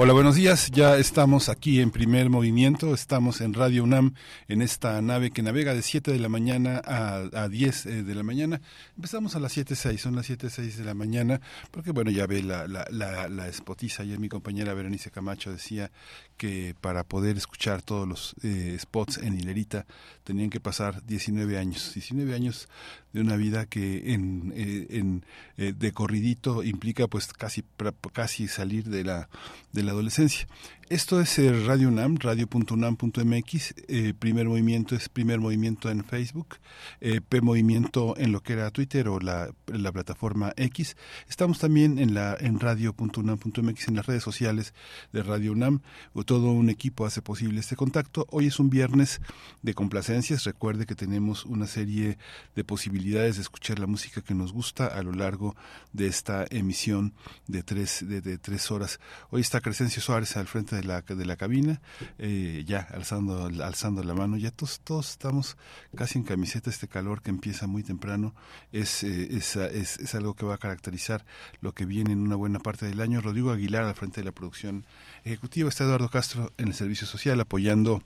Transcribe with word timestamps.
Hola, 0.00 0.12
buenos 0.12 0.36
días. 0.36 0.70
Ya 0.70 0.96
estamos 0.96 1.48
aquí 1.48 1.80
en 1.80 1.90
primer 1.90 2.30
movimiento. 2.30 2.94
Estamos 2.94 3.40
en 3.40 3.52
Radio 3.52 3.82
UNAM, 3.82 4.14
en 4.46 4.62
esta 4.62 5.02
nave 5.02 5.32
que 5.32 5.42
navega 5.42 5.74
de 5.74 5.82
7 5.82 6.12
de 6.12 6.20
la 6.20 6.28
mañana 6.28 6.80
a, 6.84 7.48
10 7.48 7.86
eh, 7.86 8.02
de 8.04 8.14
la 8.14 8.22
mañana. 8.22 8.60
Empezamos 8.94 9.34
a 9.34 9.40
las 9.40 9.56
7.06, 9.56 9.98
son 9.98 10.14
las 10.14 10.30
7.06 10.30 10.76
de 10.76 10.84
la 10.84 10.94
mañana, 10.94 11.40
porque 11.72 11.90
bueno, 11.90 12.12
ya 12.12 12.28
ve 12.28 12.44
la, 12.44 12.68
la, 12.68 12.86
la, 12.92 13.28
la. 13.28 13.50
Ayer 13.98 14.20
mi 14.20 14.28
compañera 14.28 14.72
Berenice 14.72 15.10
Camacho 15.10 15.50
decía 15.50 15.90
que 16.36 16.76
para 16.80 17.02
poder 17.02 17.36
escuchar 17.36 17.82
todos 17.82 18.06
los 18.06 18.36
eh, 18.44 18.76
spots 18.78 19.18
en 19.18 19.36
Hilerita 19.36 19.84
tenían 20.22 20.48
que 20.48 20.60
pasar 20.60 21.04
19 21.06 21.58
años. 21.58 21.92
19 21.94 22.36
años 22.36 22.68
de 23.12 23.20
una 23.20 23.36
vida 23.36 23.66
que 23.66 24.12
en, 24.12 24.52
eh, 24.54 24.86
en 24.90 25.24
de 25.56 25.92
corridito 25.92 26.62
implica 26.62 27.06
pues 27.06 27.26
casi 27.32 27.64
casi 28.12 28.48
salir 28.48 28.84
de 28.84 29.04
la 29.04 29.28
de 29.72 29.82
la 29.82 29.92
adolescencia. 29.92 30.46
Esto 30.90 31.20
es 31.20 31.38
eh, 31.38 31.52
Radio 31.66 31.88
UNAM, 31.88 32.16
radio.unam.mx. 32.16 33.74
Eh, 33.88 34.14
primer 34.18 34.48
movimiento 34.48 34.94
es 34.94 35.10
primer 35.10 35.38
movimiento 35.38 35.90
en 35.90 36.02
Facebook, 36.02 36.56
eh, 37.02 37.20
P 37.20 37.42
movimiento 37.42 38.14
en 38.16 38.32
lo 38.32 38.42
que 38.42 38.54
era 38.54 38.70
Twitter 38.70 39.06
o 39.08 39.20
la, 39.20 39.50
la 39.66 39.92
plataforma 39.92 40.54
X. 40.56 40.96
Estamos 41.28 41.58
también 41.58 41.98
en 41.98 42.14
la 42.14 42.38
en 42.40 42.58
radio.unam.mx 42.58 43.88
en 43.88 43.96
las 43.96 44.06
redes 44.06 44.22
sociales 44.22 44.72
de 45.12 45.22
Radio 45.22 45.52
UNAM. 45.52 45.82
Todo 46.24 46.52
un 46.52 46.70
equipo 46.70 47.04
hace 47.04 47.20
posible 47.20 47.60
este 47.60 47.76
contacto. 47.76 48.26
Hoy 48.30 48.46
es 48.46 48.58
un 48.58 48.70
viernes 48.70 49.20
de 49.60 49.74
complacencias. 49.74 50.44
Recuerde 50.44 50.86
que 50.86 50.94
tenemos 50.94 51.44
una 51.44 51.66
serie 51.66 52.16
de 52.56 52.64
posibilidades 52.64 53.36
de 53.36 53.42
escuchar 53.42 53.78
la 53.78 53.86
música 53.86 54.22
que 54.22 54.32
nos 54.32 54.54
gusta 54.54 54.86
a 54.86 55.02
lo 55.02 55.12
largo 55.12 55.54
de 55.92 56.06
esta 56.06 56.46
emisión 56.48 57.12
de 57.46 57.62
tres 57.62 58.08
de, 58.08 58.22
de 58.22 58.38
tres 58.38 58.70
horas. 58.70 59.00
Hoy 59.28 59.42
está 59.42 59.60
Crescencio 59.60 60.00
Suárez 60.00 60.34
al 60.38 60.46
frente 60.46 60.76
de 60.76 60.77
la, 60.84 61.02
de 61.02 61.24
la 61.24 61.36
cabina, 61.36 61.80
eh, 62.18 62.64
ya 62.66 62.80
alzando, 62.92 63.46
alzando 63.62 64.02
la 64.02 64.14
mano, 64.14 64.36
ya 64.36 64.50
todos, 64.50 64.80
todos 64.80 65.10
estamos 65.10 65.56
casi 65.94 66.18
en 66.18 66.24
camiseta, 66.24 66.70
este 66.70 66.88
calor 66.88 67.22
que 67.22 67.30
empieza 67.30 67.66
muy 67.66 67.82
temprano 67.82 68.34
es, 68.72 69.02
eh, 69.02 69.28
es, 69.36 69.56
es, 69.56 69.98
es, 69.98 70.14
algo 70.14 70.34
que 70.34 70.46
va 70.46 70.54
a 70.54 70.58
caracterizar 70.58 71.24
lo 71.60 71.72
que 71.72 71.86
viene 71.86 72.12
en 72.12 72.20
una 72.20 72.36
buena 72.36 72.58
parte 72.58 72.86
del 72.86 73.00
año. 73.00 73.20
Rodrigo 73.20 73.50
Aguilar 73.50 73.84
al 73.84 73.94
frente 73.94 74.20
de 74.20 74.26
la 74.26 74.32
producción 74.32 74.84
ejecutiva, 75.24 75.68
está 75.68 75.84
Eduardo 75.84 76.08
Castro 76.08 76.52
en 76.58 76.68
el 76.68 76.74
servicio 76.74 77.06
social 77.06 77.40
apoyando 77.40 78.02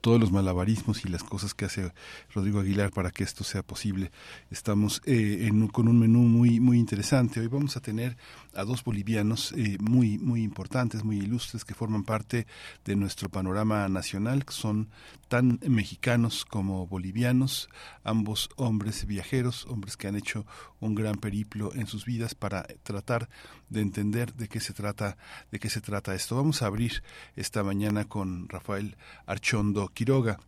todos 0.00 0.20
los 0.20 0.32
malabarismos 0.32 1.04
y 1.04 1.08
las 1.08 1.22
cosas 1.22 1.54
que 1.54 1.64
hace 1.64 1.92
Rodrigo 2.34 2.60
Aguilar 2.60 2.90
para 2.90 3.10
que 3.10 3.24
esto 3.24 3.44
sea 3.44 3.62
posible. 3.62 4.10
Estamos 4.50 5.02
eh, 5.04 5.50
con 5.72 5.88
un 5.88 5.98
menú 5.98 6.20
muy 6.20 6.60
muy 6.60 6.78
interesante. 6.78 7.40
Hoy 7.40 7.48
vamos 7.48 7.76
a 7.76 7.80
tener 7.80 8.16
a 8.58 8.64
dos 8.64 8.82
bolivianos 8.82 9.52
eh, 9.52 9.78
muy 9.80 10.18
muy 10.18 10.42
importantes, 10.42 11.04
muy 11.04 11.18
ilustres 11.18 11.64
que 11.64 11.74
forman 11.74 12.02
parte 12.02 12.46
de 12.84 12.96
nuestro 12.96 13.28
panorama 13.28 13.88
nacional, 13.88 14.44
que 14.44 14.52
son 14.52 14.90
tan 15.28 15.60
mexicanos 15.62 16.44
como 16.44 16.86
bolivianos, 16.86 17.68
ambos 18.02 18.50
hombres 18.56 19.06
viajeros, 19.06 19.66
hombres 19.66 19.96
que 19.96 20.08
han 20.08 20.16
hecho 20.16 20.44
un 20.80 20.94
gran 20.94 21.14
periplo 21.16 21.72
en 21.74 21.86
sus 21.86 22.04
vidas 22.04 22.34
para 22.34 22.64
tratar 22.82 23.28
de 23.68 23.80
entender 23.80 24.34
de 24.34 24.48
qué 24.48 24.58
se 24.58 24.72
trata, 24.72 25.16
de 25.52 25.58
qué 25.60 25.70
se 25.70 25.80
trata 25.80 26.14
esto. 26.14 26.34
Vamos 26.34 26.62
a 26.62 26.66
abrir 26.66 27.02
esta 27.36 27.62
mañana 27.62 28.06
con 28.06 28.48
Rafael 28.48 28.96
Archondo 29.26 29.88
Quiroga. 29.88 30.40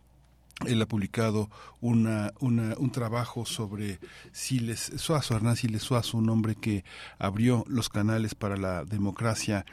Él 0.67 0.81
ha 0.81 0.87
publicado 0.87 1.49
una, 1.79 2.33
un 2.39 2.91
trabajo 2.91 3.45
sobre 3.45 3.99
Siles 4.31 4.91
Suazo, 4.97 5.35
Hernán 5.35 5.55
Siles 5.55 5.81
Suazo, 5.83 6.17
un 6.17 6.29
hombre 6.29 6.55
que 6.55 6.83
abrió 7.17 7.63
los 7.67 7.89
canales 7.89 8.35
para 8.35 8.57
la 8.57 8.85
democracia 8.85 9.65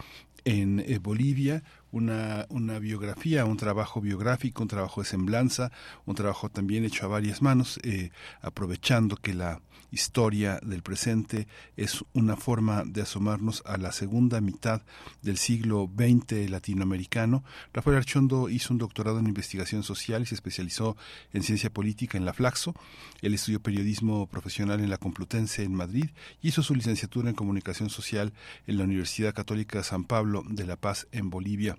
en 0.44 0.80
eh, 0.80 0.98
Bolivia, 0.98 1.62
una, 1.90 2.46
una 2.48 2.78
biografía, 2.78 3.44
un 3.44 3.56
trabajo 3.56 4.00
biográfico, 4.00 4.62
un 4.62 4.68
trabajo 4.68 5.02
de 5.02 5.08
semblanza, 5.08 5.72
un 6.06 6.14
trabajo 6.14 6.48
también 6.48 6.84
hecho 6.84 7.06
a 7.06 7.08
varias 7.08 7.42
manos, 7.42 7.80
eh, 7.82 8.10
aprovechando 8.42 9.16
que 9.16 9.34
la 9.34 9.60
historia 9.90 10.60
del 10.62 10.82
presente 10.82 11.48
es 11.76 12.04
una 12.12 12.36
forma 12.36 12.84
de 12.84 13.02
asomarnos 13.02 13.62
a 13.64 13.78
la 13.78 13.92
segunda 13.92 14.40
mitad 14.40 14.82
del 15.22 15.38
siglo 15.38 15.90
XX 15.96 16.50
latinoamericano. 16.50 17.42
Rafael 17.72 17.96
Archondo 17.96 18.48
hizo 18.48 18.74
un 18.74 18.78
doctorado 18.78 19.18
en 19.18 19.26
investigación 19.26 19.82
social 19.82 20.22
y 20.22 20.26
se 20.26 20.34
especializó 20.34 20.96
en 21.32 21.42
ciencia 21.42 21.70
política 21.70 22.18
en 22.18 22.24
la 22.24 22.34
Flaxo. 22.34 22.74
Él 23.22 23.34
estudió 23.34 23.60
periodismo 23.60 24.26
profesional 24.26 24.80
en 24.80 24.90
la 24.90 24.98
Complutense 24.98 25.62
en 25.62 25.74
Madrid 25.74 26.10
y 26.42 26.48
hizo 26.48 26.62
su 26.62 26.74
licenciatura 26.74 27.30
en 27.30 27.36
comunicación 27.36 27.88
social 27.88 28.32
en 28.66 28.78
la 28.78 28.84
Universidad 28.84 29.34
Católica 29.34 29.82
San 29.82 30.04
Pablo 30.04 30.44
de 30.46 30.66
La 30.66 30.76
Paz 30.76 31.08
en 31.12 31.30
Bolivia. 31.30 31.77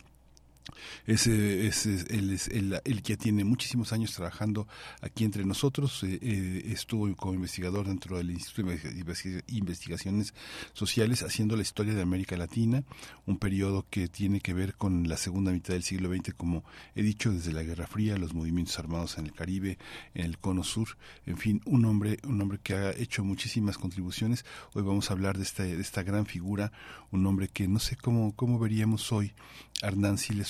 Ese, 1.06 1.68
ese 1.68 2.06
él, 2.09 2.31
es, 2.31 2.47
él, 2.47 2.80
ya 3.03 3.18
tiene 3.18 3.44
muchísimos 3.44 3.94
años 3.94 4.13
trabajando 4.13 4.68
aquí 5.02 5.24
entre 5.24 5.46
nosotros. 5.46 6.03
Eh, 6.03 6.19
eh, 6.22 6.63
estuvo 6.68 7.13
como 7.16 7.34
investigador 7.34 7.88
dentro 7.88 8.18
del 8.18 8.31
Instituto 8.31 8.69
de 8.69 9.44
Investigaciones 9.47 10.34
Sociales 10.74 11.24
haciendo 11.24 11.56
la 11.56 11.62
historia 11.62 11.94
de 11.94 12.02
América 12.02 12.38
Latina, 12.38 12.84
un 13.25 13.38
periodo 13.38 13.85
que 13.90 14.07
tiene 14.07 14.41
que 14.41 14.53
ver 14.53 14.75
con 14.75 15.07
la 15.07 15.18
segunda 15.18 15.52
mitad 15.52 15.74
del 15.74 15.84
siglo 15.84 16.13
XX, 16.13 16.34
como 16.35 16.63
he 16.96 17.03
dicho, 17.03 17.31
desde 17.31 17.53
la 17.53 17.63
Guerra 17.63 17.88
Fría, 17.88 18.18
los 18.18 18.34
movimientos 18.34 18.78
armados 18.80 19.18
en 19.18 19.25
el 19.25 19.34
Caribe, 19.34 19.78
en 20.13 20.25
el 20.25 20.38
Cono 20.38 20.63
Sur, 20.63 20.97
en 21.25 21.38
fin, 21.38 21.62
un 21.66 21.86
hombre, 21.86 22.19
un 22.24 22.41
hombre 22.41 22.59
que 22.62 22.74
ha 22.74 22.91
hecho 22.91 23.24
muchísimas 23.24 23.78
contribuciones. 23.78 24.46
Hoy 24.74 24.84
vamos 24.84 25.09
a 25.09 25.13
hablar 25.13 25.38
de 25.38 25.44
esta, 25.44 25.63
de 25.63 25.81
esta 25.81 26.03
gran 26.03 26.25
figura, 26.25 26.72
un 27.12 27.25
hombre 27.25 27.47
que 27.47 27.68
no 27.68 27.80
sé 27.80 27.96
cómo, 27.96 28.36
cómo 28.36 28.59
veríamos 28.59 29.12
hoy, 29.12 29.34
Hernán 29.81 30.18
Siles 30.18 30.47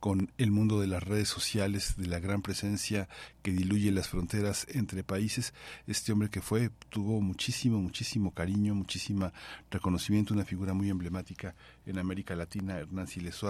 con 0.00 0.30
el 0.38 0.50
mundo 0.50 0.80
de 0.80 0.86
las 0.86 1.02
redes 1.02 1.28
sociales, 1.28 1.96
de 1.96 2.06
la 2.06 2.20
gran 2.20 2.42
presencia 2.42 3.08
que 3.42 3.52
diluye 3.52 3.90
las 3.92 4.08
fronteras 4.08 4.66
entre 4.70 5.04
países. 5.04 5.52
Este 5.86 6.12
hombre 6.12 6.30
que 6.30 6.40
fue, 6.40 6.70
tuvo 6.90 7.20
muchísimo, 7.20 7.80
muchísimo 7.80 8.32
cariño, 8.32 8.74
muchísimo 8.74 9.32
reconocimiento, 9.70 10.32
una 10.32 10.44
figura 10.44 10.74
muy 10.74 10.88
emblemática 10.90 11.54
en 11.84 11.98
América 11.98 12.34
Latina, 12.36 12.78
Hernán 12.78 13.08
Siles 13.08 13.40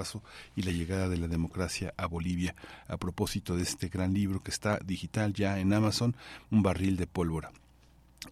y 0.56 0.62
la 0.62 0.72
llegada 0.72 1.08
de 1.08 1.18
la 1.18 1.28
democracia 1.28 1.94
a 1.96 2.06
Bolivia. 2.06 2.54
A 2.88 2.96
propósito 2.96 3.56
de 3.56 3.62
este 3.62 3.88
gran 3.88 4.12
libro 4.12 4.42
que 4.42 4.50
está 4.50 4.78
digital 4.84 5.32
ya 5.32 5.58
en 5.58 5.72
Amazon, 5.72 6.16
Un 6.50 6.62
barril 6.62 6.96
de 6.96 7.06
pólvora. 7.06 7.52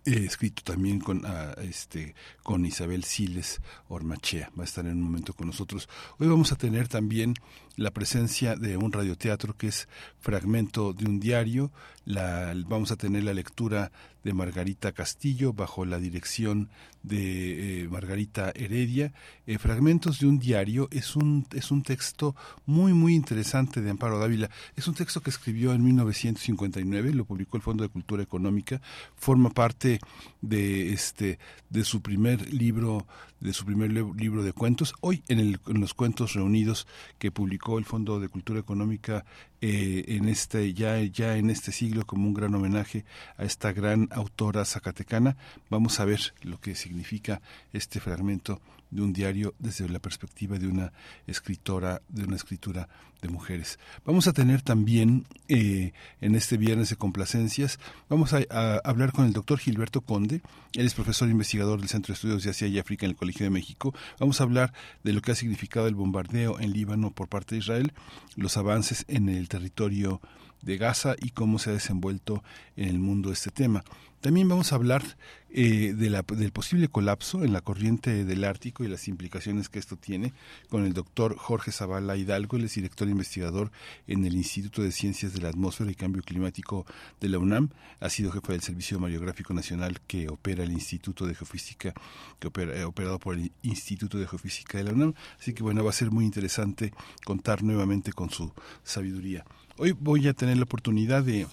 He 0.05 0.25
escrito 0.25 0.63
también 0.63 1.01
con 1.01 1.23
este 1.63 2.15
con 2.43 2.67
Isabel 2.67 3.05
Siles 3.05 3.61
Ormachea, 3.89 4.51
va 4.59 4.63
a 4.63 4.67
estar 4.67 4.85
en 4.85 4.93
un 4.93 5.03
momento 5.03 5.33
con 5.33 5.47
nosotros. 5.47 5.89
Hoy 6.19 6.27
vamos 6.27 6.53
a 6.53 6.57
tener 6.57 6.89
también 6.89 7.35
la 7.77 7.91
presencia 7.91 8.57
de 8.57 8.77
un 8.77 8.93
radioteatro 8.93 9.57
que 9.57 9.69
es 9.69 9.89
fragmento 10.21 10.93
de 10.93 11.07
un 11.07 11.21
diario. 11.21 11.73
La, 12.05 12.55
vamos 12.67 12.93
a 12.93 12.97
tener 12.97 13.25
la 13.25 13.33
lectura 13.33 13.91
de 14.25 14.33
Margarita 14.33 14.93
Castillo 14.93 15.53
bajo 15.53 15.85
la 15.85 15.99
dirección 15.99 16.71
de 17.03 17.83
eh, 17.83 17.89
Margarita 17.89 18.53
Heredia. 18.55 19.13
Eh, 19.47 19.59
fragmentos 19.59 20.19
de 20.19 20.27
un 20.27 20.39
diario 20.39 20.89
es 20.91 21.15
un, 21.15 21.47
es 21.53 21.71
un 21.71 21.83
texto 21.83 22.35
muy, 22.67 22.93
muy 22.93 23.15
interesante 23.15 23.83
de 23.83 23.91
Amparo 23.91 24.19
Dávila. 24.19 24.51
Es 24.77 24.89
un 24.89 24.95
texto 24.95 25.21
que 25.21 25.31
escribió 25.31 25.73
en 25.73 25.85
1959, 25.85 27.13
lo 27.13 27.27
publicó 27.27 27.57
el 27.57 27.63
Fondo 27.63 27.85
de 27.85 27.91
Cultura 27.91 28.23
Económica, 28.23 28.81
forma 29.15 29.51
parte 29.51 30.01
de, 30.41 30.93
este, 30.93 31.39
de 31.69 31.85
su 31.85 32.01
primer 32.01 32.53
libro 32.53 33.07
de 33.45 33.53
su 33.53 33.65
primer 33.67 33.93
libro 33.93 34.43
de 34.43 34.53
cuentos. 34.53 34.95
Hoy 35.01 35.23
en, 35.29 35.39
el, 35.39 35.61
en 35.69 35.81
los 35.81 35.93
cuentos 35.93 36.33
reunidos 36.33 36.89
que 37.19 37.31
publicó 37.31 37.79
el 37.79 37.85
Fondo 37.85 38.19
de 38.19 38.29
Cultura 38.29 38.59
Económica 38.59 39.27
eh, 39.61 40.05
en 40.09 40.29
este 40.29 40.73
ya 40.73 40.99
ya 41.03 41.37
en 41.37 41.51
este 41.51 41.71
siglo 41.71 42.07
como 42.07 42.27
un 42.27 42.35
gran 42.35 42.55
homenaje 42.55 43.05
a 43.37 43.45
esta 43.45 43.73
gran 43.73 44.09
autora 44.13 44.65
zacatecana, 44.65 45.37
vamos 45.69 46.01
a 46.01 46.07
ver 46.07 46.35
lo 46.43 46.59
que 46.59 46.75
significa 46.75 47.43
este 47.73 48.01
fragmento 48.01 48.61
de 48.95 49.03
un 49.03 49.13
diario 49.13 49.55
desde 49.59 49.89
la 49.89 49.99
perspectiva 49.99 50.59
de 50.59 50.69
una 50.69 50.93
escritora, 51.27 52.01
de 52.09 52.25
una 52.25 52.37
escritura 52.37 52.89
de 53.21 53.29
mujeres. 53.29 53.79
Vamos 54.05 54.29
a 54.29 54.33
tener 54.33 54.63
también 54.63 55.27
eh, 55.49 55.93
en 56.21 56.35
este 56.37 56.57
viernes 56.57 56.91
de 56.91 56.97
complacencias, 56.97 57.81
vamos 58.09 58.33
a, 58.33 58.45
hablar 58.85 59.13
con 59.13 59.25
el 59.27 59.33
doctor 59.33 59.59
Gilberto 59.59 60.01
Conde, 60.01 60.43
él 60.75 60.87
es 60.87 60.95
profesor 60.95 61.29
e 61.29 61.33
investigador 61.33 61.81
del 61.81 61.89
Centro 61.89 62.13
de 62.13 62.15
Estudios 62.15 62.45
de 62.45 62.51
Asia 62.51 62.69
y 62.69 62.79
África 62.79 63.05
en 63.05 63.11
el 63.11 63.17
Colegio 63.17 63.45
de 63.45 63.51
México. 63.51 63.95
Vamos 64.21 64.41
a 64.41 64.45
hablar 64.45 64.73
de 65.03 65.13
lo 65.13 65.23
que 65.23 65.33
ha 65.33 65.35
significado 65.35 65.89
el 65.89 65.95
bombardeo 65.95 66.61
en 66.61 66.73
Líbano 66.73 67.11
por 67.11 67.29
parte 67.29 67.57
de 67.57 67.61
Israel, 67.61 67.93
los 68.37 68.57
avances 68.57 69.05
en 69.09 69.29
el 69.29 69.49
territorio 69.49 70.21
de 70.63 70.79
Gaza 70.79 71.15
y 71.21 71.31
cómo 71.31 71.59
se 71.59 71.71
ha 71.71 71.73
desenvuelto 71.75 72.43
en 72.77 72.89
el 72.89 72.99
mundo 72.99 73.33
este 73.33 73.51
tema. 73.51 73.85
También 74.25 74.49
vamos 74.49 74.73
a 74.73 74.77
hablar 74.77 75.03
eh, 75.51 75.93
de 75.95 76.09
la, 76.09 76.23
del 76.23 76.51
posible 76.51 76.89
colapso 76.89 77.45
en 77.45 77.53
la 77.53 77.61
corriente 77.61 78.25
del 78.25 78.45
Ártico 78.45 78.83
y 78.83 78.89
las 78.89 79.07
implicaciones 79.07 79.69
que 79.69 79.79
esto 79.79 79.99
tiene 79.99 80.33
con 80.71 80.87
el 80.87 80.95
doctor 80.95 81.37
Jorge 81.37 81.73
Zavala 81.73 82.17
Hidalgo, 82.17 82.57
él 82.57 82.65
es 82.65 82.75
director 82.75 83.07
investigador 83.07 83.71
en 84.07 84.25
el 84.25 84.35
Instituto 84.35 84.81
de 84.81 84.93
Ciencias 84.93 85.35
de 85.35 85.43
la 85.43 85.51
Atmósfera 85.51 85.91
y 85.91 85.95
Cambio 85.95 86.23
Climático 86.23 86.87
de 87.21 87.29
la 87.29 87.39
UNAM, 87.39 87.69
ha 88.01 88.09
sido 88.09 88.33
jefe 88.33 88.53
del 88.53 88.63
Servicio 88.63 88.99
Mariográfico 88.99 89.53
Nacional 89.53 90.01
que 90.07 90.27
opera 90.31 90.65
el 90.65 90.73
Instituto 90.73 91.27
de 91.27 91.35
Geofísica, 91.35 91.93
que 92.39 92.49
opera, 92.49 92.75
eh, 92.75 92.85
operado 92.85 93.19
por 93.19 93.35
el 93.35 93.53
Instituto 93.61 94.17
de 94.17 94.27
Geofísica 94.27 94.79
de 94.79 94.85
la 94.85 94.93
UNAM, 94.93 95.13
así 95.39 95.53
que 95.53 95.63
bueno, 95.63 95.85
va 95.85 95.91
a 95.91 95.93
ser 95.93 96.11
muy 96.11 96.25
interesante 96.25 96.95
contar 97.27 97.63
nuevamente 97.63 98.15
con 98.15 98.31
su 98.31 98.51
sabiduría. 98.85 99.45
Hoy 99.77 99.93
voy 99.93 100.29
a 100.29 100.33
tener 100.33 100.57
la 100.57 100.63
oportunidad 100.63 101.25
de 101.25 101.47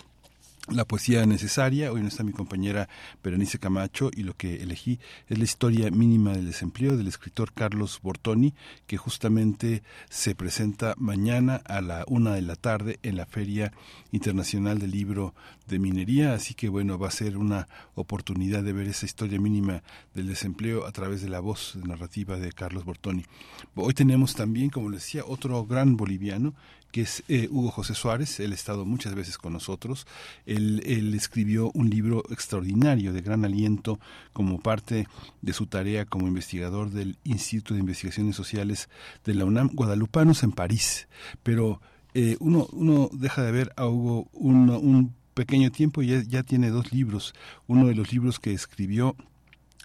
la 0.68 0.86
poesía 0.86 1.26
necesaria. 1.26 1.92
Hoy 1.92 2.02
no 2.02 2.08
está 2.08 2.24
mi 2.24 2.34
compañera 2.34 2.88
Berenice 3.24 3.60
Camacho 3.60 4.12
y 4.16 4.24
lo 4.24 4.36
que 4.36 4.58
elegí 4.58 5.00
es 5.28 5.38
la 5.38 5.44
historia 5.44 5.90
mínima 5.90 6.34
del 6.34 6.46
desempleo 6.46 6.96
del 6.96 7.08
escritor 7.08 7.52
Carlos 7.54 8.00
Bortoni, 8.02 8.54
que 8.86 8.98
justamente 8.98 9.82
se 10.10 10.36
presenta 10.36 10.94
mañana 10.98 11.62
a 11.66 11.82
la 11.82 12.04
una 12.08 12.36
de 12.36 12.42
la 12.42 12.56
tarde 12.56 13.00
en 13.02 13.18
la 13.18 13.26
Feria 13.26 13.74
Internacional 14.12 14.80
del 14.80 14.92
Libro 14.92 15.34
de 15.68 15.80
Minería. 15.80 16.34
Así 16.34 16.54
que 16.54 16.70
bueno, 16.70 17.00
va 17.00 17.08
a 17.08 17.12
ser 17.12 17.38
una 17.38 17.68
oportunidad 17.96 18.64
de 18.64 18.74
ver 18.74 18.88
esa 18.88 19.06
historia 19.06 19.40
mínima 19.40 19.84
del 20.14 20.28
desempleo 20.28 20.86
a 20.86 20.92
través 20.92 21.22
de 21.22 21.30
la 21.30 21.40
voz 21.40 21.76
narrativa 21.76 22.38
de 22.38 22.52
Carlos 22.52 22.86
Bortoni. 22.86 23.26
Hoy 23.76 23.94
tenemos 23.94 24.36
también, 24.36 24.70
como 24.70 24.90
les 24.90 25.02
decía, 25.02 25.24
otro 25.26 25.66
gran 25.66 25.98
boliviano, 25.98 26.54
que 26.92 27.02
es 27.02 27.24
eh, 27.28 27.48
Hugo 27.50 27.72
José 27.72 27.96
Suárez. 27.96 28.40
Él 28.40 28.52
ha 28.52 28.56
estado 28.56 28.86
muchas 28.86 29.16
veces 29.16 29.38
con 29.38 29.54
nosotros. 29.54 30.06
Él, 30.46 30.82
escribió 31.16 31.72
un 31.74 31.90
libro 31.90 32.24
extraordinario, 32.30 33.14
de 33.14 33.22
gran 33.22 33.46
aliento, 33.46 34.00
como 34.34 34.60
parte 34.60 35.08
de 35.42 35.54
su 35.54 35.66
tarea 35.68 36.06
como 36.06 36.28
investigador 36.28 36.92
del 36.92 37.18
Instituto 37.24 37.74
de 37.74 37.80
Investigaciones 37.80 38.36
Sociales 38.36 38.90
de 39.26 39.34
la 39.34 39.46
UNAM, 39.46 39.70
Guadalupanos 39.74 40.44
en 40.44 40.52
París. 40.52 41.08
Pero 41.44 41.82
eh, 42.14 42.38
uno, 42.40 42.68
uno 42.74 43.10
deja 43.14 43.44
de 43.44 43.52
ver 43.52 43.74
a 43.76 43.88
Hugo 43.88 44.28
un, 44.34 45.16
pequeño 45.34 45.72
tiempo 45.72 46.02
y 46.02 46.28
ya 46.28 46.44
tiene 46.44 46.70
dos 46.70 46.92
libros. 46.92 47.34
Uno 47.68 47.88
de 47.88 47.96
los 47.96 48.12
libros 48.12 48.40
que 48.40 48.54
escribió 48.54 49.16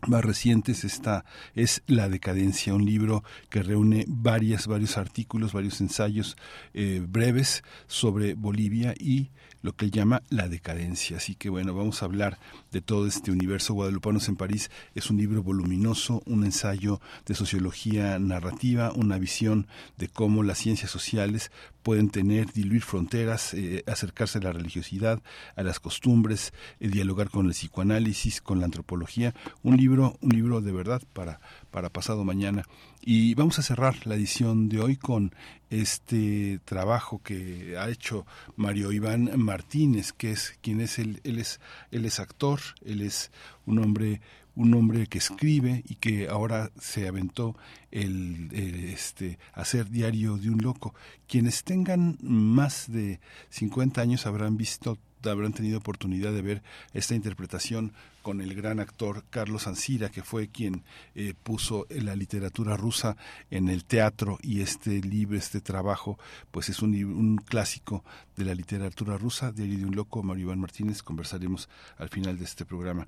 más 0.08 0.24
recientes 0.24 0.84
está 0.84 1.24
es 1.54 1.82
La 1.86 2.08
decadencia, 2.08 2.74
un 2.74 2.84
libro 2.84 3.24
que 3.48 3.62
reúne 3.62 4.04
varias, 4.08 4.66
varios 4.66 4.98
artículos, 4.98 5.52
varios 5.52 5.80
ensayos 5.80 6.36
eh, 6.74 7.02
breves 7.06 7.62
sobre 7.86 8.34
Bolivia 8.34 8.94
y 8.98 9.30
lo 9.66 9.74
que 9.74 9.84
él 9.84 9.90
llama 9.90 10.22
la 10.30 10.48
decadencia. 10.48 11.16
Así 11.16 11.34
que 11.34 11.50
bueno, 11.50 11.74
vamos 11.74 12.00
a 12.00 12.04
hablar 12.04 12.38
de 12.70 12.80
todo 12.80 13.08
este 13.08 13.32
universo 13.32 13.74
guadalupanos 13.74 14.28
en 14.28 14.36
París. 14.36 14.70
Es 14.94 15.10
un 15.10 15.16
libro 15.16 15.42
voluminoso, 15.42 16.22
un 16.24 16.44
ensayo 16.44 17.00
de 17.26 17.34
sociología 17.34 18.18
narrativa, 18.20 18.92
una 18.92 19.18
visión 19.18 19.66
de 19.98 20.06
cómo 20.06 20.44
las 20.44 20.58
ciencias 20.58 20.92
sociales 20.92 21.50
pueden 21.82 22.10
tener, 22.10 22.52
diluir 22.52 22.82
fronteras, 22.82 23.54
eh, 23.54 23.82
acercarse 23.86 24.38
a 24.38 24.42
la 24.42 24.52
religiosidad, 24.52 25.20
a 25.56 25.62
las 25.62 25.80
costumbres, 25.80 26.52
eh, 26.78 26.88
dialogar 26.88 27.30
con 27.30 27.46
el 27.46 27.52
psicoanálisis, 27.52 28.40
con 28.40 28.60
la 28.60 28.66
antropología. 28.66 29.34
Un 29.64 29.76
libro, 29.76 30.16
un 30.20 30.30
libro 30.30 30.60
de 30.60 30.72
verdad 30.72 31.02
para, 31.12 31.40
para 31.76 31.90
pasado 31.90 32.24
mañana. 32.24 32.64
Y 33.02 33.34
vamos 33.34 33.58
a 33.58 33.62
cerrar 33.62 34.06
la 34.06 34.14
edición 34.14 34.70
de 34.70 34.80
hoy 34.80 34.96
con 34.96 35.34
este 35.68 36.58
trabajo 36.64 37.20
que 37.22 37.76
ha 37.78 37.90
hecho 37.90 38.24
Mario 38.56 38.92
Iván 38.92 39.30
Martínez, 39.36 40.14
que 40.14 40.30
es 40.32 40.56
quien 40.62 40.80
es 40.80 40.98
él, 40.98 41.20
él 41.22 41.38
es, 41.38 41.60
él 41.90 42.06
es 42.06 42.18
actor, 42.18 42.60
él 42.82 43.02
es 43.02 43.30
un 43.66 43.78
hombre 43.84 44.22
un 44.54 44.72
hombre 44.72 45.06
que 45.06 45.18
escribe 45.18 45.84
y 45.86 45.96
que 45.96 46.28
ahora 46.28 46.70
se 46.80 47.06
aventó 47.06 47.58
el, 47.90 48.48
este 48.54 49.38
hacer 49.52 49.90
diario 49.90 50.38
de 50.38 50.48
un 50.48 50.62
loco. 50.62 50.94
Quienes 51.28 51.62
tengan 51.62 52.16
más 52.22 52.90
de 52.90 53.20
50 53.50 54.00
años 54.00 54.24
habrán 54.24 54.56
visto 54.56 54.96
habrán 55.32 55.52
tenido 55.52 55.78
oportunidad 55.78 56.32
de 56.32 56.42
ver 56.42 56.62
esta 56.92 57.14
interpretación 57.14 57.92
con 58.22 58.40
el 58.40 58.54
gran 58.54 58.80
actor 58.80 59.24
Carlos 59.30 59.68
Ansira, 59.68 60.10
que 60.10 60.22
fue 60.22 60.48
quien 60.48 60.82
eh, 61.14 61.34
puso 61.40 61.86
la 61.90 62.16
literatura 62.16 62.76
rusa 62.76 63.16
en 63.50 63.68
el 63.68 63.84
teatro 63.84 64.38
y 64.42 64.62
este 64.62 65.00
libro, 65.00 65.38
este 65.38 65.60
trabajo, 65.60 66.18
pues 66.50 66.68
es 66.68 66.82
un, 66.82 66.94
un 67.04 67.36
clásico 67.36 68.04
de 68.36 68.44
la 68.44 68.54
literatura 68.54 69.16
rusa, 69.16 69.52
Diario 69.52 69.78
de 69.78 69.84
un 69.84 69.94
Loco, 69.94 70.22
Mario 70.22 70.46
Iván 70.46 70.58
Martínez, 70.58 71.02
conversaremos 71.02 71.68
al 71.98 72.08
final 72.08 72.36
de 72.36 72.44
este 72.44 72.64
programa. 72.64 73.06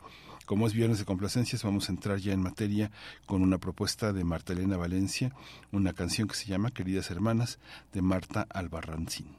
Como 0.49 0.67
es 0.67 0.73
viernes 0.73 0.99
de 0.99 1.05
complacencias, 1.05 1.63
vamos 1.63 1.89
a 1.89 1.93
entrar 1.93 2.19
ya 2.19 2.33
en 2.33 2.41
materia 2.41 2.91
con 3.27 3.43
una 3.43 3.59
propuesta 3.59 4.13
de 4.13 4.25
Marta 4.25 4.55
Elena 4.55 4.77
Valencia, 4.77 5.33
una 5.73 5.93
canción 5.93 6.27
que 6.27 6.37
se 6.37 6.47
llama 6.47 6.71
Queridas 6.71 7.11
Hermanas, 7.11 7.59
de 7.93 8.03
Marta 8.03 8.47
Albarrancín. 8.49 9.38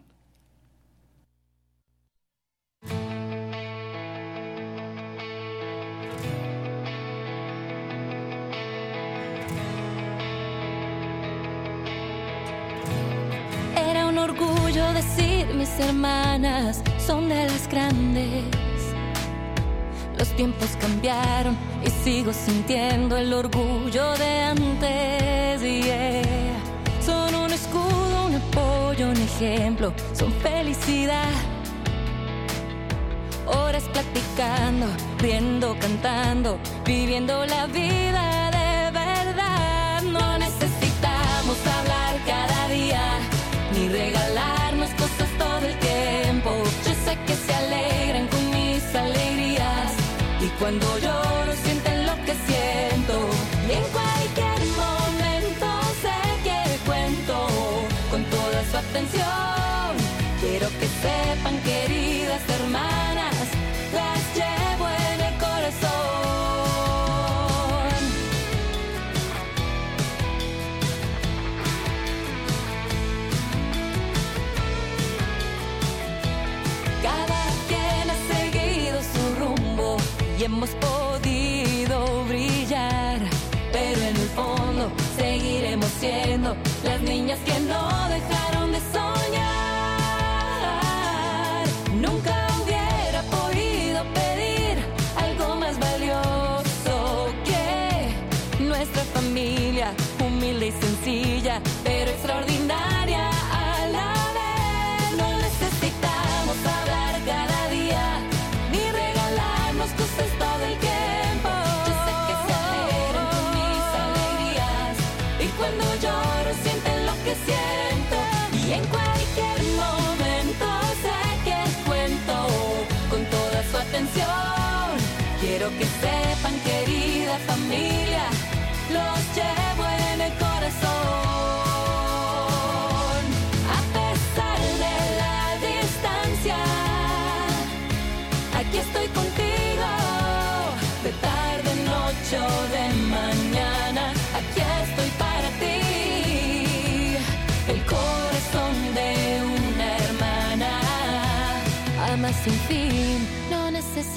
Mis 15.69 15.87
hermanas 15.87 16.81
son 17.05 17.29
de 17.29 17.45
las 17.45 17.67
grandes 17.67 18.45
los 20.17 20.27
tiempos 20.35 20.69
cambiaron 20.81 21.57
y 21.85 21.89
sigo 21.89 22.33
sintiendo 22.33 23.15
el 23.15 23.31
orgullo 23.33 24.13
de 24.17 24.41
antes. 24.41 25.61
Son 27.05 27.33
un 27.33 27.49
escudo, 27.53 28.25
un 28.25 28.35
apoyo, 28.35 29.07
un 29.07 29.15
ejemplo, 29.15 29.93
son 30.11 30.33
felicidad. 30.33 31.31
Horas 33.47 33.83
platicando, 33.93 34.87
riendo, 35.19 35.77
cantando, 35.79 36.59
viviendo 36.85 37.45
la 37.45 37.67
vida 37.67 38.51
de 38.51 38.91
verdad. 38.91 40.01
No 40.01 40.37
necesitamos 40.37 41.57
hablar 41.65 42.08
todo 45.43 45.65
el 45.65 45.75
tiempo. 45.79 46.51
Yo 46.85 46.93
sé 47.05 47.17
que 47.25 47.35
se 47.35 47.53
alegran 47.53 48.27
con 48.27 48.43
mis 48.51 48.83
alegrías 48.95 49.99
cuando 50.59 50.85
lloro 50.99 51.53
sienten 51.63 52.05
lo 52.05 52.15
que 52.25 52.33
siento 52.47 53.15
y 53.67 53.71
en 53.71 53.83
cualquier 53.95 54.59
momento 54.75 55.67
sé 56.03 56.19
que 56.43 56.59
cuento 56.85 57.47
con 58.11 58.23
toda 58.25 58.63
su 58.69 58.77
atención. 58.77 59.91
Quiero 60.41 60.67
que 60.79 60.87
sepan, 61.03 61.58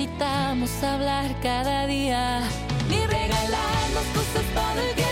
necesitamos 0.02 0.82
hablar 0.82 1.30
cada 1.42 1.86
día 1.86 2.40
ni 2.88 3.06
regalarnos 3.06 4.04
cosas 4.12 4.44
todo 4.52 4.82
el 4.82 4.94
tiempo. 4.96 5.11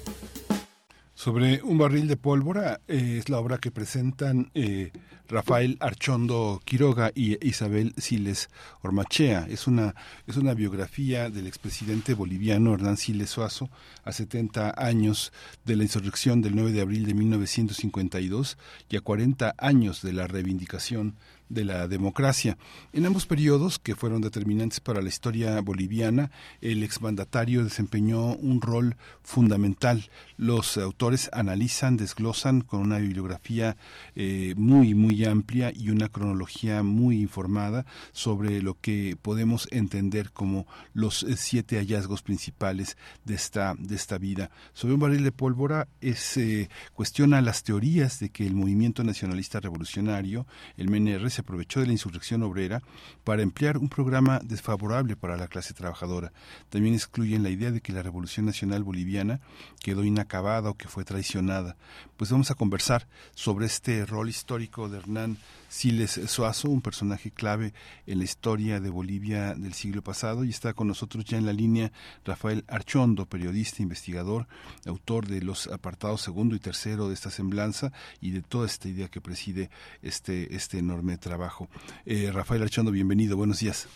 Sobre 1.21 1.61
un 1.61 1.77
barril 1.77 2.07
de 2.07 2.17
pólvora 2.17 2.81
eh, 2.87 3.17
es 3.19 3.29
la 3.29 3.37
obra 3.37 3.59
que 3.59 3.69
presentan 3.69 4.49
eh, 4.55 4.91
Rafael 5.29 5.77
Archondo 5.79 6.59
Quiroga 6.65 7.11
y 7.13 7.37
Isabel 7.47 7.93
Siles 7.95 8.49
Ormachea. 8.81 9.45
Es 9.47 9.67
una, 9.67 9.93
es 10.25 10.35
una 10.37 10.55
biografía 10.55 11.29
del 11.29 11.45
expresidente 11.45 12.15
boliviano 12.15 12.73
Hernán 12.73 12.97
Siles 12.97 13.29
Suazo 13.29 13.69
a 14.03 14.13
70 14.13 14.73
años 14.75 15.31
de 15.63 15.75
la 15.75 15.83
insurrección 15.83 16.41
del 16.41 16.55
9 16.55 16.71
de 16.71 16.81
abril 16.81 17.05
de 17.05 17.13
1952 17.13 18.57
y 18.89 18.97
a 18.97 19.01
40 19.01 19.53
años 19.59 20.01
de 20.01 20.13
la 20.13 20.25
reivindicación 20.25 21.17
de 21.53 21.65
la 21.65 21.87
democracia. 21.87 22.57
En 22.93 23.05
ambos 23.05 23.25
periodos, 23.25 23.79
que 23.79 23.95
fueron 23.95 24.21
determinantes 24.21 24.79
para 24.79 25.01
la 25.01 25.09
historia 25.09 25.59
boliviana, 25.61 26.31
el 26.61 26.83
exmandatario 26.83 27.63
desempeñó 27.63 28.35
un 28.35 28.61
rol 28.61 28.95
fundamental. 29.21 30.09
Los 30.37 30.77
autores 30.77 31.29
analizan, 31.33 31.97
desglosan 31.97 32.61
con 32.61 32.81
una 32.81 32.97
bibliografía 32.97 33.77
eh, 34.15 34.53
muy, 34.57 34.95
muy 34.95 35.25
amplia 35.25 35.71
y 35.75 35.89
una 35.89 36.09
cronología 36.09 36.83
muy 36.83 37.21
informada 37.21 37.85
sobre 38.11 38.61
lo 38.61 38.77
que 38.79 39.17
podemos 39.21 39.67
entender 39.71 40.31
como 40.31 40.65
los 40.93 41.23
eh, 41.23 41.35
siete 41.37 41.77
hallazgos 41.77 42.21
principales 42.21 42.97
de 43.25 43.35
esta, 43.35 43.75
de 43.77 43.95
esta 43.95 44.17
vida. 44.17 44.51
Sobre 44.73 44.93
un 44.93 44.99
barril 44.99 45.23
de 45.23 45.31
pólvora 45.31 45.87
es, 45.99 46.37
eh, 46.37 46.69
cuestiona 46.93 47.41
las 47.41 47.63
teorías 47.63 48.19
de 48.19 48.29
que 48.29 48.45
el 48.45 48.55
movimiento 48.55 49.03
nacionalista 49.03 49.59
revolucionario, 49.59 50.45
el 50.77 50.89
MNR, 50.89 51.29
se 51.29 51.40
aprovechó 51.41 51.79
de 51.79 51.87
la 51.87 51.91
insurrección 51.91 52.41
obrera 52.43 52.81
para 53.23 53.41
emplear 53.41 53.77
un 53.77 53.89
programa 53.89 54.39
desfavorable 54.43 55.15
para 55.15 55.37
la 55.37 55.47
clase 55.47 55.73
trabajadora. 55.73 56.31
También 56.69 56.95
excluyen 56.95 57.43
la 57.43 57.49
idea 57.49 57.71
de 57.71 57.81
que 57.81 57.93
la 57.93 58.01
Revolución 58.01 58.45
Nacional 58.45 58.83
Boliviana 58.83 59.41
quedó 59.79 60.03
inacabada 60.03 60.69
o 60.69 60.75
que 60.75 60.87
fue 60.87 61.03
traicionada. 61.03 61.75
Pues 62.17 62.31
vamos 62.31 62.51
a 62.51 62.55
conversar 62.55 63.07
sobre 63.35 63.65
este 63.65 64.05
rol 64.05 64.29
histórico 64.29 64.89
de 64.89 64.97
Hernán 64.97 65.37
Siles 65.71 66.19
Suazo, 66.27 66.69
un 66.69 66.81
personaje 66.81 67.31
clave 67.31 67.71
en 68.05 68.17
la 68.17 68.25
historia 68.25 68.81
de 68.81 68.89
Bolivia 68.89 69.55
del 69.55 69.71
siglo 69.71 70.01
pasado, 70.01 70.43
y 70.43 70.49
está 70.49 70.73
con 70.73 70.85
nosotros 70.85 71.23
ya 71.23 71.37
en 71.37 71.45
la 71.45 71.53
línea 71.53 71.93
Rafael 72.25 72.65
Archondo, 72.67 73.25
periodista, 73.25 73.81
investigador, 73.81 74.47
autor 74.85 75.27
de 75.27 75.41
los 75.41 75.67
apartados 75.67 76.19
segundo 76.19 76.55
y 76.55 76.59
tercero 76.59 77.07
de 77.07 77.13
esta 77.13 77.29
semblanza 77.29 77.93
y 78.19 78.31
de 78.31 78.41
toda 78.41 78.65
esta 78.65 78.89
idea 78.89 79.07
que 79.07 79.21
preside 79.21 79.69
este, 80.01 80.53
este 80.53 80.77
enorme 80.77 81.17
trabajo. 81.17 81.69
Eh, 82.05 82.31
Rafael 82.33 82.63
Archondo, 82.63 82.91
bienvenido, 82.91 83.37
buenos 83.37 83.61
días. 83.61 83.87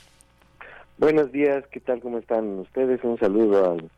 Buenos 0.98 1.30
días, 1.34 1.66
¿qué 1.74 1.82
tal? 1.82 2.00
¿Cómo 2.00 2.20
están 2.20 2.60
ustedes? 2.60 3.04
Un 3.04 3.20
saludo 3.20 3.74
al, 3.74 3.92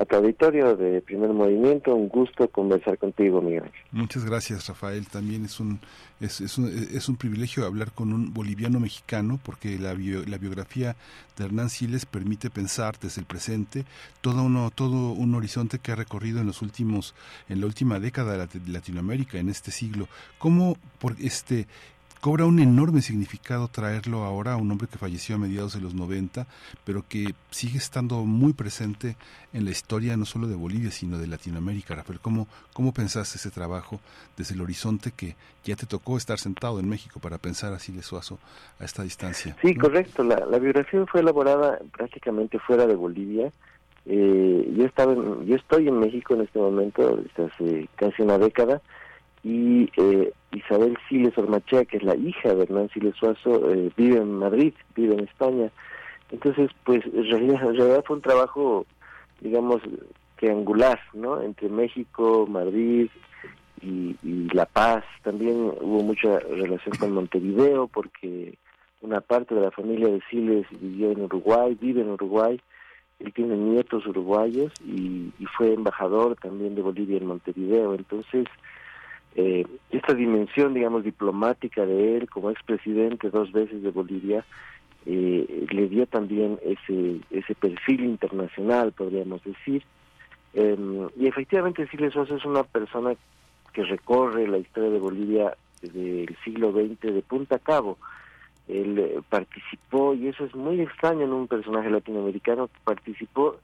a 0.00 0.06
tu 0.06 0.16
de 0.16 1.02
Primer 1.02 1.28
Movimiento, 1.28 1.94
un 1.94 2.08
gusto 2.08 2.48
conversar 2.48 2.96
contigo, 2.96 3.42
Miguel. 3.42 3.70
Muchas 3.92 4.24
gracias, 4.24 4.66
Rafael. 4.66 5.06
También 5.06 5.44
es 5.44 5.60
un, 5.60 5.78
es, 6.20 6.40
es 6.40 6.56
un, 6.56 6.68
es 6.68 7.10
un 7.10 7.16
privilegio 7.16 7.66
hablar 7.66 7.92
con 7.92 8.14
un 8.14 8.32
boliviano 8.32 8.80
mexicano 8.80 9.38
porque 9.42 9.78
la, 9.78 9.92
bio, 9.92 10.24
la 10.26 10.38
biografía 10.38 10.96
de 11.36 11.44
Hernán 11.44 11.68
Siles 11.68 12.06
permite 12.06 12.48
pensar 12.48 12.98
desde 12.98 13.20
el 13.20 13.26
presente 13.26 13.84
todo, 14.22 14.42
uno, 14.42 14.70
todo 14.74 15.12
un 15.12 15.34
horizonte 15.34 15.78
que 15.78 15.92
ha 15.92 15.96
recorrido 15.96 16.40
en 16.40 16.46
los 16.46 16.62
últimos, 16.62 17.14
en 17.50 17.60
la 17.60 17.66
última 17.66 18.00
década 18.00 18.46
de 18.46 18.60
Latinoamérica, 18.68 19.36
en 19.36 19.50
este 19.50 19.70
siglo. 19.70 20.08
¿Cómo 20.38 20.78
por 20.98 21.14
este 21.20 21.66
cobra 22.20 22.44
un 22.44 22.60
enorme 22.60 23.00
significado 23.00 23.68
traerlo 23.68 24.24
ahora 24.24 24.52
a 24.52 24.56
un 24.56 24.70
hombre 24.70 24.88
que 24.88 24.98
falleció 24.98 25.36
a 25.36 25.38
mediados 25.38 25.74
de 25.74 25.80
los 25.80 25.94
90, 25.94 26.46
pero 26.84 27.02
que 27.08 27.34
sigue 27.50 27.78
estando 27.78 28.24
muy 28.24 28.52
presente 28.52 29.16
en 29.52 29.64
la 29.64 29.70
historia 29.70 30.16
no 30.16 30.26
solo 30.26 30.46
de 30.46 30.54
Bolivia, 30.54 30.90
sino 30.90 31.18
de 31.18 31.26
Latinoamérica. 31.26 31.94
Rafael, 31.94 32.20
¿cómo, 32.20 32.46
cómo 32.74 32.92
pensaste 32.92 33.38
ese 33.38 33.50
trabajo 33.50 34.00
desde 34.36 34.54
el 34.54 34.60
horizonte 34.60 35.12
que 35.16 35.34
ya 35.64 35.76
te 35.76 35.86
tocó 35.86 36.18
estar 36.18 36.38
sentado 36.38 36.78
en 36.78 36.88
México 36.88 37.20
para 37.20 37.38
pensar 37.38 37.72
así 37.72 37.90
de 37.92 38.02
Suazo 38.02 38.38
a 38.78 38.84
esta 38.84 39.02
distancia? 39.02 39.56
Sí, 39.62 39.74
¿no? 39.74 39.80
correcto. 39.80 40.22
La, 40.22 40.44
la, 40.44 40.58
biografía 40.58 41.04
fue 41.06 41.20
elaborada 41.20 41.78
prácticamente 41.96 42.58
fuera 42.58 42.86
de 42.86 42.94
Bolivia. 42.94 43.50
Eh, 44.06 44.72
yo, 44.76 44.84
estaba 44.84 45.12
en, 45.12 45.46
yo 45.46 45.56
estoy 45.56 45.88
en 45.88 45.98
México 45.98 46.34
en 46.34 46.42
este 46.42 46.58
momento, 46.58 47.16
desde 47.16 47.52
hace 47.52 47.88
casi 47.96 48.22
una 48.22 48.38
década, 48.38 48.80
y 49.42 49.90
eh, 49.96 50.32
Isabel 50.52 50.98
Siles 51.08 51.36
Ormachea, 51.38 51.84
que 51.84 51.96
es 51.96 52.02
la 52.02 52.16
hija 52.16 52.54
de 52.54 52.62
Hernán 52.64 52.90
Siles 52.90 53.14
Suazo, 53.16 53.70
eh, 53.70 53.90
vive 53.96 54.18
en 54.18 54.34
Madrid, 54.34 54.74
vive 54.94 55.14
en 55.14 55.20
España. 55.20 55.70
Entonces, 56.30 56.70
pues 56.84 57.04
en 57.06 57.24
realidad, 57.24 57.62
en 57.62 57.76
realidad 57.76 58.04
fue 58.06 58.16
un 58.16 58.22
trabajo, 58.22 58.86
digamos, 59.40 59.80
triangular, 60.36 61.00
¿no? 61.14 61.40
Entre 61.40 61.68
México, 61.68 62.46
Madrid 62.48 63.08
y, 63.82 64.16
La 64.52 64.66
Paz. 64.66 65.04
También 65.22 65.72
hubo 65.80 66.02
mucha 66.02 66.38
relación 66.40 66.96
con 66.98 67.12
Montevideo, 67.12 67.88
porque 67.88 68.58
una 69.00 69.20
parte 69.20 69.54
de 69.54 69.62
la 69.62 69.70
familia 69.70 70.08
de 70.08 70.20
Siles 70.30 70.66
vivió 70.80 71.12
en 71.12 71.22
Uruguay, 71.22 71.76
vive 71.80 72.02
en 72.02 72.10
Uruguay. 72.10 72.60
Él 73.18 73.32
tiene 73.32 73.56
nietos 73.56 74.06
uruguayos 74.06 74.72
y 74.84 75.30
fue 75.56 75.74
embajador 75.74 76.36
también 76.36 76.74
de 76.74 76.82
Bolivia 76.82 77.18
en 77.18 77.26
Montevideo. 77.26 77.94
Entonces, 77.94 78.46
eh, 79.36 79.66
esta 79.90 80.14
dimensión, 80.14 80.74
digamos, 80.74 81.04
diplomática 81.04 81.86
de 81.86 82.16
él 82.16 82.28
como 82.28 82.50
expresidente 82.50 83.30
dos 83.30 83.52
veces 83.52 83.82
de 83.82 83.90
Bolivia, 83.90 84.44
eh, 85.06 85.66
le 85.70 85.88
dio 85.88 86.06
también 86.06 86.58
ese, 86.62 87.20
ese 87.30 87.54
perfil 87.54 88.04
internacional, 88.04 88.92
podríamos 88.92 89.42
decir. 89.44 89.82
Eh, 90.54 90.76
y 91.16 91.26
efectivamente, 91.26 91.86
Siles 91.88 92.12
Sosa 92.12 92.34
es 92.36 92.44
una 92.44 92.64
persona 92.64 93.14
que 93.72 93.84
recorre 93.84 94.48
la 94.48 94.58
historia 94.58 94.90
de 94.90 94.98
Bolivia 94.98 95.56
del 95.82 96.36
siglo 96.44 96.72
XX 96.72 97.14
de 97.14 97.22
punta 97.22 97.56
a 97.56 97.60
cabo. 97.60 97.98
Él 98.68 98.98
eh, 98.98 99.20
participó, 99.28 100.14
y 100.14 100.28
eso 100.28 100.44
es 100.44 100.54
muy 100.54 100.80
extraño 100.80 101.22
en 101.22 101.32
un 101.32 101.48
personaje 101.48 101.90
latinoamericano, 101.90 102.68
participó 102.84 103.56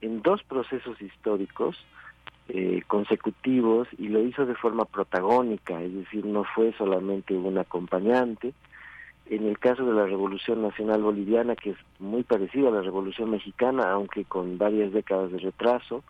en 0.00 0.22
dos 0.22 0.42
procesos 0.44 1.00
históricos, 1.02 1.84
eh, 2.48 2.82
consecutivos 2.86 3.88
y 3.98 4.08
lo 4.08 4.20
hizo 4.20 4.46
de 4.46 4.54
forma 4.54 4.86
protagónica, 4.86 5.82
es 5.82 5.94
decir, 5.94 6.24
no 6.24 6.44
fue 6.44 6.72
solamente 6.78 7.34
un 7.34 7.58
acompañante. 7.58 8.54
En 9.26 9.46
el 9.46 9.58
caso 9.58 9.84
de 9.84 9.92
la 9.92 10.06
Revolución 10.06 10.62
Nacional 10.62 11.02
Boliviana, 11.02 11.54
que 11.54 11.70
es 11.70 11.76
muy 11.98 12.22
parecida 12.22 12.68
a 12.68 12.72
la 12.72 12.80
Revolución 12.80 13.30
Mexicana, 13.30 13.90
aunque 13.90 14.24
con 14.24 14.56
varias 14.56 14.92
décadas 14.94 15.30
de 15.30 15.38
retraso, 15.38 16.02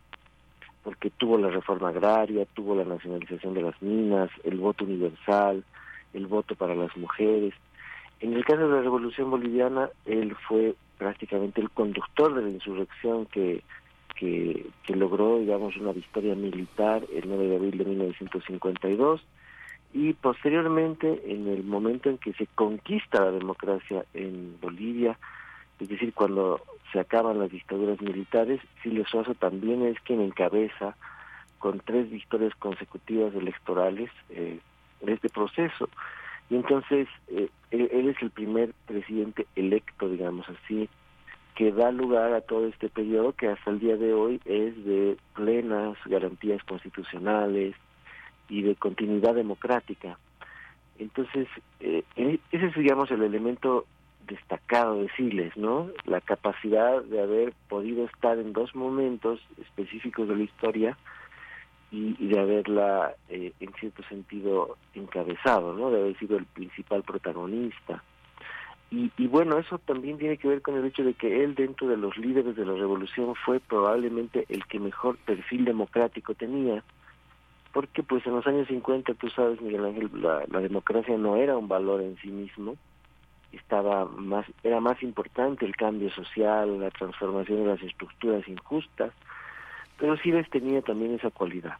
porque 0.84 1.10
tuvo 1.10 1.36
la 1.38 1.50
reforma 1.50 1.88
agraria, 1.88 2.46
tuvo 2.54 2.76
la 2.76 2.84
nacionalización 2.84 3.54
de 3.54 3.62
las 3.62 3.82
minas, 3.82 4.30
el 4.44 4.58
voto 4.58 4.84
universal, 4.84 5.64
el 6.14 6.26
voto 6.28 6.54
para 6.54 6.76
las 6.76 6.96
mujeres. 6.96 7.52
En 8.20 8.32
el 8.32 8.44
caso 8.44 8.68
de 8.68 8.76
la 8.76 8.82
Revolución 8.82 9.30
Boliviana, 9.30 9.90
él 10.06 10.36
fue 10.46 10.76
prácticamente 10.98 11.60
el 11.60 11.70
conductor 11.70 12.34
de 12.34 12.42
la 12.42 12.50
insurrección 12.50 13.26
que, 13.26 13.64
que, 14.18 14.66
logró, 14.88 15.38
digamos, 15.38 15.76
una 15.76 15.92
victoria 15.92 16.34
militar 16.34 17.04
el 17.14 17.28
9 17.28 17.46
de 17.46 17.56
abril 17.56 17.78
de 17.78 17.84
1952 17.84 19.24
y 19.94 20.12
posteriormente 20.14 21.22
en 21.26 21.46
el 21.48 21.62
momento 21.62 22.10
en 22.10 22.18
que 22.18 22.32
se 22.32 22.46
conquista 22.46 23.24
la 23.24 23.30
democracia 23.30 24.04
en 24.14 24.58
Bolivia, 24.60 25.18
es 25.78 25.88
decir, 25.88 26.12
cuando 26.12 26.60
se 26.92 26.98
acaban 26.98 27.38
las 27.38 27.50
dictaduras 27.50 28.00
militares, 28.00 28.60
Silvio 28.82 29.06
Suazo 29.06 29.34
también 29.34 29.86
es 29.86 29.98
quien 30.00 30.20
encabeza 30.20 30.96
con 31.58 31.80
tres 31.80 32.10
victorias 32.10 32.54
consecutivas 32.56 33.34
electorales 33.34 34.10
eh, 34.30 34.58
este 35.06 35.28
proceso. 35.28 35.88
Y 36.50 36.56
entonces 36.56 37.08
eh, 37.28 37.48
él, 37.70 38.08
es 38.08 38.20
el 38.22 38.30
primer 38.30 38.72
presidente 38.86 39.46
electo, 39.54 40.08
digamos 40.08 40.46
así, 40.48 40.88
que 41.58 41.72
da 41.72 41.90
lugar 41.90 42.34
a 42.34 42.40
todo 42.40 42.68
este 42.68 42.88
periodo 42.88 43.32
que 43.32 43.48
hasta 43.48 43.72
el 43.72 43.80
día 43.80 43.96
de 43.96 44.14
hoy 44.14 44.40
es 44.44 44.76
de 44.84 45.16
plenas 45.34 45.98
garantías 46.06 46.62
constitucionales 46.62 47.74
y 48.48 48.62
de 48.62 48.76
continuidad 48.76 49.34
democrática. 49.34 50.20
Entonces, 51.00 51.48
eh, 51.80 52.04
e, 52.14 52.38
ese 52.52 52.66
es, 52.66 52.74
digamos, 52.76 53.10
el 53.10 53.24
elemento 53.24 53.86
destacado 54.28 55.02
de 55.02 55.08
Siles, 55.16 55.56
¿no? 55.56 55.90
La 56.04 56.20
capacidad 56.20 57.02
de 57.02 57.20
haber 57.20 57.52
podido 57.68 58.04
estar 58.04 58.38
en 58.38 58.52
dos 58.52 58.76
momentos 58.76 59.40
específicos 59.60 60.28
de 60.28 60.36
la 60.36 60.44
historia 60.44 60.96
y, 61.90 62.24
de 62.24 62.38
haberla, 62.38 63.16
eh, 63.30 63.52
en 63.58 63.72
cierto 63.80 64.04
sentido, 64.04 64.76
encabezado, 64.94 65.74
¿no? 65.74 65.90
De 65.90 66.02
haber 66.02 66.18
sido 66.20 66.36
el 66.36 66.44
principal 66.44 67.02
protagonista. 67.02 68.04
Y, 68.90 69.12
y, 69.18 69.26
bueno, 69.26 69.58
eso 69.58 69.78
también 69.78 70.16
tiene 70.16 70.38
que 70.38 70.48
ver 70.48 70.62
con 70.62 70.76
el 70.76 70.84
hecho 70.86 71.04
de 71.04 71.12
que 71.12 71.44
él, 71.44 71.54
dentro 71.54 71.88
de 71.88 71.98
los 71.98 72.16
líderes 72.16 72.56
de 72.56 72.64
la 72.64 72.72
revolución, 72.72 73.34
fue 73.34 73.60
probablemente 73.60 74.46
el 74.48 74.64
que 74.64 74.80
mejor 74.80 75.18
perfil 75.18 75.66
democrático 75.66 76.34
tenía, 76.34 76.82
porque 77.72 78.02
pues 78.02 78.26
en 78.26 78.34
los 78.34 78.46
años 78.46 78.66
50, 78.68 79.14
tú 79.14 79.28
sabes, 79.28 79.60
Miguel 79.60 79.84
Ángel, 79.84 80.10
la, 80.14 80.60
democracia 80.60 81.16
no 81.18 81.36
era 81.36 81.56
un 81.56 81.68
valor 81.68 82.00
en 82.00 82.16
sí 82.16 82.28
mismo, 82.28 82.76
estaba 83.52 84.06
más 84.06 84.46
era 84.62 84.80
más 84.80 85.02
importante 85.02 85.64
el 85.64 85.76
cambio 85.76 86.10
social, 86.10 86.80
la 86.80 86.90
transformación 86.90 87.64
de 87.64 87.70
las 87.70 87.82
estructuras 87.82 88.46
injustas, 88.48 89.12
pero 89.98 90.16
Siles 90.16 90.48
tenía 90.50 90.82
también 90.82 91.14
esa 91.14 91.30
cualidad. 91.30 91.76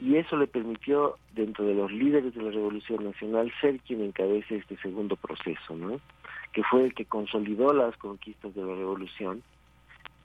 Y 0.00 0.16
eso 0.16 0.36
le 0.36 0.46
permitió, 0.46 1.16
dentro 1.34 1.64
de 1.64 1.74
los 1.74 1.92
líderes 1.92 2.34
de 2.34 2.42
la 2.42 2.50
Revolución 2.50 3.04
Nacional, 3.04 3.52
ser 3.60 3.78
quien 3.80 4.02
encabece 4.02 4.56
este 4.56 4.76
segundo 4.78 5.16
proceso, 5.16 5.76
¿no? 5.76 6.00
que 6.52 6.62
fue 6.64 6.84
el 6.84 6.94
que 6.94 7.04
consolidó 7.04 7.72
las 7.72 7.96
conquistas 7.96 8.54
de 8.54 8.62
la 8.62 8.74
Revolución 8.74 9.42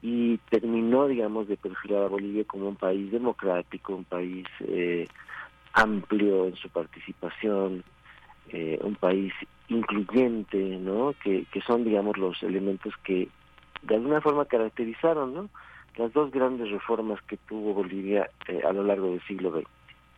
y 0.02 0.38
terminó, 0.50 1.08
digamos, 1.08 1.48
de 1.48 1.58
perfilar 1.58 2.04
a 2.04 2.08
Bolivia 2.08 2.44
como 2.46 2.70
un 2.70 2.76
país 2.76 3.12
democrático, 3.12 3.96
un 3.96 4.04
país 4.04 4.46
eh, 4.62 5.08
amplio 5.74 6.46
en 6.46 6.56
su 6.56 6.70
participación, 6.70 7.84
eh, 8.50 8.80
un 8.82 8.96
país 8.96 9.34
incluyente, 9.68 10.58
¿no? 10.58 11.14
Que, 11.24 11.46
que 11.52 11.62
son, 11.62 11.84
digamos, 11.84 12.18
los 12.18 12.42
elementos 12.44 12.94
que 13.04 13.30
de 13.82 13.96
alguna 13.96 14.22
forma 14.22 14.46
caracterizaron, 14.46 15.34
¿no? 15.34 15.50
Las 15.98 16.12
dos 16.14 16.32
grandes 16.32 16.70
reformas 16.70 17.22
que 17.24 17.38
tuvo 17.38 17.74
Bolivia 17.74 18.30
eh, 18.48 18.62
a 18.68 18.74
lo 18.74 18.84
largo 18.84 19.08
del 19.12 19.22
siglo 19.22 19.52
XX. 19.52 19.75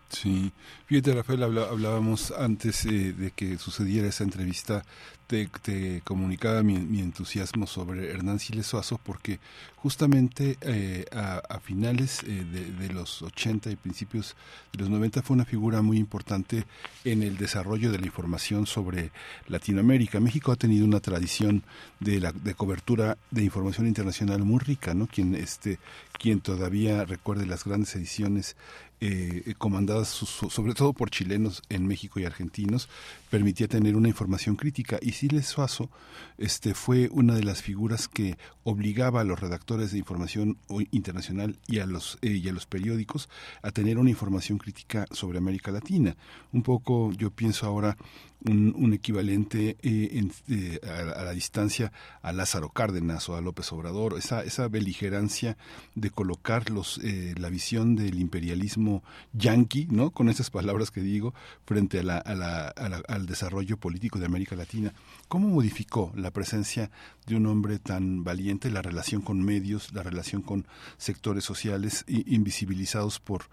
Sí, 0.10 0.54
fíjate 0.86 1.14
Rafael, 1.14 1.44
hablábamos 1.44 2.32
antes 2.32 2.86
eh, 2.86 3.14
de 3.14 3.32
que 3.32 3.58
sucediera 3.58 4.08
esa 4.08 4.24
entrevista 4.24 4.84
te, 5.28 6.02
comunicaba 6.06 6.64
mi, 6.64 7.00
entusiasmo 7.00 7.68
sobre 7.68 8.10
Hernán 8.12 8.40
Siles 8.40 8.68
Suazo 8.68 9.00
porque 9.04 9.40
justamente 9.76 10.58
eh, 10.62 11.06
a, 11.12 11.60
finales 11.60 12.24
eh, 12.24 12.46
de, 12.46 12.90
los 12.94 13.22
80 13.22 13.70
y 13.70 13.76
principios 13.76 14.36
de 14.72 14.80
los 14.80 14.90
90 14.90 15.22
fue 15.22 15.36
una 15.36 15.46
figura 15.46 15.82
muy 15.82 15.98
importante 15.98 16.66
en 17.04 17.24
el 17.24 17.38
desarrollo 17.38 17.92
de 17.92 18.00
la 18.00 18.06
información 18.06 18.66
sobre 18.66 19.12
Latinoamérica. 19.48 20.22
México 20.22 20.54
ha 20.54 20.56
tenido 20.56 20.86
una 20.86 21.02
tradición 21.02 21.64
de, 22.00 22.22
la, 22.22 22.32
de 22.32 22.54
cobertura 22.54 23.18
de 23.30 23.44
información 23.44 23.86
internacional 23.88 24.44
muy 24.44 24.60
rica, 24.60 24.94
¿no? 24.94 25.08
Quien, 25.08 25.36
este, 25.36 25.78
quien 26.14 26.40
todavía 26.40 27.04
recuerde 27.04 27.46
las 27.46 27.66
grandes 27.66 27.96
ediciones 27.96 28.56
eh, 29.00 29.54
comandadas 29.58 30.08
sobre 30.08 30.74
todo 30.74 30.94
por 30.94 31.10
chilenos 31.10 31.62
en 31.70 31.86
México 31.86 32.20
y 32.20 32.26
argentinos, 32.26 32.90
permitía 33.30 33.68
tener 33.68 33.96
una 33.96 34.08
información 34.08 34.56
crítica 34.56 34.98
y 35.02 35.12
Siles 35.12 35.46
Suazo 35.48 35.90
este, 36.38 36.74
fue 36.74 37.10
una 37.12 37.36
de 37.36 37.44
las 37.44 37.62
figuras 37.62 38.08
que 38.08 38.38
obligaba 38.64 39.22
a 39.22 39.24
los 39.24 39.40
redactores 39.40 39.92
de 39.92 40.00
información 40.00 40.58
internacional 40.92 41.58
y 41.68 41.80
a 41.80 41.86
los, 41.86 42.18
eh, 42.22 42.32
y 42.32 42.48
a 42.50 42.54
los 42.54 42.66
periódicos 42.66 43.30
a 43.62 43.72
tener 43.72 43.98
una 43.98 44.10
información 44.10 44.58
crítica 44.58 45.06
sobre 45.12 45.38
América 45.38 45.72
Latina. 45.72 46.16
Un 46.52 46.64
poco 46.64 47.12
yo 47.14 47.32
pienso 47.32 47.66
ahora 47.66 47.98
un, 48.46 48.94
equivalente 48.94 49.78
eh, 49.82 50.30
eh, 50.48 50.80
a, 50.88 51.24
la 51.24 51.32
distancia 51.32 51.92
a 52.22 52.32
Lázaro 52.32 52.70
Cárdenas 52.70 53.28
o 53.30 53.36
a 53.36 53.42
López 53.42 53.72
Obrador, 53.74 54.18
esa, 54.18 54.44
esa 54.44 54.68
beligerancia 54.68 55.58
de 55.96 56.10
colocar 56.10 56.70
los, 56.70 57.00
la 57.04 57.50
visión 57.50 57.96
del 57.96 58.20
imperialismo 58.20 59.04
yanqui, 59.34 59.88
¿no? 59.90 60.12
con 60.12 60.30
esas 60.30 60.50
palabras 60.50 60.92
que 60.92 61.02
digo, 61.02 61.34
frente 61.66 62.00
a 62.00 62.04
la, 62.04 62.18
a 62.18 62.36
la, 62.36 62.74
al 63.08 63.26
desarrollo 63.26 63.78
político 63.78 64.20
de 64.20 64.26
América 64.26 64.56
Latina. 64.56 64.94
¿Cómo 65.28 65.48
modificó 65.50 66.12
la 66.16 66.32
presencia 66.32 66.90
de 67.26 67.36
un 67.36 67.46
hombre 67.46 67.80
tan 67.80 68.24
valiente 68.24 68.70
la 68.72 68.82
relación 68.82 69.22
con 69.22 69.44
medios, 69.44 69.94
la 69.94 70.04
relación 70.04 70.42
con 70.42 70.66
sectores 70.98 71.44
sociales 71.44 72.06
invisibilizados 72.08 73.20
por, 73.20 73.46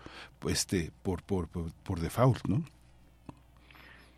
este, 0.48 0.92
por, 1.02 1.22
por, 1.22 1.48
por, 1.48 2.00
default, 2.00 2.46
¿no? 2.46 2.64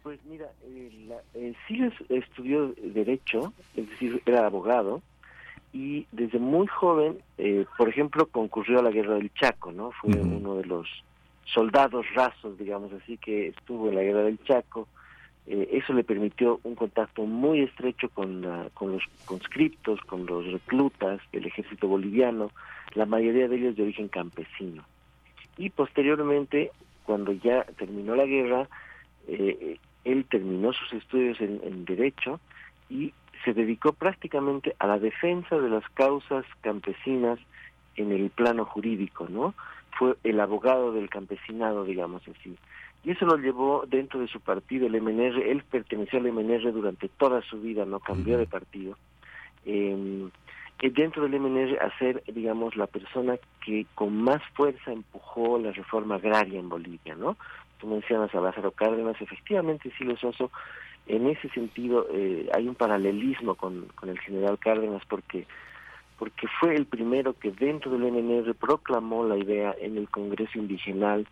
Pues 0.07 0.25
mira, 0.25 0.47
eh, 0.63 1.19
eh, 1.35 1.53
Siles 1.67 1.93
estudió 2.09 2.73
Derecho, 2.81 3.53
es 3.75 3.91
decir, 3.91 4.23
era 4.25 4.47
abogado, 4.47 5.03
y 5.73 6.07
desde 6.13 6.39
muy 6.39 6.69
joven, 6.69 7.19
eh, 7.39 7.67
por 7.77 7.89
ejemplo, 7.89 8.27
concurrió 8.27 8.79
a 8.79 8.83
la 8.85 8.93
Guerra 8.93 9.15
del 9.15 9.35
Chaco, 9.35 9.73
¿no? 9.73 9.91
Fue 9.91 10.13
uno 10.13 10.59
de 10.59 10.65
los 10.65 10.87
soldados 11.45 12.07
rasos, 12.15 12.57
digamos 12.57 12.93
así, 12.93 13.17
que 13.17 13.49
estuvo 13.49 13.89
en 13.89 13.97
la 13.97 14.03
Guerra 14.03 14.23
del 14.23 14.39
Chaco, 14.45 14.87
eh, 15.49 15.71
eso 15.73 15.93
le 15.93 16.05
permitió 16.05 16.61
un 16.63 16.77
contacto 16.77 17.25
muy 17.25 17.63
estrecho 17.63 18.09
con, 18.11 18.47
con 18.75 18.93
los 18.93 19.03
conscriptos, 19.25 20.01
con 20.03 20.25
los 20.25 20.47
reclutas 20.53 21.21
del 21.33 21.47
ejército 21.47 21.89
boliviano, 21.89 22.53
la 22.95 23.07
mayoría 23.07 23.49
de 23.49 23.57
ellos 23.57 23.75
de 23.75 23.83
origen 23.83 24.07
campesino. 24.07 24.85
Y 25.59 25.71
posteriormente, 25.71 26.71
cuando 27.03 27.33
ya 27.33 27.65
terminó 27.77 28.15
la 28.15 28.27
guerra, 28.27 28.69
eh, 29.27 29.81
él 30.07 30.25
terminó 30.31 30.73
sus 30.73 30.93
estudios 30.93 31.41
en, 31.41 31.61
en 31.65 31.85
Derecho 31.85 32.41
y 32.89 33.13
se 33.45 33.53
dedicó 33.53 33.93
prácticamente 33.93 34.75
a 34.79 34.87
la 34.87 34.99
defensa 34.99 35.59
de 35.59 35.69
las 35.69 35.89
causas 35.91 36.45
campesinas 36.63 37.39
en 37.97 38.13
el 38.13 38.31
plano 38.31 38.65
jurídico, 38.65 39.27
¿no? 39.29 39.55
Fue 39.99 40.17
el 40.25 40.41
abogado 40.41 40.93
del 40.93 41.09
campesinado, 41.09 41.85
digamos 41.85 42.23
así. 42.29 42.57
Y 43.05 43.13
eso 43.13 43.25
lo 43.25 43.37
llevó 43.37 43.85
dentro 43.87 44.21
de 44.21 44.29
su 44.29 44.41
partido, 44.41 44.87
el 44.87 45.01
MNR, 45.01 45.39
él 45.43 45.63
perteneció 45.71 46.19
al 46.19 46.33
MNR 46.33 46.73
durante 46.73 47.09
toda 47.09 47.43
su 47.43 47.61
vida, 47.61 47.85
no 47.85 48.01
cambió 48.01 48.37
de 48.37 48.47
partido, 48.47 48.97
em, 49.65 50.29
eh, 50.83 50.91
dentro 50.91 51.23
del 51.23 51.41
MNR 51.41 51.79
a 51.79 51.97
ser, 51.99 52.23
digamos, 52.27 52.77
la 52.77 52.87
persona 52.87 53.37
que 53.65 53.87
con 53.95 54.23
más 54.23 54.43
fuerza 54.55 54.93
empujó 54.93 55.59
la 55.59 55.73
reforma 55.73 56.17
agraria 56.17 56.59
en 56.59 56.69
Bolivia, 56.69 57.15
¿no? 57.15 57.37
Tú 57.79 57.87
mencionas 57.87 58.35
a 58.35 58.41
Lázaro 58.41 58.71
Cárdenas, 58.71 59.21
efectivamente 59.21 59.93
sí, 59.99 60.05
Soso, 60.17 60.51
en 61.07 61.29
ese 61.29 61.49
sentido 61.51 62.07
eh, 62.13 62.49
hay 62.55 62.69
un 62.69 62.75
paralelismo 62.75 63.55
con, 63.55 63.87
con 63.95 64.09
el 64.09 64.19
general 64.21 64.59
Cárdenas 64.59 65.03
porque 65.09 65.47
porque 66.19 66.47
fue 66.61 66.75
el 66.75 66.87
primero 66.87 67.35
que 67.35 67.51
dentro 67.51 67.91
del 67.91 68.11
MNR 68.11 68.55
proclamó 68.55 69.25
la 69.25 69.37
idea 69.37 69.75
en 69.79 69.99
el 69.99 70.09
Congreso 70.09 70.59
Indigenal 70.59 71.27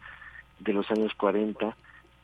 de 0.59 0.72
los 0.72 0.90
años 0.90 1.14
40 1.14 1.74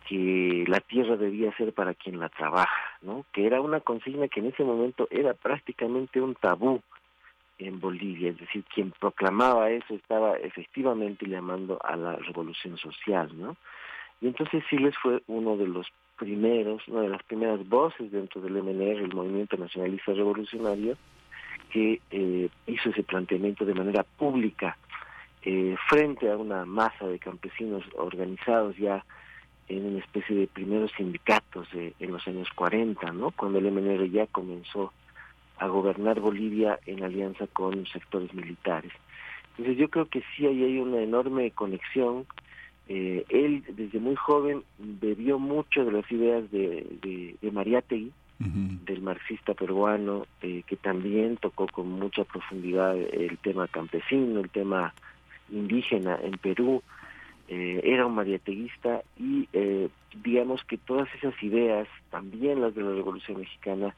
que 0.09 0.64
la 0.66 0.80
tierra 0.80 1.16
debía 1.16 1.56
ser 1.56 1.72
para 1.72 1.94
quien 1.94 2.18
la 2.18 2.28
trabaja, 2.28 2.98
¿no? 3.02 3.24
Que 3.33 3.46
era 3.46 3.61
una 3.61 3.80
consigna 3.80 4.28
que 4.28 4.40
en 4.40 4.46
ese 4.46 4.64
momento 4.64 5.06
era 5.11 5.35
prácticamente 5.35 6.20
un 6.20 6.35
tabú 6.35 6.83
en 7.59 7.78
Bolivia, 7.78 8.30
es 8.30 8.38
decir, 8.38 8.64
quien 8.74 8.90
proclamaba 8.90 9.70
eso 9.70 9.94
estaba 9.94 10.37
efectivamente 10.37 11.26
llamando 11.26 11.78
a 11.83 11.96
la 11.96 12.16
revolución 12.16 12.76
social, 12.78 13.30
¿no? 13.38 13.56
Y 14.20 14.26
entonces 14.28 14.62
Siles 14.68 14.94
fue 15.02 15.22
uno 15.26 15.56
de 15.56 15.66
los 15.66 15.87
primeros, 16.18 16.87
una 16.88 17.02
de 17.02 17.09
las 17.09 17.22
primeras 17.22 17.66
voces 17.68 18.12
dentro 18.12 18.40
del 18.40 18.62
MNR, 18.62 19.02
el 19.02 19.14
Movimiento 19.14 19.56
Nacionalista 19.56 20.12
Revolucionario, 20.12 20.96
que 21.70 22.00
eh, 22.11 22.48
hizo 22.66 22.90
ese 22.90 23.02
planteamiento 23.02 23.64
de 23.64 23.74
manera 23.74 24.02
pública 24.02 24.76
eh, 25.42 25.76
frente 25.88 26.30
a 26.30 26.37
una 26.37 26.66
masa 26.66 27.06
de 27.06 27.18
campesinos 27.18 27.83
organizados 27.96 28.76
ya 28.76 29.04
en 29.68 29.87
una 29.87 30.00
especie 30.00 30.37
de 30.37 30.46
primeros 30.48 30.90
sindicatos 30.96 31.68
en 31.72 32.12
los 32.12 32.26
años 32.26 32.48
40, 32.56 33.12
¿no? 33.12 33.30
Cuando 33.30 33.61
el 33.61 33.70
MNR 33.70 34.11
ya 34.11 34.26
comenzó 34.26 34.92
a 35.59 35.68
gobernar 35.68 36.18
Bolivia 36.20 36.78
en 36.87 37.04
alianza 37.04 37.46
con 37.46 37.87
sectores 37.87 38.35
militares. 38.35 38.92
Entonces 39.50 39.78
yo 39.78 39.88
creo 39.88 40.06
que 40.06 40.22
sí 40.35 40.46
ahí 40.46 40.64
hay 40.64 40.78
una 40.78 41.00
enorme 41.00 41.50
conexión. 41.52 42.26
Eh, 42.92 43.24
él 43.29 43.62
desde 43.68 44.00
muy 44.00 44.16
joven 44.16 44.64
bebió 44.79 45.38
mucho 45.38 45.85
de 45.85 45.92
las 45.92 46.11
ideas 46.11 46.50
de, 46.50 46.85
de, 47.00 47.37
de 47.40 47.50
Mariátegui, 47.53 48.12
del 48.40 49.03
marxista 49.03 49.55
peruano, 49.55 50.26
eh, 50.42 50.64
que 50.66 50.74
también 50.74 51.37
tocó 51.37 51.68
con 51.68 51.88
mucha 51.88 52.24
profundidad 52.24 52.96
el 52.96 53.38
tema 53.38 53.68
campesino, 53.68 54.40
el 54.40 54.50
tema 54.50 54.92
indígena 55.50 56.18
en 56.20 56.33
Perú. 56.33 56.83
Eh, 57.46 57.81
era 57.85 58.07
un 58.07 58.14
mariateguista 58.16 59.03
y 59.16 59.48
eh, 59.53 59.88
digamos 60.24 60.64
que 60.64 60.76
todas 60.76 61.09
esas 61.14 61.40
ideas, 61.44 61.87
también 62.11 62.61
las 62.61 62.74
de 62.74 62.83
la 62.83 62.90
Revolución 62.90 63.38
Mexicana, 63.38 63.94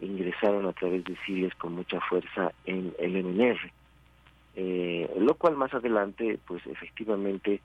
ingresaron 0.00 0.64
a 0.66 0.72
través 0.72 1.04
de 1.04 1.16
Siles 1.26 1.54
con 1.56 1.74
mucha 1.74 2.00
fuerza 2.00 2.52
en 2.64 2.94
el 2.98 3.22
MNR. 3.22 3.58
Eh, 4.54 5.10
lo 5.18 5.34
cual 5.34 5.56
más 5.56 5.74
adelante, 5.74 6.38
pues 6.46 6.66
efectivamente, 6.66 7.60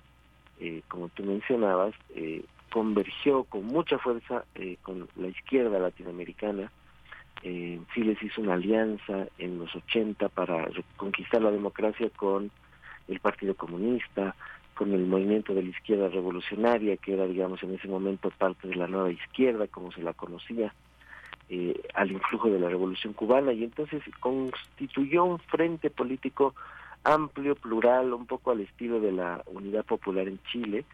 eh, 0.60 0.82
como 0.88 1.10
tú 1.10 1.24
mencionabas, 1.24 1.94
eh, 2.16 2.44
convergió 2.72 3.44
con 3.44 3.66
mucha 3.66 3.98
fuerza 3.98 4.44
eh, 4.56 4.78
con 4.82 5.08
la 5.16 5.28
izquierda 5.28 5.80
latinoamericana. 5.80 6.72
Eh, 7.44 7.80
hizo 7.96 8.42
una 8.42 8.56
alianza 8.56 9.28
en 9.38 9.60
los 9.60 9.74
80 9.76 10.30
para 10.30 10.68
conquistar 10.96 11.42
la 11.42 11.52
democracia 11.52 12.10
con 12.16 12.52
el 13.08 13.20
Partido 13.20 13.56
Comunista, 13.56 14.36
con 14.74 14.94
el 14.94 15.06
movimiento 15.06 15.54
de 15.54 15.64
la 15.64 15.70
izquierda 15.70 16.10
revolucionaria, 16.10 16.98
que 16.98 17.14
era, 17.14 17.26
digamos, 17.26 17.62
en 17.64 17.74
ese 17.74 17.88
momento 17.88 18.30
parte 18.32 18.68
de 18.68 18.76
la 18.76 18.88
nueva 18.88 19.12
izquierda, 19.12 19.68
como 19.68 19.92
se 19.92 20.02
la 20.02 20.14
conocía, 20.14 20.74
eh, 21.50 21.80
al 21.94 22.12
influjo 22.12 22.50
de 22.50 22.60
la 22.60 22.70
revolución 22.70 23.14
cubana, 23.14 23.54
y 23.54 23.64
entonces 23.64 24.04
constituyó 24.20 25.24
un 25.24 25.40
frente 25.40 25.90
político 25.90 26.54
amplio, 27.04 27.56
plural, 27.56 28.14
un 28.14 28.26
poco 28.26 28.52
al 28.52 28.62
estilo 28.62 29.00
de 29.00 29.12
la 29.12 29.44
Unidad 29.48 29.86
Popular 29.86 30.28
en 30.28 30.40
Chile, 30.52 30.86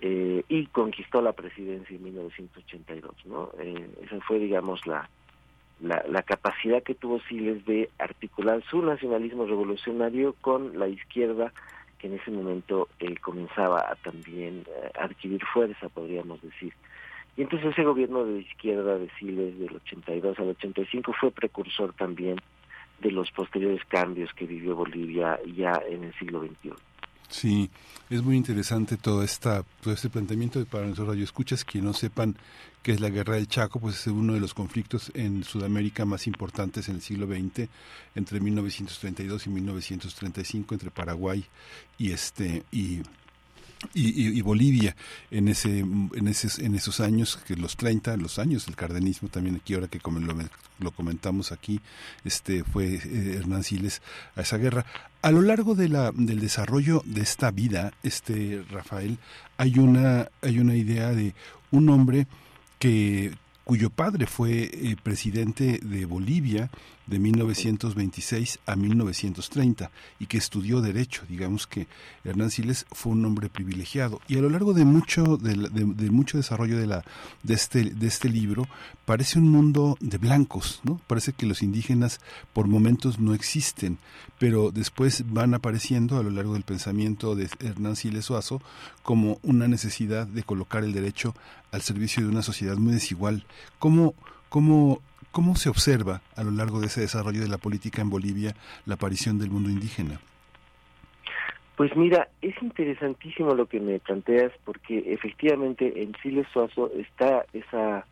eh, 0.00 0.44
y 0.48 0.66
conquistó 0.66 1.22
la 1.22 1.32
presidencia 1.32 1.96
en 1.96 2.04
1982, 2.04 3.14
¿no? 3.26 3.50
Eh, 3.58 3.88
esa 4.02 4.20
fue, 4.20 4.38
digamos, 4.38 4.86
la, 4.86 5.08
la, 5.80 6.04
la 6.08 6.22
capacidad 6.22 6.82
que 6.82 6.94
tuvo 6.94 7.20
Siles 7.20 7.64
de 7.64 7.90
articular 7.98 8.62
su 8.68 8.82
nacionalismo 8.82 9.46
revolucionario 9.46 10.34
con 10.40 10.78
la 10.78 10.88
izquierda 10.88 11.52
que 11.98 12.08
en 12.08 12.14
ese 12.14 12.30
momento 12.30 12.88
eh, 13.00 13.16
comenzaba 13.16 13.80
a 13.80 13.94
también 13.96 14.64
eh, 14.66 14.90
adquirir 15.00 15.42
fuerza, 15.44 15.88
podríamos 15.88 16.42
decir. 16.42 16.74
Y 17.36 17.42
entonces 17.42 17.72
ese 17.72 17.82
gobierno 17.84 18.24
de 18.24 18.40
izquierda 18.40 18.98
de 18.98 19.08
Siles 19.18 19.58
del 19.58 19.76
82 19.76 20.38
al 20.38 20.48
85 20.50 21.14
fue 21.18 21.30
precursor 21.30 21.92
también 21.94 22.36
de 23.04 23.12
los 23.12 23.30
posteriores 23.30 23.82
cambios 23.86 24.32
que 24.34 24.46
vivió 24.46 24.74
Bolivia 24.74 25.38
ya 25.54 25.80
en 25.88 26.04
el 26.04 26.14
siglo 26.14 26.40
XXI. 26.40 26.72
Sí, 27.28 27.70
es 28.10 28.22
muy 28.22 28.36
interesante 28.36 28.96
todo, 28.96 29.22
esta, 29.22 29.62
todo 29.82 29.92
este 29.92 30.08
planteamiento 30.08 30.64
para 30.66 30.84
nuestros 30.84 31.08
radioescuchas. 31.08 31.64
Que 31.64 31.82
no 31.82 31.92
sepan 31.92 32.36
qué 32.82 32.92
es 32.92 33.00
la 33.00 33.10
guerra 33.10 33.34
del 33.34 33.48
Chaco, 33.48 33.80
pues 33.80 33.96
es 33.96 34.06
uno 34.06 34.34
de 34.34 34.40
los 34.40 34.54
conflictos 34.54 35.10
en 35.14 35.44
Sudamérica 35.44 36.04
más 36.04 36.26
importantes 36.26 36.88
en 36.88 36.96
el 36.96 37.02
siglo 37.02 37.26
XX, 37.26 37.68
entre 38.14 38.40
1932 38.40 39.46
y 39.46 39.50
1935, 39.50 40.74
entre 40.74 40.90
Paraguay 40.90 41.44
y 41.98 42.12
este 42.12 42.62
y 42.72 43.02
y, 43.92 44.38
y, 44.38 44.40
Bolivia 44.42 44.96
en 45.30 45.48
ese 45.48 45.80
en 45.80 46.28
esos 46.28 46.58
en 46.58 46.74
esos 46.74 47.00
años 47.00 47.38
que 47.46 47.56
los 47.56 47.76
30 47.76 48.16
los 48.16 48.38
años 48.38 48.66
del 48.66 48.76
cardenismo 48.76 49.28
también 49.28 49.56
aquí 49.56 49.74
ahora 49.74 49.88
que 49.88 50.00
lo, 50.04 50.34
lo 50.78 50.90
comentamos 50.92 51.52
aquí 51.52 51.80
este 52.24 52.64
fue 52.64 52.94
eh, 52.94 53.36
Hernán 53.38 53.64
Siles 53.64 54.02
a 54.36 54.42
esa 54.42 54.56
guerra. 54.56 54.86
A 55.22 55.30
lo 55.30 55.42
largo 55.42 55.74
de 55.74 55.88
la 55.88 56.12
del 56.12 56.40
desarrollo 56.40 57.02
de 57.04 57.22
esta 57.22 57.50
vida 57.50 57.92
este 58.02 58.64
Rafael 58.70 59.18
hay 59.56 59.78
una 59.78 60.28
hay 60.42 60.58
una 60.58 60.74
idea 60.74 61.10
de 61.10 61.34
un 61.70 61.88
hombre 61.88 62.26
que 62.78 63.32
cuyo 63.64 63.90
padre 63.90 64.26
fue 64.26 64.70
eh, 64.72 64.96
presidente 65.02 65.80
de 65.82 66.04
Bolivia 66.04 66.70
de 67.06 67.18
1926 67.18 68.58
a 68.66 68.76
1930 68.76 69.90
y 70.18 70.26
que 70.26 70.38
estudió 70.38 70.80
derecho. 70.80 71.22
Digamos 71.28 71.66
que 71.66 71.86
Hernán 72.24 72.50
Siles 72.50 72.86
fue 72.90 73.12
un 73.12 73.24
hombre 73.24 73.48
privilegiado 73.48 74.20
y 74.28 74.38
a 74.38 74.40
lo 74.40 74.48
largo 74.48 74.72
de 74.72 74.84
mucho 74.84 75.36
de, 75.36 76.10
mucho 76.10 76.36
desarrollo 76.36 76.78
de 76.78 76.86
la 76.86 77.04
de 77.42 77.54
este 77.54 77.84
de 77.84 78.06
este 78.06 78.28
libro 78.28 78.66
parece 79.04 79.38
un 79.38 79.50
mundo 79.50 79.96
de 80.00 80.18
blancos, 80.18 80.80
¿no? 80.84 81.00
Parece 81.06 81.32
que 81.32 81.46
los 81.46 81.62
indígenas 81.62 82.20
por 82.52 82.66
momentos 82.66 83.18
no 83.18 83.34
existen, 83.34 83.98
pero 84.38 84.70
después 84.70 85.24
van 85.28 85.54
apareciendo 85.54 86.18
a 86.18 86.22
lo 86.22 86.30
largo 86.30 86.54
del 86.54 86.62
pensamiento 86.62 87.34
de 87.34 87.48
Hernán 87.60 87.96
Siles 87.96 88.30
Oazo 88.30 88.62
como 89.02 89.38
una 89.42 89.68
necesidad 89.68 90.26
de 90.26 90.42
colocar 90.42 90.84
el 90.84 90.92
derecho 90.92 91.34
al 91.70 91.82
servicio 91.82 92.22
de 92.22 92.28
una 92.30 92.42
sociedad 92.42 92.76
muy 92.76 92.92
desigual. 92.92 93.46
¿Cómo 93.78 94.14
cómo 94.54 95.02
¿Cómo 95.34 95.56
se 95.56 95.68
observa 95.68 96.22
a 96.36 96.44
lo 96.44 96.52
largo 96.52 96.78
de 96.78 96.86
ese 96.86 97.00
desarrollo 97.00 97.40
de 97.40 97.48
la 97.48 97.58
política 97.58 98.00
en 98.00 98.08
Bolivia 98.08 98.54
la 98.86 98.94
aparición 98.94 99.36
del 99.36 99.50
mundo 99.50 99.68
indígena? 99.68 100.20
Pues 101.76 101.96
mira, 101.96 102.28
es 102.40 102.54
interesantísimo 102.62 103.52
lo 103.52 103.66
que 103.66 103.80
me 103.80 103.98
planteas 103.98 104.52
porque 104.64 105.02
efectivamente 105.12 106.04
en 106.04 106.12
Chile 106.22 106.46
Suazo 106.52 106.92
está 106.96 107.44
esa 107.52 108.06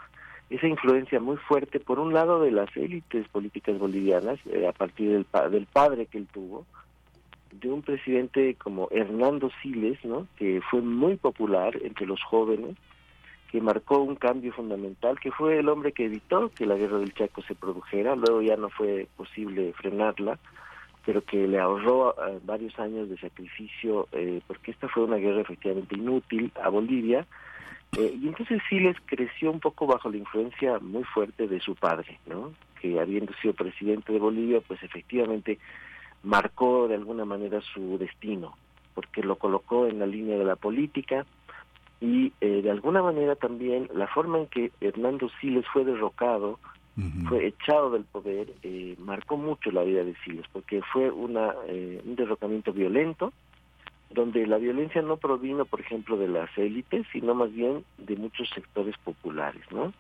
esa 0.51 0.67
influencia 0.67 1.21
muy 1.21 1.37
fuerte 1.37 1.79
por 1.79 2.01
un 2.01 2.13
lado 2.13 2.43
de 2.43 2.51
las 2.51 2.77
élites 2.77 3.29
políticas 3.29 3.79
bolivianas 3.79 4.41
eh, 4.47 4.67
a 4.67 4.73
partir 4.73 5.13
del, 5.13 5.53
del 5.53 5.67
padre 5.67 6.07
que 6.07 6.19
él 6.19 6.27
tuvo 6.27 6.67
de 7.53 7.71
un 7.71 7.83
presidente 7.83 8.57
como 8.57 8.89
Hernando 8.91 9.49
Siles, 9.63 10.05
¿no? 10.05 10.27
que 10.37 10.61
fue 10.69 10.81
muy 10.81 11.17
popular 11.17 11.79
entre 11.85 12.05
los 12.05 12.21
jóvenes 12.25 12.77
que 13.53 13.61
marcó 13.61 13.99
un 13.99 14.17
cambio 14.17 14.51
fundamental, 14.55 15.21
que 15.21 15.31
fue 15.31 15.59
el 15.59 15.69
hombre 15.69 15.93
que 15.93 16.07
evitó 16.07 16.49
que 16.49 16.65
la 16.65 16.75
guerra 16.75 16.97
del 16.97 17.13
Chaco 17.13 17.43
se 17.43 17.55
produjera, 17.55 18.17
luego 18.17 18.41
ya 18.41 18.57
no 18.57 18.71
fue 18.71 19.07
posible 19.15 19.75
frenarla, 19.75 20.39
pero 21.05 21.23
que 21.23 21.47
le 21.47 21.61
ahorró 21.61 22.15
uh, 22.15 22.41
varios 22.45 22.79
años 22.79 23.11
de 23.11 23.19
sacrificio, 23.19 24.09
eh, 24.13 24.41
porque 24.47 24.71
esta 24.71 24.89
fue 24.89 25.05
una 25.05 25.17
guerra 25.17 25.43
efectivamente 25.43 25.97
inútil 25.97 26.51
a 26.63 26.71
Bolivia, 26.71 27.27
eh, 27.99 28.17
y 28.23 28.27
entonces 28.27 28.63
Siles 28.71 28.97
creció 29.05 29.51
un 29.51 29.61
poco 29.61 29.87
bajo 29.87 30.09
la 30.09 30.17
influencia 30.17 30.79
muy 30.79 31.05
fuerte 31.05 31.47
de 31.47 31.61
su 31.61 31.75
padre, 31.75 32.19
¿no? 32.25 32.55
que 32.81 32.99
habiendo 32.99 33.35
sido 33.35 33.53
presidente 33.53 34.15
de 34.15 34.19
Bolivia, 34.19 34.63
pues 34.67 34.83
efectivamente 34.83 35.59
marcó 36.23 36.89
de 36.89 36.95
alguna 36.95 37.27
manera 37.27 37.61
su 37.61 37.99
destino, 37.99 38.57
porque 38.95 39.23
lo 39.23 39.37
colocó 39.37 39.87
en 39.87 39.99
la 39.99 40.07
línea 40.07 40.39
de 40.39 40.45
la 40.47 40.57
política, 40.57 41.27
y 42.03 42.33
eh, 42.41 42.63
de 42.63 42.71
alguna 42.73 43.01
manera 43.01 43.37
también 43.37 43.89
la 43.95 44.09
forma 44.09 44.39
en 44.39 44.49
que 44.49 44.73
Hernando 44.81 45.31
Siles 45.41 45.65
fue 45.73 45.85
derrocado, 45.85 46.59
uh 46.97 47.01
-huh. 47.01 47.29
fue 47.29 47.47
echado 47.47 47.91
del 47.91 48.03
poder, 48.03 48.49
eh, 48.65 48.97
marcó 48.99 49.37
mucho 49.37 49.71
la 49.71 49.85
vida 49.85 50.03
de 50.03 50.17
Siles, 50.25 50.45
porque 50.53 50.83
fue 50.93 51.13
una, 51.13 51.55
eh, 51.69 52.03
un 52.05 52.17
derrocamiento 52.17 52.73
violento, 52.73 53.33
donde 54.11 54.45
la 54.49 54.59
violencia 54.59 55.01
no 55.01 55.17
provino, 55.17 55.65
por 55.65 55.81
ejemplo, 55.81 56.17
de 56.17 56.27
las 56.27 56.51
élites, 56.59 57.07
sino 57.13 57.37
más 57.37 57.53
bien 57.55 57.85
de 57.99 58.17
muchos 58.17 58.51
sectores 58.51 58.97
populares, 58.99 59.63
¿no? 59.71 59.93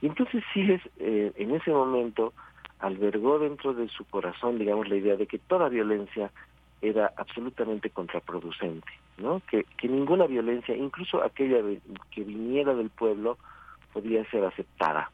Y 0.00 0.06
entonces 0.06 0.44
Siles, 0.54 0.80
eh, 1.00 1.32
en 1.34 1.50
ese 1.52 1.72
momento, 1.72 2.32
albergó 2.78 3.40
dentro 3.40 3.74
de 3.74 3.88
su 3.88 4.04
corazón, 4.04 4.56
digamos, 4.56 4.88
la 4.88 4.96
idea 4.96 5.16
de 5.16 5.26
que 5.26 5.38
toda 5.38 5.68
violencia 5.68 6.30
era 6.82 7.12
absolutamente 7.16 7.90
contraproducente, 7.90 8.90
¿no? 9.18 9.42
Que, 9.50 9.64
que 9.76 9.88
ninguna 9.88 10.26
violencia, 10.26 10.76
incluso 10.76 11.22
aquella 11.22 11.58
que 12.10 12.22
viniera 12.22 12.74
del 12.74 12.90
pueblo, 12.90 13.38
podía 13.92 14.24
ser 14.30 14.44
aceptada. 14.44 15.10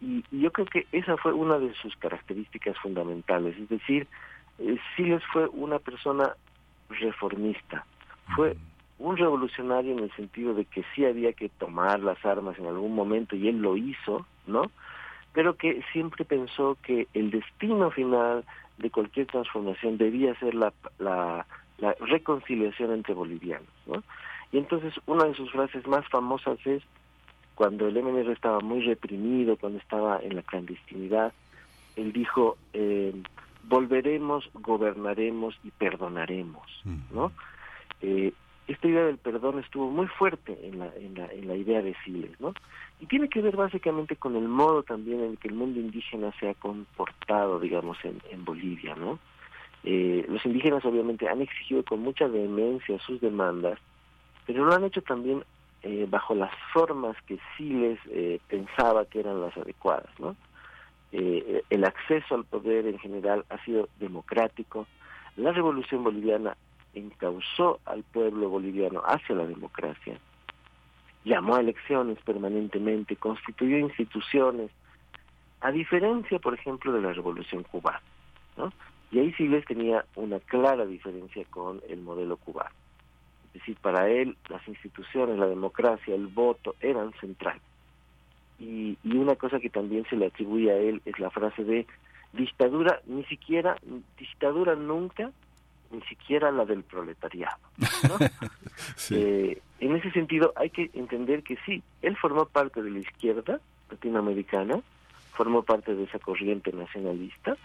Y, 0.00 0.24
y, 0.30 0.40
yo 0.42 0.52
creo 0.52 0.66
que 0.66 0.86
esa 0.92 1.16
fue 1.16 1.32
una 1.32 1.58
de 1.58 1.72
sus 1.74 1.96
características 1.96 2.78
fundamentales, 2.78 3.56
es 3.58 3.68
decir, 3.68 4.06
eh, 4.58 4.78
Siles 4.94 5.22
fue 5.32 5.48
una 5.48 5.78
persona 5.78 6.34
reformista, 6.88 7.84
fue 8.34 8.56
un 8.98 9.16
revolucionario 9.16 9.92
en 9.92 10.04
el 10.04 10.12
sentido 10.12 10.54
de 10.54 10.64
que 10.64 10.84
sí 10.94 11.04
había 11.04 11.32
que 11.32 11.48
tomar 11.48 12.00
las 12.00 12.24
armas 12.24 12.58
en 12.58 12.66
algún 12.66 12.94
momento 12.94 13.36
y 13.36 13.48
él 13.48 13.58
lo 13.60 13.76
hizo, 13.76 14.26
¿no? 14.46 14.70
Pero 15.32 15.56
que 15.56 15.82
siempre 15.92 16.24
pensó 16.24 16.78
que 16.82 17.08
el 17.12 17.30
destino 17.30 17.90
final 17.90 18.44
de 18.78 18.90
cualquier 18.90 19.26
transformación 19.26 19.98
debía 19.98 20.38
ser 20.38 20.54
la, 20.54 20.72
la, 20.98 21.46
la 21.78 21.94
reconciliación 22.00 22.92
entre 22.92 23.14
bolivianos. 23.14 23.68
¿no? 23.86 24.02
Y 24.52 24.58
entonces 24.58 24.94
una 25.06 25.24
de 25.24 25.34
sus 25.34 25.50
frases 25.50 25.86
más 25.86 26.06
famosas 26.08 26.58
es 26.66 26.82
cuando 27.54 27.88
el 27.88 28.02
MNR 28.02 28.30
estaba 28.32 28.60
muy 28.60 28.82
reprimido, 28.82 29.56
cuando 29.56 29.78
estaba 29.78 30.20
en 30.22 30.36
la 30.36 30.42
clandestinidad, 30.42 31.32
él 31.96 32.12
dijo, 32.12 32.58
eh, 32.74 33.14
volveremos, 33.64 34.48
gobernaremos 34.52 35.58
y 35.64 35.70
perdonaremos, 35.70 36.66
¿no? 37.10 37.32
Eh, 38.02 38.32
esta 38.68 38.88
idea 38.88 39.04
del 39.04 39.18
perdón 39.18 39.60
estuvo 39.60 39.90
muy 39.90 40.06
fuerte 40.06 40.58
en 40.62 40.78
la, 40.78 40.90
en 40.96 41.14
la, 41.14 41.26
en 41.26 41.46
la 41.46 41.54
idea 41.54 41.82
de 41.82 41.94
Siles, 42.04 42.38
¿no? 42.40 42.52
Y 43.00 43.06
tiene 43.06 43.28
que 43.28 43.40
ver 43.40 43.56
básicamente 43.56 44.16
con 44.16 44.36
el 44.36 44.48
modo 44.48 44.82
también 44.82 45.22
en 45.22 45.36
que 45.36 45.48
el 45.48 45.54
mundo 45.54 45.78
indígena 45.78 46.32
se 46.40 46.48
ha 46.48 46.54
comportado, 46.54 47.60
digamos, 47.60 47.98
en, 48.04 48.20
en 48.30 48.44
Bolivia, 48.44 48.94
¿no? 48.96 49.18
Eh, 49.84 50.26
los 50.28 50.44
indígenas 50.44 50.84
obviamente 50.84 51.28
han 51.28 51.42
exigido 51.42 51.84
con 51.84 52.00
mucha 52.00 52.26
vehemencia 52.26 52.98
sus 52.98 53.20
demandas, 53.20 53.78
pero 54.46 54.64
lo 54.64 54.74
han 54.74 54.84
hecho 54.84 55.02
también 55.02 55.44
eh, 55.82 56.06
bajo 56.08 56.34
las 56.34 56.50
formas 56.72 57.16
que 57.26 57.38
Siles 57.56 58.00
eh, 58.10 58.40
pensaba 58.48 59.04
que 59.04 59.20
eran 59.20 59.40
las 59.40 59.56
adecuadas, 59.56 60.10
¿no? 60.18 60.34
Eh, 61.12 61.62
el 61.70 61.84
acceso 61.84 62.34
al 62.34 62.44
poder 62.44 62.86
en 62.86 62.98
general 62.98 63.44
ha 63.48 63.64
sido 63.64 63.88
democrático. 64.00 64.86
La 65.36 65.52
revolución 65.52 66.02
boliviana 66.02 66.56
encauzó 66.98 67.80
al 67.84 68.02
pueblo 68.02 68.48
boliviano 68.48 69.02
hacia 69.04 69.34
la 69.34 69.46
democracia, 69.46 70.18
llamó 71.24 71.56
a 71.56 71.60
elecciones 71.60 72.18
permanentemente, 72.24 73.16
constituyó 73.16 73.78
instituciones, 73.78 74.70
a 75.60 75.70
diferencia, 75.72 76.38
por 76.38 76.54
ejemplo, 76.54 76.92
de 76.92 77.02
la 77.02 77.12
revolución 77.12 77.64
cubana. 77.64 78.02
¿no? 78.56 78.72
Y 79.10 79.18
ahí 79.18 79.32
Siles 79.34 79.64
tenía 79.64 80.04
una 80.14 80.40
clara 80.40 80.86
diferencia 80.86 81.44
con 81.50 81.82
el 81.88 82.00
modelo 82.00 82.36
cubano. 82.36 82.74
Es 83.48 83.60
decir, 83.60 83.76
para 83.80 84.08
él 84.08 84.36
las 84.48 84.66
instituciones, 84.68 85.38
la 85.38 85.46
democracia, 85.46 86.14
el 86.14 86.26
voto 86.26 86.74
eran 86.80 87.12
centrales. 87.20 87.62
Y, 88.58 88.96
y 89.02 89.16
una 89.16 89.36
cosa 89.36 89.60
que 89.60 89.70
también 89.70 90.04
se 90.08 90.16
le 90.16 90.26
atribuye 90.26 90.70
a 90.70 90.76
él 90.76 91.02
es 91.04 91.18
la 91.18 91.30
frase 91.30 91.64
de 91.64 91.86
dictadura, 92.32 93.00
ni 93.06 93.24
siquiera, 93.24 93.76
dictadura 94.18 94.74
nunca, 94.74 95.32
ni 95.90 96.00
siquiera 96.02 96.50
la 96.50 96.64
del 96.64 96.82
proletariado. 96.82 97.58
¿no? 98.08 98.16
Sí. 98.96 99.14
Eh, 99.16 99.62
en 99.80 99.96
ese 99.96 100.10
sentido, 100.10 100.52
hay 100.54 100.70
que 100.70 100.90
entender 100.94 101.42
que 101.42 101.56
sí, 101.64 101.82
él 102.02 102.16
formó 102.16 102.44
parte 102.44 102.82
de 102.82 102.90
la 102.90 102.98
izquierda 102.98 103.60
latinoamericana, 103.90 104.80
formó 105.32 105.62
parte 105.62 105.94
de 105.94 106.04
esa 106.04 106.18
corriente 106.18 106.72
nacionalista, 106.72 107.56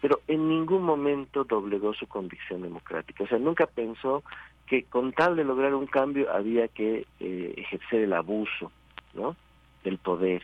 pero 0.00 0.20
en 0.28 0.48
ningún 0.48 0.82
momento 0.82 1.44
doblegó 1.44 1.92
su 1.94 2.06
convicción 2.06 2.62
democrática. 2.62 3.24
O 3.24 3.26
sea, 3.26 3.38
nunca 3.38 3.66
pensó 3.66 4.22
que 4.66 4.84
con 4.84 5.12
tal 5.12 5.36
de 5.36 5.44
lograr 5.44 5.74
un 5.74 5.86
cambio 5.86 6.32
había 6.32 6.68
que 6.68 7.06
eh, 7.18 7.54
ejercer 7.56 8.02
el 8.02 8.12
abuso, 8.12 8.72
¿no? 9.14 9.36
Del 9.84 9.98
poder. 9.98 10.42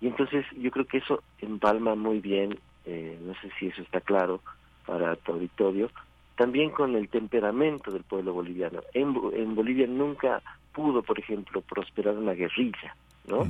Y 0.00 0.06
entonces 0.06 0.46
yo 0.56 0.70
creo 0.70 0.86
que 0.86 0.98
eso 0.98 1.22
empalma 1.40 1.94
muy 1.94 2.20
bien, 2.20 2.58
eh, 2.86 3.18
no 3.20 3.34
sé 3.34 3.50
si 3.58 3.66
eso 3.66 3.82
está 3.82 4.00
claro 4.00 4.40
para 4.86 5.16
tu 5.16 5.32
auditorio, 5.32 5.90
también 6.38 6.70
con 6.70 6.94
el 6.94 7.08
temperamento 7.08 7.90
del 7.90 8.04
pueblo 8.04 8.32
boliviano. 8.32 8.80
En, 8.94 9.12
en 9.34 9.56
Bolivia 9.56 9.88
nunca 9.88 10.40
pudo, 10.72 11.02
por 11.02 11.18
ejemplo, 11.18 11.60
prosperar 11.62 12.16
una 12.16 12.32
guerrilla, 12.32 12.94
¿no? 13.26 13.44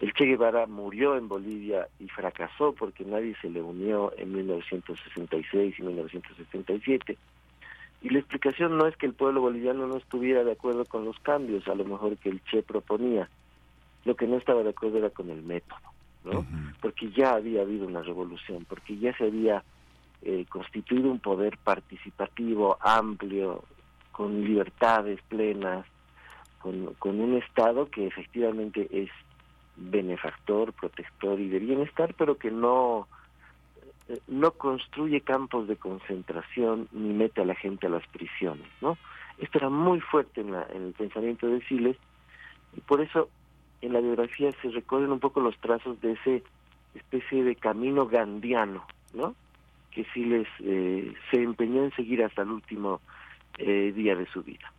El 0.00 0.12
Che 0.12 0.24
Guevara 0.24 0.66
murió 0.66 1.16
en 1.16 1.28
Bolivia 1.28 1.86
y 2.00 2.08
fracasó 2.08 2.72
porque 2.72 3.04
nadie 3.04 3.36
se 3.40 3.48
le 3.48 3.62
unió 3.62 4.12
en 4.18 4.34
1966 4.34 5.76
y 5.78 5.82
1977. 5.82 7.16
Y 8.02 8.10
la 8.10 8.18
explicación 8.18 8.76
no 8.76 8.88
es 8.88 8.96
que 8.96 9.06
el 9.06 9.14
pueblo 9.14 9.42
boliviano 9.42 9.86
no 9.86 9.96
estuviera 9.96 10.42
de 10.42 10.52
acuerdo 10.52 10.84
con 10.84 11.04
los 11.04 11.18
cambios, 11.20 11.68
a 11.68 11.76
lo 11.76 11.84
mejor 11.84 12.16
que 12.16 12.28
el 12.28 12.42
Che 12.42 12.64
proponía. 12.64 13.28
Lo 14.04 14.16
que 14.16 14.26
no 14.26 14.36
estaba 14.36 14.64
de 14.64 14.70
acuerdo 14.70 14.98
era 14.98 15.10
con 15.10 15.30
el 15.30 15.42
método, 15.44 15.78
¿no? 16.24 16.44
Porque 16.82 17.08
ya 17.12 17.34
había 17.34 17.62
habido 17.62 17.86
una 17.86 18.02
revolución, 18.02 18.66
porque 18.68 18.98
ya 18.98 19.16
se 19.16 19.26
había 19.26 19.62
eh, 20.22 20.44
constituido 20.48 21.10
un 21.10 21.20
poder 21.20 21.56
participativo, 21.58 22.78
amplio, 22.80 23.64
con 24.12 24.42
libertades 24.44 25.20
plenas, 25.28 25.86
con, 26.58 26.94
con 26.94 27.20
un 27.20 27.36
Estado 27.36 27.88
que 27.90 28.06
efectivamente 28.06 28.88
es 28.90 29.10
benefactor, 29.76 30.72
protector 30.72 31.38
y 31.38 31.48
de 31.48 31.58
bienestar, 31.58 32.14
pero 32.14 32.36
que 32.38 32.50
no 32.50 33.06
eh, 34.08 34.18
no 34.26 34.52
construye 34.52 35.20
campos 35.20 35.68
de 35.68 35.76
concentración 35.76 36.88
ni 36.92 37.12
mete 37.12 37.42
a 37.42 37.44
la 37.44 37.54
gente 37.54 37.86
a 37.86 37.90
las 37.90 38.06
prisiones, 38.08 38.66
¿no? 38.80 38.96
Esto 39.38 39.58
era 39.58 39.68
muy 39.68 40.00
fuerte 40.00 40.40
en, 40.40 40.52
la- 40.52 40.66
en 40.72 40.82
el 40.86 40.92
pensamiento 40.92 41.46
de 41.46 41.60
Siles 41.66 41.96
y 42.74 42.80
por 42.80 43.00
eso 43.02 43.28
en 43.82 43.92
la 43.92 44.00
biografía 44.00 44.50
se 44.62 44.70
recorren 44.70 45.12
un 45.12 45.20
poco 45.20 45.40
los 45.40 45.56
trazos 45.58 46.00
de 46.00 46.12
ese 46.12 46.42
especie 46.94 47.44
de 47.44 47.54
camino 47.56 48.06
gandiano, 48.06 48.86
¿no? 49.12 49.34
Que 49.96 50.04
Siles 50.12 50.46
eh, 50.60 51.14
se 51.30 51.42
empeñó 51.42 51.84
en 51.84 51.90
seguir 51.96 52.22
hasta 52.22 52.42
el 52.42 52.50
último 52.50 53.00
eh, 53.56 53.94
día 53.96 54.14
de 54.14 54.26
su 54.26 54.42
vida. 54.42 54.70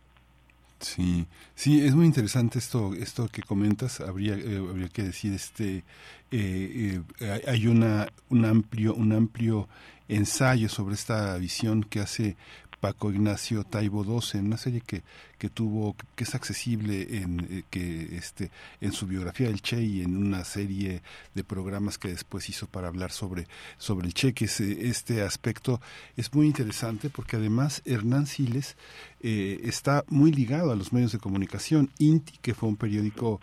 Sí, 0.78 1.26
sí, 1.56 1.80
es 1.84 1.96
muy 1.96 2.06
interesante 2.06 2.60
esto, 2.60 2.94
esto 2.94 3.28
que 3.28 3.42
comentas. 3.42 4.00
Habría, 4.00 4.34
eh, 4.34 4.58
habría 4.58 4.88
que 4.88 5.02
decir, 5.02 5.32
este, 5.32 5.82
eh, 6.30 7.00
eh, 7.18 7.42
hay 7.48 7.66
una, 7.66 8.06
un 8.28 8.44
amplio, 8.44 8.94
un 8.94 9.12
amplio 9.12 9.68
ensayo 10.06 10.68
sobre 10.68 10.94
esta 10.94 11.36
visión 11.36 11.82
que 11.82 11.98
hace 11.98 12.36
Paco 12.80 13.10
Ignacio 13.10 13.64
Taibo 13.64 14.04
II 14.04 14.38
en 14.38 14.46
una 14.46 14.56
serie 14.56 14.80
que, 14.80 15.02
que 15.38 15.48
tuvo, 15.48 15.96
que 16.14 16.24
es 16.24 16.34
accesible 16.34 17.18
en, 17.18 17.46
eh, 17.50 17.62
que 17.70 18.16
este, 18.16 18.50
en 18.80 18.92
su 18.92 19.06
biografía 19.06 19.48
del 19.48 19.62
Che 19.62 19.82
y 19.82 20.02
en 20.02 20.16
una 20.16 20.44
serie 20.44 21.02
de 21.34 21.44
programas 21.44 21.98
que 21.98 22.08
después 22.08 22.48
hizo 22.48 22.66
para 22.66 22.88
hablar 22.88 23.10
sobre, 23.10 23.46
sobre 23.78 24.06
el 24.06 24.14
Che, 24.14 24.32
que 24.32 24.46
es, 24.46 24.60
eh, 24.60 24.88
este 24.88 25.22
aspecto 25.22 25.80
es 26.16 26.32
muy 26.34 26.46
interesante 26.46 27.10
porque 27.10 27.36
además 27.36 27.82
Hernán 27.84 28.26
Siles 28.26 28.76
eh, 29.20 29.60
está 29.64 30.04
muy 30.08 30.30
ligado 30.30 30.70
a 30.70 30.76
los 30.76 30.92
medios 30.92 31.12
de 31.12 31.18
comunicación. 31.18 31.90
Inti, 31.98 32.38
que 32.40 32.54
fue 32.54 32.68
un 32.68 32.76
periódico, 32.76 33.40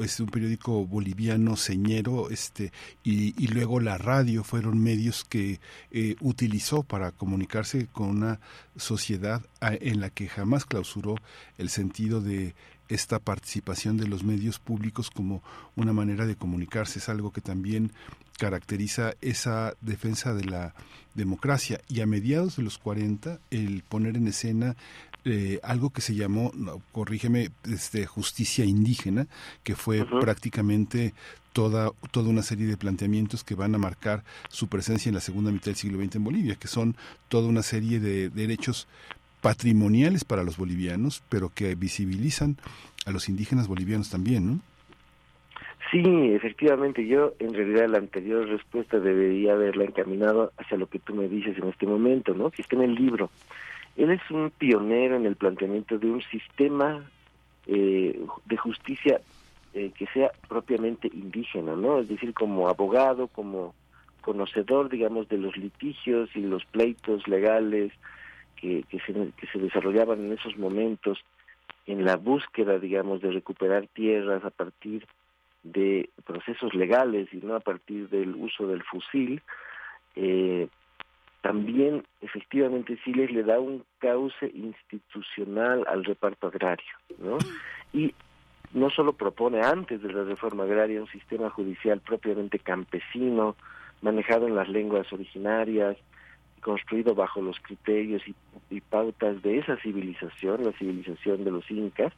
es 0.00 0.20
un 0.20 0.28
periódico 0.28 0.86
boliviano 0.86 1.56
señero, 1.56 2.30
este, 2.30 2.72
y, 3.02 3.34
y 3.42 3.48
luego 3.48 3.80
la 3.80 3.98
radio 3.98 4.44
fueron 4.44 4.78
medios 4.78 5.24
que 5.24 5.60
eh, 5.90 6.16
utilizó 6.20 6.82
para 6.84 7.10
comunicarse 7.10 7.86
con 7.86 8.10
una 8.10 8.40
sociedad 8.76 9.42
en 9.60 10.00
la 10.00 10.10
que 10.10 10.28
jamás 10.28 10.64
clausuró 10.64 11.16
el 11.58 11.68
sentido 11.68 12.20
de 12.20 12.54
esta 12.88 13.18
participación 13.18 13.96
de 13.96 14.06
los 14.06 14.22
medios 14.22 14.58
públicos 14.58 15.10
como 15.10 15.42
una 15.76 15.92
manera 15.92 16.26
de 16.26 16.36
comunicarse. 16.36 16.98
Es 16.98 17.08
algo 17.08 17.32
que 17.32 17.40
también 17.40 17.92
caracteriza 18.38 19.14
esa 19.20 19.74
defensa 19.80 20.34
de 20.34 20.44
la 20.44 20.74
democracia. 21.14 21.80
Y 21.88 22.00
a 22.00 22.06
mediados 22.06 22.56
de 22.56 22.62
los 22.62 22.78
40, 22.78 23.38
el 23.50 23.82
poner 23.88 24.16
en 24.16 24.28
escena 24.28 24.76
eh, 25.24 25.60
algo 25.62 25.90
que 25.90 26.00
se 26.00 26.14
llamó, 26.14 26.50
no, 26.54 26.82
corrígeme, 26.90 27.50
este, 27.64 28.06
justicia 28.06 28.64
indígena, 28.64 29.28
que 29.62 29.76
fue 29.76 30.04
prácticamente 30.04 31.14
toda, 31.52 31.90
toda 32.10 32.28
una 32.28 32.42
serie 32.42 32.66
de 32.66 32.76
planteamientos 32.76 33.44
que 33.44 33.54
van 33.54 33.74
a 33.74 33.78
marcar 33.78 34.24
su 34.48 34.68
presencia 34.68 35.08
en 35.08 35.14
la 35.14 35.20
segunda 35.20 35.50
mitad 35.50 35.66
del 35.66 35.76
siglo 35.76 36.02
XX 36.02 36.16
en 36.16 36.24
Bolivia, 36.24 36.56
que 36.56 36.68
son 36.68 36.96
toda 37.28 37.48
una 37.48 37.62
serie 37.62 38.00
de 38.00 38.30
derechos 38.30 38.88
patrimoniales 39.40 40.24
para 40.24 40.44
los 40.44 40.56
bolivianos, 40.56 41.22
pero 41.28 41.50
que 41.54 41.74
visibilizan 41.74 42.56
a 43.06 43.10
los 43.10 43.28
indígenas 43.28 43.68
bolivianos 43.68 44.10
también, 44.10 44.46
¿no? 44.46 44.60
Sí, 45.90 46.02
efectivamente, 46.32 47.06
yo 47.06 47.34
en 47.38 47.52
realidad 47.52 47.88
la 47.88 47.98
anterior 47.98 48.48
respuesta 48.48 48.98
debería 48.98 49.52
haberla 49.52 49.84
encaminado 49.84 50.52
hacia 50.56 50.78
lo 50.78 50.86
que 50.86 50.98
tú 50.98 51.14
me 51.14 51.28
dices 51.28 51.58
en 51.58 51.68
este 51.68 51.86
momento, 51.86 52.34
¿no? 52.34 52.50
Que 52.50 52.62
está 52.62 52.76
en 52.76 52.82
el 52.82 52.94
libro. 52.94 53.30
Él 53.96 54.10
es 54.10 54.22
un 54.30 54.50
pionero 54.50 55.16
en 55.16 55.26
el 55.26 55.36
planteamiento 55.36 55.98
de 55.98 56.10
un 56.10 56.22
sistema 56.22 57.04
eh, 57.66 58.18
de 58.46 58.56
justicia 58.56 59.20
eh, 59.74 59.90
que 59.96 60.06
sea 60.08 60.30
propiamente 60.48 61.08
indígena, 61.08 61.74
¿no? 61.74 62.00
Es 62.00 62.08
decir, 62.08 62.34
como 62.34 62.68
abogado, 62.68 63.28
como 63.28 63.74
conocedor, 64.20 64.88
digamos, 64.88 65.28
de 65.28 65.38
los 65.38 65.56
litigios 65.56 66.30
y 66.34 66.40
los 66.40 66.64
pleitos 66.66 67.26
legales 67.26 67.92
que, 68.56 68.84
se, 68.90 69.12
que 69.12 69.46
se 69.52 69.58
desarrollaban 69.58 70.20
en 70.20 70.32
esos 70.32 70.56
momentos 70.56 71.18
en 71.86 72.04
la 72.04 72.16
búsqueda, 72.16 72.78
digamos, 72.78 73.20
de 73.20 73.32
recuperar 73.32 73.88
tierras 73.88 74.44
a 74.44 74.50
partir 74.50 75.06
de 75.64 76.10
procesos 76.24 76.74
legales 76.74 77.28
y 77.32 77.38
no 77.38 77.54
a 77.54 77.60
partir 77.60 78.08
del 78.08 78.34
uso 78.36 78.66
del 78.68 78.82
fusil, 78.84 79.42
eh, 80.14 80.68
también 81.40 82.04
efectivamente 82.20 82.98
Siles 83.04 83.32
le 83.32 83.42
da 83.42 83.58
un 83.58 83.84
cauce 83.98 84.50
institucional 84.54 85.84
al 85.88 86.04
reparto 86.04 86.46
agrario, 86.46 86.92
¿no? 87.18 87.38
Y 87.92 88.14
no 88.72 88.90
solo 88.90 89.12
propone 89.12 89.60
antes 89.62 90.02
de 90.02 90.12
la 90.12 90.24
reforma 90.24 90.64
agraria 90.64 91.00
un 91.00 91.08
sistema 91.08 91.50
judicial 91.50 92.00
propiamente 92.00 92.58
campesino, 92.58 93.56
manejado 94.00 94.46
en 94.46 94.56
las 94.56 94.68
lenguas 94.68 95.12
originarias, 95.12 95.96
construido 96.60 97.14
bajo 97.14 97.40
los 97.42 97.58
criterios 97.60 98.22
y, 98.26 98.34
y 98.70 98.80
pautas 98.80 99.42
de 99.42 99.58
esa 99.58 99.76
civilización, 99.78 100.64
la 100.64 100.72
civilización 100.72 101.44
de 101.44 101.50
los 101.50 101.70
incas, 101.70 102.12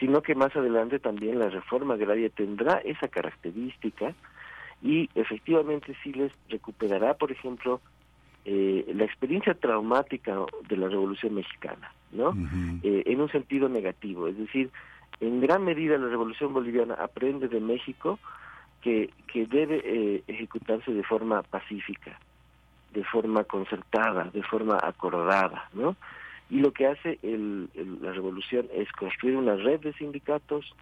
sino 0.00 0.22
que 0.22 0.34
más 0.34 0.54
adelante 0.56 0.98
también 0.98 1.38
la 1.38 1.48
reforma 1.48 1.94
agraria 1.94 2.28
tendrá 2.30 2.78
esa 2.78 3.08
característica 3.08 4.14
y 4.82 5.08
efectivamente 5.14 5.94
sí 6.02 6.12
les 6.12 6.32
recuperará, 6.48 7.14
por 7.14 7.30
ejemplo, 7.30 7.80
eh, 8.44 8.84
la 8.94 9.04
experiencia 9.04 9.54
traumática 9.54 10.36
de 10.68 10.76
la 10.76 10.88
Revolución 10.88 11.34
Mexicana, 11.34 11.92
¿no? 12.10 12.34
Eh, 12.82 13.04
en 13.06 13.20
un 13.20 13.30
sentido 13.30 13.68
negativo, 13.68 14.26
es 14.26 14.36
decir, 14.36 14.70
en 15.22 15.40
gran 15.40 15.64
medida 15.64 15.96
la 15.98 16.08
revolución 16.08 16.52
boliviana 16.52 16.94
aprende 16.94 17.46
de 17.46 17.60
México 17.60 18.18
que, 18.82 19.10
que 19.28 19.46
debe 19.46 19.80
eh, 19.84 20.22
ejecutarse 20.26 20.92
de 20.92 21.04
forma 21.04 21.42
pacífica, 21.42 22.18
de 22.92 23.04
forma 23.04 23.44
concertada, 23.44 24.24
de 24.32 24.42
forma 24.42 24.78
acordada, 24.82 25.68
¿no? 25.74 25.94
Y 26.50 26.58
lo 26.58 26.72
que 26.72 26.88
hace 26.88 27.20
el, 27.22 27.70
la 28.02 28.12
revolución 28.12 28.66
es 28.74 28.90
construir 28.92 29.36
una 29.36 29.54
red 29.54 29.80
de 29.80 29.92
sindicatos, 29.92 30.74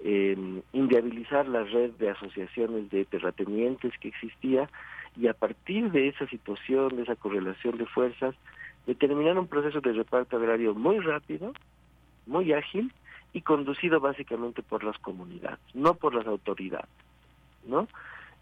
eh, 0.00 0.36
inviabilizar 0.72 1.46
la 1.46 1.62
red 1.62 1.92
de 1.92 2.10
asociaciones 2.10 2.90
de 2.90 3.04
terratenientes 3.04 3.92
que 4.00 4.08
existía 4.08 4.68
y 5.16 5.28
a 5.28 5.32
partir 5.32 5.92
de 5.92 6.08
esa 6.08 6.26
situación, 6.26 6.96
de 6.96 7.02
esa 7.04 7.14
correlación 7.14 7.78
de 7.78 7.86
fuerzas, 7.86 8.34
determinar 8.86 9.38
un 9.38 9.46
proceso 9.46 9.80
de 9.80 9.92
reparto 9.92 10.36
agrario 10.36 10.74
muy 10.74 10.98
rápido, 10.98 11.52
muy 12.26 12.52
ágil 12.52 12.92
y 13.32 13.42
conducido 13.42 14.00
básicamente 14.00 14.62
por 14.62 14.84
las 14.84 14.98
comunidades, 14.98 15.60
no 15.74 15.94
por 15.94 16.14
las 16.14 16.26
autoridades, 16.26 16.88
¿no? 17.66 17.88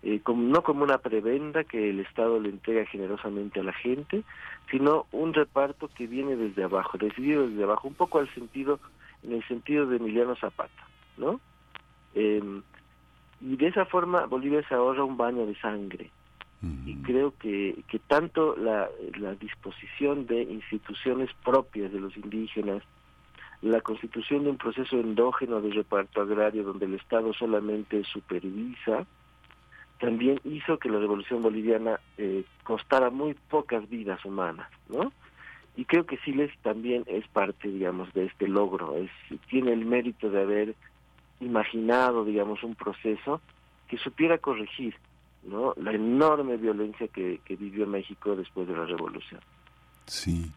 Eh, 0.03 0.21
como, 0.23 0.43
no 0.43 0.63
como 0.63 0.85
una 0.85 0.99
prebenda 0.99 1.65
que 1.65 1.91
el 1.91 1.99
Estado 2.01 2.39
le 2.39 2.51
entrega 2.51 2.87
generosamente 2.87 3.59
a 3.59 3.65
la 3.65 3.73
gente, 3.73 4.23
sino 4.71 5.07
un 5.11 5.35
reparto 5.35 5.89
que 5.89 6.07
viene 6.07 6.37
desde 6.37 6.63
abajo, 6.63 6.99
decidido 6.99 7.49
desde 7.49 7.65
abajo, 7.65 7.89
un 7.89 7.95
poco 7.95 8.21
al 8.21 8.33
sentido, 8.33 8.79
en 9.25 9.33
el 9.33 9.45
sentido 9.49 9.87
de 9.87 9.97
Emiliano 9.97 10.37
Zapata, 10.37 10.87
¿no? 11.17 11.41
Eh, 12.15 12.61
y 13.41 13.57
de 13.57 13.67
esa 13.67 13.87
forma 13.87 14.27
Bolivia 14.27 14.67
se 14.69 14.75
ahorra 14.75 15.05
un 15.05 15.17
baño 15.17 15.47
de 15.47 15.57
sangre. 15.57 16.11
Y 16.85 16.97
creo 17.03 17.33
que, 17.39 17.85
que 17.87 18.01
tanto 18.01 18.57
la, 18.57 18.89
la 19.17 19.35
disposición 19.37 20.27
de 20.27 20.43
instituciones 20.43 21.31
propias 21.45 21.93
de 21.93 22.01
los 22.01 22.17
indígenas, 22.17 22.83
la 23.63 23.81
constitución 23.81 24.45
de 24.45 24.51
un 24.51 24.57
proceso 24.57 24.97
endógeno 24.97 25.61
de 25.61 25.71
reparto 25.71 26.23
agrario 26.23 26.63
donde 26.63 26.87
el 26.87 26.95
Estado 26.95 27.33
solamente 27.33 28.05
supervisa, 28.05 29.07
también 29.99 30.41
hizo 30.45 30.79
que 30.79 30.89
la 30.89 30.99
revolución 30.99 31.43
boliviana 31.43 31.99
eh, 32.19 32.45
costara 32.63 33.11
muy 33.11 33.35
pocas 33.35 33.89
vidas 33.89 34.25
humanas, 34.25 34.71
¿no? 34.89 35.13
Y 35.77 35.85
creo 35.85 36.07
que 36.07 36.19
Siles 36.19 36.53
también 36.63 37.05
es 37.07 37.27
parte, 37.29 37.69
digamos, 37.69 38.13
de 38.13 38.27
este 38.27 38.49
logro, 38.49 38.97
es 38.97 39.11
tiene 39.49 39.73
el 39.73 39.85
mérito 39.85 40.31
de 40.31 40.43
haber 40.43 40.75
imaginado, 41.41 42.25
digamos, 42.25 42.63
un 42.63 42.75
proceso 42.75 43.41
que 43.89 43.97
supiera 43.99 44.39
corregir, 44.39 44.95
¿no? 45.45 45.75
La 45.77 45.93
enorme 45.93 46.57
violencia 46.57 47.09
que, 47.09 47.41
que 47.45 47.57
vivió 47.57 47.87
México 47.87 48.37
después 48.37 48.69
de 48.69 48.77
la 48.77 48.87
revolución. 48.87 49.41
Sí, 50.07 50.51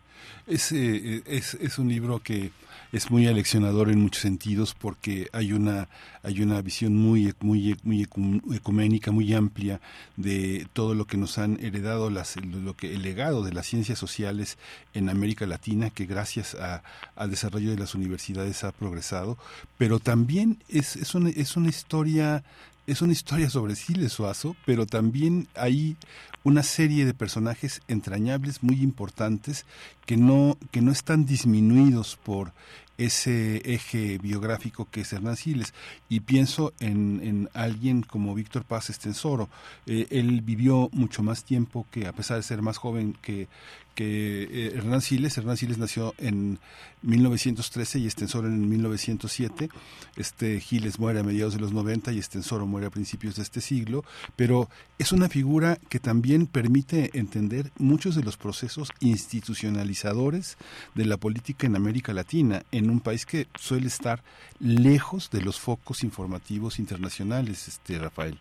es, 0.48 0.72
eh, 0.72 1.24
es, 1.26 1.56
es, 1.56 1.80
un 1.80 1.90
libro 1.90 2.20
que 2.20 2.52
es 2.92 3.10
muy 3.10 3.28
aleccionador 3.28 3.90
en 3.90 4.00
muchos 4.00 4.22
sentidos 4.22 4.74
porque 4.74 5.30
hay 5.32 5.54
una, 5.54 5.88
hay 6.24 6.42
una 6.42 6.62
visión 6.62 6.96
muy, 6.96 7.34
muy, 7.42 7.78
muy 7.84 8.08
ecuménica, 8.54 9.12
muy 9.12 9.34
amplia 9.34 9.80
de 10.18 10.68
todo 10.74 10.94
lo 10.94 11.06
que 11.06 11.18
nos 11.18 11.38
han 11.38 11.58
heredado, 11.64 12.10
las, 12.10 12.36
lo 12.38 12.76
que, 12.76 12.94
el 12.94 13.02
legado 13.02 13.44
de 13.44 13.54
las 13.54 13.68
ciencias 13.68 13.98
sociales 13.98 14.58
en 14.94 15.10
América 15.10 15.46
Latina, 15.46 15.90
que 15.90 16.06
gracias 16.06 16.56
a, 16.56 16.84
al 17.16 17.30
desarrollo 17.30 17.72
de 17.72 17.78
las 17.78 17.96
universidades 17.96 18.64
ha 18.64 18.72
progresado, 18.72 19.38
pero 19.78 20.00
también 20.00 20.62
es, 20.68 20.96
es, 20.96 21.16
una, 21.16 21.30
es 21.30 21.56
una 21.56 21.70
historia 21.70 22.44
es 22.88 23.02
una 23.02 23.14
historia 23.14 23.50
sobre 23.50 23.76
Siles 23.76 24.14
Suazo, 24.14 24.56
pero 24.66 24.86
también 24.86 25.48
hay 25.56 25.96
una 26.44 26.64
serie 26.64 27.06
de 27.06 27.14
personajes 27.14 27.82
entrañables 27.88 28.64
muy 28.64 28.82
importantes 28.82 29.66
que 30.06 30.18
no, 30.18 30.58
que 30.72 30.82
no 30.82 30.92
están 30.92 31.26
disminuidos 31.26 32.18
por 32.24 32.54
ese 32.98 33.62
eje 33.66 34.18
biográfico 34.18 34.88
que 34.90 35.02
es 35.02 35.14
Hernán 35.14 35.36
Siles. 35.36 35.74
Y 36.10 36.22
pienso 36.22 36.74
en, 36.80 37.22
en 37.24 37.50
alguien 37.54 38.02
como 38.04 38.36
Víctor 38.36 38.64
Paz 38.64 38.90
Estensoro. 38.90 39.50
Eh, 39.86 40.08
él 40.10 40.42
vivió 40.42 40.90
mucho 40.92 41.24
más 41.24 41.44
tiempo 41.44 41.86
que, 41.92 42.08
a 42.08 42.14
pesar 42.14 42.38
de 42.38 42.44
ser 42.44 42.62
más 42.62 42.78
joven 42.78 43.18
que, 43.22 43.48
que 43.96 44.44
eh, 44.44 44.74
Hernán 44.76 45.02
Siles. 45.02 45.38
Hernán 45.38 45.58
Siles 45.58 45.78
nació 45.78 46.14
en 46.18 46.60
1913 47.04 48.00
y 48.00 48.08
Estensoro 48.08 48.48
en 48.48 48.70
1907. 48.70 49.70
Este 50.16 50.60
Giles 50.60 51.00
muere 51.00 51.20
a 51.20 51.24
mediados 51.24 51.54
de 51.54 51.60
los 51.60 51.74
90 51.74 52.12
y 52.14 52.20
Estensoro 52.20 52.66
muere 52.66 52.88
a 52.88 52.92
principios 52.92 53.36
de 53.36 53.44
este 53.44 53.62
siglo, 53.62 54.04
pero 54.36 54.70
es 54.98 55.12
una 55.12 55.30
figura 55.30 55.78
que 55.90 56.00
también 56.00 56.46
permite 56.48 57.18
entender 57.18 57.72
muchos 57.78 58.16
de 58.16 58.24
los 58.24 58.38
procesos 58.38 58.92
institucionalizadores 59.00 60.58
de 60.96 61.06
la 61.06 61.18
política 61.18 61.68
en 61.68 61.76
América 61.76 62.14
Latina, 62.14 62.64
un 62.90 63.00
país 63.00 63.26
que 63.26 63.48
suele 63.56 63.88
estar 63.88 64.22
lejos 64.60 65.30
de 65.32 65.42
los 65.42 65.60
focos 65.60 66.04
informativos 66.04 66.80
internacionales, 66.80 67.68
este 67.68 68.00
Rafael. 68.00 68.38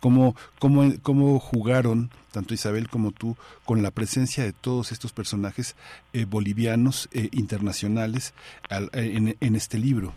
¿Cómo, 0.00 0.34
cómo, 0.58 0.92
cómo 1.02 1.38
jugaron 1.38 2.10
tanto 2.34 2.52
Isabel 2.52 2.88
como 2.88 3.12
tú, 3.12 3.36
con 3.64 3.82
la 3.82 3.92
presencia 3.92 4.42
de 4.42 4.52
todos 4.52 4.90
estos 4.92 5.12
personajes 5.12 5.76
eh, 6.12 6.26
bolivianos 6.28 7.08
eh, 7.12 7.28
internacionales 7.32 8.34
al, 8.68 8.86
eh, 8.92 9.12
en, 9.14 9.36
en, 9.40 9.54
este 9.54 9.78
libro? 9.78 10.12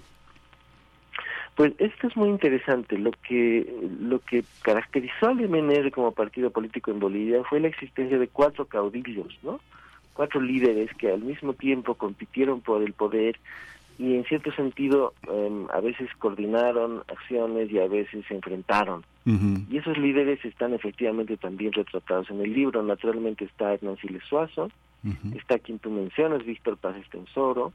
Pues 1.56 1.74
esto 1.78 2.08
es 2.08 2.18
muy 2.18 2.30
interesante. 2.30 2.98
Lo 2.98 3.12
que 3.12 3.72
lo 4.00 4.20
que 4.20 4.44
caracterizó 4.64 5.28
al 5.28 5.48
MNR 5.48 5.92
como 5.92 6.12
partido 6.12 6.50
político 6.52 6.92
en 6.92 7.00
Bolivia 7.00 7.44
fue 7.50 7.60
la 7.60 7.68
existencia 7.68 8.18
de 8.18 8.28
cuatro 8.28 8.66
caudillos, 8.66 9.38
¿no? 9.44 9.60
Cuatro 10.18 10.42
líderes 10.42 10.90
que 10.96 11.12
al 11.12 11.22
mismo 11.22 11.54
tiempo 11.54 11.94
compitieron 11.94 12.62
por 12.62 12.82
el 12.82 12.94
poder 12.94 13.38
y 14.00 14.16
en 14.16 14.26
cierto 14.26 14.52
sentido 14.52 15.14
eh, 15.32 15.66
a 15.72 15.80
veces 15.80 16.10
coordinaron 16.18 17.04
acciones 17.08 17.72
y 17.72 17.78
a 17.78 17.88
veces 17.88 18.26
se 18.28 18.34
enfrentaron. 18.34 19.06
Y 19.70 19.78
esos 19.78 19.98
líderes 19.98 20.44
están 20.44 20.74
efectivamente 20.74 21.38
también 21.38 21.74
retratados 21.74 22.32
en 22.32 22.40
el 22.40 22.52
libro. 22.52 22.82
Naturalmente 22.82 23.46
está 23.46 23.74
Hernán 23.74 23.98
Siles 23.98 24.24
Suazo, 24.24 24.72
está 25.36 25.60
quien 25.60 25.78
tú 25.78 25.92
mencionas, 25.92 26.46
Víctor 26.46 26.78
Paz 26.78 26.96
Estensoro, 26.96 27.74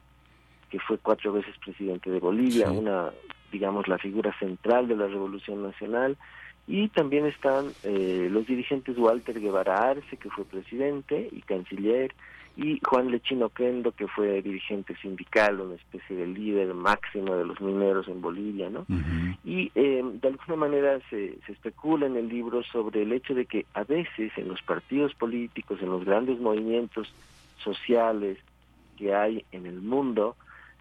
que 0.70 0.81
fue 0.81 0.98
cuatro 0.98 1.33
veces 1.33 1.55
presidente 1.59 2.11
de 2.11 2.18
Bolivia, 2.18 2.72
una, 2.72 3.11
digamos, 3.52 3.87
la 3.87 3.98
figura 3.98 4.37
central 4.38 4.88
de 4.88 4.96
la 4.96 5.07
Revolución 5.07 5.62
Nacional. 5.62 6.16
Y 6.66 6.88
también 6.88 7.27
están 7.27 7.72
eh, 7.83 8.29
los 8.31 8.46
dirigentes 8.46 8.96
Walter 8.96 9.40
Guevara 9.40 9.90
Arce, 9.90 10.16
que 10.16 10.31
fue 10.31 10.44
presidente 10.44 11.29
y 11.33 11.42
canciller, 11.42 12.14
y 12.57 12.79
Juan 12.85 13.11
Lechino 13.11 13.48
Kendo, 13.48 13.92
que 13.92 14.07
fue 14.07 14.42
dirigente 14.42 14.94
sindical, 14.96 15.61
una 15.61 15.75
especie 15.75 16.14
de 16.14 16.27
líder 16.27 16.75
máximo 16.75 17.35
de 17.35 17.46
los 17.46 17.61
mineros 17.61 18.07
en 18.09 18.20
Bolivia, 18.20 18.68
¿no? 18.68 18.85
Y 19.42 19.72
eh, 19.75 20.03
de 20.05 20.29
alguna 20.29 20.57
manera 20.57 21.01
se, 21.09 21.38
se 21.46 21.53
especula 21.53 22.07
en 22.07 22.16
el 22.16 22.29
libro 22.29 22.62
sobre 22.62 23.03
el 23.03 23.12
hecho 23.12 23.35
de 23.35 23.46
que 23.46 23.64
a 23.72 23.85
veces 23.85 24.33
en 24.37 24.48
los 24.48 24.61
partidos 24.62 25.14
políticos, 25.14 25.79
en 25.81 25.88
los 25.88 26.05
grandes 26.05 26.38
movimientos 26.40 27.12
sociales 27.64 28.38
que 28.98 29.14
hay 29.14 29.44
en 29.53 29.64
el 29.64 29.81
mundo, 29.81 30.37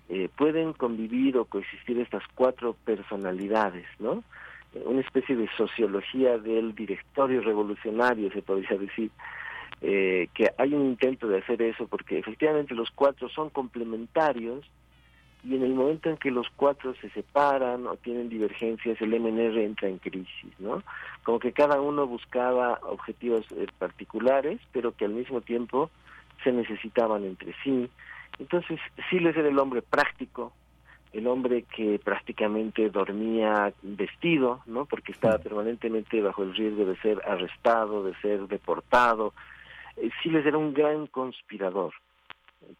eh, 0.10 0.28
pueden 0.36 0.74
convivir 0.74 1.38
o 1.38 1.46
coexistir 1.46 1.98
estas 2.00 2.24
cuatro 2.36 2.76
personalidades, 2.84 3.86
¿no? 4.00 4.26
Una 4.74 5.02
especie 5.02 5.36
de 5.36 5.50
sociología 5.58 6.38
del 6.38 6.74
directorio 6.74 7.42
revolucionario, 7.42 8.32
se 8.32 8.42
podría 8.42 8.78
decir, 8.78 9.12
eh, 9.82 10.28
que 10.34 10.52
hay 10.58 10.74
un 10.74 10.86
intento 10.86 11.28
de 11.28 11.40
hacer 11.40 11.62
eso 11.62 11.88
porque 11.88 12.20
efectivamente 12.20 12.76
los 12.76 12.92
cuatro 12.92 13.30
son 13.30 13.50
complementarios 13.50 14.64
y 15.44 15.56
en 15.56 15.64
el 15.64 15.74
momento 15.74 16.10
en 16.10 16.18
que 16.18 16.30
los 16.30 16.48
cuatro 16.56 16.94
se 17.02 17.10
separan 17.10 17.88
o 17.88 17.96
tienen 17.96 18.30
divergencias, 18.30 19.02
el 19.02 19.20
MNR 19.20 19.58
entra 19.58 19.90
en 19.90 19.98
crisis, 19.98 20.54
¿no? 20.60 20.84
Como 21.24 21.40
que 21.40 21.52
cada 21.52 21.82
uno 21.82 22.06
buscaba 22.06 22.80
objetivos 22.84 23.46
eh, 23.54 23.66
particulares, 23.80 24.60
pero 24.72 24.96
que 24.96 25.06
al 25.06 25.14
mismo 25.14 25.42
tiempo 25.42 25.90
se 26.44 26.52
necesitaban 26.52 27.26
entre 27.26 27.56
sí. 27.64 27.90
Entonces, 28.38 28.80
Siles 29.10 29.36
era 29.36 29.50
el 29.50 29.58
hombre 29.58 29.82
práctico, 29.82 30.54
el 31.13 31.28
hombre 31.28 31.63
que 31.63 32.00
prácticamente 32.04 32.89
dormía 32.89 33.74
vestido, 33.82 34.62
¿no? 34.65 34.86
Porque 34.86 35.12
estaba 35.12 35.38
permanentemente 35.38 36.21
bajo 36.21 36.43
el 36.43 36.56
riesgo 36.56 36.86
de 36.86 36.95
ser 36.97 37.21
arrestado, 37.26 38.04
de 38.04 38.15
ser 38.21 38.47
deportado, 38.47 39.34
eh, 39.97 40.10
Siles 40.21 40.45
era 40.45 40.58
un 40.58 40.74
gran 40.74 41.08
conspirador, 41.08 41.93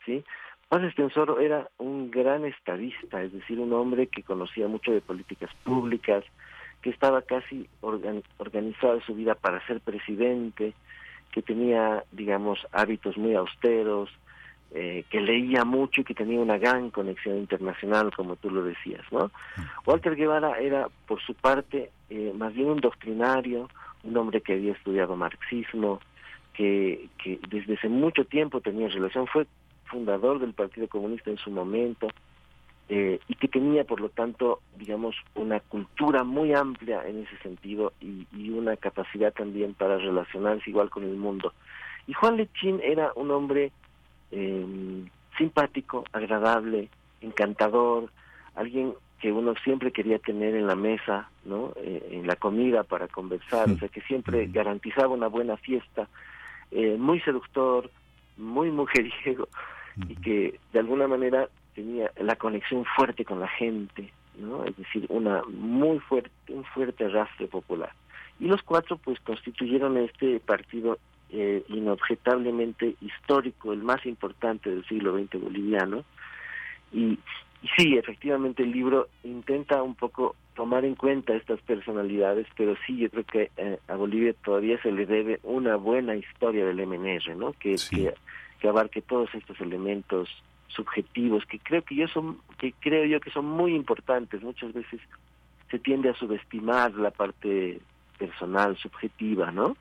¿sí? 0.06 0.24
Paz 0.70 0.84
Estensoro 0.84 1.40
era 1.40 1.70
un 1.78 2.10
gran 2.10 2.46
estadista, 2.46 3.22
es 3.22 3.34
decir, 3.34 3.60
un 3.60 3.74
hombre 3.74 4.08
que 4.08 4.24
conocía 4.24 4.68
mucho 4.70 4.92
de 4.92 5.02
políticas 5.02 5.54
públicas, 5.66 6.24
que 6.82 6.90
estaba 6.90 7.22
casi 7.22 7.68
organ 7.82 8.24
organizado 8.38 9.02
su 9.02 9.14
vida 9.14 9.36
para 9.36 9.66
ser 9.68 9.82
presidente, 9.82 10.74
que 11.32 11.42
tenía, 11.42 12.04
digamos, 12.12 12.66
hábitos 12.72 13.18
muy 13.18 13.36
austeros, 13.36 14.10
eh, 14.74 15.04
que 15.10 15.20
leía 15.20 15.66
mucho 15.66 16.02
y 16.02 16.04
que 16.04 16.14
tenía 16.14 16.40
una 16.40 16.58
gran 16.58 16.92
conexión 16.92 17.38
internacional, 17.38 18.12
como 18.16 18.36
tú 18.36 18.50
lo 18.50 18.64
decías, 18.64 19.04
¿no? 19.12 19.32
Walter 19.86 20.16
Guevara 20.16 20.60
era, 20.60 20.88
por 21.08 21.22
su 21.22 21.34
parte, 21.34 21.92
eh, 22.10 22.34
más 22.36 22.54
bien 22.54 22.70
un 22.70 22.82
doctrinario, 22.82 23.70
un 24.04 24.18
hombre 24.18 24.42
que 24.42 24.54
había 24.54 24.74
estudiado 24.74 25.16
marxismo, 25.16 26.00
que, 26.54 27.10
que 27.22 27.40
desde 27.50 27.76
hace 27.76 27.90
mucho 27.90 28.26
tiempo 28.26 28.62
tenía 28.62 28.88
relación, 28.88 29.28
fue 29.28 29.46
fundador 29.86 30.40
del 30.40 30.54
Partido 30.54 30.88
Comunista 30.88 31.30
en 31.30 31.38
su 31.38 31.52
momento, 31.52 32.08
eh, 32.94 33.22
y 33.30 33.36
que 33.36 33.48
tenía, 33.48 33.86
por 33.86 34.02
lo 34.02 34.10
tanto, 34.10 34.60
digamos, 34.78 35.16
una 35.36 35.62
cultura 35.62 36.26
muy 36.26 36.54
amplia 36.54 37.08
en 37.08 37.20
ese 37.20 37.38
sentido 37.38 37.94
y, 38.02 38.28
una 38.50 38.76
capacidad 38.76 39.34
también 39.34 39.74
para 39.74 39.98
relacionarse 39.98 40.70
igual 40.70 40.90
con 40.90 41.04
el 41.04 41.16
mundo. 41.16 41.54
Y 42.06 42.12
Juan 42.12 42.36
Lechín 42.36 42.82
era 42.84 43.14
un 43.16 43.32
hombre 43.32 43.72
eh, 44.32 44.66
simpático, 45.38 46.04
agradable, 46.12 46.90
encantador, 47.22 48.10
alguien 48.56 48.94
que 49.20 49.32
uno 49.32 49.54
siempre 49.64 49.92
quería 49.92 50.18
tener 50.20 50.56
en 50.56 50.68
la 50.68 50.76
mesa, 50.76 51.30
¿no? 51.46 51.74
Eh, 51.78 52.10
en 52.12 52.26
la 52.26 52.36
comida 52.36 52.84
para 52.84 53.08
conversar, 53.08 53.70
o 53.70 53.78
sea, 53.78 53.88
que 53.88 54.02
siempre 54.02 54.48
garantizaba 54.48 55.10
una 55.10 55.28
buena 55.28 55.58
fiesta, 55.58 56.08
eh, 56.72 56.98
muy 56.98 57.20
seductor, 57.22 57.90
muy 58.38 58.72
mujeriego, 58.72 59.48
y 60.08 60.16
que 60.16 60.60
de 60.74 60.80
alguna 60.80 61.08
manera 61.08 61.50
tenía 61.76 62.12
la 62.20 62.36
conexión 62.36 62.84
fuerte 62.96 63.24
con 63.24 63.40
la 63.40 63.48
gente, 63.48 64.12
¿no? 64.38 64.66
Es 64.66 64.76
decir, 64.76 65.06
una 65.10 65.44
muy 65.44 66.00
fuerte, 66.00 66.32
un 66.50 66.64
fuerte 66.64 67.06
arrastre 67.06 67.48
popular. 67.48 67.92
Y 68.40 68.48
los 68.48 68.64
cuatro, 68.64 68.98
pues, 68.98 69.20
constituyeron 69.20 69.98
este 69.98 70.40
partido 70.40 70.98
eh, 71.32 71.64
inobjetablemente 71.70 72.96
histórico, 73.02 73.74
el 73.74 73.84
más 73.84 74.06
importante 74.06 74.70
del 74.70 74.86
siglo 74.86 75.18
XX 75.18 75.42
boliviano, 75.42 76.04
y 76.92 77.18
y 77.62 77.68
sí, 77.78 77.98
efectivamente 77.98 78.64
el 78.64 78.72
libro 78.72 79.08
intenta 79.24 79.84
un 79.84 79.96
poco 79.96 80.36
tomar 80.56 80.84
en 80.84 80.96
cuenta 80.96 81.36
estas 81.36 81.62
personalidades, 81.62 82.48
pero 82.58 82.76
sí, 82.86 82.98
yo 82.98 83.10
creo 83.10 83.24
que 83.24 83.52
eh, 83.58 83.78
a 83.88 83.96
Bolivia 83.96 84.34
todavía 84.44 84.82
se 84.82 84.92
le 84.92 85.06
debe 85.06 85.40
una 85.44 85.76
buena 85.76 86.16
historia 86.16 86.66
del 86.66 86.86
MNR, 86.86 87.36
¿no? 87.36 87.54
Que, 87.54 87.76
que, 88.60 88.68
abarque 88.68 89.02
todos 89.02 89.34
estos 89.34 89.60
elementos 89.62 90.30
subjetivos 90.68 91.46
que 91.46 91.60
creo 91.60 91.82
que 91.82 91.96
yo 91.96 92.08
son 92.08 92.38
que 92.58 92.74
creo 92.80 93.06
yo 93.06 93.20
que 93.20 93.32
son 93.32 93.46
muy 93.46 93.76
importantes. 93.76 94.42
Muchas 94.42 94.74
veces 94.74 95.00
se 95.70 95.80
tiende 95.80 96.10
a 96.10 96.16
subestimar 96.16 96.94
la 96.94 97.12
parte 97.12 97.80
personal, 98.22 98.78
subjetiva, 98.78 99.52
¿no? 99.52 99.76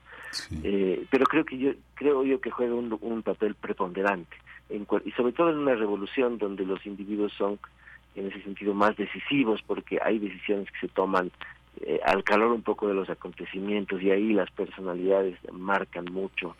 Eh, 0.63 1.05
pero 1.11 1.25
creo 1.25 1.43
que 1.43 1.57
yo 1.57 1.71
creo 1.93 2.23
yo 2.23 2.39
que 2.39 2.51
juega 2.51 2.73
un, 2.73 2.97
un 3.01 3.21
papel 3.21 3.53
preponderante 3.53 4.37
y 4.69 5.11
sobre 5.11 5.33
todo 5.33 5.49
en 5.49 5.57
una 5.57 5.75
revolución 5.75 6.37
donde 6.37 6.65
los 6.65 6.85
individuos 6.85 7.33
son 7.37 7.59
en 8.15 8.27
ese 8.27 8.41
sentido 8.41 8.73
más 8.73 8.95
decisivos 8.95 9.61
porque 9.67 9.99
hay 10.03 10.19
decisiones 10.19 10.67
que 10.71 10.87
se 10.87 10.93
toman 10.93 11.31
eh, 11.81 11.99
al 12.05 12.23
calor 12.23 12.51
un 12.51 12.61
poco 12.61 12.87
de 12.87 12.93
los 12.93 13.09
acontecimientos 13.09 14.01
y 14.01 14.11
ahí 14.11 14.33
las 14.33 14.49
personalidades 14.51 15.37
marcan 15.51 16.05
mucho 16.05 16.55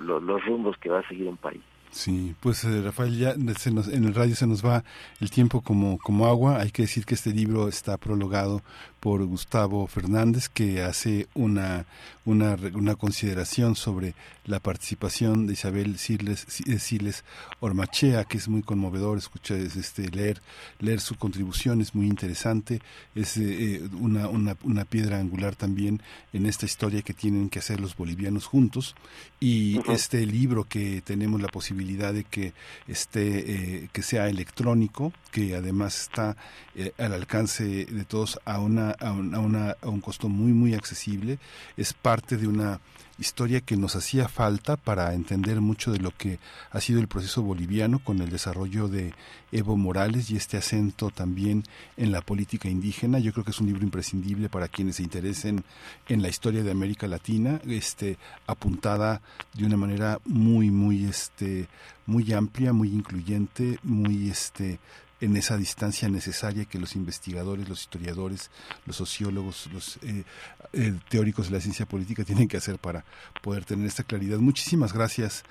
los 0.00 0.44
rumbos 0.44 0.76
que 0.78 0.90
va 0.90 1.00
a 1.00 1.08
seguir 1.08 1.28
un 1.28 1.36
país. 1.36 1.62
Sí, 1.94 2.34
pues 2.40 2.64
eh, 2.64 2.82
Rafael, 2.82 3.16
ya 3.16 3.34
se 3.56 3.70
nos, 3.70 3.86
en 3.86 4.04
el 4.04 4.14
radio 4.16 4.34
se 4.34 4.48
nos 4.48 4.64
va 4.64 4.82
el 5.20 5.30
tiempo 5.30 5.60
como, 5.60 5.96
como 5.98 6.26
agua. 6.26 6.60
Hay 6.60 6.72
que 6.72 6.82
decir 6.82 7.06
que 7.06 7.14
este 7.14 7.30
libro 7.30 7.68
está 7.68 7.96
prologado 7.98 8.62
por 9.04 9.22
Gustavo 9.26 9.86
Fernández, 9.86 10.48
que 10.48 10.80
hace 10.80 11.28
una, 11.34 11.84
una, 12.24 12.56
una 12.72 12.94
consideración 12.94 13.76
sobre 13.76 14.14
la 14.46 14.60
participación 14.60 15.46
de 15.46 15.52
Isabel 15.52 15.98
Siles, 15.98 16.46
eh, 16.66 16.78
Siles 16.78 17.22
Ormachea, 17.60 18.24
que 18.24 18.38
es 18.38 18.48
muy 18.48 18.62
conmovedor 18.62 19.18
escuchar, 19.18 19.58
este, 19.58 20.08
leer, 20.08 20.40
leer 20.78 21.00
su 21.00 21.16
contribución, 21.16 21.82
es 21.82 21.94
muy 21.94 22.06
interesante, 22.06 22.80
es 23.14 23.36
eh, 23.36 23.82
una, 24.00 24.28
una, 24.28 24.56
una, 24.62 24.86
piedra 24.86 25.18
angular 25.18 25.54
también 25.54 26.00
en 26.32 26.46
esta 26.46 26.64
historia 26.64 27.02
que 27.02 27.12
tienen 27.12 27.50
que 27.50 27.58
hacer 27.58 27.80
los 27.80 27.96
bolivianos 27.96 28.46
juntos. 28.46 28.94
Y 29.38 29.82
este 29.90 30.24
libro 30.24 30.64
que 30.64 31.02
tenemos 31.02 31.42
la 31.42 31.48
posibilidad 31.48 32.14
de 32.14 32.24
que 32.24 32.54
esté, 32.88 33.82
eh, 33.82 33.88
que 33.92 34.02
sea 34.02 34.30
electrónico, 34.30 35.12
que 35.30 35.54
además 35.54 36.00
está 36.00 36.38
eh, 36.74 36.92
al 36.98 37.12
alcance 37.12 37.64
de 37.84 38.04
todos 38.04 38.40
a, 38.44 38.60
una, 38.60 38.93
a, 39.00 39.12
una, 39.12 39.76
a 39.80 39.88
un 39.88 40.00
costo 40.00 40.28
muy, 40.28 40.52
muy 40.52 40.74
accesible. 40.74 41.38
Es 41.76 41.92
parte 41.92 42.36
de 42.36 42.46
una 42.46 42.80
historia 43.18 43.60
que 43.60 43.76
nos 43.76 43.94
hacía 43.94 44.28
falta 44.28 44.76
para 44.76 45.14
entender 45.14 45.60
mucho 45.60 45.92
de 45.92 45.98
lo 45.98 46.10
que 46.10 46.38
ha 46.70 46.80
sido 46.80 47.00
el 47.00 47.08
proceso 47.08 47.42
boliviano 47.42 48.00
con 48.00 48.20
el 48.20 48.30
desarrollo 48.30 48.88
de 48.88 49.14
Evo 49.52 49.76
Morales 49.76 50.30
y 50.30 50.36
este 50.36 50.56
acento 50.56 51.10
también 51.10 51.62
en 51.96 52.10
la 52.10 52.22
política 52.22 52.68
indígena. 52.68 53.20
Yo 53.20 53.32
creo 53.32 53.44
que 53.44 53.52
es 53.52 53.60
un 53.60 53.68
libro 53.68 53.84
imprescindible 53.84 54.48
para 54.48 54.68
quienes 54.68 54.96
se 54.96 55.04
interesen 55.04 55.64
en 56.08 56.22
la 56.22 56.28
historia 56.28 56.64
de 56.64 56.72
América 56.72 57.06
Latina, 57.06 57.60
este 57.66 58.18
apuntada 58.46 59.22
de 59.54 59.64
una 59.64 59.76
manera 59.76 60.18
muy 60.24 60.70
muy 60.70 61.04
este 61.04 61.68
muy 62.06 62.32
amplia, 62.32 62.72
muy 62.72 62.88
incluyente, 62.88 63.78
muy 63.82 64.28
este 64.28 64.78
en 65.20 65.36
esa 65.36 65.56
distancia 65.56 66.08
necesaria 66.08 66.64
que 66.64 66.78
los 66.78 66.96
investigadores, 66.96 67.68
los 67.68 67.80
historiadores, 67.80 68.50
los 68.86 68.96
sociólogos, 68.96 69.68
los 69.72 69.96
eh, 70.02 70.24
eh, 70.72 70.94
teóricos 71.08 71.46
de 71.46 71.52
la 71.52 71.60
ciencia 71.60 71.86
política 71.86 72.24
tienen 72.24 72.48
que 72.48 72.56
hacer 72.56 72.78
para 72.78 73.04
poder 73.42 73.64
tener 73.64 73.86
esta 73.86 74.02
claridad. 74.02 74.38
Muchísimas 74.38 74.92
gracias, 74.92 75.44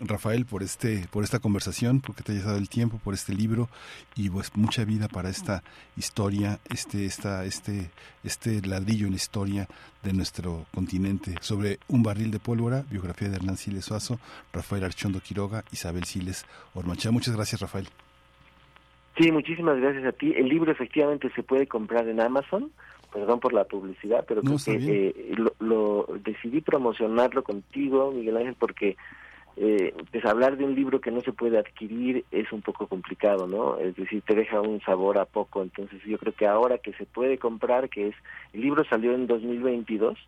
Rafael, 0.00 0.46
por 0.46 0.62
este, 0.62 1.08
por 1.10 1.24
esta 1.24 1.40
conversación, 1.40 2.00
porque 2.00 2.22
te 2.22 2.32
hayas 2.32 2.44
dado 2.44 2.58
el 2.58 2.68
tiempo, 2.68 2.98
por 2.98 3.14
este 3.14 3.34
libro 3.34 3.68
y 4.14 4.30
pues 4.30 4.52
mucha 4.54 4.84
vida 4.84 5.08
para 5.08 5.30
esta 5.30 5.62
historia, 5.96 6.60
este, 6.70 7.04
esta, 7.04 7.44
este, 7.44 7.90
este 8.22 8.62
ladrillo 8.62 9.06
en 9.06 9.12
la 9.12 9.16
historia 9.16 9.68
de 10.02 10.12
nuestro 10.12 10.66
continente 10.72 11.34
sobre 11.40 11.80
un 11.88 12.02
barril 12.02 12.30
de 12.30 12.38
pólvora, 12.38 12.84
biografía 12.88 13.28
de 13.28 13.36
Hernán 13.36 13.56
Siles 13.56 13.86
Suazo, 13.86 14.20
Rafael 14.52 14.84
Archondo 14.84 15.20
Quiroga, 15.20 15.64
Isabel 15.72 16.04
Siles 16.04 16.46
Ormacha. 16.74 17.10
Muchas 17.10 17.34
gracias, 17.34 17.60
Rafael. 17.60 17.88
Sí, 19.18 19.32
muchísimas 19.32 19.80
gracias 19.80 20.04
a 20.04 20.12
ti. 20.12 20.32
El 20.36 20.48
libro 20.48 20.70
efectivamente 20.70 21.30
se 21.34 21.42
puede 21.42 21.66
comprar 21.66 22.08
en 22.08 22.20
Amazon. 22.20 22.70
Perdón 23.12 23.40
por 23.40 23.52
la 23.54 23.64
publicidad, 23.64 24.24
pero 24.28 24.42
creo 24.42 24.58
que 24.62 25.08
eh, 25.08 25.34
lo, 25.60 26.06
decidí 26.22 26.60
promocionarlo 26.60 27.42
contigo, 27.42 28.12
Miguel 28.12 28.36
Ángel, 28.36 28.56
porque 28.58 28.98
eh, 29.56 29.94
pues 30.12 30.24
hablar 30.26 30.58
de 30.58 30.64
un 30.64 30.74
libro 30.74 31.00
que 31.00 31.10
no 31.10 31.22
se 31.22 31.32
puede 31.32 31.58
adquirir 31.58 32.26
es 32.30 32.52
un 32.52 32.60
poco 32.60 32.86
complicado, 32.86 33.46
¿no? 33.46 33.78
Es 33.78 33.96
decir, 33.96 34.22
te 34.26 34.34
deja 34.34 34.60
un 34.60 34.80
sabor 34.82 35.16
a 35.16 35.24
poco. 35.24 35.62
Entonces 35.62 36.00
yo 36.04 36.18
creo 36.18 36.34
que 36.34 36.46
ahora 36.46 36.78
que 36.78 36.92
se 36.92 37.06
puede 37.06 37.38
comprar, 37.38 37.88
que 37.88 38.08
es, 38.08 38.14
el 38.52 38.60
libro 38.60 38.84
salió 38.84 39.14
en 39.14 39.26
2022, 39.26 40.18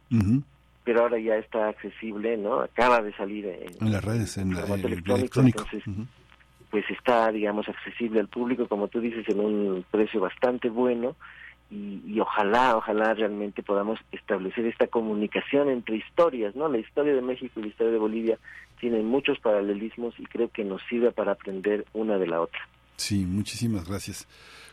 pero 0.83 1.03
ahora 1.03 1.19
ya 1.19 1.37
está 1.37 1.69
accesible, 1.69 2.39
¿no? 2.39 2.61
Acaba 2.61 3.03
de 3.03 3.13
salir 3.13 3.47
en, 3.47 3.93
las 3.93 4.03
redes, 4.03 4.39
en, 4.39 4.55
la, 4.55 4.63
electrónico, 4.65 5.41
entonces 5.43 5.85
pues 6.71 6.85
está, 6.91 7.31
digamos, 7.33 7.69
accesible 7.69 8.21
al 8.21 8.29
público, 8.29 8.69
como 8.69 8.89
tú 8.89 9.01
dices, 9.01 9.29
en 9.29 9.41
un 9.41 9.85
precio 9.91 10.21
bastante 10.21 10.69
bueno 10.69 11.17
y, 11.71 12.19
ojalá, 12.19 12.77
ojalá 12.77 13.15
realmente 13.15 13.63
podamos 13.63 14.01
establecer 14.11 14.67
esta 14.67 14.89
comunicación 14.89 15.69
entre 15.69 15.97
historias, 15.97 16.57
¿no? 16.57 16.69
La 16.69 16.79
historia 16.79 17.15
de 17.15 17.23
México 17.23 17.61
y 17.61 17.63
la 17.63 17.69
historia 17.69 17.93
de 17.93 17.99
Bolivia 17.99 18.39
tienen 18.81 19.07
muchos 19.07 19.39
paralelismos 19.39 20.19
y 20.19 20.25
creo 20.25 20.49
que 20.49 20.65
nos 20.65 20.83
sirve 20.89 21.13
para 21.13 21.33
aprender 21.33 21.85
una 21.93 22.19
de 22.19 22.27
la 22.27 22.41
otra. 22.41 22.61
Sí, 22.97 23.25
muchísimas 23.25 23.89
gracias. 23.89 24.27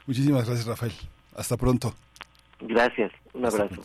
Muchísimas 0.07 0.45
gracias, 0.45 0.65
Rafael. 0.67 0.93
Hasta 1.35 1.55
pronto. 1.55 1.93
Gracias. 2.61 3.11
Un 3.33 3.45
abrazo. 3.45 3.83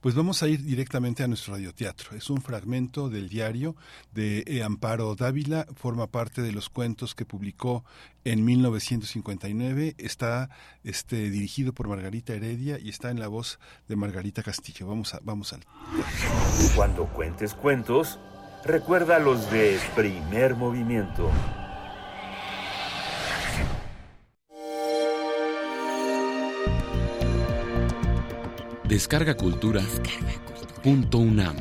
Pues 0.00 0.14
vamos 0.14 0.42
a 0.42 0.48
ir 0.48 0.64
directamente 0.64 1.22
a 1.22 1.28
nuestro 1.28 1.54
radioteatro. 1.54 2.16
Es 2.16 2.30
un 2.30 2.40
fragmento 2.40 3.10
del 3.10 3.28
diario 3.28 3.76
de 4.12 4.44
e. 4.46 4.62
Amparo 4.62 5.14
Dávila, 5.14 5.66
forma 5.76 6.06
parte 6.06 6.40
de 6.40 6.52
los 6.52 6.70
cuentos 6.70 7.14
que 7.14 7.26
publicó 7.26 7.84
en 8.24 8.42
1959, 8.42 9.96
está 9.98 10.48
este, 10.84 11.28
dirigido 11.28 11.74
por 11.74 11.88
Margarita 11.88 12.32
Heredia 12.32 12.78
y 12.78 12.88
está 12.88 13.10
en 13.10 13.20
la 13.20 13.28
voz 13.28 13.58
de 13.88 13.96
Margarita 13.96 14.42
Castillo. 14.42 14.86
Vamos, 14.86 15.12
a, 15.12 15.20
vamos 15.22 15.52
al... 15.52 15.66
Cuando 16.74 17.04
cuentes 17.06 17.52
cuentos, 17.52 18.18
recuerda 18.64 19.18
los 19.18 19.50
de 19.50 19.78
primer 19.94 20.56
movimiento. 20.56 21.30
Descarga 28.90 29.36
Cultura. 29.36 29.82
Punto 30.82 31.18
UNAM. 31.18 31.54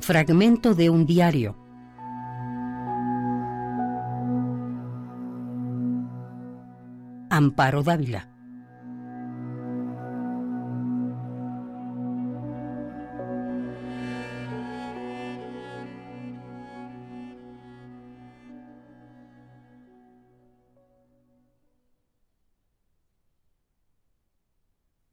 Fragmento 0.00 0.74
de 0.74 0.90
un 0.90 1.06
diario. 1.06 1.56
Amparo 7.30 7.84
Dávila. 7.84 8.35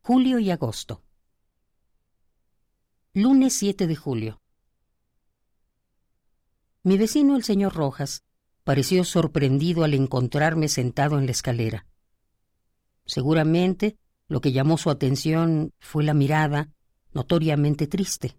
Julio 0.05 0.37
y 0.37 0.51
agosto. 0.51 1.01
Lunes 3.13 3.53
7 3.53 3.87
de 3.87 3.95
julio. 3.95 4.41
Mi 6.83 6.97
vecino, 6.97 7.37
el 7.37 7.45
señor 7.45 7.73
Rojas, 7.73 8.25
pareció 8.65 9.05
sorprendido 9.05 9.85
al 9.85 9.93
encontrarme 9.93 10.67
sentado 10.67 11.17
en 11.17 11.25
la 11.25 11.31
escalera. 11.31 11.87
Seguramente 13.05 13.97
lo 14.27 14.41
que 14.41 14.51
llamó 14.51 14.77
su 14.77 14.89
atención 14.89 15.71
fue 15.79 16.03
la 16.03 16.13
mirada, 16.13 16.69
notoriamente 17.13 17.87
triste. 17.87 18.37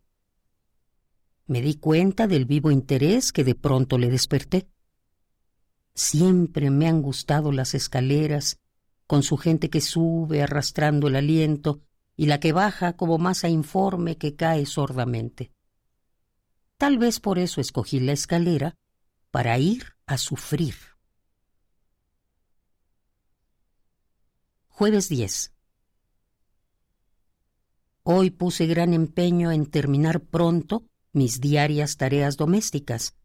Me 1.47 1.63
di 1.63 1.77
cuenta 1.77 2.27
del 2.27 2.45
vivo 2.45 2.73
interés 2.73 3.33
que 3.33 3.43
de 3.43 3.55
pronto 3.55 3.97
le 3.97 4.11
desperté. 4.11 4.69
Siempre 5.95 6.69
me 6.69 6.89
han 6.89 7.01
gustado 7.01 7.53
las 7.53 7.73
escaleras, 7.73 8.61
con 9.07 9.23
su 9.23 9.37
gente 9.37 9.71
que 9.71 9.81
sube 9.81 10.43
arrastrando 10.43 11.09
el 11.09 11.17
aliento 11.17 11.83
y 12.17 12.27
la 12.27 12.41
que 12.41 12.53
baja 12.53 12.97
como 12.97 13.19
masa 13.19 13.49
informe 13.49 14.17
que 14.17 14.37
cae 14.37 14.67
sordamente. 14.67 15.53
Tal 16.79 16.99
vez 16.99 17.21
por 17.21 17.39
eso 17.39 17.61
escogí 17.61 18.01
la 18.01 18.13
escalera 18.13 18.77
para 19.31 19.59
ir 19.59 19.95
a 20.07 20.19
sufrir. 20.19 20.75
Jueves 24.69 25.09
10. 25.09 25.55
Hoy 28.03 28.31
puse 28.31 28.67
gran 28.67 28.93
empeño 28.93 29.51
en 29.53 29.67
terminar 29.67 30.21
pronto 30.21 30.85
mis 31.13 31.41
diarias 31.41 31.97
tareas 31.97 32.37
domésticas. 32.37 33.17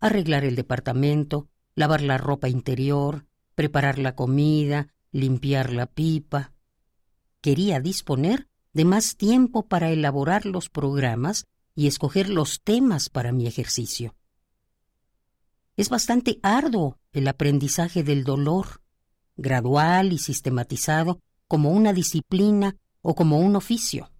Arreglar 0.00 0.44
el 0.44 0.56
departamento, 0.56 1.48
lavar 1.74 2.00
la 2.00 2.18
ropa 2.18 2.48
interior, 2.48 3.26
preparar 3.54 3.98
la 3.98 4.16
comida, 4.16 4.88
limpiar 5.12 5.72
la 5.72 5.86
pipa. 5.86 6.52
Quería 7.40 7.80
disponer 7.80 8.48
de 8.72 8.84
más 8.84 9.16
tiempo 9.16 9.66
para 9.66 9.90
elaborar 9.90 10.46
los 10.46 10.68
programas 10.68 11.46
y 11.74 11.86
escoger 11.86 12.28
los 12.28 12.60
temas 12.62 13.08
para 13.08 13.32
mi 13.32 13.46
ejercicio. 13.46 14.14
Es 15.76 15.88
bastante 15.88 16.38
arduo 16.42 16.98
el 17.12 17.26
aprendizaje 17.26 18.02
del 18.02 18.24
dolor, 18.24 18.82
gradual 19.36 20.12
y 20.12 20.18
sistematizado 20.18 21.20
como 21.48 21.70
una 21.70 21.92
disciplina 21.92 22.76
o 23.02 23.14
como 23.14 23.38
un 23.38 23.56
oficio. 23.56 24.10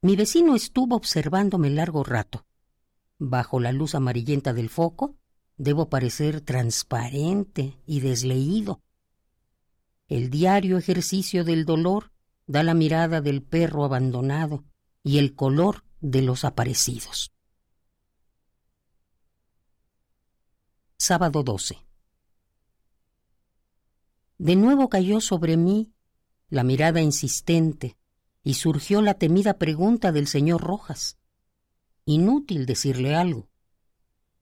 Mi 0.00 0.16
vecino 0.16 0.54
estuvo 0.54 0.96
observándome 0.96 1.70
largo 1.70 2.04
rato. 2.04 2.46
Bajo 3.18 3.60
la 3.60 3.72
luz 3.72 3.94
amarillenta 3.94 4.52
del 4.52 4.68
foco, 4.68 5.16
debo 5.56 5.88
parecer 5.88 6.40
transparente 6.40 7.78
y 7.86 8.00
desleído. 8.00 8.80
El 10.12 10.28
diario 10.28 10.76
ejercicio 10.76 11.42
del 11.42 11.64
dolor 11.64 12.12
da 12.46 12.62
la 12.62 12.74
mirada 12.74 13.22
del 13.22 13.42
perro 13.42 13.82
abandonado 13.82 14.62
y 15.02 15.16
el 15.16 15.34
color 15.34 15.84
de 16.02 16.20
los 16.20 16.44
aparecidos. 16.44 17.32
Sábado 20.98 21.42
12. 21.42 21.78
De 24.36 24.54
nuevo 24.54 24.90
cayó 24.90 25.22
sobre 25.22 25.56
mí 25.56 25.94
la 26.50 26.62
mirada 26.62 27.00
insistente 27.00 27.96
y 28.44 28.52
surgió 28.52 29.00
la 29.00 29.14
temida 29.14 29.54
pregunta 29.54 30.12
del 30.12 30.26
señor 30.26 30.60
Rojas. 30.60 31.16
Inútil 32.04 32.66
decirle 32.66 33.14
algo. 33.14 33.48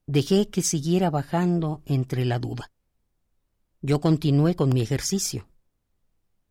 Dejé 0.07 0.49
que 0.49 0.63
siguiera 0.63 1.11
bajando 1.11 1.81
entre 1.87 2.25
la 2.25 2.41
duda. 2.41 2.73
Yo 3.83 4.01
continué 4.01 4.57
con 4.57 4.71
mi 4.71 4.83
ejercicio. 4.83 5.47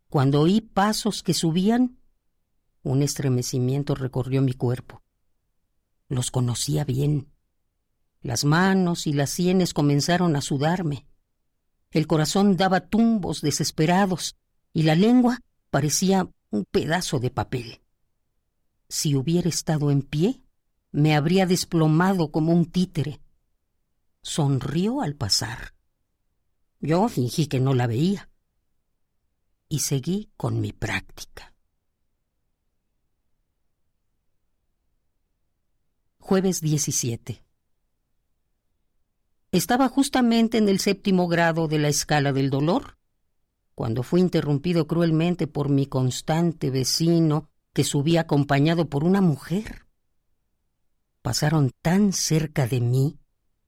Cuando 0.09 0.41
oí 0.41 0.61
pasos 0.61 1.21
que 1.21 1.35
subían, 1.35 1.99
un 2.81 3.03
estremecimiento 3.03 3.93
recorrió 3.93 4.41
mi 4.41 4.53
cuerpo. 4.53 5.03
Los 6.07 6.31
conocía 6.31 6.83
bien. 6.83 7.31
Las 8.21 8.43
manos 8.43 9.05
y 9.05 9.13
las 9.13 9.29
sienes 9.29 9.71
comenzaron 9.71 10.35
a 10.35 10.41
sudarme. 10.41 11.05
El 11.91 12.07
corazón 12.07 12.57
daba 12.57 12.87
tumbos 12.87 13.41
desesperados 13.41 14.35
y 14.73 14.81
la 14.81 14.95
lengua 14.95 15.41
parecía 15.69 16.27
un 16.49 16.65
pedazo 16.65 17.19
de 17.19 17.29
papel. 17.29 17.81
Si 18.87 19.13
hubiera 19.15 19.47
estado 19.47 19.91
en 19.91 20.01
pie, 20.01 20.41
me 20.91 21.15
habría 21.15 21.45
desplomado 21.45 22.31
como 22.31 22.51
un 22.51 22.65
títere. 22.65 23.21
Sonrió 24.23 25.01
al 25.01 25.13
pasar. 25.13 25.75
Yo 26.79 27.07
fingí 27.09 27.45
que 27.45 27.59
no 27.59 27.75
la 27.75 27.85
veía 27.85 28.28
y 29.69 29.79
seguí 29.79 30.31
con 30.35 30.59
mi 30.59 30.73
práctica. 30.73 31.53
Jueves 36.17 36.61
17. 36.61 37.43
Estaba 39.51 39.87
justamente 39.87 40.57
en 40.57 40.69
el 40.69 40.79
séptimo 40.79 41.27
grado 41.27 41.67
de 41.67 41.79
la 41.79 41.87
escala 41.87 42.33
del 42.33 42.49
dolor 42.49 42.97
cuando 43.73 44.03
fui 44.03 44.19
interrumpido 44.19 44.87
cruelmente 44.87 45.47
por 45.47 45.69
mi 45.69 45.85
constante 45.85 46.69
vecino 46.69 47.49
que 47.71 47.85
subía 47.85 48.21
acompañado 48.21 48.89
por 48.89 49.05
una 49.05 49.21
mujer. 49.21 49.87
Pasaron 51.21 51.71
tan 51.81 52.11
cerca 52.11 52.67
de 52.67 52.81
mí 52.81 53.19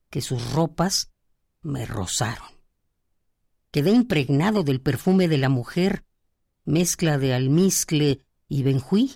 que 0.10 0.22
sus 0.22 0.52
ropas 0.52 1.12
me 1.62 1.86
rozaron. 1.86 2.61
Quedé 3.72 3.91
impregnado 3.91 4.63
del 4.63 4.82
perfume 4.82 5.30
de 5.30 5.38
la 5.38 5.47
mujer, 5.47 6.03
mezcla 6.65 7.17
de 7.17 7.34
almizcle 7.34 8.26
y 8.49 8.63
benjuí, 8.63 9.15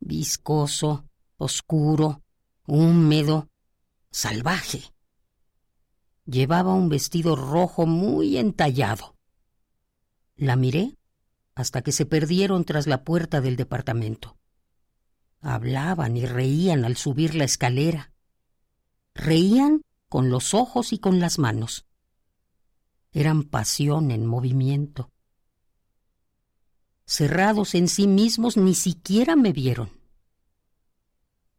viscoso, 0.00 1.08
oscuro, 1.36 2.22
húmedo, 2.66 3.48
salvaje. 4.10 4.92
Llevaba 6.24 6.74
un 6.74 6.88
vestido 6.88 7.36
rojo 7.36 7.86
muy 7.86 8.38
entallado. 8.38 9.16
La 10.34 10.56
miré 10.56 10.98
hasta 11.54 11.82
que 11.82 11.92
se 11.92 12.06
perdieron 12.06 12.64
tras 12.64 12.88
la 12.88 13.04
puerta 13.04 13.40
del 13.40 13.56
departamento. 13.56 14.36
Hablaban 15.40 16.16
y 16.16 16.26
reían 16.26 16.84
al 16.84 16.96
subir 16.96 17.36
la 17.36 17.44
escalera. 17.44 18.12
Reían 19.14 19.82
con 20.08 20.28
los 20.28 20.54
ojos 20.54 20.92
y 20.92 20.98
con 20.98 21.20
las 21.20 21.38
manos. 21.38 21.85
Eran 23.16 23.44
pasión 23.44 24.10
en 24.10 24.26
movimiento. 24.26 25.10
Cerrados 27.06 27.74
en 27.74 27.88
sí 27.88 28.06
mismos 28.06 28.58
ni 28.58 28.74
siquiera 28.74 29.36
me 29.36 29.54
vieron. 29.54 29.88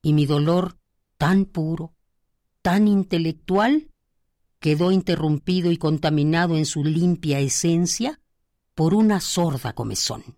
Y 0.03 0.14
mi 0.14 0.28
dolor, 0.28 0.78
tan 1.18 1.45
puro, 1.45 1.95
tan 2.62 2.88
intelectual, 2.88 3.89
quedó 4.60 4.91
interrumpido 4.91 5.72
y 5.72 5.78
contaminado 5.78 6.55
en 6.58 6.68
su 6.68 6.84
limpia 6.84 7.39
esencia 7.39 8.22
por 8.76 8.93
una 8.93 9.20
sorda 9.20 9.74
comezón. 9.74 10.38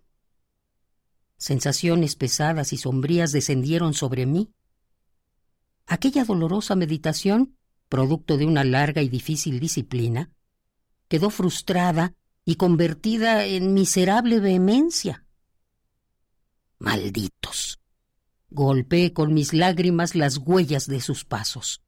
Sensaciones 1.36 2.16
pesadas 2.16 2.72
y 2.72 2.78
sombrías 2.78 3.30
descendieron 3.30 3.92
sobre 3.92 4.24
mí. 4.24 4.54
Aquella 5.86 6.24
dolorosa 6.24 6.76
meditación, 6.76 7.58
producto 7.90 8.38
de 8.38 8.46
una 8.46 8.64
larga 8.64 9.02
y 9.02 9.10
difícil 9.10 9.60
disciplina, 9.60 10.32
quedó 11.10 11.28
frustrada 11.28 12.14
y 12.44 12.54
convertida 12.54 13.44
en 13.44 13.74
miserable 13.74 14.38
vehemencia. 14.38 15.26
Malditos. 16.78 17.80
Golpeé 18.48 19.12
con 19.12 19.34
mis 19.34 19.52
lágrimas 19.52 20.14
las 20.14 20.38
huellas 20.38 20.86
de 20.86 21.00
sus 21.00 21.24
pasos. 21.24 21.82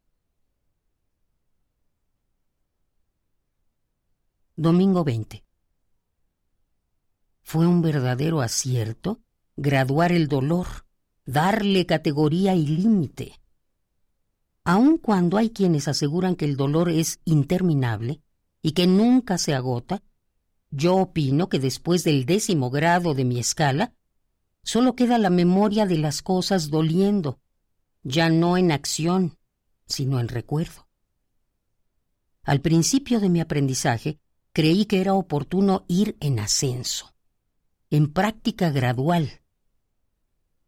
Domingo 4.57 5.05
20. 5.05 5.45
Fue 7.43 7.65
un 7.65 7.81
verdadero 7.81 8.41
acierto 8.41 9.23
graduar 9.55 10.11
el 10.11 10.27
dolor, 10.27 10.67
darle 11.27 11.87
categoría 11.87 12.57
y 12.57 12.67
límite. 12.67 13.41
Aun 14.65 14.99
cuando 14.99 15.39
hay 15.39 15.51
quienes 15.51 15.87
aseguran 15.87 16.35
que 16.35 16.45
el 16.45 16.57
dolor 16.57 16.89
es 16.91 17.21
interminable 17.25 18.21
y 18.63 18.73
que 18.73 18.87
nunca 18.87 19.39
se 19.39 19.55
agota, 19.55 20.03
yo 20.71 20.97
opino 20.97 21.49
que 21.49 21.59
después 21.59 22.05
del 22.05 22.25
décimo 22.25 22.71
grado 22.71 23.15
de 23.15 23.25
mi 23.25 23.39
escala, 23.39 23.95
solo 24.63 24.97
queda 24.97 25.19
la 25.19 25.31
memoria 25.31 25.85
de 25.85 25.99
las 25.99 26.23
cosas 26.23 26.71
doliendo, 26.71 27.41
ya 28.03 28.31
no 28.31 28.57
en 28.57 28.73
acción, 28.73 29.37
sino 29.87 30.21
en 30.21 30.29
recuerdo. 30.29 30.89
Al 32.43 32.61
principio 32.61 33.21
de 33.21 33.29
mi 33.29 33.41
aprendizaje, 33.41 34.19
creí 34.53 34.87
que 34.87 35.01
era 35.01 35.15
oportuno 35.15 35.85
ir 35.89 36.17
en 36.21 36.39
ascenso 36.39 37.13
en 37.93 38.11
práctica 38.11 38.71
gradual. 38.71 39.43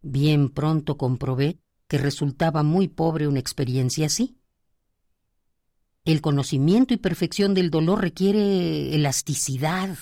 Bien 0.03 0.51
pronto 0.51 0.99
comprobé 0.99 1.59
que 1.89 1.97
resultaba 1.97 2.63
muy 2.63 2.87
pobre 2.87 3.27
una 3.27 3.39
experiencia 3.39 4.07
así. 4.07 4.37
El 6.05 6.21
conocimiento 6.21 6.93
y 6.93 6.99
perfección 6.99 7.55
del 7.55 7.71
dolor 7.71 8.03
requiere 8.03 8.95
elasticidad, 8.95 9.97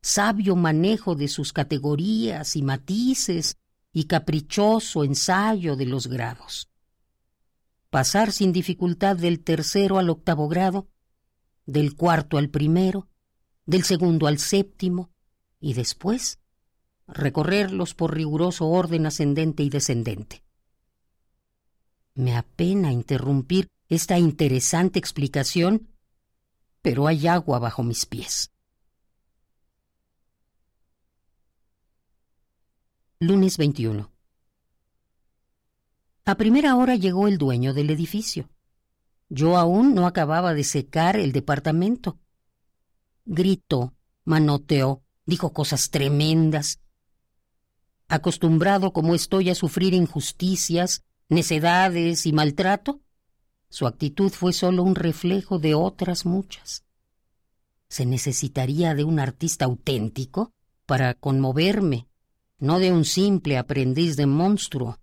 sabio 0.00 0.56
manejo 0.56 1.14
de 1.14 1.28
sus 1.28 1.52
categorías 1.52 2.56
y 2.56 2.62
matices 2.62 3.58
y 3.92 4.04
caprichoso 4.04 5.04
ensayo 5.04 5.76
de 5.76 5.84
los 5.84 6.06
grados. 6.06 6.70
Pasar 7.90 8.32
sin 8.32 8.52
dificultad 8.52 9.16
del 9.16 9.40
tercero 9.40 9.98
al 9.98 10.08
octavo 10.08 10.48
grado, 10.48 10.88
del 11.66 11.94
cuarto 11.94 12.38
al 12.38 12.48
primero, 12.48 13.08
del 13.66 13.84
segundo 13.84 14.26
al 14.26 14.38
séptimo, 14.38 15.10
y 15.60 15.74
después 15.74 16.40
recorrerlos 17.06 17.94
por 17.94 18.14
riguroso 18.14 18.66
orden 18.68 19.04
ascendente 19.04 19.62
y 19.62 19.68
descendente. 19.68 20.42
Me 22.14 22.34
apena 22.34 22.90
interrumpir 22.90 23.68
esta 23.94 24.18
interesante 24.18 24.98
explicación, 24.98 25.86
pero 26.80 27.06
hay 27.06 27.26
agua 27.26 27.58
bajo 27.58 27.82
mis 27.82 28.06
pies. 28.06 28.50
Lunes 33.20 33.58
21. 33.58 34.10
A 36.24 36.34
primera 36.36 36.74
hora 36.76 36.96
llegó 36.96 37.28
el 37.28 37.36
dueño 37.36 37.74
del 37.74 37.90
edificio. 37.90 38.48
Yo 39.28 39.58
aún 39.58 39.94
no 39.94 40.06
acababa 40.06 40.54
de 40.54 40.64
secar 40.64 41.18
el 41.18 41.32
departamento. 41.32 42.18
Gritó, 43.26 43.94
manoteó, 44.24 45.02
dijo 45.26 45.52
cosas 45.52 45.90
tremendas. 45.90 46.80
Acostumbrado 48.08 48.94
como 48.94 49.14
estoy 49.14 49.50
a 49.50 49.54
sufrir 49.54 49.92
injusticias, 49.92 51.04
necedades 51.28 52.24
y 52.24 52.32
maltrato, 52.32 53.01
su 53.72 53.86
actitud 53.86 54.30
fue 54.30 54.52
solo 54.52 54.82
un 54.82 54.94
reflejo 54.94 55.58
de 55.58 55.74
otras 55.74 56.26
muchas. 56.26 56.84
Se 57.88 58.04
necesitaría 58.04 58.94
de 58.94 59.02
un 59.02 59.18
artista 59.18 59.64
auténtico 59.64 60.52
para 60.84 61.14
conmoverme, 61.14 62.06
no 62.58 62.78
de 62.78 62.92
un 62.92 63.06
simple 63.06 63.56
aprendiz 63.56 64.16
de 64.16 64.26
monstruo. 64.26 64.98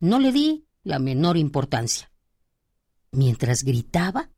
No 0.00 0.18
le 0.18 0.32
di 0.32 0.66
la 0.82 0.98
menor 0.98 1.36
importancia. 1.36 2.10
Mientras 3.12 3.62
gritaba, 3.62 4.32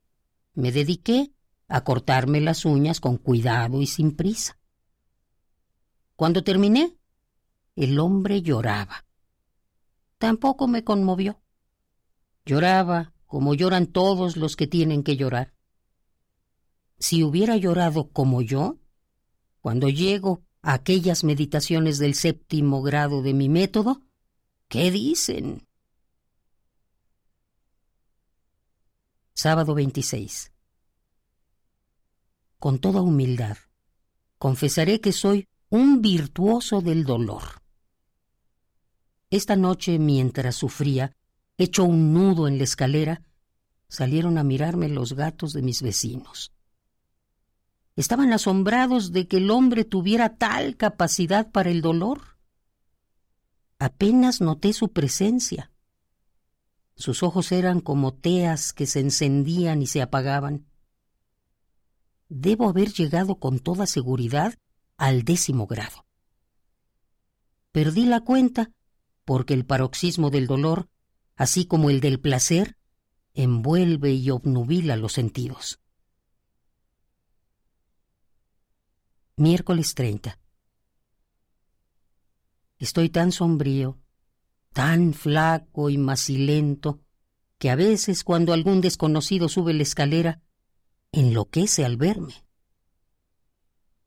me 0.53 0.71
dediqué 0.71 1.33
a 1.67 1.83
cortarme 1.83 2.43
las 2.43 2.67
uñas 2.67 3.01
con 3.01 3.17
cuidado 3.17 3.81
y 3.81 3.87
sin 3.87 4.15
prisa. 4.15 4.59
Cuando 6.15 6.45
terminé, 6.45 6.95
el 7.75 7.99
hombre 7.99 8.43
lloraba. 8.43 9.07
Tampoco 10.19 10.69
me 10.69 10.85
conmovió. 10.85 11.41
Lloraba 12.45 13.13
como 13.27 13.55
lloran 13.55 13.87
todos 13.87 14.37
los 14.37 14.57
que 14.57 14.67
tienen 14.67 15.03
que 15.03 15.17
llorar. 15.17 15.55
Si 16.99 17.23
hubiera 17.23 17.57
llorado 17.57 18.11
como 18.11 18.43
yo, 18.43 18.79
cuando 19.61 19.89
llego 19.89 20.43
a 20.63 20.75
aquellas 20.75 21.25
meditaciones 21.25 21.99
del 21.99 22.15
séptimo 22.15 22.83
grado 22.83 23.23
de 23.23 23.35
mi 23.35 23.49
método, 23.49 24.03
¿qué 24.69 24.91
dicen? 24.91 25.67
Sábado 29.33 29.75
26. 29.75 30.53
Con 32.59 32.79
toda 32.79 33.01
humildad, 33.01 33.57
confesaré 34.39 35.01
que 35.01 35.13
soy 35.13 35.49
un 35.71 36.03
virtuoso 36.03 36.81
del 36.83 37.05
dolor. 37.05 37.63
Esta 39.31 39.57
noche, 39.57 39.99
mientras 39.99 40.57
sufría, 40.57 41.17
hecho 41.61 41.85
un 41.85 42.13
nudo 42.13 42.49
en 42.49 42.59
la 42.59 42.65
escalera, 42.65 43.23
salieron 43.89 44.39
a 44.39 44.45
mirarme 44.45 44.89
los 44.89 45.15
gatos 45.15 45.53
de 45.53 45.63
mis 45.63 45.83
vecinos. 45.83 46.53
Estaban 47.97 48.33
asombrados 48.33 49.13
de 49.13 49.27
que 49.27 49.39
el 49.39 49.51
hombre 49.51 49.85
tuviera 49.85 50.37
tal 50.37 50.77
capacidad 50.77 51.51
para 51.51 51.71
el 51.71 51.83
dolor. 51.83 52.39
Apenas 53.79 54.41
noté 54.41 54.73
su 54.73 54.93
presencia. 54.93 55.71
Sus 56.95 57.23
ojos 57.23 57.51
eran 57.51 57.81
como 57.81 58.15
teas 58.15 58.73
que 58.73 58.87
se 58.87 59.01
encendían 59.01 59.83
y 59.83 59.87
se 59.87 60.03
apagaban. 60.03 60.67
Debo 62.29 62.69
haber 62.69 62.93
llegado 62.93 63.37
con 63.37 63.59
toda 63.59 63.87
seguridad 63.87 64.55
al 64.97 65.25
décimo 65.25 65.67
grado. 65.67 66.07
Perdí 67.73 68.05
la 68.05 68.21
cuenta 68.21 68.71
porque 69.25 69.55
el 69.55 69.65
paroxismo 69.65 70.31
del 70.31 70.47
dolor 70.47 70.89
así 71.41 71.65
como 71.65 71.89
el 71.89 72.01
del 72.01 72.21
placer, 72.21 72.77
envuelve 73.33 74.13
y 74.13 74.29
obnubila 74.29 74.97
los 74.97 75.15
sentidos. 75.15 75.81
Miércoles 79.37 79.95
30. 79.95 80.39
Estoy 82.79 83.09
tan 83.09 83.33
sombrío, 83.33 83.99
tan 84.75 85.15
flaco 85.15 85.89
y 85.89 85.97
macilento, 85.97 87.01
que 87.57 87.71
a 87.71 87.75
veces 87.75 88.23
cuando 88.23 88.53
algún 88.53 88.83
desconocido 88.83 89.49
sube 89.49 89.73
la 89.73 89.85
escalera, 89.85 90.43
enloquece 91.11 91.87
al 91.87 91.97
verme. 91.97 92.35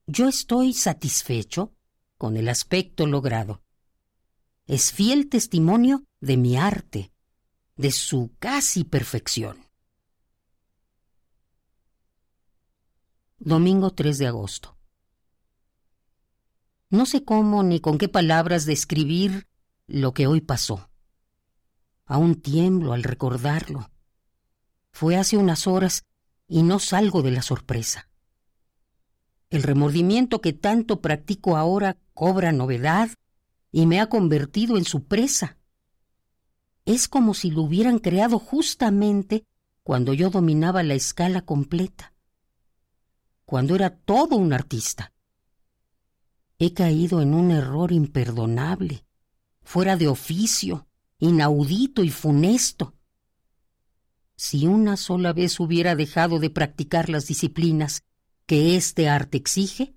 Yo 0.06 0.28
estoy 0.28 0.74
satisfecho 0.74 1.74
con 2.20 2.38
el 2.38 2.48
aspecto 2.48 3.08
logrado. 3.08 3.64
Es 4.68 4.92
fiel 4.92 5.30
testimonio 5.30 6.06
de 6.22 6.38
mi 6.38 6.58
arte, 6.58 7.13
de 7.76 7.92
su 7.92 8.32
casi 8.40 8.84
perfección. 8.84 9.58
Domingo 13.40 13.92
3 13.92 14.18
de 14.20 14.28
agosto. 14.28 14.78
No 16.90 17.06
sé 17.06 17.26
cómo 17.26 17.64
ni 17.64 17.80
con 17.80 17.98
qué 17.98 18.08
palabras 18.08 18.66
describir 18.66 19.48
lo 19.88 20.14
que 20.14 20.28
hoy 20.28 20.42
pasó. 20.42 20.90
Aún 22.06 22.42
tiemblo 22.42 22.94
al 22.94 23.04
recordarlo. 23.04 23.90
Fue 24.92 25.18
hace 25.18 25.38
unas 25.38 25.66
horas 25.66 26.06
y 26.48 26.62
no 26.62 26.80
salgo 26.80 27.24
de 27.24 27.32
la 27.32 27.42
sorpresa. 27.42 28.10
El 29.50 29.64
remordimiento 29.64 30.40
que 30.40 30.54
tanto 30.54 31.02
practico 31.02 31.58
ahora 31.58 31.98
cobra 32.14 32.52
novedad 32.52 33.10
y 33.72 33.88
me 33.88 34.00
ha 34.00 34.08
convertido 34.08 34.78
en 34.78 34.86
su 34.86 35.06
presa. 35.06 35.58
Es 36.86 37.08
como 37.08 37.34
si 37.34 37.50
lo 37.50 37.62
hubieran 37.62 38.00
creado 38.00 38.40
justamente 38.40 39.46
cuando 39.84 40.14
yo 40.14 40.30
dominaba 40.30 40.84
la 40.84 40.94
escala 40.94 41.42
completa, 41.42 42.14
cuando 43.46 43.76
era 43.76 43.96
todo 43.96 44.36
un 44.36 44.54
artista. 44.54 45.14
He 46.60 46.74
caído 46.74 47.22
en 47.22 47.34
un 47.34 47.52
error 47.52 47.92
imperdonable, 47.92 49.06
fuera 49.62 49.98
de 49.98 50.08
oficio, 50.08 50.88
inaudito 51.20 52.04
y 52.04 52.10
funesto. 52.10 52.96
Si 54.36 54.68
una 54.68 54.98
sola 54.98 55.34
vez 55.34 55.60
hubiera 55.60 55.96
dejado 55.96 56.40
de 56.40 56.50
practicar 56.50 57.10
las 57.10 57.28
disciplinas 57.28 58.04
que 58.46 58.76
este 58.76 59.08
arte 59.08 59.38
exige, 59.38 59.96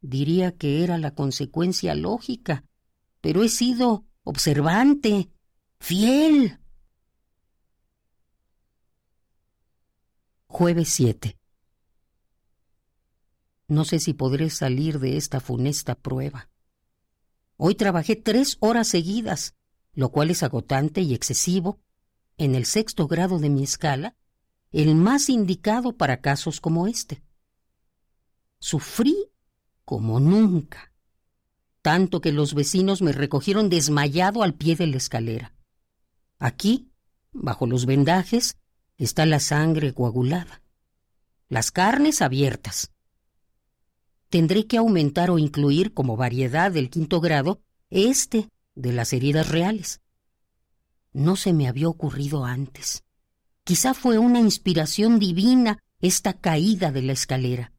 diría 0.00 0.52
que 0.52 0.84
era 0.84 0.98
la 0.98 1.14
consecuencia 1.14 1.94
lógica, 1.94 2.64
pero 3.20 3.42
he 3.42 3.48
sido 3.48 4.04
observante, 4.24 5.30
fiel. 5.82 6.60
Jueves 10.46 10.88
7. 10.90 11.36
No 13.66 13.84
sé 13.84 13.98
si 13.98 14.14
podré 14.14 14.48
salir 14.50 15.00
de 15.00 15.16
esta 15.16 15.40
funesta 15.40 15.96
prueba. 15.96 16.48
Hoy 17.56 17.74
trabajé 17.74 18.14
tres 18.14 18.58
horas 18.60 18.86
seguidas, 18.86 19.56
lo 19.92 20.10
cual 20.10 20.30
es 20.30 20.44
agotante 20.44 21.00
y 21.00 21.14
excesivo, 21.14 21.80
en 22.38 22.54
el 22.54 22.64
sexto 22.64 23.08
grado 23.08 23.40
de 23.40 23.50
mi 23.50 23.64
escala, 23.64 24.14
el 24.70 24.94
más 24.94 25.28
indicado 25.28 25.96
para 25.96 26.20
casos 26.20 26.60
como 26.60 26.86
este. 26.86 27.24
Sufrí 28.60 29.16
como 29.84 30.20
nunca, 30.20 30.92
tanto 31.82 32.20
que 32.20 32.30
los 32.30 32.54
vecinos 32.54 33.02
me 33.02 33.10
recogieron 33.10 33.68
desmayado 33.68 34.44
al 34.44 34.54
pie 34.54 34.76
de 34.76 34.86
la 34.86 34.98
escalera. 34.98 35.52
Aquí, 36.42 36.90
bajo 37.30 37.68
los 37.68 37.86
vendajes, 37.86 38.56
está 38.98 39.26
la 39.26 39.38
sangre 39.38 39.94
coagulada, 39.94 40.60
las 41.48 41.70
carnes 41.70 42.20
abiertas. 42.20 42.90
Tendré 44.28 44.66
que 44.66 44.76
aumentar 44.76 45.30
o 45.30 45.38
incluir 45.38 45.94
como 45.94 46.16
variedad 46.16 46.72
del 46.72 46.90
quinto 46.90 47.20
grado 47.20 47.62
este 47.90 48.48
de 48.74 48.92
las 48.92 49.12
heridas 49.12 49.50
reales. 49.50 50.00
No 51.12 51.36
se 51.36 51.52
me 51.52 51.68
había 51.68 51.88
ocurrido 51.88 52.44
antes. 52.44 53.04
Quizá 53.62 53.94
fue 53.94 54.18
una 54.18 54.40
inspiración 54.40 55.20
divina 55.20 55.78
esta 56.00 56.40
caída 56.40 56.90
de 56.90 57.02
la 57.02 57.12
escalera, 57.12 57.72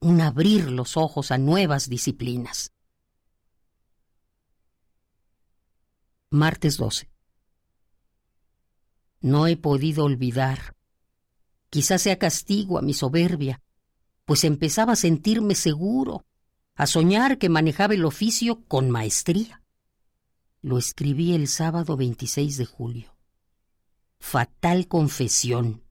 un 0.00 0.20
abrir 0.20 0.70
los 0.70 0.98
ojos 0.98 1.30
a 1.30 1.38
nuevas 1.38 1.88
disciplinas. 1.88 2.74
Martes 6.28 6.76
12. 6.76 7.09
No 9.20 9.46
he 9.46 9.56
podido 9.56 10.04
olvidar. 10.04 10.76
Quizás 11.68 12.02
sea 12.02 12.18
castigo 12.18 12.78
a 12.78 12.82
mi 12.82 12.94
soberbia, 12.94 13.62
pues 14.24 14.44
empezaba 14.44 14.94
a 14.94 14.96
sentirme 14.96 15.54
seguro, 15.54 16.24
a 16.74 16.86
soñar 16.86 17.38
que 17.38 17.48
manejaba 17.48 17.94
el 17.94 18.04
oficio 18.04 18.64
con 18.66 18.90
maestría. 18.90 19.62
Lo 20.62 20.78
escribí 20.78 21.34
el 21.34 21.48
sábado 21.48 21.96
26 21.96 22.56
de 22.56 22.66
julio. 22.66 23.16
Fatal 24.18 24.88
confesión. 24.88 25.82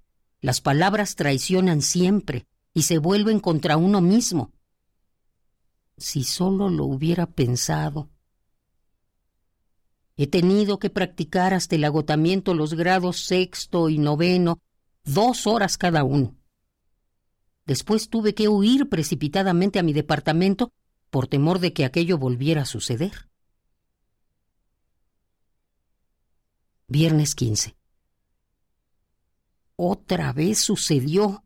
Las 0.41 0.61
palabras 0.61 1.15
traicionan 1.15 1.81
siempre 1.81 2.47
y 2.73 2.83
se 2.83 2.97
vuelven 2.97 3.39
contra 3.39 3.77
uno 3.77 4.01
mismo. 4.01 4.53
Si 5.97 6.23
solo 6.23 6.69
lo 6.69 6.85
hubiera 6.85 7.25
pensado. 7.25 8.09
He 10.21 10.27
tenido 10.27 10.79
que 10.79 10.89
practicar 10.89 11.53
hasta 11.53 11.77
el 11.77 11.85
agotamiento 11.85 12.53
los 12.53 12.73
grados 12.73 13.21
sexto 13.21 13.87
y 13.87 13.99
noveno, 13.99 14.59
dos 15.05 15.47
horas 15.47 15.77
cada 15.77 16.03
uno. 16.03 16.35
Después 17.65 18.09
tuve 18.09 18.33
que 18.33 18.49
huir 18.49 18.89
precipitadamente 18.89 19.79
a 19.79 19.83
mi 19.83 19.93
departamento 19.93 20.73
por 21.09 21.27
temor 21.27 21.59
de 21.59 21.71
que 21.71 21.85
aquello 21.85 22.17
volviera 22.17 22.63
a 22.63 22.65
suceder. 22.65 23.29
Viernes 26.89 27.33
15. 27.33 27.77
Otra 29.77 30.33
vez 30.33 30.59
sucedió. 30.59 31.45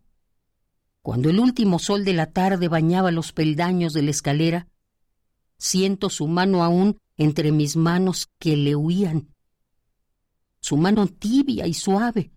Cuando 1.04 1.30
el 1.30 1.40
último 1.40 1.78
sol 1.78 2.06
de 2.06 2.14
la 2.14 2.32
tarde 2.32 2.70
bañaba 2.70 3.12
los 3.12 3.34
peldaños 3.34 3.94
de 3.94 4.02
la 4.02 4.10
escalera, 4.10 4.68
siento 5.60 6.10
su 6.10 6.28
mano 6.28 6.64
aún 6.64 6.98
entre 7.18 7.52
mis 7.52 7.76
manos 7.76 8.30
que 8.40 8.58
le 8.58 8.76
huían. 8.76 9.34
Su 10.60 10.78
mano 10.78 11.08
tibia 11.08 11.68
y 11.68 11.74
suave. 11.74 12.32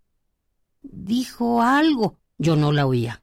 Dijo 0.82 1.62
algo, 1.62 2.18
yo 2.38 2.56
no 2.56 2.72
la 2.72 2.86
oía. 2.86 3.22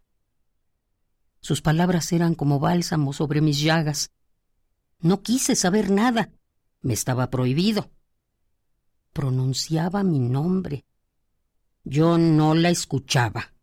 Sus 1.41 1.61
palabras 1.61 2.11
eran 2.13 2.35
como 2.35 2.59
bálsamo 2.59 3.13
sobre 3.13 3.41
mis 3.41 3.59
llagas. 3.59 4.11
No 4.99 5.21
quise 5.21 5.55
saber 5.55 5.91
nada. 5.91 6.31
Me 6.81 6.93
estaba 6.93 7.29
prohibido. 7.29 7.91
Pronunciaba 9.11 10.03
mi 10.03 10.19
nombre. 10.19 10.85
Yo 11.83 12.17
no 12.17 12.55
la 12.55 12.69
escuchaba. 12.69 13.53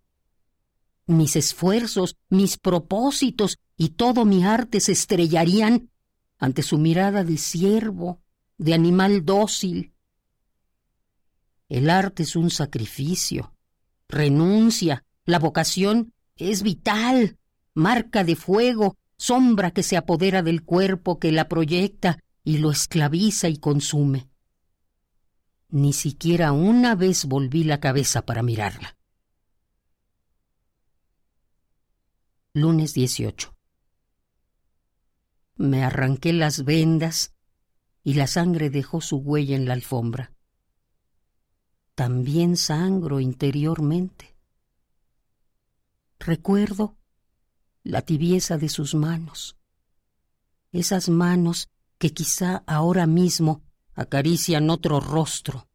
Mis 1.07 1.37
esfuerzos, 1.37 2.17
mis 2.29 2.59
propósitos 2.59 3.59
y 3.77 3.91
todo 3.91 4.25
mi 4.25 4.45
arte 4.45 4.81
se 4.81 4.93
estrellarían 4.93 5.90
ante 6.41 6.63
su 6.63 6.79
mirada 6.79 7.23
de 7.23 7.37
siervo, 7.37 8.21
de 8.59 8.75
animal 8.75 9.25
dócil. 9.25 9.93
El 11.69 11.89
arte 11.89 12.25
es 12.25 12.35
un 12.35 12.51
sacrificio, 12.51 13.55
renuncia, 14.09 15.05
la 15.25 15.39
vocación 15.39 16.13
es 16.37 16.63
vital 16.65 17.37
marca 17.75 18.25
de 18.25 18.37
fuego, 18.37 18.97
sombra 19.17 19.71
que 19.71 19.83
se 19.83 19.97
apodera 19.97 20.43
del 20.43 20.63
cuerpo 20.65 21.19
que 21.19 21.33
la 21.33 21.49
proyecta 21.49 22.19
y 22.45 22.59
lo 22.59 22.71
esclaviza 22.71 23.49
y 23.49 23.59
consume. 23.59 24.29
Ni 25.69 25.93
siquiera 25.93 26.53
una 26.53 26.95
vez 26.95 27.27
volví 27.27 27.65
la 27.65 27.79
cabeza 27.81 28.27
para 28.27 28.43
mirarla. 28.43 28.97
Lunes 32.53 32.95
18. 32.95 33.55
Me 35.61 35.85
arranqué 35.85 36.33
las 36.33 36.65
vendas 36.65 37.35
y 38.03 38.15
la 38.15 38.27
sangre 38.27 38.71
dejó 38.71 39.03
su 39.03 39.19
huella 39.19 39.57
en 39.57 39.67
la 39.67 39.75
alfombra. 39.75 40.33
También 41.95 42.57
sangro 42.57 43.21
interiormente. 43.21 44.35
Recuerdo 46.19 46.97
la 47.83 48.01
tibieza 48.01 48.57
de 48.57 48.71
sus 48.71 48.95
manos, 48.95 49.59
esas 50.73 51.11
manos 51.11 51.69
que 51.99 52.15
quizá 52.15 52.63
ahora 52.67 53.07
mismo 53.07 53.61
acarician 53.93 54.71
otro 54.71 54.99
rostro. 54.99 55.69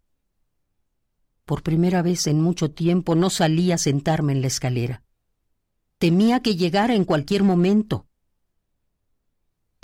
Por 1.45 1.61
primera 1.61 2.01
vez 2.01 2.25
en 2.25 2.41
mucho 2.41 2.71
tiempo 2.71 3.13
no 3.13 3.29
salí 3.29 3.71
a 3.71 3.77
sentarme 3.77 4.33
en 4.33 4.41
la 4.41 4.47
escalera. 4.47 5.03
Temía 5.99 6.39
que 6.39 6.55
llegara 6.55 6.95
en 6.95 7.05
cualquier 7.05 7.43
momento. 7.43 8.07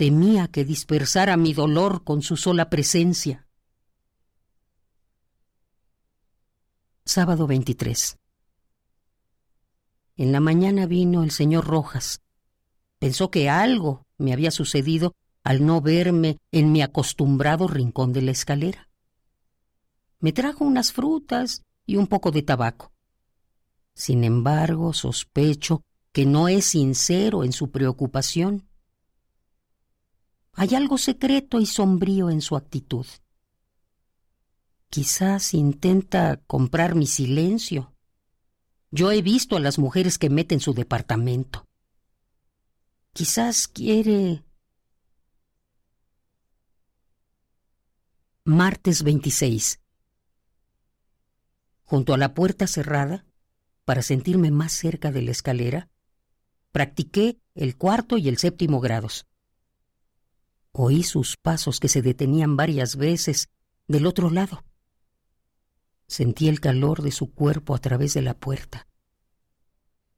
Temía 0.01 0.47
que 0.47 0.65
dispersara 0.65 1.37
mi 1.37 1.53
dolor 1.53 2.03
con 2.03 2.23
su 2.23 2.35
sola 2.35 2.71
presencia. 2.71 3.45
Sábado 7.05 7.45
23. 7.45 8.17
En 10.17 10.31
la 10.31 10.39
mañana 10.39 10.87
vino 10.87 11.21
el 11.21 11.29
señor 11.29 11.67
Rojas. 11.67 12.23
Pensó 12.97 13.29
que 13.29 13.47
algo 13.47 14.07
me 14.17 14.33
había 14.33 14.49
sucedido 14.49 15.13
al 15.43 15.63
no 15.67 15.81
verme 15.81 16.39
en 16.51 16.71
mi 16.71 16.81
acostumbrado 16.81 17.67
rincón 17.67 18.11
de 18.11 18.23
la 18.23 18.31
escalera. 18.31 18.89
Me 20.19 20.33
trajo 20.33 20.65
unas 20.65 20.91
frutas 20.93 21.63
y 21.85 21.97
un 21.97 22.07
poco 22.07 22.31
de 22.31 22.41
tabaco. 22.41 22.91
Sin 23.93 24.23
embargo, 24.23 24.93
sospecho 24.93 25.83
que 26.11 26.25
no 26.25 26.47
es 26.47 26.65
sincero 26.65 27.43
en 27.43 27.53
su 27.53 27.69
preocupación. 27.69 28.70
Hay 30.53 30.75
algo 30.75 30.97
secreto 30.97 31.59
y 31.59 31.65
sombrío 31.65 32.29
en 32.29 32.41
su 32.41 32.55
actitud. 32.55 33.05
Quizás 34.89 35.53
intenta 35.53 36.37
comprar 36.47 36.95
mi 36.95 37.07
silencio 37.07 37.91
yo 38.91 39.11
he 39.11 39.21
visto 39.21 39.55
a 39.55 39.61
las 39.61 39.79
mujeres 39.79 40.17
que 40.17 40.29
meten 40.29 40.59
su 40.59 40.73
departamento. 40.73 41.67
Quizás 43.13 43.67
quiere... 43.69 44.43
Martes 48.43 49.03
26. 49.03 49.79
Junto 51.85 52.13
a 52.13 52.17
la 52.17 52.33
puerta 52.33 52.67
cerrada, 52.67 53.25
para 53.85 54.01
sentirme 54.01 54.51
más 54.51 54.73
cerca 54.73 55.11
de 55.11 55.21
la 55.21 55.31
escalera, 55.31 55.89
practiqué 56.71 57.39
el 57.55 57.77
cuarto 57.77 58.17
y 58.17 58.27
el 58.27 58.37
séptimo 58.37 58.81
grados. 58.81 59.25
Oí 60.73 61.03
sus 61.03 61.37
pasos 61.37 61.79
que 61.79 61.89
se 61.89 62.01
detenían 62.01 62.55
varias 62.55 62.95
veces 62.95 63.49
del 63.87 64.05
otro 64.05 64.29
lado. 64.29 64.63
Sentí 66.07 66.47
el 66.47 66.59
calor 66.59 67.01
de 67.01 67.11
su 67.11 67.33
cuerpo 67.33 67.75
a 67.75 67.79
través 67.79 68.13
de 68.13 68.21
la 68.21 68.33
puerta. 68.33 68.87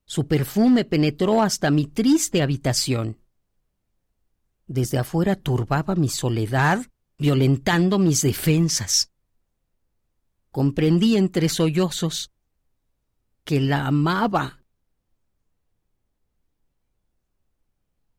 Su 0.06 0.28
perfume 0.28 0.86
penetró 0.86 1.42
hasta 1.42 1.72
mi 1.72 1.88
triste 1.88 2.42
habitación. 2.42 3.20
Desde 4.68 4.98
afuera 4.98 5.36
turbaba 5.36 5.96
mi 5.96 6.10
soledad, 6.10 6.86
violentando 7.18 8.00
mis 8.00 8.22
defensas. 8.22 9.12
Comprendí 10.52 11.18
entre 11.18 11.50
sollozos 11.50 12.32
que 13.44 13.60
la 13.60 13.88
amaba. 13.88 14.64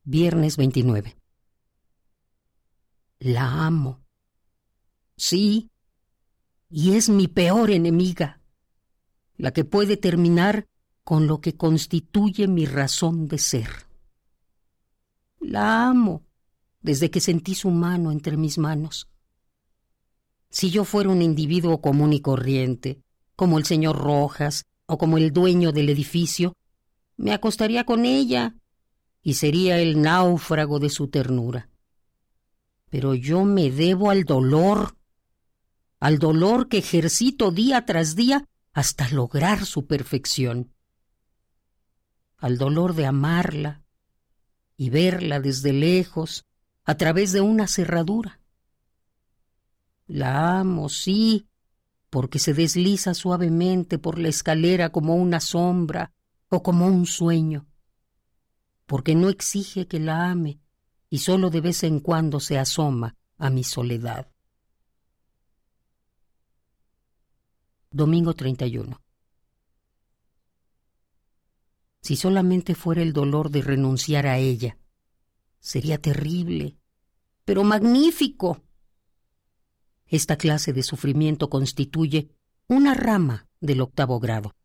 Viernes 0.05 0.57
29. 0.57 1.17
La 3.19 3.67
amo. 3.67 4.05
Sí, 5.17 5.71
y 6.69 6.97
es 6.97 7.09
mi 7.09 7.29
peor 7.29 7.71
enemiga, 7.71 8.41
la 9.37 9.53
que 9.53 9.65
puede 9.65 9.97
terminar 9.97 10.67
con 11.05 11.27
lo 11.27 11.41
que 11.41 11.57
constituye 11.57 12.49
mi 12.49 12.67
razón 12.67 13.29
de 13.29 13.39
ser. 13.39 13.69
La 15.41 15.89
amo 15.89 16.25
desde 16.81 17.11
que 17.11 17.21
sentí 17.21 17.55
su 17.55 17.71
mano 17.71 18.11
entre 18.11 18.37
mis 18.37 18.59
manos. 18.59 19.09
Si 20.51 20.71
yo 20.71 20.85
fuera 20.85 21.11
un 21.11 21.23
individuo 21.23 21.81
común 21.81 22.13
y 22.13 22.21
corriente, 22.21 23.01
como 23.37 23.59
el 23.59 23.65
señor 23.65 23.97
Rojas 23.97 24.65
o 24.87 24.99
como 24.99 25.19
el 25.19 25.33
dueño 25.33 25.73
del 25.73 25.89
edificio, 25.89 26.55
me 27.17 27.33
acostaría 27.33 27.85
con 27.85 28.05
ella 28.05 28.55
y 29.23 29.35
sería 29.35 29.79
el 29.79 30.01
náufrago 30.01 30.79
de 30.79 30.91
su 30.91 31.09
ternura. 31.09 31.71
Pero 32.95 33.17
yo 33.17 33.45
me 33.45 33.73
debo 33.73 34.09
al 34.09 34.23
dolor 34.23 34.97
al 35.99 36.21
dolor 36.21 36.69
que 36.69 36.79
ejercito 36.79 37.51
día 37.51 37.85
tras 37.87 38.15
día 38.15 38.47
hasta 38.73 39.09
lograr 39.09 39.67
su 39.67 39.89
perfección, 39.89 40.73
al 42.37 42.57
dolor 42.57 42.95
de 42.95 43.07
amarla 43.07 43.83
y 44.77 44.91
verla 44.91 45.41
desde 45.41 45.73
lejos 45.73 46.47
a 46.85 46.95
través 46.97 47.33
de 47.33 47.41
una 47.41 47.67
cerradura. 47.67 48.41
La 50.07 50.61
amo, 50.61 50.89
sí, 50.89 51.49
porque 52.11 52.39
se 52.39 52.55
desliza 52.55 53.13
suavemente 53.15 53.99
por 53.99 54.21
la 54.21 54.29
escalera 54.29 54.93
como 54.93 55.17
una 55.17 55.41
sombra 55.41 56.13
o 56.49 56.63
como 56.63 56.87
un 56.87 57.07
sueño, 57.07 57.67
porque 58.87 59.17
no 59.17 59.31
exige 59.31 59.89
que 59.89 59.99
la 59.99 60.31
ame 60.31 60.61
y 61.15 61.19
sólo 61.19 61.49
de 61.49 61.61
vez 61.61 61.85
en 61.85 62.01
cuando 62.01 62.41
se 62.41 62.59
asoma 62.59 63.15
a 63.39 63.49
mi 63.49 63.63
soledad. 63.63 64.33
Domingo 67.93 68.35
31. 68.35 69.01
si 72.01 72.17
solamente 72.17 72.75
fuera 72.75 73.01
el 73.01 73.13
dolor 73.13 73.51
de 73.51 73.63
renunciar 73.63 74.27
a 74.27 74.39
ella. 74.39 74.77
Sería 75.61 75.99
terrible, 75.99 76.79
pero 77.45 77.63
magnífico. 77.63 78.65
Esta 80.07 80.37
clase 80.37 80.73
de 80.73 80.83
sufrimiento 80.83 81.49
constituye 81.49 82.29
una 82.67 82.93
rama 82.93 83.47
del 83.61 83.83
octavo 83.83 84.19
grado. 84.19 84.57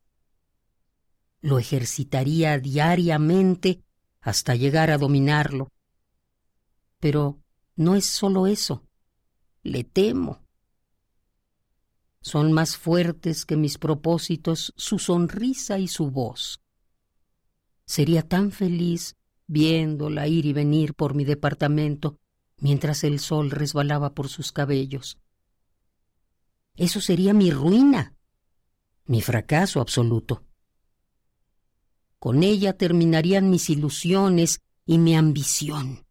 Lo 1.42 1.60
ejercitaría 1.60 2.58
diariamente 2.58 3.84
hasta 4.20 4.56
llegar 4.56 4.90
a 4.90 4.98
dominarlo. 4.98 5.72
Pero 7.00 7.40
no 7.76 7.96
es 7.96 8.06
solo 8.06 8.48
eso. 8.48 8.84
Le 9.64 9.84
temo. 9.84 10.44
Son 12.22 12.52
más 12.52 12.78
fuertes 12.78 13.46
que 13.46 13.56
mis 13.56 13.78
propósitos 13.78 14.74
su 14.76 15.00
sonrisa 15.00 15.80
y 15.80 15.88
su 15.88 16.12
voz. 16.12 16.62
Sería 17.86 18.22
tan 18.22 18.52
feliz 18.52 19.16
viéndola 19.48 20.28
ir 20.28 20.46
y 20.46 20.54
venir 20.54 20.94
por 20.94 21.16
mi 21.16 21.26
departamento 21.26 22.20
mientras 22.58 23.04
el 23.04 23.20
sol 23.20 23.52
resbalaba 23.52 24.14
por 24.14 24.28
sus 24.28 24.52
cabellos. 24.52 25.18
Eso 26.76 27.02
sería 27.02 27.34
mi 27.34 27.52
ruina, 27.52 28.16
mi 29.06 29.22
fracaso 29.22 29.82
absoluto. 29.82 30.44
Con 32.20 32.44
ella 32.44 32.74
terminarían 32.74 33.50
mis 33.50 33.70
ilusiones 33.70 34.62
y 34.86 34.98
mi 34.98 35.16
ambición. 35.16 36.06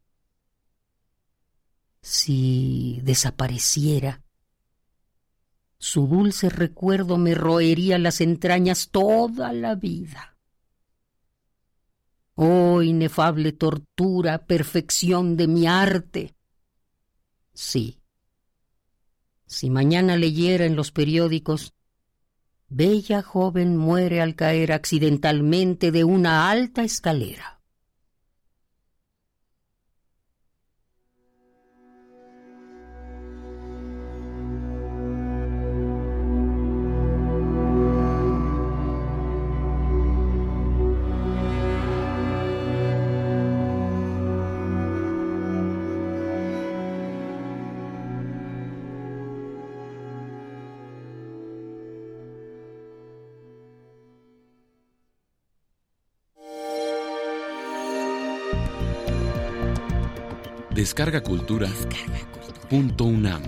Si 2.00 3.00
desapareciera, 3.02 4.22
su 5.78 6.06
dulce 6.06 6.48
recuerdo 6.48 7.18
me 7.18 7.34
roería 7.34 7.98
las 7.98 8.20
entrañas 8.20 8.88
toda 8.90 9.52
la 9.52 9.74
vida. 9.74 10.36
Oh 12.34 12.82
inefable 12.82 13.52
tortura, 13.52 14.46
perfección 14.46 15.36
de 15.36 15.48
mi 15.48 15.66
arte. 15.66 16.34
Sí. 17.52 18.00
Si 19.46 19.70
mañana 19.70 20.16
leyera 20.16 20.64
en 20.66 20.76
los 20.76 20.92
periódicos 20.92 21.74
Bella 22.70 23.22
joven 23.22 23.78
muere 23.78 24.20
al 24.20 24.34
caer 24.34 24.72
accidentalmente 24.72 25.90
de 25.90 26.04
una 26.04 26.50
alta 26.50 26.82
escalera. 26.84 27.57
Descarga 60.78 61.20
Cultura. 61.24 61.68
Punto 62.70 63.02
UNAM. 63.06 63.42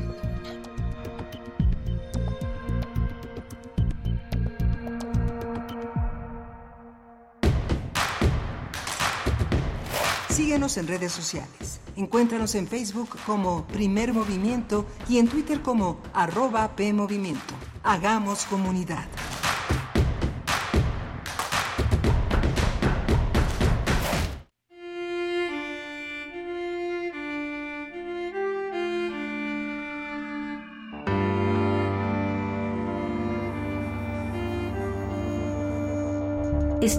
Síguenos 10.29 10.77
en 10.77 10.89
redes 10.89 11.13
sociales. 11.13 11.81
Encuéntranos 11.95 12.57
en 12.57 12.67
Facebook 12.67 13.11
como 13.25 13.65
Primer 13.69 14.13
Movimiento 14.13 14.85
y 15.09 15.19
en 15.19 15.29
Twitter 15.29 15.63
como 15.63 16.01
arroba 16.13 16.75
PMovimiento. 16.75 17.55
Hagamos 17.85 18.45
comunidad. 18.47 19.07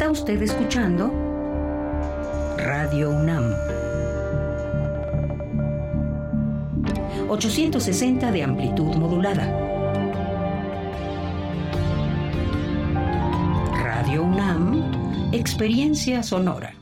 Está 0.01 0.09
usted 0.09 0.41
escuchando 0.41 1.13
Radio 2.57 3.11
UNAM. 3.11 3.53
860 7.29 8.31
de 8.31 8.41
amplitud 8.41 8.95
modulada. 8.95 9.45
Radio 13.75 14.23
UNAM, 14.23 15.29
experiencia 15.33 16.23
sonora. 16.23 16.80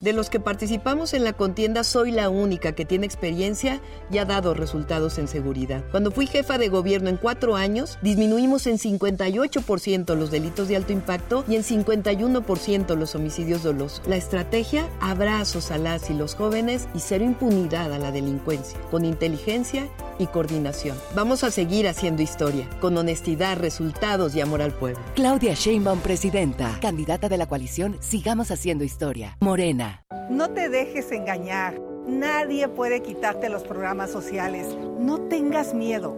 De 0.00 0.12
los 0.12 0.30
que 0.30 0.38
participamos 0.38 1.12
en 1.12 1.24
la 1.24 1.32
contienda, 1.32 1.82
soy 1.82 2.12
la 2.12 2.28
única 2.28 2.70
que 2.70 2.84
tiene 2.84 3.04
experiencia 3.04 3.80
y 4.12 4.18
ha 4.18 4.24
dado 4.24 4.54
resultados 4.54 5.18
en 5.18 5.26
seguridad. 5.26 5.82
Cuando 5.90 6.12
fui 6.12 6.28
jefa 6.28 6.56
de 6.56 6.68
gobierno 6.68 7.08
en 7.08 7.16
cuatro 7.16 7.56
años, 7.56 7.98
disminuimos 8.00 8.68
en 8.68 8.78
58% 8.78 10.14
los 10.14 10.30
delitos 10.30 10.68
de 10.68 10.76
alto 10.76 10.92
impacto 10.92 11.44
y 11.48 11.56
en 11.56 11.64
51% 11.64 12.94
los 12.94 13.16
homicidios 13.16 13.64
dolosos. 13.64 14.06
La 14.06 14.14
estrategia, 14.14 14.88
abrazos 15.00 15.72
a 15.72 15.78
las 15.78 16.10
y 16.10 16.14
los 16.14 16.36
jóvenes 16.36 16.86
y 16.94 17.00
cero 17.00 17.24
impunidad 17.24 17.92
a 17.92 17.98
la 17.98 18.12
delincuencia, 18.12 18.78
con 18.92 19.04
inteligencia 19.04 19.88
y 20.18 20.26
coordinación. 20.26 20.96
Vamos 21.14 21.44
a 21.44 21.50
seguir 21.50 21.88
haciendo 21.88 22.22
historia, 22.22 22.68
con 22.80 22.96
honestidad, 22.96 23.58
resultados 23.58 24.34
y 24.34 24.40
amor 24.40 24.62
al 24.62 24.72
pueblo. 24.72 25.00
Claudia 25.14 25.54
Sheinbaum, 25.54 26.00
presidenta, 26.00 26.78
candidata 26.80 27.28
de 27.28 27.38
la 27.38 27.46
coalición 27.46 27.96
Sigamos 28.00 28.50
Haciendo 28.50 28.84
Historia. 28.84 29.36
Morena. 29.40 30.04
No 30.30 30.50
te 30.50 30.68
dejes 30.68 31.10
engañar. 31.12 31.80
Nadie 32.06 32.68
puede 32.68 33.02
quitarte 33.02 33.48
los 33.48 33.62
programas 33.64 34.10
sociales. 34.10 34.66
No 34.98 35.20
tengas 35.22 35.74
miedo. 35.74 36.16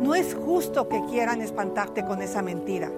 No 0.00 0.14
es 0.14 0.34
justo 0.34 0.88
que 0.88 1.02
quieran 1.10 1.40
espantarte 1.40 2.04
con 2.04 2.22
esa 2.22 2.42
mentira. 2.42 2.90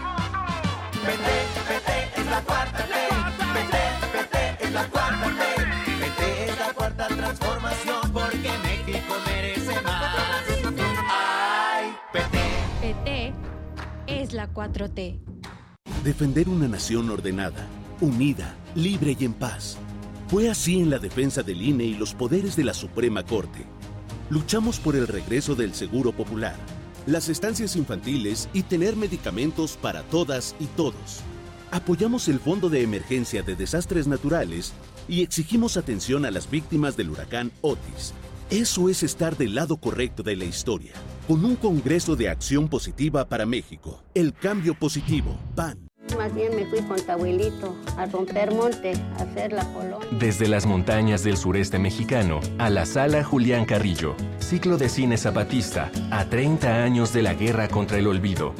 PT, 1.05 1.31
PT 1.69 2.21
es 2.21 2.27
la 2.27 2.41
cuarta 2.43 2.87
T. 2.87 2.95
PT, 3.55 3.77
PT 4.13 4.65
es 4.65 4.73
la 4.73 4.85
cuarta 4.89 5.27
T. 5.27 5.63
PT 6.01 6.51
es 6.51 6.59
la 6.59 6.73
cuarta 6.73 7.09
transformación 7.09 8.13
porque 8.13 8.51
México 8.63 9.15
merece 9.27 9.83
más. 9.83 10.15
Ay, 11.09 11.93
PT. 12.13 12.39
PT 12.81 13.33
es 14.07 14.33
la 14.33 14.53
4T. 14.53 15.19
Defender 16.05 16.49
una 16.49 16.69
nación 16.69 17.11
ordenada, 17.11 17.67
unida, 18.01 18.55
libre 18.75 19.17
y 19.19 19.25
en 19.25 19.35
paz. 19.35 19.77
Fue 20.29 20.49
así 20.49 20.81
en 20.81 20.91
la 20.91 20.99
defensa 20.99 21.43
del 21.43 21.61
INE 21.61 21.85
y 21.85 21.95
los 21.95 22.15
poderes 22.15 22.55
de 22.55 22.65
la 22.65 22.75
Suprema 22.75 23.25
Corte. 23.25 23.67
Luchamos 24.29 24.79
por 24.79 24.95
el 24.95 25.09
regreso 25.09 25.57
del 25.57 25.75
Seguro 25.75 26.13
Popular 26.13 26.55
las 27.11 27.29
estancias 27.29 27.77
infantiles 27.77 28.49
y 28.53 28.63
tener 28.63 28.97
medicamentos 28.97 29.77
para 29.77 30.03
todas 30.05 30.55
y 30.61 30.67
todos. 30.67 31.21
Apoyamos 31.71 32.29
el 32.29 32.41
Fondo 32.41 32.69
de 32.69 32.83
Emergencia 32.83 33.43
de 33.43 33.57
Desastres 33.57 34.07
Naturales 34.07 34.73
y 35.09 35.23
exigimos 35.23 35.77
atención 35.77 36.25
a 36.25 36.31
las 36.31 36.51
víctimas 36.51 36.97
del 36.97 37.11
huracán 37.11 37.53
Otis. 37.61 38.15
Eso 38.51 38.89
es 38.89 39.03
estar 39.03 39.37
del 39.37 39.55
lado 39.55 39.77
correcto 39.77 40.23
de 40.23 40.37
la 40.37 40.45
historia, 40.45 40.93
con 41.29 41.45
un 41.45 41.57
Congreso 41.57 42.17
de 42.17 42.29
Acción 42.29 42.69
Positiva 42.69 43.29
para 43.29 43.47
México. 43.47 44.03
El 44.15 44.33
cambio 44.33 44.75
positivo, 44.75 45.39
PAN. 45.55 45.90
Más 46.17 46.35
bien 46.35 46.55
me 46.55 46.67
fui 46.67 46.81
con 46.83 47.01
tu 47.01 47.11
abuelito 47.11 47.77
a 47.97 48.07
romper 48.07 48.53
monte, 48.53 48.93
a 49.19 49.23
hacer 49.23 49.53
la 49.53 49.65
colonia. 49.73 50.07
Desde 50.13 50.49
las 50.49 50.67
montañas 50.67 51.23
del 51.23 51.37
sureste 51.37 51.79
mexicano 51.79 52.41
a 52.59 52.69
la 52.71 52.85
sala 52.87 53.25
Julián 53.25 53.65
Carrillo, 53.65 54.15
ciclo 54.39 54.77
de 54.77 54.89
cine 54.89 55.17
zapatista 55.17 55.91
a 56.11 56.25
30 56.25 56.83
años 56.83 57.13
de 57.13 57.23
la 57.23 57.35
guerra 57.35 57.69
contra 57.69 57.99
el 57.99 58.07
olvido. 58.07 58.55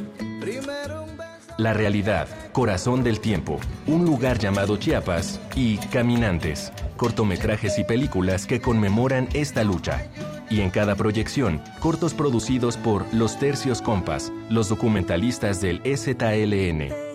La 1.57 1.73
realidad, 1.73 2.27
Corazón 2.53 3.03
del 3.03 3.19
Tiempo, 3.19 3.59
un 3.85 4.05
lugar 4.05 4.39
llamado 4.39 4.77
Chiapas 4.77 5.39
y 5.55 5.77
Caminantes, 5.77 6.71
cortometrajes 6.97 7.77
y 7.77 7.83
películas 7.83 8.47
que 8.47 8.61
conmemoran 8.61 9.29
esta 9.33 9.63
lucha. 9.63 10.07
Y 10.49 10.61
en 10.61 10.71
cada 10.71 10.95
proyección, 10.95 11.61
cortos 11.79 12.13
producidos 12.13 12.77
por 12.77 13.05
Los 13.13 13.37
Tercios 13.37 13.81
Compas, 13.81 14.31
los 14.49 14.69
documentalistas 14.69 15.61
del 15.61 15.81
STLN. 15.85 17.10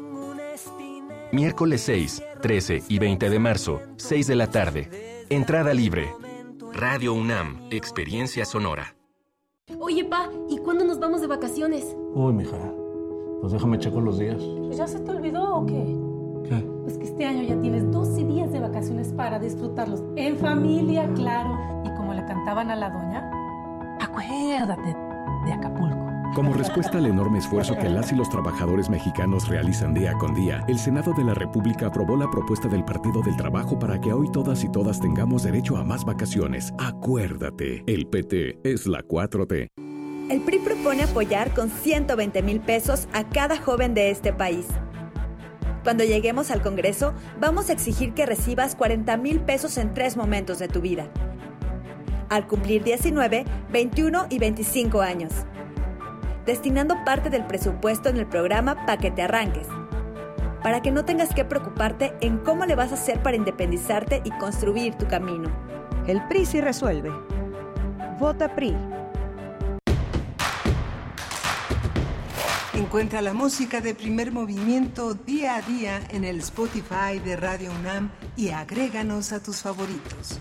Miércoles 1.33 1.81
6, 1.83 2.23
13 2.41 2.85
y 2.89 2.99
20 3.01 3.31
de 3.31 3.39
marzo, 3.41 3.81
6 3.97 4.29
de 4.29 4.37
la 4.37 4.47
tarde. 4.47 5.25
Entrada 5.29 5.75
libre. 5.75 6.09
Radio 6.73 7.15
UNAM, 7.15 7.69
Experiencia 7.71 8.45
Sonora. 8.45 8.95
Oye, 9.81 10.05
pa, 10.05 10.31
¿y 10.49 10.59
cuándo 10.59 10.85
nos 10.85 11.01
vamos 11.01 11.21
de 11.21 11.27
vacaciones? 11.27 11.97
Uy, 12.15 12.33
mija, 12.33 12.57
pues 13.41 13.53
déjame 13.53 13.79
checo 13.79 14.01
los 14.01 14.21
días. 14.21 14.41
¿Ya 14.71 14.87
se 14.87 15.01
te 15.01 15.11
olvidó 15.11 15.57
o 15.57 15.67
qué? 15.67 15.99
¿Qué? 16.49 16.65
Pues 16.85 16.97
que 16.97 17.05
este 17.05 17.25
año 17.25 17.43
ya 17.43 17.61
tienes 17.61 17.91
12 17.91 18.25
días 18.25 18.53
de 18.53 18.61
vacaciones 18.61 19.13
para 19.13 19.41
disfrutarlos 19.41 20.05
en 20.15 20.37
familia, 20.37 21.13
claro. 21.15 21.59
Y 21.85 21.89
como 21.97 22.15
le 22.15 22.25
cantaban 22.25 22.71
a 22.71 22.77
la 22.77 22.91
doña, 22.91 23.29
acuérdate 24.01 24.97
de 25.45 25.53
Acapulco. 25.53 26.16
Como 26.35 26.53
respuesta 26.53 26.99
al 26.99 27.07
enorme 27.07 27.39
esfuerzo 27.39 27.77
que 27.77 27.89
las 27.89 28.13
y 28.13 28.15
los 28.15 28.29
trabajadores 28.29 28.91
mexicanos 28.91 29.49
realizan 29.49 29.95
día 29.95 30.13
con 30.15 30.35
día, 30.35 30.65
el 30.69 30.79
Senado 30.79 31.13
de 31.15 31.25
la 31.25 31.35
República 31.35 31.87
aprobó 31.87 32.17
la 32.17 32.31
propuesta 32.31 32.69
del 32.69 32.85
Partido 32.85 33.23
del 33.23 33.37
Trabajo 33.37 33.79
para 33.79 34.01
que 34.01 34.13
hoy 34.13 34.31
todas 34.33 34.63
y 34.63 34.71
todas 34.71 35.01
tengamos 35.01 35.45
derecho 35.45 35.77
a 35.77 35.85
más 35.85 36.05
vacaciones. 36.05 36.75
Acuérdate, 36.79 37.83
el 37.87 38.07
PT 38.07 38.59
es 38.65 38.87
la 38.87 39.03
4T. 39.03 39.69
El 40.29 40.41
PRI 40.41 40.59
propone 40.59 41.05
apoyar 41.05 41.55
con 41.55 41.71
120 41.71 42.43
mil 42.43 42.61
pesos 42.61 43.09
a 43.13 43.25
cada 43.25 43.57
joven 43.57 43.95
de 43.95 44.11
este 44.11 44.33
país. 44.33 44.67
Cuando 45.85 46.03
lleguemos 46.03 46.51
al 46.51 46.63
Congreso, 46.63 47.15
vamos 47.41 47.71
a 47.71 47.73
exigir 47.73 48.13
que 48.13 48.27
recibas 48.27 48.75
40 48.75 49.17
mil 49.19 49.41
pesos 49.41 49.79
en 49.79 49.95
tres 49.95 50.17
momentos 50.17 50.59
de 50.59 50.67
tu 50.67 50.81
vida. 50.81 51.09
Al 52.29 52.49
cumplir 52.49 52.83
19, 52.83 53.45
21 53.71 54.27
y 54.29 54.39
25 54.41 55.01
años. 55.01 55.33
Destinando 56.47 57.05
parte 57.05 57.29
del 57.29 57.45
presupuesto 57.45 58.09
en 58.09 58.19
el 58.19 58.27
programa 58.27 58.87
para 58.87 58.99
que 58.99 59.11
te 59.11 59.23
arranques. 59.23 59.67
Para 60.63 60.81
que 60.81 60.93
no 60.93 61.05
tengas 61.05 61.35
que 61.35 61.45
preocuparte 61.45 62.15
en 62.21 62.39
cómo 62.39 62.65
le 62.67 62.77
vas 62.77 62.93
a 62.93 62.95
hacer 62.95 63.21
para 63.21 63.37
independizarte 63.37 64.23
y 64.25 64.31
construir 64.39 64.95
tu 64.95 65.09
camino. 65.09 65.51
El 66.07 66.23
PRI 66.29 66.47
sí 66.47 66.61
resuelve. 66.61 67.11
Vota 68.21 68.55
PRI. 68.55 68.77
Encuentra 72.75 73.23
la 73.23 73.33
música 73.33 73.81
de 73.81 73.97
primer 73.97 74.31
movimiento 74.31 75.15
día 75.15 75.57
a 75.57 75.63
día 75.63 76.01
en 76.11 76.25
el 76.25 76.39
Spotify 76.39 77.19
de 77.25 77.35
Radio 77.37 77.73
UNAM 77.81 78.11
y 78.37 78.51
agréganos 78.51 79.33
a 79.33 79.43
tus 79.43 79.63
favoritos. 79.63 80.39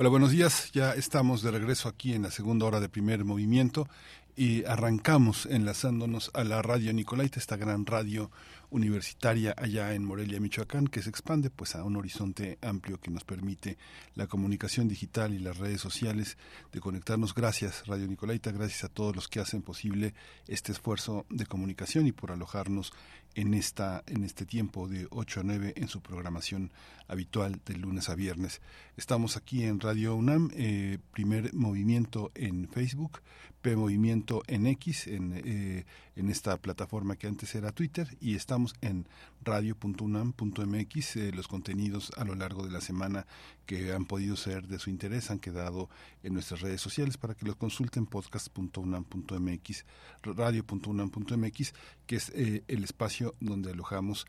Hola, 0.00 0.08
buenos 0.08 0.30
días. 0.30 0.72
Ya 0.72 0.94
estamos 0.94 1.42
de 1.42 1.50
regreso 1.50 1.86
aquí 1.86 2.14
en 2.14 2.22
la 2.22 2.30
segunda 2.30 2.64
hora 2.64 2.80
de 2.80 2.88
primer 2.88 3.22
movimiento 3.26 3.86
y 4.34 4.64
arrancamos 4.64 5.44
enlazándonos 5.44 6.30
a 6.32 6.42
la 6.42 6.62
radio 6.62 6.94
Nicolaita, 6.94 7.38
esta 7.38 7.58
gran 7.58 7.84
radio 7.84 8.30
universitaria 8.70 9.54
allá 9.58 9.92
en 9.92 10.02
Morelia, 10.02 10.40
Michoacán, 10.40 10.86
que 10.86 11.02
se 11.02 11.10
expande 11.10 11.50
pues 11.50 11.74
a 11.74 11.84
un 11.84 11.98
horizonte 11.98 12.56
amplio 12.62 12.98
que 12.98 13.10
nos 13.10 13.24
permite 13.24 13.76
la 14.14 14.26
comunicación 14.26 14.88
digital 14.88 15.34
y 15.34 15.38
las 15.38 15.58
redes 15.58 15.82
sociales 15.82 16.38
de 16.72 16.80
conectarnos. 16.80 17.34
Gracias 17.34 17.86
Radio 17.86 18.06
Nicolaita, 18.06 18.52
gracias 18.52 18.84
a 18.84 18.88
todos 18.88 19.14
los 19.14 19.28
que 19.28 19.40
hacen 19.40 19.60
posible 19.60 20.14
este 20.48 20.72
esfuerzo 20.72 21.26
de 21.28 21.44
comunicación 21.44 22.06
y 22.06 22.12
por 22.12 22.32
alojarnos 22.32 22.94
en 23.34 23.54
esta 23.54 24.02
en 24.06 24.24
este 24.24 24.46
tiempo 24.46 24.88
de 24.88 25.06
8 25.10 25.40
a 25.40 25.42
9 25.42 25.74
en 25.76 25.88
su 25.88 26.00
programación 26.00 26.72
habitual 27.08 27.60
de 27.64 27.76
lunes 27.76 28.08
a 28.08 28.14
viernes. 28.14 28.60
Estamos 28.96 29.36
aquí 29.36 29.64
en 29.64 29.80
Radio 29.80 30.14
UNAM, 30.14 30.50
eh, 30.54 30.98
primer 31.12 31.52
movimiento 31.54 32.30
en 32.34 32.68
Facebook, 32.68 33.20
P 33.62 33.76
Movimiento 33.76 34.42
en 34.46 34.66
X, 34.66 35.06
en, 35.06 35.32
eh, 35.44 35.84
en 36.16 36.30
esta 36.30 36.56
plataforma 36.56 37.16
que 37.16 37.26
antes 37.26 37.54
era 37.54 37.72
Twitter, 37.72 38.16
y 38.20 38.34
estamos 38.34 38.74
en 38.80 39.06
radio.unam.mx. 39.42 41.16
Eh, 41.16 41.32
los 41.32 41.48
contenidos 41.48 42.12
a 42.16 42.24
lo 42.24 42.34
largo 42.34 42.64
de 42.64 42.70
la 42.70 42.80
semana 42.80 43.26
que 43.66 43.92
han 43.92 44.04
podido 44.04 44.36
ser 44.36 44.66
de 44.66 44.78
su 44.78 44.90
interés 44.90 45.30
han 45.30 45.38
quedado 45.38 45.88
en 46.22 46.34
nuestras 46.34 46.60
redes 46.60 46.80
sociales 46.80 47.16
para 47.16 47.34
que 47.34 47.46
los 47.46 47.56
consulten 47.56 48.06
podcast.unam.mx, 48.06 49.84
radio.unam.mx, 50.22 51.74
que 52.06 52.16
es 52.16 52.30
eh, 52.34 52.64
el 52.68 52.84
espacio 52.84 53.34
donde 53.40 53.70
alojamos 53.70 54.26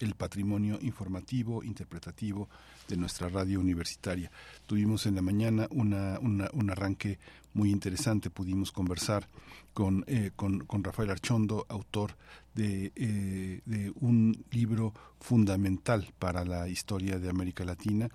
el 0.00 0.14
patrimonio 0.14 0.78
informativo, 0.82 1.62
interpretativo 1.62 2.48
de 2.88 2.96
nuestra 2.96 3.28
radio 3.28 3.60
universitaria. 3.60 4.30
Tuvimos 4.66 5.06
en 5.06 5.14
la 5.14 5.22
mañana 5.22 5.66
una, 5.70 6.18
una, 6.20 6.50
un 6.52 6.70
arranque 6.70 7.18
muy 7.52 7.70
interesante, 7.70 8.30
pudimos 8.30 8.72
conversar 8.72 9.28
con, 9.74 10.04
eh, 10.06 10.30
con, 10.34 10.60
con, 10.60 10.82
Rafael 10.82 11.10
Archondo, 11.10 11.66
autor 11.68 12.16
de, 12.54 12.92
eh, 12.94 13.60
de, 13.66 13.92
un 14.00 14.44
libro 14.52 14.94
fundamental 15.20 16.14
para 16.18 16.44
la 16.44 16.68
historia 16.68 17.18
de 17.18 17.28
América 17.28 17.64
Latina. 17.64 18.08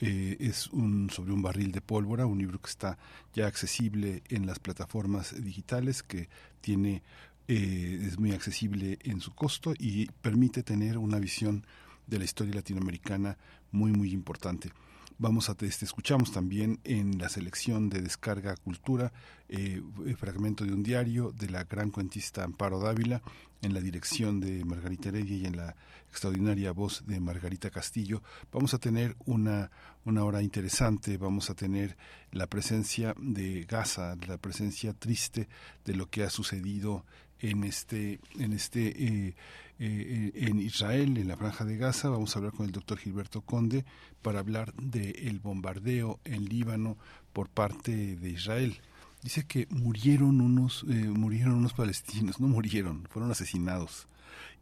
Eh, 0.00 0.36
es 0.40 0.66
un, 0.68 1.08
sobre 1.10 1.32
un 1.32 1.40
barril 1.40 1.70
de 1.70 1.80
pólvora, 1.80 2.26
un 2.26 2.38
libro 2.38 2.60
que 2.60 2.68
está 2.68 2.98
ya 3.32 3.46
accesible 3.46 4.22
en 4.28 4.46
las 4.46 4.58
plataformas 4.58 5.42
digitales, 5.42 6.02
que 6.02 6.28
tiene 6.60 7.02
eh, 7.46 8.00
es 8.06 8.18
muy 8.18 8.32
accesible 8.32 8.98
en 9.02 9.20
su 9.20 9.34
costo 9.34 9.74
y 9.78 10.06
permite 10.06 10.62
tener 10.62 10.98
una 10.98 11.18
visión 11.18 11.64
de 12.06 12.18
la 12.18 12.24
historia 12.24 12.54
latinoamericana 12.54 13.36
muy 13.70 13.92
muy 13.92 14.12
importante. 14.12 14.70
Vamos 15.16 15.48
a 15.48 15.56
este, 15.60 15.84
escuchamos 15.84 16.32
también 16.32 16.80
en 16.82 17.18
la 17.18 17.28
selección 17.28 17.88
de 17.88 18.02
descarga 18.02 18.56
cultura 18.56 19.12
eh, 19.48 19.80
el 20.04 20.16
fragmento 20.16 20.64
de 20.64 20.72
un 20.72 20.82
diario 20.82 21.30
de 21.30 21.48
la 21.50 21.62
gran 21.62 21.92
cuentista 21.92 22.42
Amparo 22.42 22.80
Dávila 22.80 23.22
en 23.62 23.74
la 23.74 23.80
dirección 23.80 24.40
de 24.40 24.64
Margarita 24.64 25.10
Heredia 25.10 25.36
y 25.36 25.46
en 25.46 25.56
la 25.56 25.76
extraordinaria 26.10 26.72
voz 26.72 27.06
de 27.06 27.20
Margarita 27.20 27.70
Castillo. 27.70 28.24
Vamos 28.50 28.74
a 28.74 28.78
tener 28.78 29.14
una, 29.24 29.70
una 30.04 30.24
hora 30.24 30.42
interesante, 30.42 31.16
vamos 31.16 31.48
a 31.48 31.54
tener 31.54 31.96
la 32.32 32.48
presencia 32.48 33.14
de 33.16 33.66
Gaza, 33.66 34.16
la 34.26 34.38
presencia 34.38 34.94
triste 34.94 35.48
de 35.84 35.94
lo 35.94 36.10
que 36.10 36.24
ha 36.24 36.30
sucedido 36.30 37.04
en 37.38 37.62
este, 37.62 38.18
en 38.38 38.52
este 38.52 39.04
eh, 39.04 39.34
eh, 39.78 40.30
en 40.34 40.60
Israel, 40.60 41.16
en 41.18 41.28
la 41.28 41.36
franja 41.36 41.64
de 41.64 41.76
Gaza. 41.76 42.08
Vamos 42.08 42.34
a 42.34 42.38
hablar 42.38 42.52
con 42.52 42.66
el 42.66 42.72
doctor 42.72 42.98
Gilberto 42.98 43.40
Conde 43.40 43.84
para 44.22 44.38
hablar 44.38 44.72
del 44.74 45.40
bombardeo 45.40 46.20
en 46.24 46.44
Líbano 46.44 46.96
por 47.32 47.48
parte 47.48 48.16
de 48.16 48.30
Israel. 48.30 48.80
Dice 49.22 49.46
que 49.46 49.66
murieron 49.70 50.40
unos, 50.40 50.84
eh, 50.88 50.94
murieron 51.08 51.54
unos 51.54 51.72
palestinos, 51.72 52.40
no 52.40 52.46
murieron, 52.46 53.06
fueron 53.10 53.30
asesinados. 53.30 54.06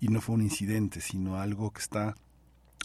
Y 0.00 0.08
no 0.08 0.20
fue 0.20 0.36
un 0.36 0.42
incidente, 0.42 1.00
sino 1.00 1.40
algo 1.40 1.72
que 1.72 1.80
está 1.80 2.14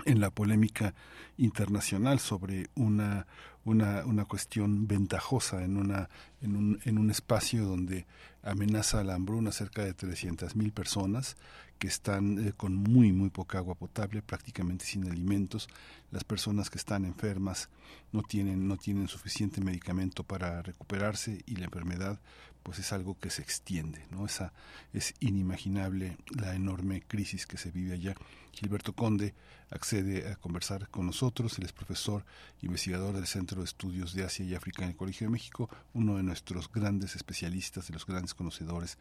en 0.05 0.19
la 0.19 0.29
polémica 0.29 0.93
internacional 1.37 2.19
sobre 2.19 2.67
una, 2.75 3.27
una, 3.63 4.05
una 4.05 4.25
cuestión 4.25 4.87
ventajosa 4.87 5.63
en, 5.63 5.77
una, 5.77 6.09
en, 6.41 6.55
un, 6.55 6.79
en 6.83 6.97
un 6.97 7.09
espacio 7.09 7.65
donde 7.65 8.05
amenaza 8.43 9.03
la 9.03 9.15
hambruna 9.15 9.51
cerca 9.51 9.83
de 9.83 9.95
300.000 9.95 10.71
personas 10.71 11.37
que 11.77 11.87
están 11.87 12.47
eh, 12.47 12.53
con 12.55 12.75
muy, 12.75 13.11
muy 13.11 13.29
poca 13.29 13.59
agua 13.59 13.75
potable, 13.75 14.21
prácticamente 14.21 14.85
sin 14.85 15.09
alimentos. 15.09 15.69
Las 16.11 16.23
personas 16.23 16.69
que 16.69 16.77
están 16.77 17.05
enfermas 17.05 17.69
no 18.11 18.21
tienen, 18.23 18.67
no 18.67 18.77
tienen 18.77 19.07
suficiente 19.07 19.61
medicamento 19.61 20.23
para 20.23 20.61
recuperarse 20.61 21.41
y 21.45 21.55
la 21.55 21.65
enfermedad 21.65 22.19
pues 22.67 22.79
es 22.79 22.91
algo 22.91 23.17
que 23.17 23.29
se 23.29 23.41
extiende, 23.41 24.05
¿no? 24.11 24.25
Esa 24.25 24.51
es 24.91 25.13
inimaginable 25.21 26.17
la 26.37 26.53
enorme 26.53 27.01
crisis 27.01 27.47
que 27.47 27.57
se 27.57 27.71
vive 27.71 27.93
allá. 27.93 28.13
Gilberto 28.51 28.91
Conde 28.91 29.33
accede 29.69 30.29
a 30.29 30.35
conversar 30.35 30.89
con 30.89 31.05
nosotros, 31.05 31.57
él 31.59 31.65
es 31.65 31.71
profesor 31.71 32.25
investigador 32.61 33.15
del 33.15 33.25
Centro 33.25 33.59
de 33.59 33.65
Estudios 33.65 34.13
de 34.13 34.25
Asia 34.25 34.43
y 34.43 34.53
África 34.53 34.83
en 34.83 34.89
el 34.89 34.95
Colegio 34.97 35.27
de 35.27 35.31
México, 35.31 35.69
uno 35.93 36.17
de 36.17 36.23
nuestros 36.23 36.69
grandes 36.69 37.15
especialistas, 37.15 37.87
de 37.87 37.93
los 37.93 38.05
grandes 38.05 38.33
conocedores 38.33 38.97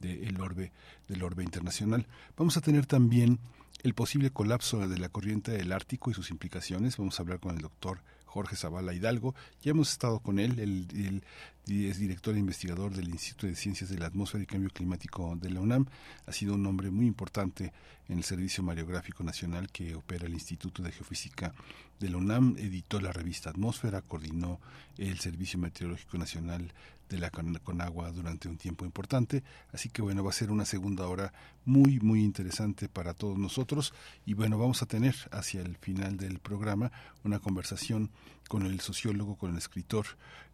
del 0.00 0.40
orbe, 0.40 0.72
del 1.08 1.22
orbe 1.22 1.44
internacional. 1.44 2.06
Vamos 2.36 2.56
a 2.56 2.60
tener 2.60 2.86
también 2.86 3.38
el 3.82 3.94
posible 3.94 4.30
colapso 4.30 4.86
de 4.86 4.98
la 4.98 5.08
corriente 5.08 5.52
del 5.52 5.72
Ártico 5.72 6.10
y 6.10 6.14
sus 6.14 6.30
implicaciones. 6.30 6.96
Vamos 6.96 7.18
a 7.18 7.22
hablar 7.22 7.40
con 7.40 7.54
el 7.54 7.62
doctor 7.62 8.02
Jorge 8.30 8.56
Zavala 8.56 8.94
Hidalgo. 8.94 9.34
Ya 9.62 9.72
hemos 9.72 9.90
estado 9.90 10.20
con 10.20 10.38
él, 10.38 10.58
él, 10.58 11.22
es 11.66 11.98
director 11.98 12.34
e 12.34 12.38
investigador 12.38 12.94
del 12.94 13.08
Instituto 13.08 13.46
de 13.46 13.56
Ciencias 13.56 13.90
de 13.90 13.98
la 13.98 14.06
Atmósfera 14.06 14.44
y 14.44 14.46
Cambio 14.46 14.70
Climático 14.70 15.36
de 15.36 15.50
la 15.50 15.60
UNAM. 15.60 15.86
Ha 16.26 16.32
sido 16.32 16.54
un 16.54 16.66
hombre 16.66 16.90
muy 16.90 17.06
importante 17.06 17.72
en 18.08 18.18
el 18.18 18.24
Servicio 18.24 18.62
Mariográfico 18.62 19.24
Nacional 19.24 19.70
que 19.70 19.94
opera 19.94 20.26
el 20.26 20.34
Instituto 20.34 20.82
de 20.82 20.92
Geofísica 20.92 21.52
de 21.98 22.08
la 22.08 22.16
UNAM, 22.16 22.56
editó 22.58 23.00
la 23.00 23.12
revista 23.12 23.50
Atmósfera, 23.50 24.02
coordinó 24.02 24.60
el 24.98 25.18
Servicio 25.18 25.58
Meteorológico 25.58 26.18
Nacional 26.18 26.72
de 27.10 27.18
la 27.18 27.30
Conagua 27.30 28.12
durante 28.12 28.48
un 28.48 28.56
tiempo 28.56 28.84
importante. 28.84 29.42
Así 29.72 29.90
que 29.90 30.00
bueno, 30.00 30.24
va 30.24 30.30
a 30.30 30.32
ser 30.32 30.50
una 30.50 30.64
segunda 30.64 31.06
hora 31.08 31.32
muy, 31.64 31.98
muy 32.00 32.22
interesante 32.22 32.88
para 32.88 33.14
todos 33.14 33.36
nosotros. 33.36 33.92
Y 34.24 34.34
bueno, 34.34 34.58
vamos 34.58 34.80
a 34.82 34.86
tener 34.86 35.14
hacia 35.32 35.60
el 35.60 35.76
final 35.76 36.16
del 36.16 36.38
programa 36.38 36.92
una 37.24 37.40
conversación 37.40 38.10
con 38.48 38.64
el 38.64 38.80
sociólogo, 38.80 39.36
con 39.36 39.52
el 39.52 39.58
escritor, 39.58 40.06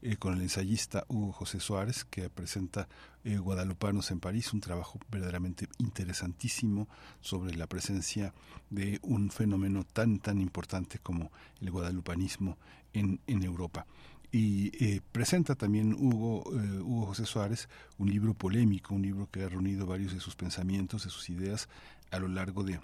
eh, 0.02 0.16
con 0.16 0.34
el 0.34 0.42
ensayista 0.42 1.04
Hugo 1.08 1.32
José 1.32 1.60
Suárez, 1.60 2.04
que 2.04 2.28
presenta 2.28 2.88
eh, 3.24 3.38
Guadalupanos 3.38 4.10
en 4.10 4.20
París, 4.20 4.52
un 4.52 4.60
trabajo 4.60 4.98
verdaderamente 5.10 5.68
interesantísimo 5.78 6.88
sobre 7.20 7.54
la 7.54 7.66
presencia 7.66 8.34
de 8.70 8.98
un 9.02 9.30
fenómeno 9.30 9.84
tan, 9.84 10.18
tan 10.18 10.40
importante 10.40 10.98
como 10.98 11.30
el 11.60 11.70
guadalupanismo 11.70 12.58
en, 12.92 13.20
en 13.26 13.42
Europa. 13.42 13.86
Y 14.32 14.72
eh, 14.84 15.00
presenta 15.12 15.54
también 15.54 15.94
Hugo, 15.94 16.44
eh, 16.52 16.80
Hugo 16.80 17.06
José 17.06 17.26
Suárez 17.26 17.68
un 17.98 18.10
libro 18.10 18.34
polémico, 18.34 18.94
un 18.94 19.02
libro 19.02 19.28
que 19.30 19.42
ha 19.42 19.48
reunido 19.48 19.86
varios 19.86 20.12
de 20.12 20.20
sus 20.20 20.36
pensamientos, 20.36 21.04
de 21.04 21.10
sus 21.10 21.30
ideas 21.30 21.68
a 22.10 22.18
lo 22.18 22.28
largo 22.28 22.64
de 22.64 22.80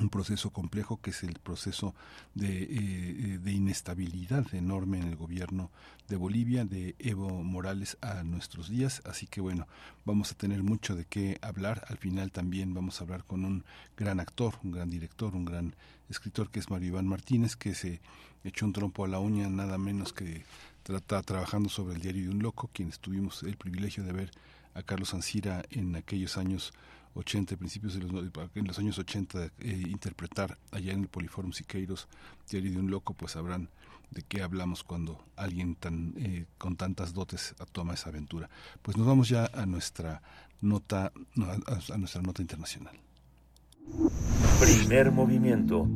un 0.00 0.08
proceso 0.08 0.50
complejo 0.50 1.00
que 1.00 1.10
es 1.10 1.22
el 1.22 1.38
proceso 1.38 1.94
de, 2.34 2.62
eh, 2.62 3.38
de, 3.38 3.52
inestabilidad 3.52 4.54
enorme 4.54 4.98
en 4.98 5.08
el 5.08 5.16
gobierno 5.16 5.70
de 6.08 6.16
Bolivia, 6.16 6.64
de 6.64 6.94
Evo 6.98 7.42
Morales 7.42 7.98
a 8.00 8.22
nuestros 8.22 8.68
días. 8.68 9.02
Así 9.04 9.26
que 9.26 9.40
bueno, 9.40 9.66
vamos 10.04 10.32
a 10.32 10.34
tener 10.34 10.62
mucho 10.62 10.94
de 10.94 11.04
qué 11.04 11.38
hablar. 11.42 11.84
Al 11.88 11.98
final 11.98 12.30
también 12.32 12.74
vamos 12.74 13.00
a 13.00 13.04
hablar 13.04 13.24
con 13.24 13.44
un 13.44 13.64
gran 13.96 14.20
actor, 14.20 14.54
un 14.62 14.72
gran 14.72 14.90
director, 14.90 15.34
un 15.34 15.44
gran 15.44 15.74
escritor 16.08 16.50
que 16.50 16.60
es 16.60 16.70
Mario 16.70 16.88
Iván 16.88 17.06
Martínez, 17.06 17.56
que 17.56 17.74
se 17.74 18.00
echó 18.44 18.66
un 18.66 18.72
trompo 18.72 19.04
a 19.04 19.08
la 19.08 19.18
uña 19.18 19.48
nada 19.48 19.78
menos 19.78 20.12
que 20.12 20.44
está 20.84 21.22
trabajando 21.22 21.68
sobre 21.68 21.96
el 21.96 22.00
diario 22.00 22.24
de 22.24 22.30
un 22.30 22.42
loco, 22.42 22.70
quienes 22.72 22.98
tuvimos 22.98 23.42
el 23.42 23.56
privilegio 23.56 24.04
de 24.04 24.12
ver 24.12 24.30
a 24.74 24.82
Carlos 24.82 25.12
Ancira 25.12 25.64
en 25.70 25.96
aquellos 25.96 26.38
años 26.38 26.72
80, 27.18 27.56
principios 27.56 27.94
de 27.94 28.00
los, 28.00 28.24
en 28.54 28.66
los 28.66 28.78
años 28.78 28.98
80, 28.98 29.44
eh, 29.44 29.50
interpretar 29.88 30.56
allá 30.70 30.92
en 30.92 31.00
el 31.00 31.08
Poliforum 31.08 31.52
Siqueiros, 31.52 32.08
Diario 32.50 32.72
de 32.72 32.78
un 32.78 32.90
Loco, 32.90 33.14
pues 33.14 33.32
sabrán 33.32 33.68
de 34.10 34.22
qué 34.22 34.42
hablamos 34.42 34.84
cuando 34.84 35.22
alguien 35.36 35.74
tan 35.74 36.14
eh, 36.16 36.46
con 36.56 36.76
tantas 36.76 37.12
dotes 37.12 37.54
toma 37.72 37.94
esa 37.94 38.10
aventura. 38.10 38.48
Pues 38.82 38.96
nos 38.96 39.06
vamos 39.06 39.28
ya 39.28 39.50
a 39.52 39.66
nuestra 39.66 40.22
nota, 40.60 41.12
a 41.92 41.98
nuestra 41.98 42.22
nota 42.22 42.40
internacional. 42.40 42.96
Primer 44.60 45.12
movimiento. 45.12 45.88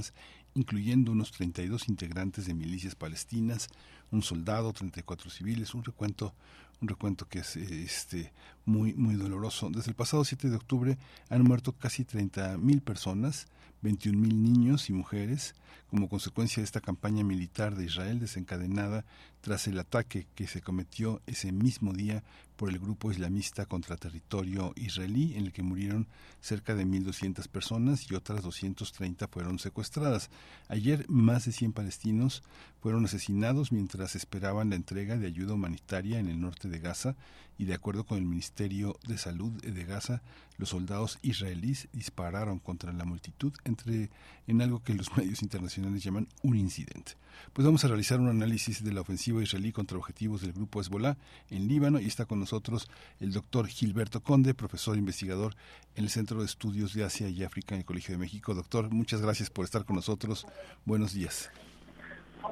incluyendo 0.54 1.12
unos 1.12 1.32
32 1.32 1.90
integrantes 1.90 2.46
de 2.46 2.54
milicias 2.54 2.96
palestinas, 2.96 3.70
un 4.12 4.22
soldado, 4.22 4.72
34 4.74 5.30
civiles, 5.30 5.74
un 5.74 5.84
recuento 5.84 6.34
un 6.82 6.90
recuento 6.90 7.28
que 7.28 7.40
es 7.40 7.56
este 7.56 8.34
muy 8.66 8.94
muy 8.94 9.16
doloroso. 9.16 9.70
Desde 9.70 9.90
el 9.90 9.96
pasado 9.96 10.26
7 10.26 10.50
de 10.50 10.56
octubre 10.56 10.98
han 11.30 11.44
muerto 11.44 11.74
casi 11.74 12.04
30.000 12.04 12.82
personas, 12.82 13.48
21.000 13.86 14.16
niños 14.34 14.90
y 14.90 14.94
mujeres, 14.94 15.54
como 15.90 16.10
consecuencia 16.10 16.62
de 16.62 16.66
esta 16.66 16.82
campaña 16.82 17.24
militar 17.24 17.76
de 17.76 17.86
Israel 17.86 18.20
desencadenada 18.20 19.06
tras 19.42 19.68
el 19.68 19.78
ataque 19.78 20.26
que 20.34 20.48
se 20.48 20.62
cometió 20.62 21.22
ese 21.28 21.52
mismo 21.52 21.94
día 21.94 22.24
por 22.56 22.70
el 22.70 22.80
grupo 22.80 23.12
islamista 23.12 23.68
contra 23.68 23.96
territorio 23.96 24.74
israelí, 24.76 25.36
en 25.36 25.46
el 25.46 25.54
que 25.54 25.62
murieron 25.62 26.08
cerca 26.42 26.74
de 26.74 26.86
1.200 26.86 27.48
personas 27.48 28.10
y 28.10 28.16
otras 28.16 28.42
230 28.42 29.28
fueron 29.28 29.60
secuestradas. 29.60 30.32
Ayer 30.68 31.06
más 31.08 31.46
de 31.46 31.52
100 31.52 31.74
palestinos 31.74 32.42
fueron 32.82 33.06
asesinados 33.06 33.72
mientras 33.72 34.16
esperaban 34.16 34.72
la 34.72 34.78
entrega 34.78 35.18
de 35.18 35.28
ayuda 35.28 35.54
humanitaria 35.54 36.20
en 36.20 36.28
el 36.28 36.42
norte 36.42 36.68
de 36.68 36.80
Gaza 36.80 37.16
y 37.58 37.66
de 37.66 37.74
acuerdo 37.76 38.06
con 38.06 38.18
el 38.18 38.26
Ministerio 38.26 38.98
de 39.08 39.18
Salud 39.18 39.52
de 39.62 39.86
Gaza, 39.86 40.22
los 40.58 40.70
soldados 40.70 41.20
israelíes 41.22 41.88
dispararon 41.92 42.60
contra 42.60 42.94
la 42.94 43.06
multitud 43.06 43.54
entre 43.64 44.10
en 44.48 44.62
algo 44.62 44.84
que 44.84 44.94
los 44.94 45.16
medios 45.18 45.42
internacionales 45.42 46.04
llaman 46.04 46.28
un 46.44 46.56
incidente. 46.58 47.14
Pues 47.54 47.66
vamos 47.66 47.84
a 47.84 47.88
realizar 47.88 48.20
un 48.20 48.30
análisis 48.30 48.84
de 48.84 48.94
la 48.94 49.02
ofensiva 49.02 49.44
israelí 49.44 49.72
contra 49.72 49.98
objetivos 49.98 50.42
del 50.42 50.54
grupo 50.54 50.80
Hezbollah 50.80 51.18
en 51.50 51.68
Líbano 51.68 52.00
y 52.00 52.06
está 52.06 52.26
con 52.26 52.40
nosotros 52.40 52.90
el 53.20 53.32
doctor 53.34 53.68
Gilberto 53.68 54.22
Conde, 54.22 54.54
profesor 54.54 54.98
investigador 54.98 55.54
en 55.96 56.06
el 56.06 56.10
Centro 56.10 56.40
de 56.40 56.46
Estudios 56.46 56.94
de 56.94 57.04
Asia 57.04 57.30
y 57.30 57.44
África 57.44 57.76
en 57.76 57.80
el 57.80 57.86
Colegio 57.86 58.14
de 58.14 58.20
México. 58.20 58.54
Doctor, 58.54 58.90
muchas 58.90 59.22
gracias 59.22 59.50
por 59.50 59.66
estar 59.66 59.86
con 59.86 59.96
nosotros. 59.96 60.48
Buenos 60.86 61.14
días. 61.14 61.52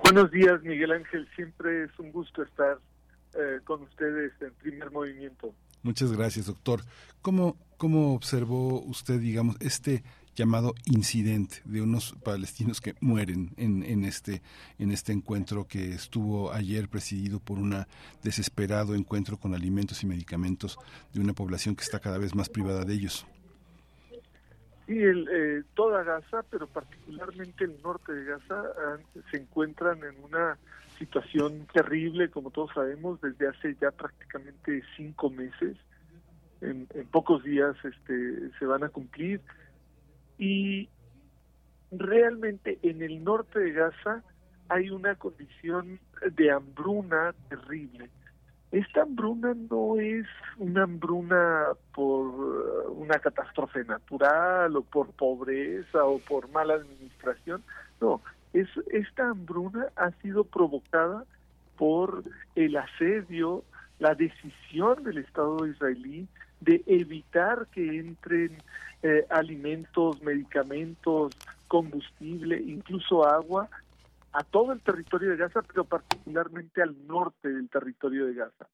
Buenos 0.04 0.32
días, 0.32 0.62
Miguel 0.64 0.92
Ángel. 0.92 1.28
Siempre 1.36 1.86
es 1.86 2.00
un 2.00 2.12
gusto 2.12 2.44
estar 2.44 2.80
eh, 3.36 3.60
con 3.64 3.82
ustedes 3.84 4.34
en 4.42 4.54
primer 4.56 4.92
movimiento. 4.92 5.54
Muchas 5.84 6.14
gracias, 6.14 6.46
doctor. 6.46 6.82
¿Cómo, 7.22 7.58
¿Cómo 7.84 8.14
observó 8.14 8.82
usted, 8.82 9.20
digamos, 9.20 9.58
este 9.60 10.04
llamado 10.36 10.74
incidente 10.86 11.58
de 11.66 11.82
unos 11.82 12.14
palestinos 12.24 12.80
que 12.80 12.96
mueren 13.02 13.50
en, 13.58 13.84
en, 13.84 14.06
este, 14.06 14.42
en 14.80 14.94
este 14.94 15.12
encuentro 15.12 15.68
que 15.68 15.92
estuvo 15.92 16.54
ayer 16.54 16.88
presidido 16.88 17.42
por 17.42 17.60
un 17.60 17.76
desesperado 18.24 18.96
encuentro 18.96 19.36
con 19.36 19.54
alimentos 19.54 20.02
y 20.02 20.06
medicamentos 20.06 20.78
de 21.14 21.20
una 21.20 21.34
población 21.34 21.76
que 21.76 21.84
está 21.84 22.00
cada 22.00 22.18
vez 22.20 22.34
más 22.34 22.48
privada 22.48 22.86
de 22.86 22.94
ellos. 22.94 23.28
Sí, 24.88 24.98
el, 24.98 25.28
eh, 25.30 25.64
toda 25.74 26.04
Gaza, 26.04 26.42
pero 26.50 26.68
particularmente 26.68 27.66
el 27.66 27.82
norte 27.84 28.14
de 28.14 28.24
Gaza, 28.24 28.64
se 29.30 29.36
encuentran 29.36 29.98
en 30.06 30.24
una 30.24 30.58
situación 30.98 31.68
terrible, 31.74 32.30
como 32.30 32.50
todos 32.50 32.72
sabemos, 32.74 33.20
desde 33.20 33.50
hace 33.50 33.76
ya 33.82 33.92
prácticamente 33.92 34.82
cinco 34.96 35.30
meses. 35.30 35.76
En, 36.64 36.88
pocos 37.12 37.44
días 37.44 37.76
este, 37.84 38.52
se 38.58 38.66
van 38.66 38.84
a 38.84 38.90
cumplir. 38.90 39.42
Y 40.38 40.90
realmente 41.92 42.80
en 42.82 43.02
el 43.02 43.24
norte 43.24 43.60
de 43.60 43.72
Gaza 43.72 44.24
hay 44.70 44.90
una 44.90 45.16
condición 45.16 46.00
de 46.36 46.52
hambruna 46.52 47.34
terrible. 47.50 48.10
Esta 48.72 49.04
hambruna 49.04 49.54
no 49.70 50.00
es 50.00 50.26
una 50.58 50.84
hambruna 50.84 51.68
por 51.94 52.26
uh, 52.26 52.92
una 52.94 53.20
catástrofe 53.20 53.84
natural 53.84 54.76
o 54.76 54.82
por 54.82 55.12
pobreza 55.12 56.04
o 56.06 56.18
por 56.18 56.50
mala 56.50 56.74
administración, 56.74 57.64
no, 58.02 58.20
es, 58.54 58.68
esta 58.92 59.30
hambruna 59.30 59.88
ha 59.96 60.10
sido 60.22 60.44
provocada 60.44 61.26
por 61.78 62.24
el 62.56 62.76
asedio, 62.76 63.64
la 64.00 64.16
decisión 64.16 65.04
del 65.04 65.20
Estado 65.20 65.68
israelí 65.68 66.28
de 66.64 66.84
evitar 66.88 67.68
que 67.68 68.00
entren 68.00 68.58
eh, 69.02 69.26
alimentos, 69.30 70.22
medicamentos, 70.22 71.34
combustible, 71.68 72.62
incluso 72.62 73.28
agua 73.28 73.70
a 74.32 74.44
todo 74.44 74.72
el 74.72 74.82
territorio 74.82 75.32
de 75.32 75.38
Gaza, 75.38 75.62
pero 75.62 75.84
particularmente 75.84 76.82
al 76.82 76.96
norte 77.06 77.50
del 77.50 77.70
territorio 77.70 78.26
de 78.26 78.34
Gaza. 78.34 78.68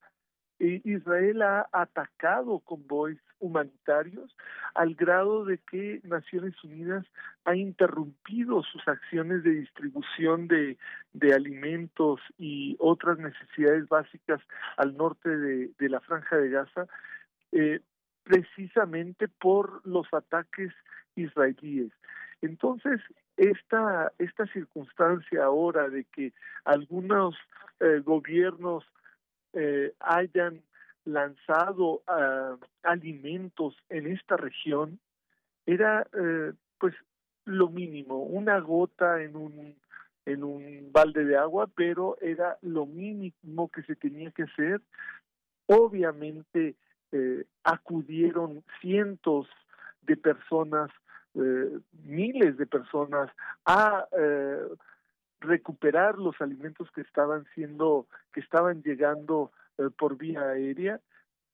Israel 0.60 1.42
ha 1.42 1.70
atacado 1.72 2.60
convoys 2.60 3.18
humanitarios 3.40 4.36
al 4.76 4.94
grado 4.96 5.46
de 5.46 5.58
que 5.58 6.02
Naciones 6.04 6.54
Unidas 6.64 7.06
ha 7.46 7.56
interrumpido 7.56 8.62
sus 8.64 8.86
acciones 8.88 9.44
de 9.44 9.52
distribución 9.52 10.48
de, 10.48 10.78
alimentos 11.34 12.20
y 12.38 12.76
otras 12.80 13.18
necesidades 13.20 13.88
básicas 13.88 14.42
al 14.76 14.98
norte 14.98 15.30
de, 15.30 15.90
la 15.90 16.02
franja 16.02 16.36
de 16.36 16.50
Gaza, 16.50 16.88
eh, 17.52 17.82
precisamente 18.24 19.28
por 19.28 19.86
los 19.88 20.08
ataques 20.14 20.72
israelíes. 21.16 21.92
Entonces, 22.42 23.02
esta, 23.38 24.12
esta 24.18 24.46
circunstancia 24.48 25.44
ahora 25.44 25.90
de 25.90 26.06
que 26.06 26.34
algunos 26.66 27.36
eh, 27.80 28.02
gobiernos 28.04 28.86
eh, 29.54 29.94
hayan 30.00 30.62
lanzado 31.06 32.04
ah, 32.08 32.58
alimentos 32.84 33.76
en 33.90 34.08
esta 34.08 34.38
región 34.38 35.00
era 35.66 36.06
eh, 36.14 36.54
pues 36.78 36.94
lo 37.46 37.70
mínimo, 37.70 38.24
una 38.24 38.60
gota 38.60 39.22
en 39.22 39.36
un 39.36 39.76
en 40.26 40.44
un 40.44 40.92
balde 40.92 41.26
de 41.26 41.38
agua, 41.38 41.68
pero 41.74 42.18
era 42.22 42.58
lo 42.62 42.86
mínimo 42.86 43.70
que 43.70 43.82
se 43.84 43.96
tenía 43.96 44.30
que 44.30 44.44
hacer. 44.44 44.80
Obviamente 45.66 46.76
acudieron 47.64 48.64
cientos 48.82 49.48
de 50.02 50.16
personas 50.18 50.92
eh, 51.36 51.80
miles 52.06 52.58
de 52.58 52.66
personas 52.66 53.30
a 53.64 54.08
eh, 54.18 54.68
recuperar 55.40 56.18
los 56.18 56.42
alimentos 56.42 56.90
que 56.92 57.02
estaban 57.02 57.46
siendo 57.54 58.08
que 58.34 58.40
estaban 58.40 58.82
llegando 58.82 59.52
eh, 59.78 59.90
por 59.96 60.18
vía 60.18 60.42
aérea. 60.42 61.00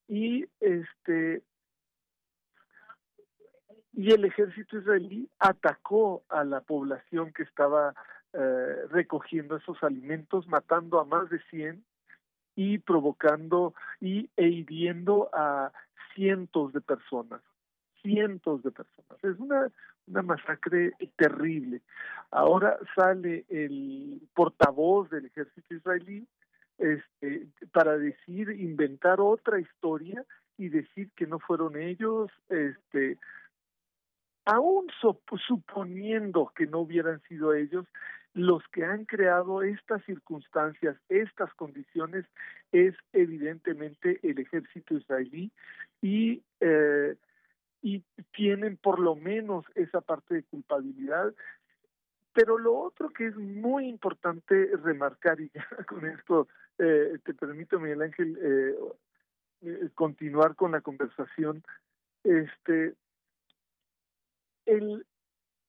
Y 0.08 0.46
este 0.62 1.44
y 3.92 4.12
el 4.12 4.24
ejército 4.26 4.78
israelí 4.78 5.30
atacó 5.40 6.24
a 6.30 6.44
la 6.46 6.62
población 6.62 7.34
que 7.34 7.44
estaba 7.44 7.94
recogiendo 8.90 9.56
esos 9.56 9.82
alimentos 9.82 10.46
matando 10.50 11.00
a 11.00 11.06
más 11.06 11.30
de 11.30 11.40
100 11.50 11.86
y 12.56 12.78
provocando 12.80 13.74
y 14.00 14.30
e 14.38 14.48
hiriendo 14.48 15.30
a 15.34 15.72
cientos 16.14 16.74
de 16.74 16.82
personas 16.82 17.42
cientos 18.06 18.62
de 18.62 18.72
personas. 18.72 19.24
Es 19.24 19.40
una, 19.40 19.72
una 20.08 20.22
masacre 20.22 20.94
terrible. 21.16 21.82
Ahora 22.32 22.78
sale 22.96 23.46
el 23.50 24.22
portavoz 24.36 25.10
del 25.10 25.26
ejército 25.26 25.74
israelí 25.74 26.28
este, 26.78 27.48
para 27.72 27.98
decir, 27.98 28.50
inventar 28.50 29.20
otra 29.20 29.60
historia 29.60 30.24
y 30.58 30.70
decir 30.70 31.10
que 31.16 31.26
no 31.26 31.40
fueron 31.40 31.78
ellos, 31.78 32.30
este, 32.50 33.18
aún 34.46 34.88
suponiendo 35.48 36.52
que 36.56 36.68
no 36.68 36.80
hubieran 36.80 37.22
sido 37.24 37.54
ellos, 37.54 37.86
los 38.36 38.62
que 38.68 38.86
han 38.86 39.06
creado 39.06 39.64
estas 39.64 40.06
circunstancias, 40.06 40.96
estas 41.10 41.52
condiciones, 41.56 42.26
es 42.72 42.94
evidentemente 43.14 44.20
el 44.22 44.38
ejército 44.38 44.96
israelí 44.96 45.52
y 46.02 46.44
eh, 46.60 47.16
y 47.86 48.04
tienen 48.36 48.78
por 48.78 48.98
lo 48.98 49.16
menos 49.16 49.64
esa 49.76 50.02
parte 50.02 50.34
de 50.34 50.44
culpabilidad. 50.44 51.36
Pero 52.34 52.58
lo 52.58 52.76
otro 52.76 53.12
que 53.12 53.28
es 53.28 53.36
muy 53.36 53.88
importante 53.88 54.72
remarcar, 54.84 55.40
y 55.40 55.52
con 55.88 56.04
esto 56.08 56.48
eh, 56.80 57.20
te 57.24 57.36
permito, 57.36 57.80
Miguel 57.80 58.02
Ángel, 58.02 58.40
eh, 58.42 58.76
eh, 59.62 59.90
continuar 59.94 60.56
con 60.56 60.72
la 60.72 60.82
conversación, 60.82 61.64
este, 62.24 62.96
el, 64.66 65.06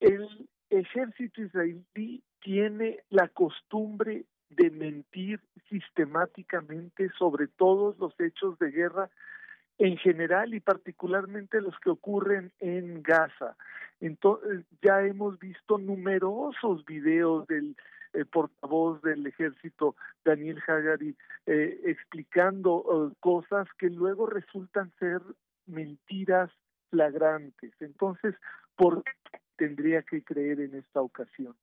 el 0.00 0.48
ejército 0.70 1.42
israelí 1.42 2.22
tiene 2.46 3.00
la 3.10 3.26
costumbre 3.26 4.24
de 4.50 4.70
mentir 4.70 5.40
sistemáticamente 5.68 7.10
sobre 7.18 7.48
todos 7.48 7.98
los 7.98 8.14
hechos 8.20 8.56
de 8.60 8.70
guerra 8.70 9.10
en 9.78 9.96
general 9.96 10.54
y 10.54 10.60
particularmente 10.60 11.60
los 11.60 11.76
que 11.80 11.90
ocurren 11.90 12.52
en 12.60 13.02
Gaza. 13.02 13.56
Entonces, 14.00 14.64
ya 14.80 15.02
hemos 15.02 15.40
visto 15.40 15.76
numerosos 15.78 16.84
videos 16.84 17.48
del 17.48 17.74
eh, 18.12 18.24
portavoz 18.24 19.02
del 19.02 19.26
ejército, 19.26 19.96
Daniel 20.24 20.62
Hagari, 20.68 21.16
eh, 21.46 21.80
explicando 21.86 23.10
eh, 23.10 23.16
cosas 23.18 23.66
que 23.76 23.90
luego 23.90 24.26
resultan 24.26 24.92
ser 25.00 25.20
mentiras 25.66 26.52
flagrantes. 26.90 27.72
Entonces, 27.80 28.36
¿por 28.76 29.02
qué 29.02 29.40
tendría 29.56 30.02
que 30.02 30.22
creer 30.22 30.60
en 30.60 30.76
esta 30.76 31.00
ocasión? 31.00 31.56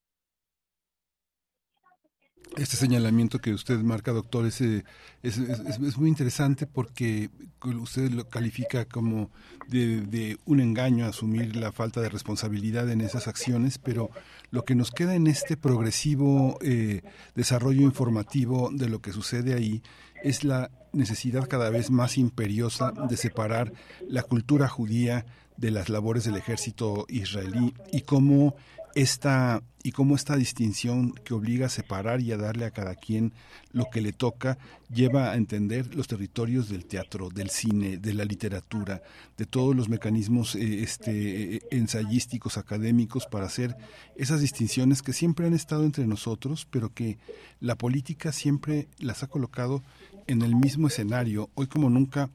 Este 2.57 2.78
señalamiento 2.78 3.40
que 3.40 3.52
usted 3.52 3.80
marca, 3.80 4.11
doctor, 4.11 4.45
es, 4.45 4.61
es, 4.61 4.84
es, 5.24 5.98
muy 5.98 6.07
interesante 6.07 6.68
porque 6.68 7.32
usted 7.64 8.11
lo 8.11 8.28
califica 8.30 8.86
como 8.86 9.32
de, 9.70 10.38
un 10.45 10.60
engaño 10.60 11.06
asumir 11.07 11.56
la 11.56 11.72
falta 11.72 11.99
de 11.99 12.10
responsabilidad 12.10 12.90
en 12.91 13.02
esas 13.02 13.28
acciones, 13.28 13.80
pero 13.80 14.11
lo 14.52 14.65
que 14.65 14.76
nos 14.76 14.91
queda 14.91 15.15
en 15.15 15.26
este 15.26 15.57
progresivo 15.57 16.60
eh, 16.61 17.02
desarrollo 17.34 17.82
informativo 17.82 18.70
de 18.72 18.88
lo 18.88 19.02
que 19.02 19.14
sucede 19.14 19.56
ahí 19.56 19.82
es 20.24 20.44
la 20.44 20.70
necesidad 20.91 21.48
cada 21.48 21.72
vez 21.72 21.90
más 21.90 22.20
imperiosa 22.20 22.94
de 23.10 23.18
separar 23.18 23.74
la 24.07 24.22
cultura 24.22 24.68
judía 24.68 25.26
de 25.57 25.72
las 25.72 25.90
labores 25.90 26.24
del 26.24 26.38
ejército 26.38 27.06
israelí 27.10 27.74
y 27.91 28.02
cómo 28.02 28.56
esta 28.95 29.64
y 29.86 29.91
cómo 29.91 30.15
esta 30.15 30.38
distinción 30.38 31.11
que 31.11 31.34
obliga 31.34 31.65
a 31.65 31.70
separar 31.70 32.22
y 32.22 32.32
a 32.32 32.38
darle 32.38 32.65
a 32.65 32.72
cada 32.72 32.95
quien 32.95 33.34
lo 33.74 33.86
que 33.91 34.02
le 34.02 34.14
toca 34.14 34.57
lleva 34.90 35.32
a 35.32 35.36
entender 35.36 35.94
los 35.94 36.07
territorios 36.07 36.70
del 36.70 36.86
teatro, 36.86 37.30
del 37.30 37.49
cine, 37.49 37.98
de 37.98 38.14
la 38.14 38.24
literatura, 38.24 39.02
de 39.38 39.45
todos 39.45 39.76
los 39.76 39.90
mecanismos 39.90 40.56
eh, 40.56 40.84
este, 40.84 41.61
ensayísticos, 41.76 42.57
académicos 42.57 43.26
para 43.26 43.45
hacer 43.45 43.76
esas 44.15 44.40
distinciones 44.40 45.02
que 45.02 45.11
siempre 45.11 45.48
han 45.48 45.53
estado 45.53 45.84
entre 45.84 46.07
nosotros, 46.07 46.65
pero 46.72 46.94
que 46.94 47.18
la 47.60 47.76
política 47.76 48.32
siempre 48.32 48.88
las 48.99 49.22
ha 49.24 49.28
colocado 49.28 49.84
en 50.28 50.44
el 50.44 50.56
mismo 50.56 50.88
escenario. 50.88 51.49
Hoy 51.56 51.68
como 51.68 51.90
nunca 51.90 52.30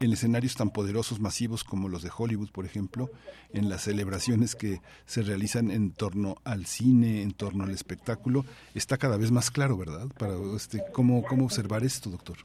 en 0.00 0.12
escenarios 0.12 0.54
tan 0.54 0.70
poderosos, 0.70 1.20
masivos 1.20 1.64
como 1.64 1.88
los 1.88 2.02
de 2.02 2.10
Hollywood, 2.16 2.50
por 2.50 2.64
ejemplo, 2.64 3.10
en 3.52 3.68
las 3.68 3.82
celebraciones 3.82 4.54
que 4.54 4.80
se 5.06 5.22
realizan 5.22 5.70
en 5.70 5.92
torno 5.92 6.36
al 6.44 6.66
cine, 6.66 7.22
en 7.22 7.32
torno 7.32 7.64
al 7.64 7.70
espectáculo, 7.70 8.44
está 8.74 8.96
cada 8.96 9.16
vez 9.16 9.30
más 9.30 9.50
claro, 9.50 9.76
¿verdad? 9.76 10.06
Para 10.18 10.34
este, 10.54 10.82
cómo 10.92 11.22
cómo 11.22 11.44
observar 11.44 11.82
esto, 11.84 12.10
doctor. 12.10 12.36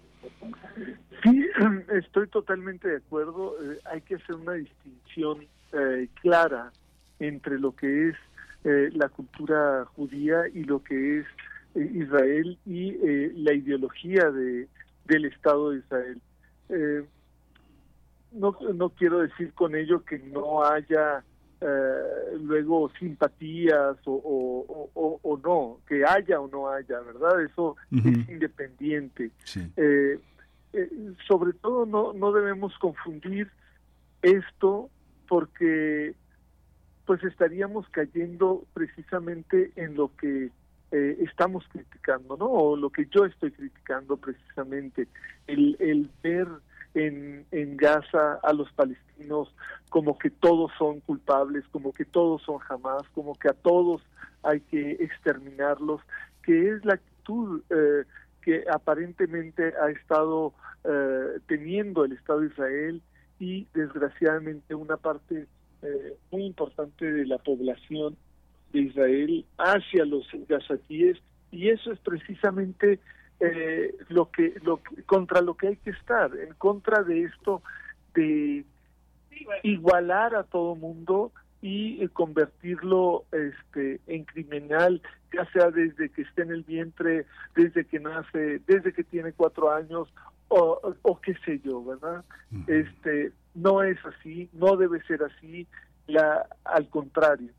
Sí, 1.24 1.46
estoy 1.94 2.28
totalmente 2.28 2.88
de 2.88 2.98
acuerdo. 2.98 3.56
Eh, 3.64 3.80
hay 3.86 4.02
que 4.02 4.16
hacer 4.16 4.36
una 4.36 4.54
distinción 4.54 5.48
eh, 5.74 6.08
clara 6.22 6.72
entre 7.20 7.60
lo 7.60 7.76
que 7.76 8.10
es 8.10 8.16
eh, 8.66 8.90
la 8.94 9.10
cultura 9.10 9.84
judía 9.94 10.48
y 10.54 10.64
lo 10.64 10.82
que 10.82 11.20
es 11.20 11.26
eh, 11.76 11.92
Israel 11.94 12.58
y 12.66 12.92
eh, 12.92 13.34
la 13.36 13.54
ideología 13.54 14.32
de, 14.32 14.70
del 15.06 15.26
Estado 15.26 15.72
de 15.72 15.80
Israel. 15.80 16.22
No, 18.34 18.56
no 18.74 18.90
quiero 18.90 19.20
decir 19.20 19.54
con 19.54 19.76
ello 19.76 20.04
que 20.04 20.20
no 20.20 20.64
haya 20.64 21.24
luego 22.42 22.92
simpatías 23.00 23.96
o, 24.06 24.90
o, 24.94 25.40
no, 25.42 25.80
que 25.88 26.04
haya 26.06 26.42
o 26.42 26.48
no 26.50 26.70
haya, 26.70 27.00
¿verdad? 27.00 27.42
Eso 27.42 27.78
es 27.92 28.30
independiente. 28.30 29.32
sobre 31.28 31.54
todo 31.54 31.86
no, 31.86 32.12
no 32.12 32.34
debemos 32.34 32.78
confundir 32.80 33.50
esto 34.22 34.90
porque 35.28 36.16
pues 37.06 37.24
estaríamos 37.24 37.88
cayendo 37.90 38.66
precisamente 38.74 39.72
en 39.76 39.96
lo 39.96 40.16
que 40.16 40.52
eh, 40.92 41.18
estamos 41.22 41.66
criticando, 41.70 42.38
¿no? 42.38 42.46
O 42.46 42.78
lo 42.78 42.90
que 42.90 43.08
yo 43.08 43.26
estoy 43.26 43.52
criticando 43.52 44.16
precisamente, 44.18 45.08
el, 45.48 45.76
el 45.80 46.10
ver 46.22 46.48
en, 46.94 47.46
en 47.52 47.78
Gaza 47.78 48.40
a 48.44 48.54
los 48.54 48.72
palestinos 48.74 49.54
como 49.90 50.18
que 50.18 50.30
todos 50.30 50.72
son 50.78 51.02
culpables, 51.02 51.64
como 51.72 51.94
que 51.94 52.06
todos 52.06 52.42
son 52.42 52.58
jamás, 52.60 53.04
como 53.14 53.36
que 53.36 53.50
a 53.50 53.54
todos 53.54 54.02
hay 54.42 54.60
que 54.62 54.92
exterminarlos, 54.94 56.02
que 56.44 56.72
es 56.72 56.84
la 56.84 56.96
actitud 56.96 57.62
eh, 57.70 58.04
que 58.42 58.66
aparentemente 58.72 59.74
ha 59.82 59.90
estado 59.90 60.54
eh, 60.84 61.40
teniendo 61.48 62.04
el 62.04 62.14
Estado 62.14 62.42
de 62.42 62.48
Israel 62.48 63.02
y 63.40 63.68
desgraciadamente 63.74 64.76
una 64.76 64.98
parte 64.98 65.48
eh, 65.82 66.18
muy 66.32 66.46
importante 66.46 67.12
de 67.12 67.26
la 67.26 67.38
población 67.38 68.18
de 68.72 68.82
Israel 68.82 69.46
hacia 69.58 70.06
los 70.06 70.28
gazatíes. 70.48 71.18
Y 71.52 71.70
eso 71.70 71.92
es 71.92 72.00
precisamente 72.00 73.00
eh, 73.40 73.96
lo 74.10 74.30
que 74.32 74.56
lo 74.64 74.80
contra 75.06 75.42
lo 75.42 75.56
que 75.56 75.70
hay 75.70 75.78
que 75.78 75.92
estar 75.92 76.36
en 76.36 76.54
contra 76.56 77.04
de 77.04 77.24
esto 77.24 77.62
de 78.14 78.66
igualar 79.64 80.36
a 80.36 80.44
todo 80.44 80.76
mundo 80.76 81.32
y 81.62 82.04
eh, 82.04 82.10
convertirlo 82.10 83.26
este 83.32 84.00
en 84.08 84.26
criminal 84.26 85.02
ya 85.34 85.46
sea 85.52 85.72
desde 85.72 86.10
que 86.10 86.22
esté 86.22 86.44
en 86.44 86.52
el 86.52 86.64
vientre 86.64 87.26
desde 87.56 87.86
que 87.86 88.00
nace 88.00 88.60
desde 88.68 88.94
que 88.94 89.04
tiene 89.04 89.34
cuatro 89.34 89.72
años 89.72 90.08
o, 90.50 90.96
o 91.02 91.22
qué 91.22 91.36
sé 91.46 91.60
yo 91.64 91.84
verdad 91.84 92.24
este 92.68 93.32
no 93.56 93.84
es 93.84 93.98
así, 94.06 94.50
no 94.54 94.76
debe 94.78 95.02
ser 95.04 95.24
así, 95.24 95.68
la, 96.08 96.48
al 96.64 96.90
contrario. 96.90 97.50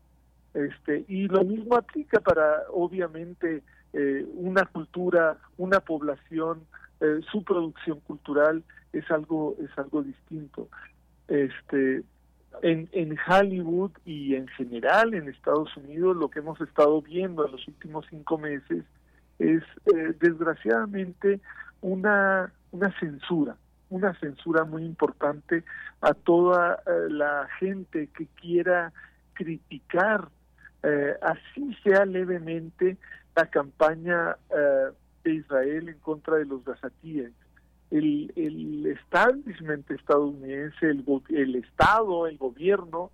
Este, 0.53 1.05
y 1.07 1.27
lo 1.27 1.43
mismo 1.43 1.75
aplica 1.75 2.19
para, 2.19 2.63
obviamente, 2.71 3.63
eh, 3.95 4.25
una 4.35 4.65
cultura, 4.65 5.37
una 5.57 5.79
población, 5.79 6.61
eh, 6.99 7.21
su 7.31 7.43
producción 7.43 7.99
cultural 8.01 8.63
es 8.93 9.09
algo, 9.09 9.55
es 9.63 9.77
algo 9.77 10.03
distinto. 10.03 10.69
Este, 11.27 12.03
en, 12.61 12.87
en 12.91 13.17
Hollywood 13.27 13.91
y 14.05 14.35
en 14.35 14.47
general 14.49 15.13
en 15.13 15.27
Estados 15.27 15.75
Unidos 15.75 16.15
lo 16.15 16.29
que 16.29 16.39
hemos 16.39 16.59
estado 16.61 17.01
viendo 17.01 17.45
en 17.45 17.51
los 17.51 17.67
últimos 17.67 18.05
cinco 18.09 18.37
meses 18.37 18.85
es 19.39 19.63
eh, 19.93 20.13
desgraciadamente 20.19 21.41
una, 21.81 22.53
una 22.71 22.97
censura 22.99 23.57
una 23.89 24.13
censura 24.19 24.63
muy 24.63 24.83
importante 24.83 25.63
a 26.01 26.13
toda 26.13 26.81
eh, 26.85 27.09
la 27.09 27.47
gente 27.59 28.09
que 28.15 28.27
quiera 28.41 28.91
criticar, 29.33 30.29
eh, 30.83 31.13
así 31.21 31.75
sea 31.83 32.05
levemente, 32.05 32.97
la 33.35 33.45
campaña 33.49 34.37
eh, 34.49 34.91
de 35.23 35.33
Israel 35.33 35.89
en 35.89 35.99
contra 35.99 36.37
de 36.37 36.45
los 36.45 36.63
gazatíes. 36.63 37.31
El, 37.91 38.33
el 38.35 38.85
establishment 38.87 39.89
estadounidense, 39.91 40.89
el, 40.89 41.05
el 41.29 41.55
Estado, 41.55 42.27
el 42.27 42.37
gobierno, 42.37 43.11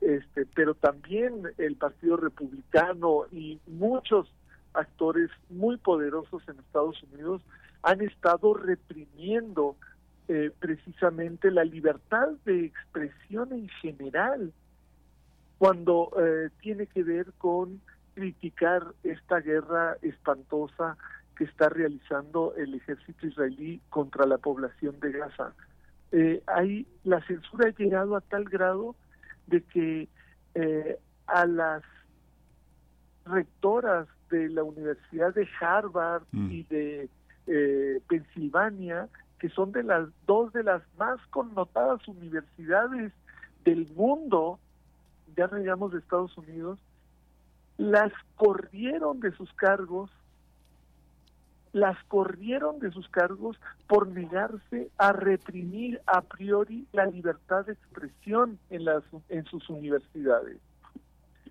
este, 0.00 0.46
pero 0.54 0.74
también 0.74 1.42
el 1.58 1.76
Partido 1.76 2.16
Republicano 2.16 3.24
y 3.32 3.58
muchos 3.66 4.30
actores 4.74 5.30
muy 5.48 5.76
poderosos 5.78 6.42
en 6.48 6.58
Estados 6.58 7.02
Unidos 7.04 7.42
han 7.82 8.00
estado 8.02 8.54
reprimiendo 8.54 9.76
eh, 10.28 10.50
precisamente 10.58 11.50
la 11.50 11.64
libertad 11.64 12.28
de 12.44 12.66
expresión 12.66 13.52
en 13.52 13.68
general 13.68 14.52
cuando 15.58 16.10
eh, 16.18 16.50
tiene 16.60 16.86
que 16.86 17.02
ver 17.02 17.32
con 17.38 17.80
criticar 18.16 18.82
esta 19.04 19.40
guerra 19.40 19.98
espantosa 20.00 20.96
que 21.36 21.44
está 21.44 21.68
realizando 21.68 22.54
el 22.56 22.74
ejército 22.74 23.26
israelí 23.26 23.82
contra 23.90 24.24
la 24.24 24.38
población 24.38 24.98
de 25.00 25.12
Gaza. 25.12 25.52
Eh, 26.12 26.42
ahí 26.46 26.86
la 27.04 27.20
censura 27.26 27.68
ha 27.68 27.74
llegado 27.76 28.16
a 28.16 28.22
tal 28.22 28.44
grado 28.44 28.96
de 29.46 29.60
que 29.64 30.08
eh, 30.54 30.98
a 31.26 31.44
las 31.44 31.82
rectoras 33.26 34.08
de 34.30 34.48
la 34.48 34.62
Universidad 34.62 35.34
de 35.34 35.46
Harvard 35.60 36.22
mm. 36.32 36.50
y 36.50 36.62
de 36.62 37.10
eh, 37.46 38.00
Pensilvania, 38.08 39.08
que 39.38 39.50
son 39.50 39.72
de 39.72 39.82
las 39.82 40.08
dos 40.26 40.54
de 40.54 40.62
las 40.62 40.82
más 40.96 41.20
connotadas 41.28 42.08
universidades 42.08 43.12
del 43.66 43.86
mundo, 43.94 44.58
ya 45.36 45.48
no 45.48 45.58
digamos 45.58 45.92
de 45.92 45.98
Estados 45.98 46.34
Unidos, 46.38 46.78
las 47.76 48.12
corrieron 48.36 49.20
de 49.20 49.32
sus 49.32 49.52
cargos, 49.54 50.10
las 51.72 52.02
corrieron 52.04 52.78
de 52.78 52.90
sus 52.90 53.08
cargos 53.08 53.58
por 53.86 54.08
negarse 54.08 54.90
a 54.96 55.12
reprimir 55.12 56.00
a 56.06 56.22
priori 56.22 56.86
la 56.92 57.06
libertad 57.06 57.66
de 57.66 57.74
expresión 57.74 58.58
en, 58.70 58.84
las, 58.84 59.02
en 59.28 59.44
sus 59.44 59.68
universidades. 59.68 60.58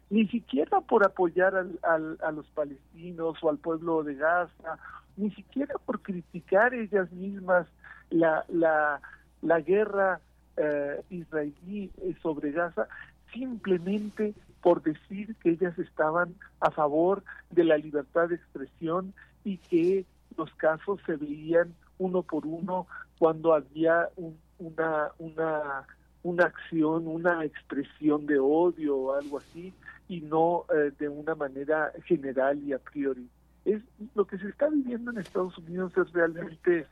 Ni 0.09 0.27
siquiera 0.27 0.81
por 0.81 1.05
apoyar 1.05 1.55
al, 1.55 2.17
a 2.21 2.31
los 2.31 2.47
palestinos 2.51 3.37
o 3.41 3.49
al 3.49 3.57
pueblo 3.57 4.03
de 4.03 4.15
Gaza 4.15 4.79
ni 5.17 5.31
siquiera 5.31 5.75
por 5.85 6.01
criticar 6.01 6.73
ellas 6.73 7.11
mismas 7.11 7.67
la, 8.09 8.45
la, 8.49 9.01
la 9.41 9.59
guerra 9.61 10.19
eh, 10.57 11.01
israelí 11.09 11.91
sobre 12.21 12.51
Gaza, 12.51 12.87
simplemente 13.33 14.33
por 14.65 14.81
decir 14.81 15.35
que 15.43 15.51
ellas 15.51 15.77
estaban 15.77 16.33
a 16.59 16.71
favor 16.71 17.23
de 17.51 17.63
la 17.63 17.77
libertad 17.77 18.29
de 18.29 18.35
expresión 18.37 19.13
y 19.43 19.59
que 19.59 20.07
los 20.37 20.51
casos 20.55 20.99
se 21.05 21.17
veían 21.17 21.75
uno 21.99 22.23
por 22.23 22.47
uno 22.47 22.87
cuando 23.19 23.53
había 23.53 24.09
una, 24.57 25.11
una, 25.19 25.85
una 26.23 26.45
acción, 26.45 27.07
una 27.07 27.45
expresión 27.45 28.25
de 28.25 28.39
odio 28.39 28.97
o 28.97 29.13
algo 29.13 29.37
así, 29.37 29.71
y 30.09 30.21
no 30.21 30.65
eh, 30.73 30.91
de 30.97 31.09
una 31.09 31.35
manera 31.35 31.91
general 32.05 32.57
y 32.63 32.73
a 32.73 32.79
priori. 32.79 33.29
Es 33.65 33.83
lo 34.15 34.25
que 34.25 34.39
se 34.39 34.49
está 34.49 34.67
viviendo 34.67 35.11
en 35.11 35.19
Estados 35.19 35.55
Unidos 35.59 35.95
es 35.95 36.11
realmente 36.11 36.87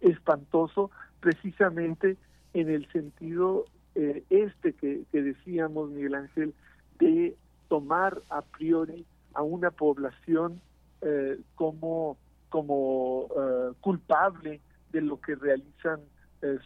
espantoso 0.00 0.90
precisamente 1.20 2.16
en 2.54 2.70
el 2.70 2.90
sentido 2.90 3.66
eh, 3.96 4.24
este 4.30 4.72
que, 4.72 5.04
decíamos 5.12 5.90
Miguel 5.90 6.14
Ángel 6.14 6.54
de 6.98 7.36
tomar 7.68 8.22
a 8.28 8.42
priori 8.42 9.04
a 9.34 9.42
una 9.42 9.70
población 9.70 10.60
eh, 11.00 11.40
como 11.54 12.16
como 12.48 13.28
eh, 13.34 13.72
culpable 13.80 14.60
de 14.92 15.00
lo 15.00 15.20
que 15.20 15.34
realizan 15.34 16.00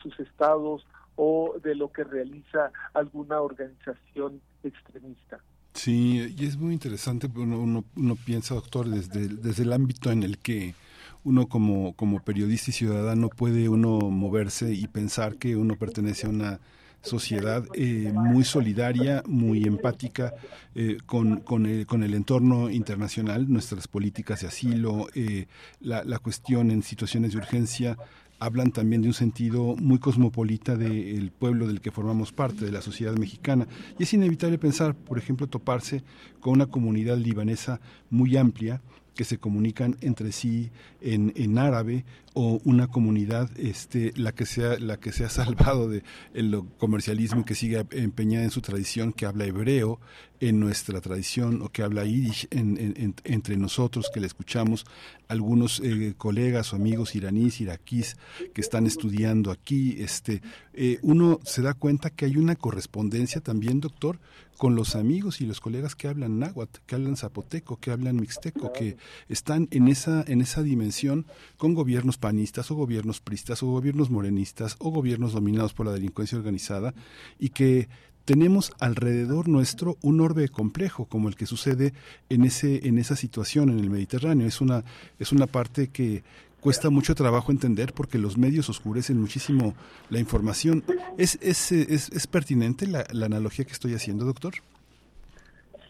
sus 0.03 0.19
estados 0.21 0.87
o 1.17 1.55
de 1.63 1.75
lo 1.75 1.93
que 1.93 2.03
realiza 2.03 2.73
alguna 2.95 3.43
organización 3.43 4.41
extremista. 4.65 5.39
Sí, 5.75 6.35
y 6.39 6.47
es 6.47 6.57
muy 6.57 6.73
interesante, 6.73 7.29
uno, 7.35 7.61
uno, 7.61 7.85
uno 7.97 8.17
piensa, 8.17 8.55
doctor, 8.55 8.89
desde, 8.89 9.29
desde 9.29 9.63
el 9.63 9.75
ámbito 9.75 10.11
en 10.11 10.23
el 10.23 10.39
que 10.39 10.75
uno 11.23 11.49
como, 11.49 11.95
como 11.95 12.21
periodista 12.21 12.71
y 12.71 12.75
ciudadano 12.75 13.29
puede 13.29 13.69
uno 13.69 13.99
moverse 14.11 14.73
y 14.73 14.87
pensar 14.87 15.37
que 15.37 15.57
uno 15.57 15.77
pertenece 15.77 16.27
a 16.27 16.31
una 16.31 16.61
sociedad 17.07 17.65
eh, 17.75 18.13
muy 18.13 18.45
solidaria, 18.45 19.23
muy 19.27 19.65
empática 19.65 20.35
eh, 20.75 20.99
con, 21.07 21.39
con, 21.41 21.65
el, 21.65 21.87
con, 21.87 22.03
el, 22.03 22.13
entorno 22.13 22.69
internacional, 22.69 23.51
nuestras 23.51 23.89
políticas 23.89 24.43
de 24.43 24.49
asilo, 24.49 25.07
eh, 25.15 25.47
la, 25.81 26.05
la, 26.05 26.19
cuestión 26.19 26.71
en 26.71 26.83
situaciones 26.83 27.33
de 27.33 27.39
urgencia 27.39 27.97
hablan 28.39 28.71
también 28.71 29.03
de 29.03 29.09
un 29.09 29.15
sentido 29.15 29.77
muy 29.77 29.99
cosmopolita 29.99 30.77
del 30.77 31.31
pueblo 31.31 31.67
del 31.67 31.81
que 31.81 31.91
formamos 31.91 32.33
parte, 32.33 32.67
de 32.67 32.73
la 32.73 32.83
sociedad 32.83 33.17
mexicana. 33.17 33.67
Y 33.99 34.03
es 34.03 34.13
inevitable 34.13 34.59
pensar, 34.59 34.95
por 34.95 35.17
ejemplo, 35.17 35.47
toparse 35.47 36.03
con 36.41 36.53
una 36.53 36.67
comunidad 36.67 37.17
libanesa 37.17 37.81
muy 38.11 38.37
amplia 38.37 38.83
que 39.15 39.25
se 39.25 39.39
comunican 39.39 39.97
entre 40.03 40.31
sí 40.31 40.71
en, 41.01 41.33
en 41.37 41.57
árabe 41.57 42.05
o 42.39 42.61
una 42.65 42.89
comunidad 42.89 43.51
este 43.59 44.13
la 44.15 44.33
que 44.33 44.45
sea 44.45 44.79
la 44.79 44.99
que 44.99 45.11
se 45.11 45.25
ha 45.25 45.31
salvado 45.31 45.89
de 45.89 46.03
el 46.35 46.63
comercialismo 46.77 47.47
que 47.47 47.55
sigue 47.55 47.87
empeñada 47.93 48.45
en 48.45 48.51
su 48.51 48.61
tradición 48.61 49.15
que 49.15 49.25
habla 49.25 49.47
hebreo 49.47 49.99
en 50.39 50.61
nuestra 50.61 51.01
tradición 51.01 51.63
o 51.63 51.71
que 51.71 51.83
habla 51.83 52.05
yiddish 52.05 52.47
entre 52.51 53.57
nosotros 53.57 54.11
que 54.13 54.21
le 54.21 54.27
escuchamos 54.27 54.85
algunos 55.29 55.81
eh, 55.81 56.13
colegas 56.19 56.75
o 56.75 56.77
amigos 56.77 57.17
iraníes 57.17 57.63
iraquíes 57.63 58.19
que 58.53 58.61
están 58.61 58.87
estudiando 58.87 59.51
aquí 59.51 59.97
este 60.01 60.43
eh, 60.75 60.99
uno 61.01 61.41
se 61.43 61.63
da 61.63 61.73
cuenta 61.73 62.11
que 62.11 62.27
hay 62.27 62.37
una 62.37 62.55
correspondencia 62.55 63.41
también 63.41 63.81
doctor 63.81 64.19
con 64.57 64.75
los 64.75 64.97
amigos 64.97 65.41
y 65.41 65.47
los 65.47 65.61
colegas 65.61 65.95
que 65.95 66.09
hablan 66.09 66.39
náhuatl, 66.39 66.81
que 66.87 66.95
hablan 66.95 67.17
zapoteco, 67.17 67.79
que 67.79 67.91
hablan 67.91 68.17
mixteco, 68.17 68.73
que 68.73 68.97
están 69.29 69.69
en 69.71 69.89
esa 69.89 70.25
en 70.27 70.41
esa 70.41 70.63
dimensión 70.63 71.27
con 71.57 71.75
gobiernos 71.75 72.19
panistas 72.27 72.73
o 72.73 72.75
gobiernos 72.75 73.21
pristas 73.21 73.63
o 73.63 73.67
gobiernos 73.67 74.11
morenistas 74.11 74.75
o 74.81 74.91
gobiernos 74.91 75.33
dominados 75.33 75.73
por 75.75 75.87
la 75.87 75.93
delincuencia 75.93 76.37
organizada 76.37 76.93
y 77.39 77.51
que 77.51 77.89
tenemos 78.25 78.73
alrededor 78.81 79.47
nuestro 79.47 79.97
un 80.03 80.21
orbe 80.21 80.49
complejo 80.49 81.05
como 81.05 81.29
el 81.29 81.37
que 81.37 81.47
sucede 81.47 81.93
en 82.29 82.43
ese 82.43 82.89
en 82.89 82.99
esa 82.99 83.15
situación 83.15 83.71
en 83.71 83.79
el 83.79 83.91
Mediterráneo 83.91 84.45
es 84.45 84.61
una 84.61 84.83
es 85.21 85.31
una 85.31 85.47
parte 85.47 85.91
que 85.91 86.25
cuesta 86.59 86.91
mucho 86.91 87.15
trabajo 87.15 87.53
entender 87.53 87.93
porque 87.93 88.19
los 88.19 88.37
medios 88.37 88.69
oscurecen 88.69 89.21
muchísimo 89.21 89.77
la 90.11 90.19
información. 90.19 90.83
¿Es, 91.17 91.39
es, 91.41 91.71
es, 91.71 92.11
es 92.11 92.27
pertinente 92.27 92.89
la, 92.89 93.07
la, 93.13 93.27
analogía 93.27 93.65
que 93.65 93.71
estoy 93.71 93.95
haciendo, 93.95 94.25
doctor? 94.25 94.55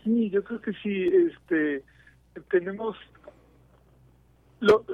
Sí, 0.04 0.28
yo 0.28 0.44
creo 0.44 0.60
que 0.60 0.72
sí. 0.82 0.94
Este, 1.30 1.82
tenemos 2.50 2.94
lo, 4.60 4.84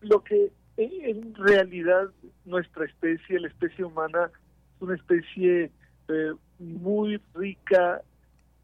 lo 0.00 0.22
que 0.22 0.50
en 0.76 1.34
realidad 1.34 2.10
nuestra 2.44 2.84
especie, 2.84 3.40
la 3.40 3.48
especie 3.48 3.84
humana, 3.84 4.30
es 4.76 4.82
una 4.82 4.94
especie 4.94 5.70
eh, 6.08 6.32
muy 6.58 7.20
rica 7.34 8.02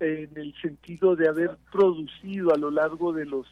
en 0.01 0.31
el 0.37 0.55
sentido 0.61 1.15
de 1.15 1.29
haber 1.29 1.57
producido 1.71 2.55
a 2.55 2.59
lo 2.59 2.71
largo 2.71 3.13
de 3.13 3.27
los 3.27 3.47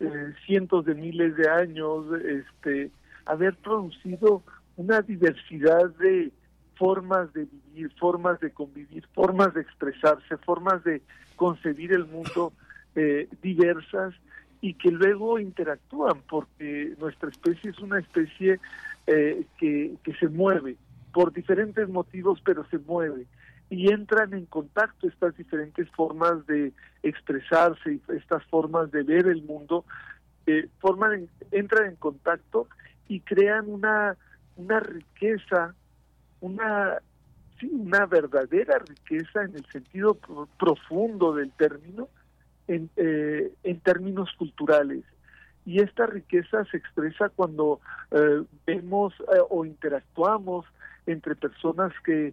eh, 0.00 0.32
cientos 0.46 0.84
de 0.84 0.94
miles 0.94 1.36
de 1.36 1.48
años, 1.48 2.06
este, 2.22 2.90
haber 3.26 3.56
producido 3.56 4.42
una 4.76 5.02
diversidad 5.02 5.90
de 5.98 6.30
formas 6.76 7.32
de 7.32 7.46
vivir, 7.46 7.92
formas 7.98 8.38
de 8.40 8.52
convivir, 8.52 9.04
formas 9.12 9.52
de 9.54 9.62
expresarse, 9.62 10.36
formas 10.38 10.84
de 10.84 11.02
concebir 11.34 11.92
el 11.92 12.06
mundo 12.06 12.52
eh, 12.94 13.28
diversas 13.42 14.14
y 14.60 14.74
que 14.74 14.90
luego 14.90 15.38
interactúan, 15.38 16.22
porque 16.28 16.94
nuestra 16.98 17.28
especie 17.28 17.70
es 17.70 17.78
una 17.78 18.00
especie 18.00 18.58
eh, 19.06 19.44
que, 19.58 19.94
que 20.02 20.14
se 20.14 20.28
mueve 20.28 20.76
por 21.12 21.32
diferentes 21.32 21.88
motivos, 21.88 22.40
pero 22.44 22.64
se 22.68 22.78
mueve. 22.78 23.26
Y 23.70 23.92
entran 23.92 24.32
en 24.34 24.46
contacto 24.46 25.08
estas 25.08 25.36
diferentes 25.36 25.88
formas 25.90 26.46
de 26.46 26.72
expresarse 27.02 27.94
y 27.94 28.02
estas 28.14 28.44
formas 28.46 28.90
de 28.90 29.02
ver 29.02 29.26
el 29.26 29.42
mundo, 29.42 29.84
eh, 30.46 30.68
forman, 30.78 31.28
entran 31.50 31.90
en 31.90 31.96
contacto 31.96 32.68
y 33.08 33.20
crean 33.20 33.68
una, 33.68 34.16
una 34.56 34.80
riqueza, 34.80 35.74
una, 36.40 36.98
sí, 37.60 37.68
una 37.72 38.06
verdadera 38.06 38.78
riqueza 38.78 39.42
en 39.42 39.54
el 39.54 39.66
sentido 39.66 40.18
profundo 40.58 41.34
del 41.34 41.52
término, 41.52 42.08
en, 42.68 42.90
eh, 42.96 43.52
en 43.64 43.80
términos 43.80 44.30
culturales. 44.38 45.04
Y 45.66 45.80
esta 45.80 46.06
riqueza 46.06 46.64
se 46.66 46.76
expresa 46.78 47.28
cuando 47.28 47.80
eh, 48.10 48.42
vemos 48.66 49.12
o 49.50 49.64
interactuamos 49.64 50.64
entre 51.06 51.34
personas 51.34 51.92
que 52.04 52.32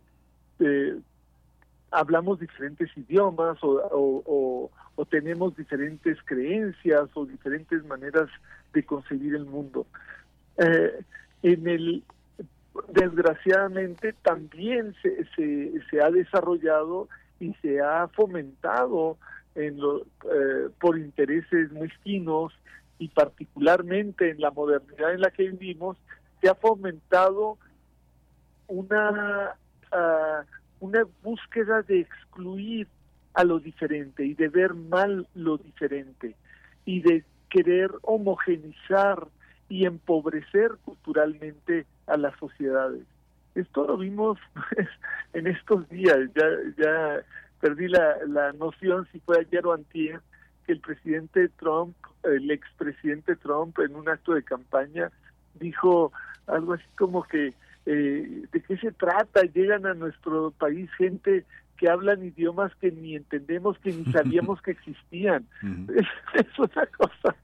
hablamos 1.95 2.39
diferentes 2.39 2.89
idiomas 2.97 3.57
o, 3.61 4.69
tenemos 5.09 5.55
diferentes 5.55 6.17
creencias 6.25 7.09
o 7.13 7.25
diferentes 7.25 7.85
maneras 7.85 8.29
de 8.73 8.83
concebir 8.83 9.35
el 9.35 9.45
mundo. 9.45 9.85
Eh, 10.57 11.03
en 11.43 11.67
el 11.67 12.03
desgraciadamente 12.89 14.13
también 14.23 14.95
se, 15.01 15.25
se, 15.89 16.01
ha 16.01 16.11
desarrollado 16.11 17.07
y 17.39 17.53
se 17.61 17.79
ha 17.79 18.07
fomentado 18.09 19.17
en 19.55 19.79
lo, 19.79 20.01
eh, 20.01 20.69
por 20.79 20.97
intereses 20.97 21.71
mezquinos 21.71 22.53
y 22.99 23.09
particularmente 23.09 24.29
en 24.29 24.39
la 24.39 24.51
modernidad 24.51 25.13
en 25.13 25.21
la 25.21 25.31
que 25.31 25.49
vivimos, 25.49 25.97
se 26.41 26.49
ha 26.49 26.55
fomentado 26.55 27.57
una 28.67 29.55
uh, 29.91 30.45
una 30.79 31.03
búsqueda 31.23 31.81
de 31.83 32.01
excluir 32.01 32.87
a 33.33 33.43
lo 33.43 33.59
diferente 33.59 34.25
y 34.25 34.33
de 34.33 34.49
ver 34.49 34.73
mal 34.73 35.27
lo 35.33 35.57
diferente 35.57 36.35
y 36.85 37.01
de 37.01 37.23
querer 37.49 37.91
homogenizar 38.01 39.27
y 39.67 39.85
empobrecer 39.85 40.71
culturalmente 40.83 41.85
a 42.07 42.17
las 42.17 42.37
sociedades. 42.37 43.03
Esto 43.55 43.87
lo 43.87 43.97
vimos 43.97 44.37
en 45.33 45.47
estos 45.47 45.87
días, 45.89 46.17
ya, 46.35 46.45
ya 46.77 47.23
perdí 47.65 47.87
la, 47.87 48.17
la 48.27 48.53
noción 48.53 49.07
si 49.11 49.19
fue 49.21 49.39
ayer 49.39 49.65
o 49.65 49.73
antier, 49.73 50.21
que 50.67 50.73
el 50.73 50.81
presidente 50.81 51.49
Trump, 51.57 51.95
el 52.21 52.51
expresidente 52.51 53.35
Trump 53.37 53.79
en 53.79 53.95
un 53.95 54.07
acto 54.07 54.35
de 54.35 54.43
campaña 54.43 55.11
dijo 55.55 56.11
algo 56.45 56.73
así 56.73 56.85
como 56.95 57.23
que 57.23 57.55
eh, 57.87 58.43
de 58.51 58.61
qué 58.61 58.77
se 58.77 58.91
trata. 58.91 59.41
Llegan 59.41 59.87
a 59.87 59.95
nuestro 59.95 60.51
país 60.51 60.91
gente 60.95 61.43
que 61.77 61.89
hablan 61.89 62.23
idiomas 62.23 62.71
que 62.75 62.91
ni 62.91 63.15
entendemos, 63.15 63.79
que 63.79 63.91
ni 63.91 64.05
sabíamos 64.11 64.61
que 64.61 64.69
existían. 64.69 65.47
es, 65.63 66.59
una 66.59 66.85
cosa 66.85 67.35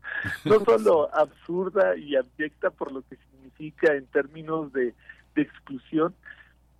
no 0.45 0.59
solo 0.59 1.09
absurda 1.15 1.97
y 1.97 2.15
abyecta 2.15 2.69
por 2.69 2.91
lo 2.91 3.01
que 3.01 3.15
significa 3.15 3.95
en 3.95 4.05
términos 4.05 4.71
de, 4.71 4.93
de 5.33 5.41
exclusión, 5.41 6.13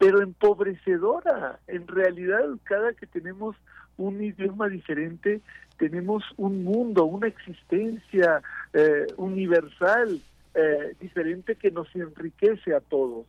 pero 0.02 0.20
empobrecedora. 0.24 1.60
En 1.68 1.88
realidad, 1.88 2.44
cada 2.64 2.92
que 2.94 3.06
tenemos 3.06 3.56
un 3.98 4.20
idioma 4.24 4.68
diferente, 4.68 5.42
tenemos 5.78 6.24
un 6.38 6.64
mundo, 6.64 7.06
una 7.06 7.28
existencia 7.28 8.42
eh, 8.74 9.06
universal 9.18 10.20
eh, 10.56 10.96
diferente 11.00 11.56
que 11.56 11.70
nos 11.70 11.88
enriquece 11.96 12.74
a 12.74 12.80
todos 12.80 13.28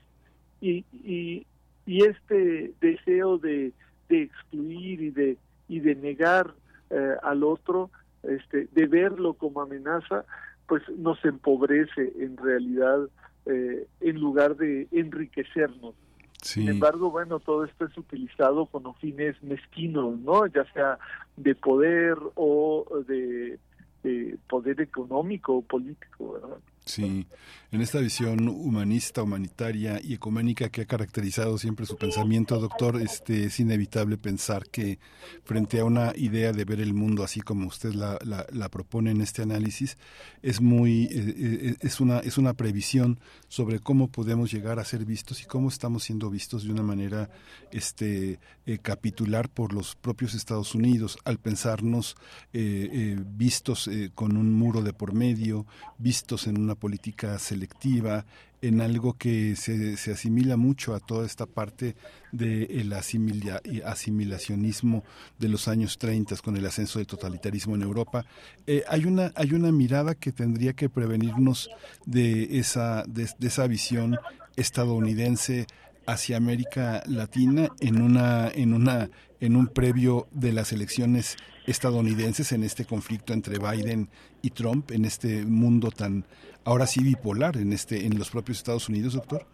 y, 0.63 0.87
y, 1.05 1.47
este 1.87 2.73
deseo 2.81 3.37
de, 3.37 3.73
de, 4.09 4.23
excluir 4.23 5.03
y 5.03 5.11
de, 5.11 5.37
y 5.69 5.81
de 5.81 5.95
negar 5.95 6.55
eh, 6.89 7.17
al 7.23 7.45
otro, 7.45 7.91
este, 8.23 8.67
de 8.73 8.87
verlo 8.87 9.35
como 9.35 9.61
amenaza, 9.61 10.25
pues 10.67 10.83
nos 10.97 11.23
empobrece 11.27 12.15
en 12.19 12.39
realidad 12.39 13.11
en 13.45 14.21
lugar 14.21 14.57
de 14.57 14.87
enriquecernos. 14.93 15.97
Sin 16.43 16.69
embargo, 16.69 17.11
bueno, 17.11 17.39
todo 17.39 17.65
esto 17.65 17.87
es 17.87 17.97
utilizado 17.97 18.67
con 18.67 18.95
fines 18.97 19.41
mezquinos, 19.43 20.19
¿no? 20.19 20.47
Ya 20.47 20.65
sea 20.73 20.99
de 21.37 21.55
poder 21.55 22.19
o 22.35 22.85
de, 23.07 23.61
de 24.03 24.37
poder 24.49 24.81
económico 24.81 25.55
o 25.55 25.63
político, 25.63 26.33
¿verdad? 26.33 26.59
Sí, 26.85 27.27
en 27.73 27.81
esta 27.81 28.01
visión 28.01 28.49
humanista, 28.49 29.23
humanitaria 29.23 29.99
y 30.03 30.13
ecuménica 30.15 30.69
que 30.69 30.83
ha 30.83 30.85
caracterizado 30.85 31.57
siempre 31.57 31.87
su 31.87 31.97
pensamiento, 31.97 32.59
doctor, 32.59 33.01
este, 33.01 33.45
es 33.45 33.61
inevitable 33.61 34.19
pensar 34.19 34.69
que 34.69 34.99
frente 35.45 35.81
a 35.81 35.85
una 35.85 36.13
idea 36.17 36.53
de 36.53 36.65
ver 36.67 36.81
el 36.81 36.93
mundo 36.93 37.25
así 37.25 37.41
como 37.41 37.69
usted 37.69 37.95
la, 37.95 38.69
propone 38.69 39.13
en 39.13 39.23
este 39.23 39.43
análisis, 39.43 39.97
es 40.43 40.61
muy, 40.61 41.05
eh, 41.05 41.11
eh, 41.15 41.77
es 41.81 42.01
una, 42.01 42.19
es 42.19 42.37
una 42.37 42.53
previsión 42.53 43.21
sobre 43.49 43.79
cómo 43.79 44.09
podemos 44.09 44.53
llegar 44.53 44.79
a 44.79 44.85
ser 44.85 45.07
vistos 45.07 45.41
y 45.41 45.47
cómo 45.47 45.69
estamos 45.69 46.03
siendo 46.05 46.29
vistos 46.31 46.65
de 46.65 46.73
una 46.73 46.83
manera, 46.83 47.31
este, 47.71 48.39
eh, 48.67 48.79
capitular 48.83 49.49
por 49.49 49.73
los 49.73 49.95
propios 49.95 50.35
Estados 50.35 50.75
Unidos. 50.75 51.17
Al 51.25 51.39
pensarnos 51.39 52.17
vistos 52.53 53.89
con 54.15 54.37
un 54.37 54.53
muro 54.53 54.83
de 54.83 54.93
por 54.93 55.15
medio, 55.15 55.67
vistos 55.99 56.47
en 56.47 56.61
una 56.61 56.72
política 56.75 57.39
selectiva, 57.39 58.25
en 58.63 58.81
algo 58.81 59.15
que 59.15 59.57
se, 59.57 59.97
se 59.97 60.13
asimila 60.13 60.57
mucho 60.57 60.95
a 60.95 61.01
toda 61.01 61.27
esta 61.27 61.47
parte 61.47 61.97
del 62.31 62.93
asimilacionismo 62.93 65.03
de 65.39 65.49
los 65.49 65.67
años 65.67 65.99
30 65.99 66.37
con 66.37 66.57
el 66.57 66.65
ascenso 66.65 67.01
del 67.01 67.09
totalitarismo 67.09 67.75
en 67.75 67.83
Europa. 67.83 68.25
Eh, 68.67 68.85
hay, 68.89 69.05
una, 69.05 69.33
hay 69.35 69.53
una 69.53 69.73
mirada 69.73 70.15
que 70.15 70.31
tendría 70.31 70.75
que 70.75 70.89
prevenirnos 70.89 71.71
de 72.07 72.59
esa, 72.59 73.03
de 73.09 73.29
esa 73.41 73.67
visión 73.67 74.17
estadounidense 74.55 75.67
hacia 76.07 76.37
América 76.37 77.03
Latina 77.07 77.69
en 77.81 78.03
una 78.03 78.49
en 78.49 78.75
una 78.75 79.09
en 79.41 79.57
un 79.57 79.69
previo 79.69 80.29
de 80.33 80.53
las 80.53 80.73
elecciones 80.73 81.37
estadounidenses 81.67 82.53
en 82.53 82.65
este 82.65 82.85
conflicto 82.85 83.33
entre 83.33 83.59
Biden 83.59 84.09
y 84.43 84.51
Trump 84.51 84.91
en 84.91 85.05
este 85.05 85.45
mundo 85.45 85.91
tan 85.91 86.25
ahora 86.65 86.87
sí 86.87 87.03
bipolar 87.03 87.57
en 87.57 87.73
este 87.73 88.07
en 88.07 88.19
los 88.19 88.31
propios 88.31 88.59
Estados 88.59 88.89
Unidos, 88.89 89.15
doctor? 89.15 89.45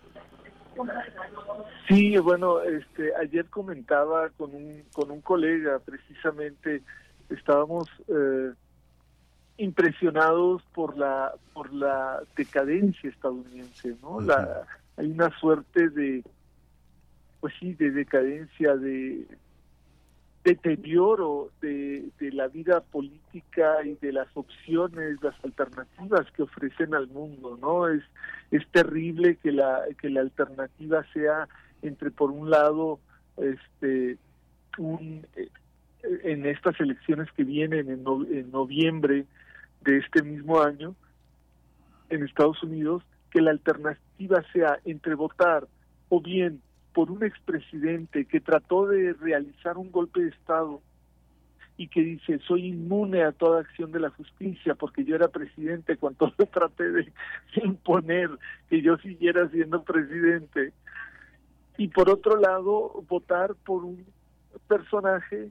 Sí, 1.89 2.17
bueno, 2.19 2.61
este 2.61 3.15
ayer 3.17 3.47
comentaba 3.47 4.29
con 4.31 4.55
un 4.55 4.83
con 4.93 5.11
un 5.11 5.21
colega 5.21 5.79
precisamente 5.79 6.83
estábamos 7.31 7.89
eh, 8.09 8.53
impresionados 9.57 10.63
por 10.75 10.97
la 10.99 11.33
por 11.55 11.73
la 11.73 12.21
decadencia 12.37 13.11
estadounidense, 13.11 13.97
¿no? 14.03 14.21
La 14.21 14.67
hay 14.97 15.11
una 15.11 15.31
suerte 15.39 15.89
de 15.89 16.23
pues 17.41 17.55
sí, 17.61 17.73
de 17.75 17.91
decadencia, 17.91 18.77
de 18.77 19.27
deterioro 20.49 21.51
de, 21.61 22.11
la 22.33 22.49
vida 22.49 22.81
política 22.81 23.85
y 23.85 23.95
de 23.97 24.13
las 24.13 24.29
opciones, 24.35 25.23
las 25.23 25.35
alternativas 25.45 26.31
que 26.33 26.43
ofrecen 26.43 26.95
al 26.95 27.09
mundo, 27.09 27.59
¿no? 27.61 27.89
Es 27.89 28.03
es 28.51 28.67
terrible 28.69 29.37
que 29.37 29.53
la 29.53 29.83
que 30.01 30.09
la 30.09 30.21
alternativa 30.21 31.05
sea 31.13 31.49
entre 31.83 32.11
por 32.11 32.31
un 32.31 32.49
lado 32.49 32.99
este 33.37 34.17
un 34.79 35.27
eh, 35.37 35.51
en 36.25 36.47
estas 36.47 36.81
elecciones 36.81 37.31
que 37.33 37.45
vienen 37.45 37.91
en, 37.91 38.05
en 38.33 38.51
noviembre 38.51 39.27
de 39.83 39.99
este 39.99 40.23
mismo 40.23 40.63
año 40.63 40.95
en 42.09 42.25
Estados 42.25 42.63
Unidos 42.63 43.03
que 43.31 43.43
la 43.43 43.51
alternativa 43.51 44.43
sea 44.53 44.79
entre 44.87 45.15
votar 45.15 45.69
o 46.09 46.23
bien 46.23 46.63
por 46.93 47.11
un 47.11 47.25
expresidente 47.25 48.25
que 48.25 48.41
trató 48.41 48.87
de 48.87 49.13
realizar 49.15 49.77
un 49.79 49.91
golpe 49.91 50.21
de 50.21 50.29
Estado 50.31 50.81
y 51.77 51.89
que 51.89 52.01
dice 52.01 52.41
soy 52.41 52.67
inmune 52.67 53.23
a 53.23 53.33
toda 53.33 53.61
acción 53.61 53.93
de 53.93 54.01
la 54.01 54.11
justicia 54.11 54.75
porque 54.75 55.05
yo 55.05 55.15
era 55.15 55.29
presidente 55.29 55.97
cuando 56.01 56.33
yo 56.37 56.47
traté 56.47 56.91
de 56.91 57.13
imponer 57.63 58.31
que 58.69 58.83
yo 58.83 58.99
siguiera 58.99 59.49
siendo 59.49 59.83
presidente 59.85 60.73
y 61.77 61.89
por 61.89 62.11
otro 62.11 62.37
lado 62.37 63.05
votar 63.09 63.55
por 63.55 63.85
un 63.85 64.05
personaje 64.67 65.51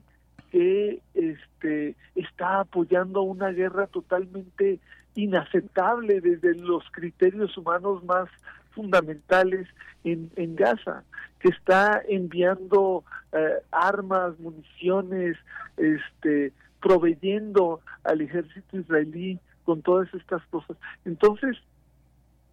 que 0.50 1.00
este 1.14 1.96
está 2.14 2.60
apoyando 2.60 3.22
una 3.22 3.48
guerra 3.50 3.86
totalmente 3.86 4.80
inaceptable 5.14 6.20
desde 6.20 6.54
los 6.54 6.84
criterios 6.92 7.56
humanos 7.56 8.04
más 8.04 8.28
fundamentales 8.70 9.68
en, 10.04 10.30
en 10.36 10.56
Gaza, 10.56 11.04
que 11.40 11.48
está 11.48 12.02
enviando 12.08 13.04
eh, 13.32 13.54
armas, 13.70 14.38
municiones, 14.38 15.36
este, 15.76 16.52
proveyendo 16.80 17.80
al 18.04 18.20
ejército 18.20 18.78
israelí 18.78 19.38
con 19.64 19.82
todas 19.82 20.12
estas 20.14 20.42
cosas. 20.46 20.76
Entonces, 21.04 21.56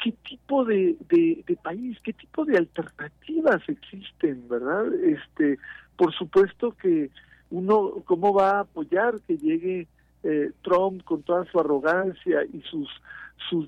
¿qué 0.03 0.11
tipo 0.23 0.65
de, 0.65 0.97
de, 1.09 1.43
de 1.47 1.55
país, 1.55 1.97
qué 2.03 2.13
tipo 2.13 2.45
de 2.45 2.57
alternativas 2.57 3.61
existen, 3.67 4.47
verdad? 4.49 4.93
Este, 4.93 5.57
por 5.95 6.13
supuesto 6.13 6.71
que 6.73 7.09
uno, 7.49 8.03
¿cómo 8.05 8.33
va 8.33 8.51
a 8.51 8.59
apoyar 8.61 9.21
que 9.27 9.37
llegue 9.37 9.87
eh, 10.25 10.51
Trump 10.63 11.03
con 11.03 11.21
toda 11.21 11.45
su 11.51 11.59
arrogancia 11.59 12.43
y 12.51 12.61
sus 12.61 12.89
sus 13.49 13.67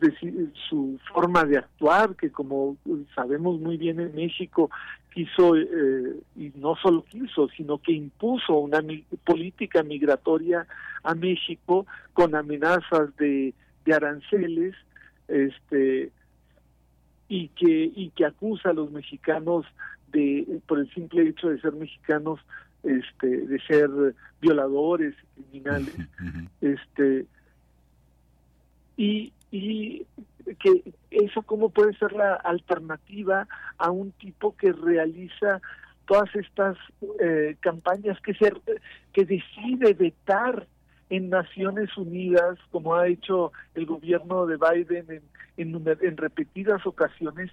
su 0.70 1.00
forma 1.14 1.44
de 1.44 1.60
actuar 1.60 2.16
que 2.16 2.32
como 2.32 2.78
sabemos 3.14 3.60
muy 3.60 3.78
bien 3.78 4.00
en 4.00 4.16
México 4.16 4.72
quiso 5.14 5.56
eh, 5.56 6.16
y 6.36 6.52
no 6.56 6.76
solo 6.78 7.04
quiso 7.04 7.48
sino 7.50 7.78
que 7.78 7.92
impuso 7.92 8.58
una 8.58 8.80
política 9.24 9.84
migratoria 9.84 10.66
a 11.04 11.14
México 11.14 11.86
con 12.14 12.34
amenazas 12.34 13.16
de, 13.18 13.54
de 13.86 13.94
aranceles 13.94 14.74
este 15.28 16.12
y 17.28 17.50
que 17.50 17.92
y 17.96 18.10
que 18.16 18.26
acusa 18.26 18.72
a 18.72 18.74
los 18.74 18.92
mexicanos 18.92 19.66
de 20.12 20.60
por 20.66 20.80
el 20.80 20.92
simple 20.92 21.28
hecho 21.30 21.50
de 21.50 21.62
ser 21.62 21.74
mexicanos 21.74 22.40
este 22.88 23.28
de 23.28 23.60
ser 23.62 23.90
violadores 24.42 25.16
criminales 25.36 25.96
este 26.62 27.26
y 28.96 29.34
y 29.52 30.06
que 30.60 30.94
eso 31.10 31.42
cómo 31.44 31.70
puede 31.70 31.94
ser 31.98 32.14
la 32.14 32.36
alternativa 32.36 33.48
a 33.78 33.92
un 33.92 34.12
tipo 34.12 34.56
que 34.56 34.72
realiza 34.72 35.62
todas 36.06 36.34
estas 36.36 36.78
eh, 37.20 37.56
campañas 37.60 38.20
que 38.22 38.34
se 38.34 38.52
que 39.14 39.26
decide 39.26 39.94
vetar 39.94 40.68
en 41.10 41.30
Naciones 41.30 41.96
Unidas 41.98 42.58
como 42.72 42.96
ha 42.96 43.08
hecho 43.08 43.52
el 43.76 43.86
gobierno 43.86 44.46
de 44.46 44.58
Biden 44.58 45.06
en, 45.10 45.24
en, 45.76 45.98
en 46.02 46.18
repetidas 46.18 46.86
ocasiones 46.86 47.52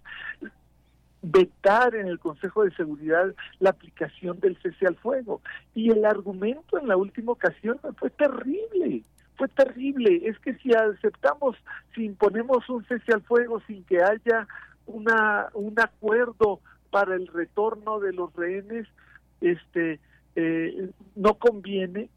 vetar 1.24 1.94
en 1.94 2.06
el 2.06 2.18
Consejo 2.18 2.64
de 2.64 2.70
Seguridad 2.72 3.34
la 3.58 3.70
aplicación 3.70 4.38
del 4.40 4.56
cese 4.58 4.86
al 4.86 4.96
fuego. 4.96 5.40
Y 5.74 5.90
el 5.90 6.04
argumento 6.04 6.78
en 6.78 6.86
la 6.86 6.96
última 6.96 7.32
ocasión 7.32 7.78
fue 7.96 8.10
terrible, 8.10 9.02
fue 9.36 9.48
terrible. 9.48 10.22
Es 10.24 10.38
que 10.38 10.54
si 10.56 10.72
aceptamos, 10.74 11.56
si 11.94 12.04
imponemos 12.04 12.68
un 12.68 12.84
cese 12.84 13.12
al 13.12 13.22
fuego 13.22 13.60
sin 13.66 13.84
que 13.84 14.02
haya 14.02 14.46
una 14.86 15.48
un 15.54 15.80
acuerdo 15.80 16.60
para 16.90 17.14
el 17.14 17.26
retorno 17.26 18.00
de 18.00 18.12
los 18.12 18.34
rehenes, 18.34 18.86
este 19.40 19.98
eh, 20.36 20.90
no 21.16 21.34
conviene. 21.34 22.10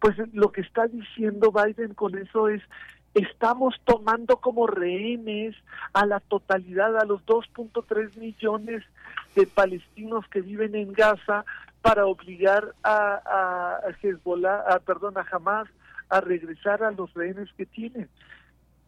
Pues 0.00 0.16
lo 0.32 0.52
que 0.52 0.60
está 0.60 0.86
diciendo 0.86 1.50
Biden 1.50 1.94
con 1.94 2.16
eso 2.16 2.48
es 2.48 2.62
estamos 3.14 3.74
tomando 3.84 4.38
como 4.38 4.66
rehenes 4.66 5.54
a 5.92 6.04
la 6.04 6.20
totalidad, 6.20 6.96
a 6.98 7.04
los 7.04 7.24
2.3 7.26 8.16
millones 8.16 8.82
de 9.36 9.46
palestinos 9.46 10.26
que 10.28 10.40
viven 10.40 10.74
en 10.74 10.92
Gaza 10.92 11.44
para 11.80 12.06
obligar 12.06 12.74
a, 12.82 13.20
a 13.24 13.80
Hezbollah, 14.02 14.64
a, 14.68 14.78
perdón, 14.80 15.18
a 15.18 15.26
Hamas 15.30 15.68
a 16.08 16.20
regresar 16.20 16.82
a 16.82 16.90
los 16.90 17.12
rehenes 17.14 17.48
que 17.56 17.66
tienen. 17.66 18.08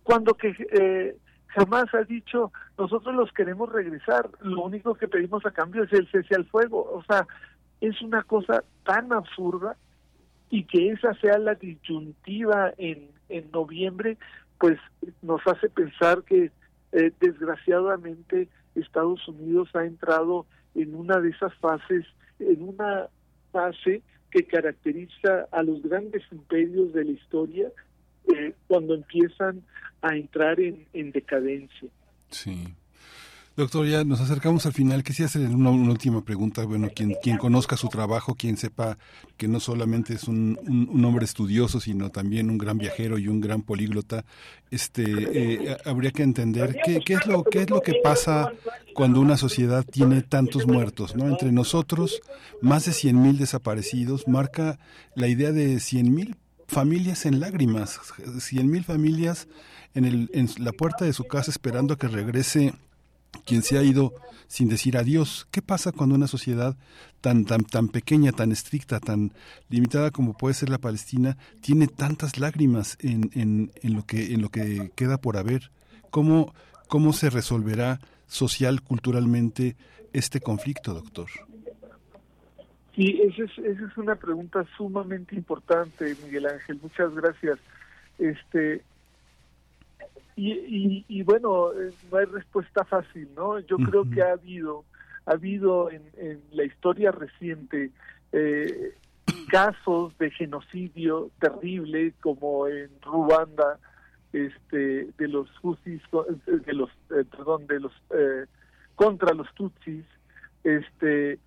Cuando 0.03 0.35
que 0.35 0.55
eh, 0.73 1.17
Hamas 1.55 1.93
ha 1.95 2.03
dicho, 2.03 2.53
nosotros 2.79 3.15
los 3.15 3.33
queremos 3.33 3.71
regresar, 3.71 4.29
lo 4.41 4.63
único 4.63 4.95
que 4.95 5.09
pedimos 5.09 5.45
a 5.47 5.51
cambio 5.51 5.85
es 5.85 5.93
el 5.93 6.09
cese 6.11 6.35
al 6.35 6.45
fuego. 6.47 6.91
O 6.93 7.03
sea, 7.05 7.27
es 7.81 8.01
una 8.03 8.23
cosa 8.23 8.63
tan 8.85 9.13
absurda 9.13 9.77
y 10.51 10.65
que 10.65 10.91
esa 10.91 11.15
sea 11.15 11.39
la 11.39 11.55
disyuntiva 11.55 12.73
en, 12.77 13.16
en 13.29 13.51
noviembre, 13.51 14.17
pues 14.59 14.79
nos 15.23 15.41
hace 15.47 15.69
pensar 15.69 16.23
que 16.25 16.51
eh, 16.93 17.13
desgraciadamente 17.21 18.49
Estados 18.75 19.27
Unidos 19.29 19.69
ha 19.75 19.85
entrado 19.85 20.47
en 20.75 20.95
una 20.95 21.21
de 21.21 21.31
esas 21.31 21.55
fases, 21.55 22.05
en 22.39 22.63
una 22.63 23.09
fase 23.53 24.03
que 24.31 24.45
caracteriza 24.45 25.47
a 25.51 25.63
los 25.63 25.83
grandes 25.83 26.23
imperios 26.31 26.93
de 26.93 27.05
la 27.05 27.13
historia 27.13 27.73
eh, 28.35 28.55
cuando 28.67 28.95
empiezan 28.95 29.63
a 30.03 30.17
entrar 30.17 30.61
en, 30.61 30.87
en 30.93 31.13
decadencia. 31.13 31.89
Sí. 32.31 32.75
Doctor, 33.57 33.87
ya 33.87 34.05
nos 34.05 34.21
acercamos 34.21 34.67
al 34.67 34.75
final. 34.75 35.03
Quisiera 35.03 35.29
hacer 35.29 35.49
una, 35.49 35.71
última 35.71 36.23
pregunta. 36.23 36.67
Bueno, 36.67 36.91
quien, 36.95 37.15
quien 37.23 37.39
conozca 37.39 37.79
su 37.79 37.89
trabajo, 37.89 38.35
quien 38.35 38.59
sepa 38.59 38.99
que 39.39 39.49
no 39.49 39.61
solamente 39.61 40.13
es 40.13 40.25
un, 40.25 40.59
un, 40.93 41.03
hombre 41.07 41.25
estudioso, 41.25 41.81
sino 41.81 42.11
también 42.11 42.51
un 42.51 42.59
gran 42.59 42.77
viajero 42.77 43.17
y 43.17 43.29
un 43.29 43.41
gran 43.41 43.63
políglota, 43.63 44.27
este, 44.71 45.05
eh, 45.07 45.77
habría 45.87 46.11
que 46.11 46.23
entender 46.23 46.77
qué, 46.85 47.01
qué, 47.01 47.15
es 47.15 47.27
lo, 47.27 47.45
qué 47.45 47.63
es 47.63 47.71
lo 47.71 47.81
que 47.81 47.95
pasa 48.05 48.53
cuando 48.93 49.23
una 49.23 49.39
sociedad 49.39 49.87
tiene 49.87 50.21
tantos 50.21 50.67
muertos. 50.67 51.17
¿no? 51.17 51.27
Entre 51.27 51.51
nosotros, 51.51 52.21
más 52.61 52.85
de 52.85 52.93
100.000 52.93 53.39
desaparecidos, 53.39 54.29
marca 54.29 54.79
la 55.15 55.29
idea 55.29 55.53
de 55.53 55.77
100.000 55.77 56.37
familias 56.69 57.25
en 57.25 57.41
lágrimas, 57.41 58.01
100.000 58.19 58.85
familias 58.85 59.49
en, 59.95 60.05
el, 60.05 60.31
en 60.35 60.47
la 60.59 60.73
puerta 60.73 61.07
de 61.07 61.15
su 61.15 61.25
casa 61.25 61.51
esperando 61.51 61.95
a 61.95 61.97
que 61.97 62.09
regrese 62.09 62.75
quien 63.47 63.63
se 63.63 63.79
ha 63.79 63.83
ido 63.83 64.13
sin 64.49 64.69
decir 64.69 64.97
adiós. 64.97 65.49
¿Qué 65.51 65.63
pasa 65.63 65.93
cuando 65.93 66.15
una 66.15 66.27
sociedad 66.27 66.77
tan, 67.21 67.45
tan, 67.45 67.65
tan 67.65 67.89
pequeña, 67.89 68.33
tan 68.33 68.53
estricta, 68.53 69.01
tan 69.01 69.33
limitada 69.71 70.11
como 70.11 70.37
puede 70.37 70.55
ser 70.55 70.69
la 70.69 70.79
Palestina, 70.79 71.37
tiene 71.63 71.87
tantas 71.87 72.39
lágrimas 72.39 72.99
en, 73.01 73.31
en, 73.35 73.71
en 73.83 73.95
lo, 73.95 74.05
que, 74.05 74.35
en 74.35 74.43
lo 74.43 74.51
que 74.51 74.91
queda 74.95 75.19
por 75.19 75.37
haber? 75.37 75.71
¿Cómo, 76.11 76.55
¿Cómo 76.89 77.13
se 77.13 77.31
resolverá 77.31 78.01
social, 78.27 78.83
culturalmente 78.83 79.77
este 80.13 80.41
conflicto, 80.41 80.95
doctor? 80.95 81.29
Sí, 82.95 83.21
esa 83.23 83.45
es, 83.45 83.59
esa 83.59 83.87
es 83.87 83.97
una 83.99 84.17
pregunta 84.17 84.65
sumamente 84.77 85.35
importante, 85.37 86.17
Miguel 86.25 86.47
Ángel. 86.47 86.79
Muchas 86.83 87.15
gracias. 87.15 87.59
Este, 88.19 88.83
y, 90.37 91.05
y, 91.09 91.23
bueno, 91.23 91.73
eh, 91.73 91.93
no 92.11 92.19
hay 92.19 92.27
respuesta 92.27 92.85
fácil, 92.85 93.29
¿no? 93.35 93.59
Yo 93.61 93.79
creo 93.79 94.05
que 94.11 94.23
ha 94.23 94.33
habido 94.33 94.85
ha 95.27 95.33
habido 95.33 95.91
en, 95.91 96.03
en 96.17 96.41
la 96.53 96.65
historia 96.65 97.11
reciente 97.11 97.91
eh, 98.33 98.95
casos 99.49 100.17
de 100.19 100.31
genocidio 100.31 101.31
terrible 101.41 102.13
como 102.21 102.69
en 102.69 102.91
Ruanda 103.03 103.79
este 104.33 105.09
de 105.19 105.29
los 105.29 105.49
Husis 105.63 106.03
de 106.47 106.73
los 106.73 106.91
eh, 107.11 107.25
perdón 107.31 107.67
de 107.67 107.81
los 107.81 107.93
eh, 108.11 108.47
contra 108.95 109.35
los 109.35 109.53
Tutsis 109.55 110.05
este 110.65 111.39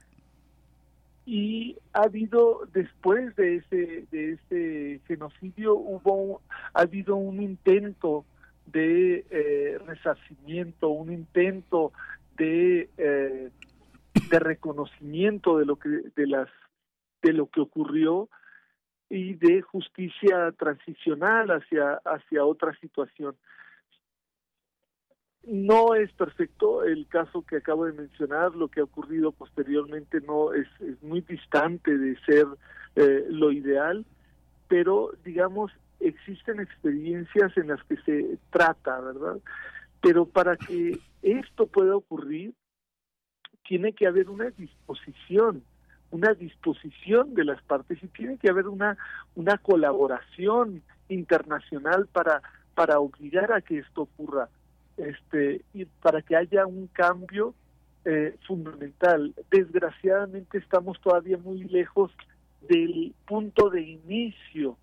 y 1.26 1.78
ha 1.94 2.04
habido 2.04 2.68
después 2.74 3.36
de 3.36 3.58
ese 3.58 4.08
de 4.12 4.34
ese 4.34 5.02
genocidio 5.08 5.76
hubo 5.76 6.42
ha 6.74 6.82
habido 6.82 7.16
un 7.16 7.42
intento 7.42 8.26
de 8.72 9.26
eh, 9.30 9.78
resarcimiento 9.86 10.90
un 10.90 11.12
intento 11.12 11.92
de 12.38 12.90
eh, 12.98 13.50
de 14.30 14.40
reconocimiento 14.40 15.58
de 15.58 15.66
lo 15.66 15.78
que 15.78 15.90
de 15.90 16.28
las 16.28 16.50
de 17.22 17.34
lo 17.34 17.48
que 17.48 17.62
ocurrió 17.62 18.30
y 19.10 19.34
de 19.34 19.62
justicia 19.62 20.52
transicional 20.58 21.50
hacia 21.52 21.96
hacia 22.06 22.46
otra 22.46 22.76
situación. 22.80 23.36
No 25.44 25.96
es 25.96 26.12
perfecto 26.14 26.84
el 26.84 27.08
caso 27.08 27.44
que 27.44 27.58
acabo 27.58 27.86
de 27.86 27.94
mencionar, 27.94 28.54
lo 28.56 28.68
que 28.68 28.82
ha 28.82 28.84
ocurrido 28.84 29.32
posteriormente 29.32 30.20
no 30.22 30.54
es, 30.54 30.68
es 30.82 31.02
muy 31.02 31.22
distante 31.22 31.98
de 31.98 32.20
ser 32.26 32.46
eh, 32.96 33.26
lo 33.30 33.52
ideal, 33.52 34.06
pero 34.68 35.12
digamos 35.24 35.72
existen 36.00 36.60
experiencias 36.60 37.56
en 37.58 37.68
las 37.68 37.84
que 37.84 37.98
se 37.98 38.38
trata, 38.50 39.00
¿verdad? 39.00 39.38
Pero 40.02 40.26
para 40.26 40.56
que 40.56 41.00
esto 41.22 41.68
pueda 41.68 41.96
ocurrir, 41.96 42.54
tiene 43.68 43.94
que 43.94 44.08
haber 44.08 44.30
una 44.30 44.50
disposición, 44.52 45.64
una 46.12 46.34
disposición 46.34 47.34
de 47.34 47.46
las 47.46 47.62
partes 47.64 48.02
y 48.02 48.08
tiene 48.08 48.38
que 48.38 48.50
haber 48.50 48.68
una, 48.68 48.98
una 49.36 49.58
colaboración 49.58 50.82
internacional 51.08 52.08
para, 52.08 52.42
para 52.74 53.00
obligar 53.00 53.52
a 53.52 53.62
que 53.62 53.80
esto 53.80 54.04
ocurra 54.04 54.50
este 54.98 55.62
y 55.74 55.86
para 55.86 56.22
que 56.22 56.36
haya 56.36 56.66
un 56.66 56.88
cambio 56.88 57.54
eh, 58.06 58.36
fundamental. 58.48 59.34
Desgraciadamente 59.52 60.58
estamos 60.58 61.00
todavía 61.02 61.38
muy 61.38 61.64
lejos 61.66 62.12
del 62.62 63.14
punto 63.26 63.70
de 63.70 63.82
inicio 63.82 64.78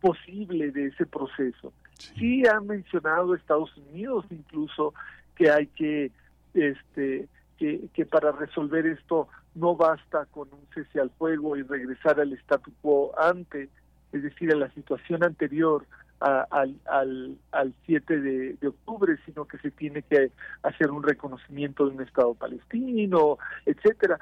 posible 0.00 0.70
de 0.70 0.86
ese 0.86 1.06
proceso. 1.06 1.72
Sí, 1.94 2.44
han 2.46 2.66
mencionado 2.66 3.34
Estados 3.34 3.76
Unidos 3.76 4.24
incluso 4.30 4.94
que 5.34 5.50
hay 5.50 5.66
que 5.68 6.10
este 6.54 7.28
que, 7.58 7.88
que 7.92 8.06
para 8.06 8.32
resolver 8.32 8.86
esto 8.86 9.28
no 9.54 9.76
basta 9.76 10.26
con 10.26 10.48
un 10.52 10.66
cese 10.74 11.00
al 11.00 11.10
fuego 11.10 11.56
y 11.56 11.62
regresar 11.62 12.20
al 12.20 12.32
statu 12.34 12.72
quo 12.80 13.12
ante, 13.18 13.68
es 14.12 14.22
decir, 14.22 14.50
a 14.52 14.56
la 14.56 14.70
situación 14.70 15.22
anterior 15.22 15.84
al, 16.20 16.76
al, 16.86 17.38
al 17.50 17.74
7 17.86 18.20
de, 18.20 18.54
de, 18.54 18.68
octubre, 18.68 19.16
sino 19.24 19.46
que 19.46 19.58
se 19.58 19.70
tiene 19.70 20.02
que 20.02 20.30
hacer 20.62 20.90
un 20.90 21.02
reconocimiento 21.02 21.86
de 21.86 21.96
un 21.96 22.02
Estado 22.02 22.34
palestino, 22.34 23.38
etcétera. 23.64 24.18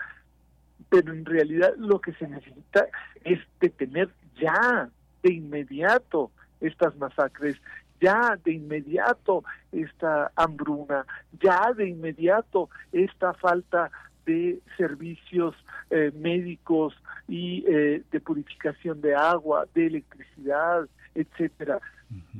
Pero 0.88 1.12
en 1.12 1.24
realidad 1.24 1.74
lo 1.76 2.00
que 2.00 2.12
se 2.14 2.28
necesita 2.28 2.86
es 3.24 3.40
detener 3.60 4.10
ya, 4.40 4.88
de 5.28 5.34
inmediato, 5.34 6.30
estas 6.60 6.96
masacres, 6.96 7.56
ya 8.00 8.38
de 8.44 8.52
inmediato 8.52 9.44
esta 9.72 10.32
hambruna, 10.36 11.04
ya 11.40 11.72
de 11.76 11.88
inmediato 11.88 12.70
esta 12.92 13.34
falta 13.34 13.90
de 14.24 14.60
servicios 14.76 15.54
eh, 15.90 16.12
médicos 16.14 16.94
y 17.26 17.64
eh, 17.66 18.02
de 18.10 18.20
purificación 18.20 19.00
de 19.00 19.14
agua, 19.14 19.66
de 19.74 19.86
electricidad, 19.86 20.88
etcétera. 21.14 21.80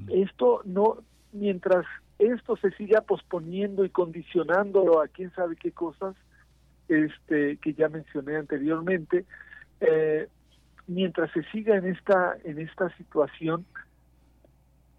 Esto 0.09 0.63
no, 0.65 0.99
mientras 1.33 1.85
esto 2.19 2.57
se 2.57 2.71
siga 2.73 3.03
posponiendo 3.03 3.85
y 3.85 3.91
condicionándolo 3.91 5.01
a 5.01 5.09
quién 5.09 5.31
sabe 5.33 5.57
qué 5.57 5.73
cosas, 5.73 6.17
este, 6.89 7.59
que 7.59 7.75
ya 7.75 7.89
mencioné 7.89 8.37
anteriormente, 8.37 9.25
eh, 9.81 10.29
mientras 10.89 11.31
se 11.33 11.45
siga 11.45 11.77
en 11.77 11.87
esta 11.87 12.37
en 12.45 12.59
esta 12.59 12.89
situación, 12.97 13.65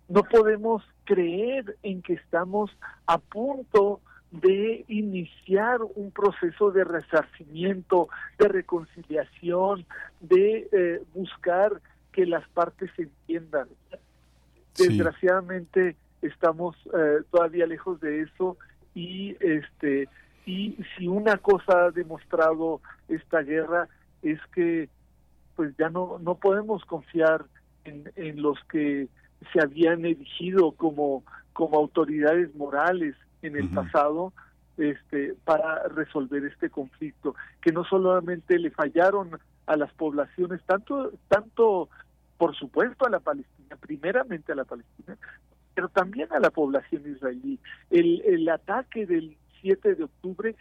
no 0.07 0.23
podemos 0.23 0.83
creer 1.03 1.75
en 1.83 2.01
que 2.01 2.13
estamos 2.13 2.71
a 3.05 3.17
punto 3.17 3.99
de 4.31 4.85
iniciar 4.87 5.79
un 5.95 6.11
proceso 6.11 6.71
de 6.71 6.83
resarcimiento, 6.83 8.09
de 8.37 8.47
reconciliación, 8.47 9.85
de 10.19 10.69
eh, 10.71 11.01
buscar 11.13 11.81
que 12.11 12.25
las 12.25 12.47
partes 12.49 12.91
se 12.95 13.03
entiendan. 13.03 13.67
Desgraciadamente 14.77 15.95
estamos 16.21 16.75
eh, 16.93 17.23
todavía 17.31 17.65
lejos 17.65 17.99
de 17.99 18.21
eso 18.21 18.57
y 18.93 19.35
este 19.39 20.07
y 20.45 20.77
si 20.97 21.07
una 21.07 21.37
cosa 21.37 21.85
ha 21.85 21.91
demostrado 21.91 22.81
esta 23.07 23.41
guerra 23.41 23.87
es 24.21 24.39
que 24.53 24.89
pues 25.59 25.75
ya 25.77 25.89
no 25.89 26.19
no 26.19 26.35
podemos 26.35 26.85
confiar 26.85 27.43
en, 27.83 28.09
en 28.15 28.41
los 28.41 28.57
que 28.71 29.09
se 29.51 29.61
habían 29.61 30.05
erigido 30.05 30.71
como 30.71 31.25
como 31.51 31.77
autoridades 31.79 32.55
morales 32.55 33.13
en 33.41 33.57
el 33.57 33.67
pasado 33.67 34.31
este 34.77 35.35
para 35.43 35.83
resolver 35.89 36.45
este 36.45 36.69
conflicto 36.69 37.35
que 37.59 37.73
no 37.73 37.83
solamente 37.83 38.57
le 38.57 38.71
fallaron 38.71 39.37
a 39.65 39.75
las 39.75 39.91
poblaciones 39.95 40.61
tanto 40.65 41.11
tanto 41.27 41.89
por 42.37 42.55
supuesto 42.55 43.05
a 43.05 43.09
la 43.09 43.19
Palestina 43.19 43.75
primeramente 43.81 44.53
a 44.53 44.55
la 44.55 44.63
Palestina 44.63 45.17
pero 45.73 45.89
también 45.89 46.31
a 46.31 46.39
la 46.39 46.51
población 46.51 47.03
israelí. 47.05 47.59
El 47.89 48.21
el 48.21 48.47
ataque 48.47 49.05
del 49.05 49.35
7 49.59 49.95
de 49.95 50.05
octubre 50.05 50.55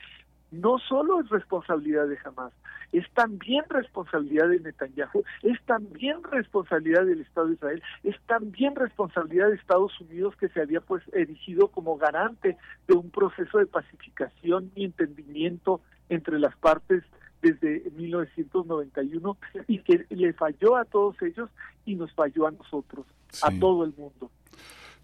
no 0.51 0.79
solo 0.79 1.21
es 1.21 1.29
responsabilidad 1.29 2.07
de 2.07 2.19
Hamas, 2.25 2.53
es 2.93 3.05
también 3.13 3.65
responsabilidad 3.69 4.49
de 4.49 4.61
Netanyahu, 4.61 5.23
es 5.43 5.61
también 5.67 6.23
responsabilidad 6.25 7.05
del 7.05 7.21
Estado 7.21 7.49
de 7.49 7.55
Israel, 7.55 7.83
es 8.03 8.17
también 8.27 8.75
responsabilidad 8.75 9.49
de 9.49 9.57
Estados 9.57 9.99
Unidos 10.01 10.35
que 10.37 10.49
se 10.49 10.61
había 10.61 10.81
pues 10.81 11.03
erigido 11.13 11.69
como 11.69 11.97
garante 11.99 12.57
de 12.87 12.95
un 12.95 13.11
proceso 13.11 13.59
de 13.59 13.67
pacificación 13.67 14.71
y 14.75 14.85
entendimiento 14.85 15.81
entre 16.09 16.39
las 16.39 16.57
partes 16.57 17.05
desde 17.43 17.91
1991 17.97 19.37
y 19.67 19.79
que 19.81 20.07
le 20.11 20.33
falló 20.33 20.77
a 20.77 20.85
todos 20.85 21.21
ellos 21.23 21.51
y 21.85 21.95
nos 21.95 22.13
falló 22.13 22.47
a 22.47 22.51
nosotros, 22.51 23.07
a 23.43 23.51
todo 23.59 23.85
el 23.85 23.95
mundo. 23.97 24.31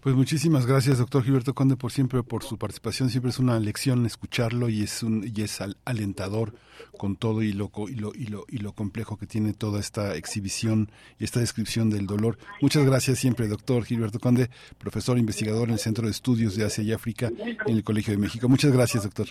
Pues 0.05 0.15
muchísimas 0.15 0.67
gracias, 0.67 0.99
doctor 0.99 1.23
Gilberto 1.23 1.55
Conde, 1.55 1.77
por 1.77 1.91
siempre, 1.91 2.21
por 2.21 2.43
su 2.43 2.59
participación. 2.59 3.09
Siempre 3.09 3.31
es 3.31 3.39
una 3.39 3.59
lección 3.59 4.05
escucharlo 4.05 4.69
y 4.69 4.83
es 4.83 5.01
un 5.01 5.25
y 5.25 5.41
es 5.41 5.59
alentador 5.83 6.53
con 6.95 7.15
todo 7.15 7.41
y 7.41 7.53
lo, 7.53 7.71
y 7.87 7.95
lo 7.95 8.13
y 8.13 8.27
lo 8.27 8.45
y 8.47 8.59
lo 8.59 8.73
complejo 8.73 9.17
que 9.17 9.25
tiene 9.25 9.53
toda 9.53 9.79
esta 9.79 10.15
exhibición 10.15 10.91
y 11.17 11.23
esta 11.23 11.39
descripción 11.39 11.89
del 11.89 12.05
dolor. 12.05 12.37
Muchas 12.61 12.85
gracias 12.85 13.17
siempre, 13.17 13.47
doctor 13.47 13.83
Gilberto 13.83 14.19
Conde, 14.19 14.51
profesor 14.77 15.17
investigador 15.17 15.69
en 15.69 15.73
el 15.73 15.79
Centro 15.79 16.05
de 16.05 16.11
Estudios 16.11 16.55
de 16.55 16.65
Asia 16.65 16.83
y 16.83 16.93
África 16.93 17.31
en 17.65 17.75
el 17.75 17.83
Colegio 17.83 18.13
de 18.13 18.19
México. 18.19 18.47
Muchas 18.47 18.71
gracias, 18.71 19.05
doctor. 19.05 19.25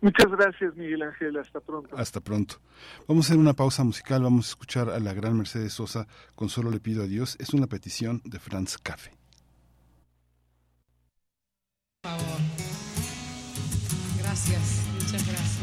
Muchas 0.00 0.32
gracias, 0.32 0.74
Miguel 0.74 1.02
Ángel. 1.02 1.36
Hasta 1.36 1.60
pronto. 1.60 1.96
Hasta 1.96 2.20
pronto. 2.20 2.56
Vamos 3.06 3.26
a 3.26 3.28
hacer 3.28 3.38
una 3.38 3.52
pausa 3.52 3.84
musical. 3.84 4.24
Vamos 4.24 4.46
a 4.46 4.48
escuchar 4.48 4.90
a 4.90 4.98
la 4.98 5.14
gran 5.14 5.38
Mercedes 5.38 5.74
Sosa 5.74 6.08
con 6.34 6.48
Solo 6.48 6.72
le 6.72 6.80
pido 6.80 7.04
a 7.04 7.06
Dios. 7.06 7.36
Es 7.38 7.54
una 7.54 7.68
petición 7.68 8.20
de 8.24 8.40
Franz 8.40 8.78
Café. 8.78 9.21
Favor. 12.02 12.40
Gracias, 14.18 14.82
muchas 14.94 15.24
gracias. 15.24 15.61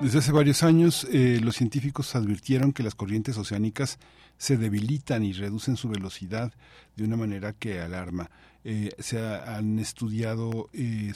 Desde 0.00 0.20
hace 0.20 0.32
varios 0.32 0.62
años, 0.62 1.06
eh, 1.12 1.40
los 1.42 1.56
científicos 1.56 2.16
advirtieron 2.16 2.72
que 2.72 2.82
las 2.82 2.94
corrientes 2.94 3.36
oceánicas 3.36 3.98
se 4.38 4.56
debilitan 4.56 5.22
y 5.22 5.32
reducen 5.32 5.76
su 5.76 5.90
velocidad 5.90 6.54
de 6.96 7.04
una 7.04 7.16
manera 7.16 7.52
que 7.52 7.80
alarma. 7.80 8.30
Eh, 8.64 8.90
se 8.98 9.20
ha, 9.20 9.56
han 9.56 9.78
estudiado, 9.78 10.70
eh, 10.72 11.12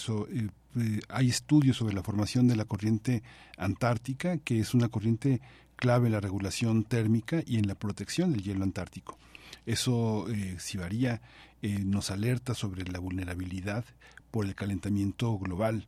hay 1.09 1.28
estudios 1.28 1.77
sobre 1.77 1.94
la 1.94 2.03
formación 2.03 2.48
de 2.48 2.57
la 2.57 2.65
corriente 2.65 3.23
antártica, 3.57 4.39
que 4.39 4.61
es 4.61 4.74
una 4.74 4.89
corriente 4.89 5.40
clave 5.77 6.07
en 6.07 6.12
la 6.12 6.20
regulación 6.20 6.85
térmica 6.85 7.43
y 7.47 7.59
en 7.59 7.66
la 7.66 7.74
protección 7.74 8.32
del 8.32 8.43
hielo 8.43 8.65
antártico. 8.65 9.19
Eso, 9.65 10.27
si 10.59 10.78
varía, 10.78 11.20
nos 11.62 12.11
alerta 12.11 12.55
sobre 12.55 12.85
la 12.85 12.98
vulnerabilidad 12.98 13.85
por 14.31 14.47
el 14.47 14.55
calentamiento 14.55 15.39
global. 15.39 15.86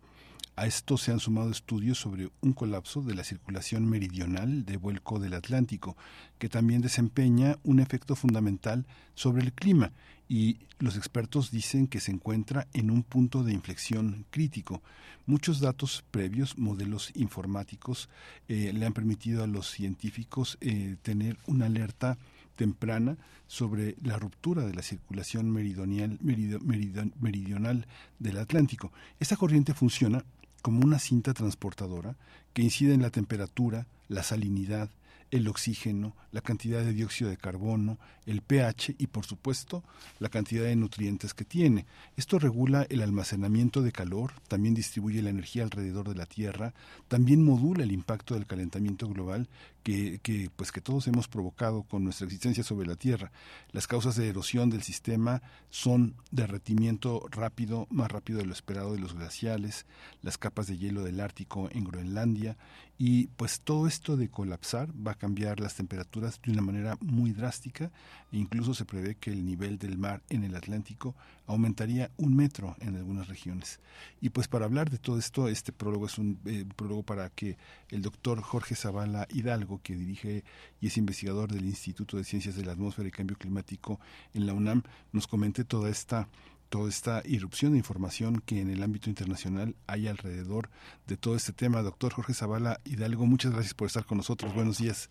A 0.56 0.66
esto 0.66 0.98
se 0.98 1.12
han 1.12 1.20
sumado 1.20 1.50
estudios 1.50 1.98
sobre 1.98 2.30
un 2.40 2.52
colapso 2.52 3.00
de 3.02 3.14
la 3.14 3.22
circulación 3.22 3.88
meridional 3.88 4.64
de 4.64 4.76
vuelco 4.76 5.20
del 5.20 5.34
Atlántico, 5.34 5.96
que 6.38 6.48
también 6.48 6.80
desempeña 6.80 7.58
un 7.62 7.78
efecto 7.78 8.16
fundamental 8.16 8.84
sobre 9.14 9.42
el 9.42 9.52
clima 9.52 9.92
y 10.28 10.58
los 10.78 10.96
expertos 10.96 11.50
dicen 11.50 11.86
que 11.86 12.00
se 12.00 12.12
encuentra 12.12 12.68
en 12.74 12.90
un 12.90 13.02
punto 13.02 13.42
de 13.42 13.52
inflexión 13.52 14.26
crítico. 14.30 14.82
Muchos 15.26 15.60
datos 15.60 16.04
previos, 16.10 16.58
modelos 16.58 17.10
informáticos, 17.14 18.08
eh, 18.48 18.72
le 18.74 18.86
han 18.86 18.92
permitido 18.92 19.42
a 19.42 19.46
los 19.46 19.70
científicos 19.70 20.58
eh, 20.60 20.96
tener 21.02 21.38
una 21.46 21.66
alerta 21.66 22.18
temprana 22.56 23.16
sobre 23.46 23.96
la 24.02 24.18
ruptura 24.18 24.66
de 24.66 24.74
la 24.74 24.82
circulación 24.82 25.50
meridional, 25.50 26.18
meridional 26.20 27.86
del 28.18 28.38
Atlántico. 28.38 28.92
Esta 29.20 29.36
corriente 29.36 29.74
funciona 29.74 30.24
como 30.60 30.84
una 30.84 30.98
cinta 30.98 31.32
transportadora 31.34 32.16
que 32.52 32.62
incide 32.62 32.94
en 32.94 33.02
la 33.02 33.10
temperatura, 33.10 33.86
la 34.08 34.22
salinidad, 34.22 34.90
el 35.30 35.48
oxígeno, 35.48 36.16
la 36.32 36.40
cantidad 36.40 36.82
de 36.82 36.92
dióxido 36.92 37.30
de 37.30 37.36
carbono, 37.36 37.98
el 38.26 38.42
pH 38.42 38.94
y 38.98 39.06
por 39.08 39.24
supuesto 39.24 39.82
la 40.18 40.28
cantidad 40.28 40.64
de 40.64 40.76
nutrientes 40.76 41.34
que 41.34 41.44
tiene. 41.44 41.86
Esto 42.16 42.38
regula 42.38 42.86
el 42.88 43.02
almacenamiento 43.02 43.82
de 43.82 43.92
calor, 43.92 44.32
también 44.48 44.74
distribuye 44.74 45.22
la 45.22 45.30
energía 45.30 45.62
alrededor 45.64 46.08
de 46.08 46.14
la 46.14 46.26
Tierra, 46.26 46.74
también 47.08 47.44
modula 47.44 47.84
el 47.84 47.92
impacto 47.92 48.34
del 48.34 48.46
calentamiento 48.46 49.08
global 49.08 49.48
que, 49.82 50.50
pues 50.54 50.70
que 50.70 50.82
todos 50.82 51.06
hemos 51.06 51.28
provocado 51.28 51.82
con 51.82 52.04
nuestra 52.04 52.26
existencia 52.26 52.62
sobre 52.62 52.86
la 52.86 52.96
Tierra. 52.96 53.32
Las 53.72 53.86
causas 53.86 54.16
de 54.16 54.28
erosión 54.28 54.68
del 54.68 54.82
sistema 54.82 55.40
son 55.70 56.14
derretimiento 56.30 57.26
rápido, 57.30 57.86
más 57.90 58.10
rápido 58.10 58.40
de 58.40 58.46
lo 58.46 58.52
esperado 58.52 58.92
de 58.92 58.98
los 58.98 59.14
glaciales, 59.14 59.86
las 60.22 60.36
capas 60.36 60.66
de 60.66 60.76
hielo 60.76 61.04
del 61.04 61.20
Ártico 61.20 61.70
en 61.72 61.84
Groenlandia 61.84 62.58
y 62.98 63.28
pues 63.28 63.60
todo 63.60 63.86
esto 63.86 64.16
de 64.16 64.28
colapsar 64.28 64.88
va 65.06 65.12
a 65.12 65.18
cambiar 65.18 65.60
las 65.60 65.76
temperaturas 65.76 66.40
de 66.42 66.50
una 66.50 66.62
manera 66.62 66.98
muy 67.00 67.30
drástica 67.30 67.92
e 68.32 68.38
incluso 68.38 68.74
se 68.74 68.84
prevé 68.84 69.14
que 69.14 69.30
el 69.30 69.46
nivel 69.46 69.78
del 69.78 69.96
mar 69.96 70.20
en 70.28 70.42
el 70.42 70.56
Atlántico 70.56 71.14
aumentaría 71.46 72.10
un 72.16 72.34
metro 72.34 72.76
en 72.80 72.96
algunas 72.96 73.28
regiones. 73.28 73.78
Y 74.20 74.30
pues 74.30 74.48
para 74.48 74.64
hablar 74.64 74.90
de 74.90 74.98
todo 74.98 75.16
esto, 75.16 75.48
este 75.48 75.70
prólogo 75.70 76.06
es 76.06 76.18
un 76.18 76.40
eh, 76.44 76.64
prólogo 76.74 77.04
para 77.04 77.30
que 77.30 77.56
el 77.90 78.02
doctor 78.02 78.42
Jorge 78.42 78.74
Zavala 78.74 79.28
Hidalgo, 79.30 79.80
que 79.80 79.94
dirige 79.94 80.42
y 80.80 80.88
es 80.88 80.96
investigador 80.96 81.52
del 81.52 81.66
Instituto 81.66 82.16
de 82.16 82.24
Ciencias 82.24 82.56
de 82.56 82.64
la 82.64 82.72
Atmósfera 82.72 83.08
y 83.08 83.12
Cambio 83.12 83.36
Climático 83.36 84.00
en 84.34 84.44
la 84.44 84.54
UNAM, 84.54 84.82
nos 85.12 85.28
comente 85.28 85.64
toda 85.64 85.88
esta 85.88 86.28
toda 86.68 86.88
esta 86.88 87.22
irrupción 87.24 87.72
de 87.72 87.78
información 87.78 88.42
que 88.44 88.60
en 88.60 88.70
el 88.70 88.82
ámbito 88.82 89.08
internacional 89.08 89.74
hay 89.86 90.08
alrededor 90.08 90.68
de 91.06 91.16
todo 91.16 91.34
este 91.34 91.52
tema. 91.52 91.82
Doctor 91.82 92.12
Jorge 92.12 92.34
Zavala 92.34 92.80
Hidalgo, 92.84 93.26
muchas 93.26 93.52
gracias 93.52 93.74
por 93.74 93.86
estar 93.86 94.04
con 94.04 94.18
nosotros. 94.18 94.54
Buenos 94.54 94.78
días. 94.78 95.08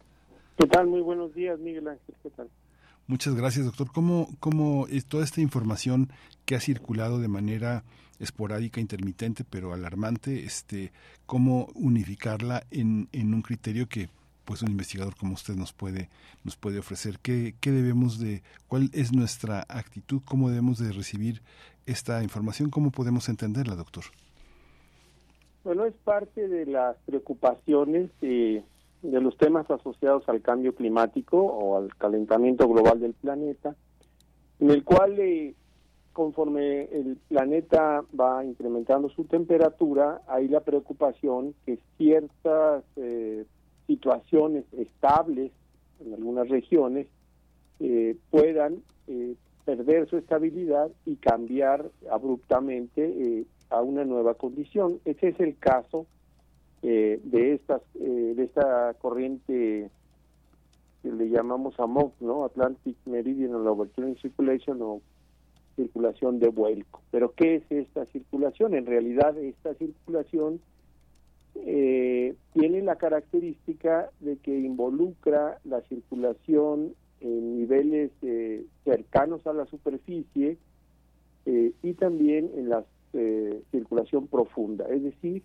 ¿Qué 0.57 0.67
tal? 0.67 0.87
Muy 0.87 1.01
buenos 1.01 1.33
días, 1.33 1.59
Miguel 1.59 1.87
Ángel. 1.87 2.15
¿Qué 2.23 2.29
tal? 2.29 2.49
Muchas 3.07 3.35
gracias, 3.35 3.65
doctor. 3.65 3.91
¿Cómo, 3.93 4.29
cómo 4.39 4.87
es 4.87 5.05
toda 5.05 5.23
esta 5.23 5.39
información 5.39 6.09
que 6.45 6.55
ha 6.55 6.59
circulado 6.59 7.19
de 7.19 7.27
manera 7.27 7.83
esporádica, 8.19 8.81
intermitente, 8.81 9.43
pero 9.43 9.73
alarmante, 9.73 10.43
este, 10.43 10.91
cómo 11.25 11.67
unificarla 11.75 12.63
en, 12.71 13.07
en 13.11 13.33
un 13.33 13.41
criterio 13.41 13.87
que 13.87 14.09
pues 14.47 14.61
un 14.61 14.71
investigador 14.71 15.13
como 15.17 15.33
usted 15.33 15.55
nos 15.55 15.73
puede 15.73 16.09
nos 16.45 16.55
puede 16.55 16.79
ofrecer 16.79 17.19
qué, 17.21 17.55
qué 17.59 17.71
debemos 17.71 18.17
de 18.17 18.43
cuál 18.69 18.89
es 18.93 19.13
nuestra 19.13 19.65
actitud 19.67 20.21
cómo 20.23 20.49
debemos 20.49 20.79
de 20.79 20.93
recibir 20.93 21.41
esta 21.85 22.23
información 22.23 22.69
cómo 22.69 22.91
podemos 22.91 23.27
entenderla 23.27 23.75
doctor 23.75 24.05
bueno 25.65 25.85
es 25.85 25.93
parte 25.95 26.47
de 26.47 26.65
las 26.65 26.95
preocupaciones 27.05 28.09
de, 28.21 28.63
de 29.01 29.21
los 29.21 29.37
temas 29.37 29.69
asociados 29.69 30.23
al 30.29 30.41
cambio 30.41 30.73
climático 30.73 31.37
o 31.37 31.77
al 31.77 31.93
calentamiento 31.97 32.69
global 32.69 33.01
del 33.01 33.15
planeta 33.15 33.75
en 34.61 34.71
el 34.71 34.85
cual 34.85 35.19
eh, 35.19 35.55
conforme 36.13 36.85
el 36.85 37.17
planeta 37.27 38.03
va 38.19 38.43
incrementando 38.43 39.07
su 39.09 39.25
temperatura, 39.25 40.21
hay 40.27 40.47
la 40.47 40.61
preocupación 40.61 41.53
que 41.63 41.77
ciertas 41.97 42.83
eh, 42.95 43.45
situaciones 43.87 44.65
estables 44.73 45.51
en 45.99 46.13
algunas 46.13 46.47
regiones 46.49 47.07
eh, 47.79 48.15
puedan 48.29 48.83
eh, 49.07 49.35
perder 49.65 50.09
su 50.09 50.17
estabilidad 50.17 50.89
y 51.05 51.15
cambiar 51.15 51.89
abruptamente 52.11 53.03
eh, 53.05 53.45
a 53.69 53.81
una 53.81 54.05
nueva 54.05 54.35
condición. 54.35 54.99
Ese 55.05 55.29
es 55.29 55.39
el 55.39 55.57
caso 55.57 56.05
de 56.83 57.53
estas 57.53 57.81
de 57.95 58.41
esta 58.41 58.93
corriente 59.01 59.89
que 61.01 61.11
le 61.11 61.27
llamamos 61.27 61.77
AMOC, 61.79 62.13
¿no? 62.21 62.45
Atlantic 62.45 62.95
Meridional 63.05 63.67
Overturning 63.67 64.15
Circulation 64.17 64.81
o 64.81 65.01
circulación 65.75 66.39
de 66.39 66.47
vuelco. 66.47 67.01
Pero 67.11 67.33
¿qué 67.33 67.55
es 67.55 67.63
esta 67.69 68.05
circulación? 68.05 68.73
En 68.73 68.85
realidad 68.85 69.37
esta 69.37 69.73
circulación 69.73 70.61
eh, 71.65 72.35
tiene 72.53 72.81
la 72.81 72.95
característica 72.95 74.09
de 74.19 74.37
que 74.37 74.57
involucra 74.57 75.59
la 75.63 75.81
circulación 75.81 76.93
en 77.21 77.57
niveles 77.57 78.11
eh, 78.21 78.65
cercanos 78.83 79.45
a 79.47 79.53
la 79.53 79.65
superficie 79.65 80.57
eh, 81.45 81.71
y 81.81 81.93
también 81.93 82.51
en 82.55 82.69
la 82.69 82.85
eh, 83.13 83.61
circulación 83.71 84.27
profunda, 84.27 84.85
es 84.89 85.03
decir, 85.03 85.43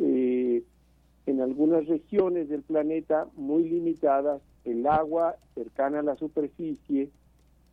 en 0.00 1.40
algunas 1.40 1.86
regiones 1.86 2.48
del 2.48 2.62
planeta 2.62 3.26
muy 3.36 3.68
limitadas, 3.68 4.40
el 4.64 4.86
agua 4.86 5.34
cercana 5.56 5.98
a 5.98 6.02
la 6.02 6.16
superficie 6.16 7.10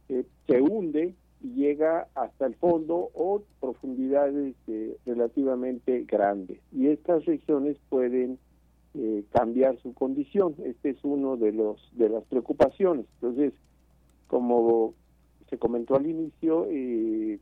se 0.07 0.61
hunde 0.61 1.14
llega 1.54 2.08
hasta 2.16 2.46
el 2.46 2.56
fondo 2.56 3.10
o 3.14 3.44
profundidades 3.60 4.56
eh, 4.68 4.98
relativamente 5.06 6.04
grandes. 6.04 6.60
Y 6.72 6.88
estas 6.88 7.26
regiones 7.26 7.78
pueden 7.90 8.40
eh, 8.94 9.24
cambiar 9.32 9.78
su 9.82 9.94
condición. 9.94 10.56
Este 10.64 10.92
es 10.92 10.98
uno 11.04 11.38
de 11.38 11.52
los 11.52 11.90
de 11.94 12.10
las 12.10 12.24
preocupaciones. 12.26 13.06
Entonces, 13.16 13.54
como 14.28 14.94
se 15.50 15.58
comentó 15.58 15.96
al 15.96 16.08
inicio, 16.08 16.66
eh, 16.70 17.40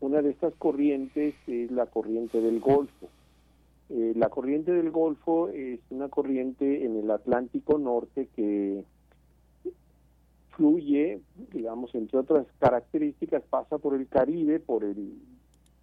una 0.00 0.22
de 0.22 0.30
estas 0.30 0.54
corrientes 0.54 1.34
es 1.46 1.70
la 1.70 1.86
corriente 1.86 2.40
del 2.40 2.60
Golfo. 2.60 3.08
la 3.88 4.28
corriente 4.28 4.72
del 4.72 4.90
Golfo 4.90 5.48
es 5.48 5.80
una 5.90 6.08
corriente 6.08 6.84
en 6.84 6.96
el 6.96 7.10
Atlántico 7.10 7.76
Norte 7.76 8.28
que 8.36 8.84
fluye, 10.60 11.22
digamos, 11.54 11.94
entre 11.94 12.18
otras 12.18 12.46
características, 12.58 13.42
pasa 13.48 13.78
por 13.78 13.94
el 13.94 14.06
Caribe, 14.08 14.60
por 14.60 14.84
el 14.84 15.14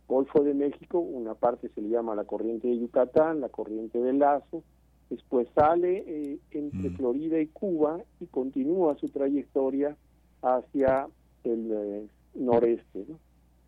Golfo 0.07 0.43
de 0.43 0.53
México, 0.53 0.99
una 0.99 1.33
parte 1.33 1.69
se 1.69 1.81
le 1.81 1.89
llama 1.89 2.13
la 2.13 2.25
corriente 2.25 2.67
de 2.67 2.77
Yucatán, 2.77 3.41
la 3.41 3.49
corriente 3.49 3.97
del 3.97 4.19
Lazo, 4.19 4.63
después 5.09 5.47
sale 5.55 6.03
eh, 6.05 6.39
entre 6.51 6.91
mm. 6.91 6.95
Florida 6.95 7.39
y 7.39 7.47
Cuba 7.47 7.99
y 8.19 8.27
continúa 8.27 8.95
su 8.99 9.07
trayectoria 9.07 9.97
hacia 10.43 11.07
el 11.43 11.71
eh, 11.71 12.07
noreste, 12.35 13.07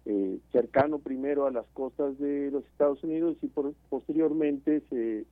eh, 0.06 0.38
cercano 0.52 1.00
primero 1.00 1.48
a 1.48 1.52
las 1.52 1.66
costas 1.74 2.20
de 2.20 2.52
los 2.52 2.64
Estados 2.66 3.04
Unidos 3.04 3.36
y 3.42 3.48
posteriormente 3.90 4.84
se 4.92 5.26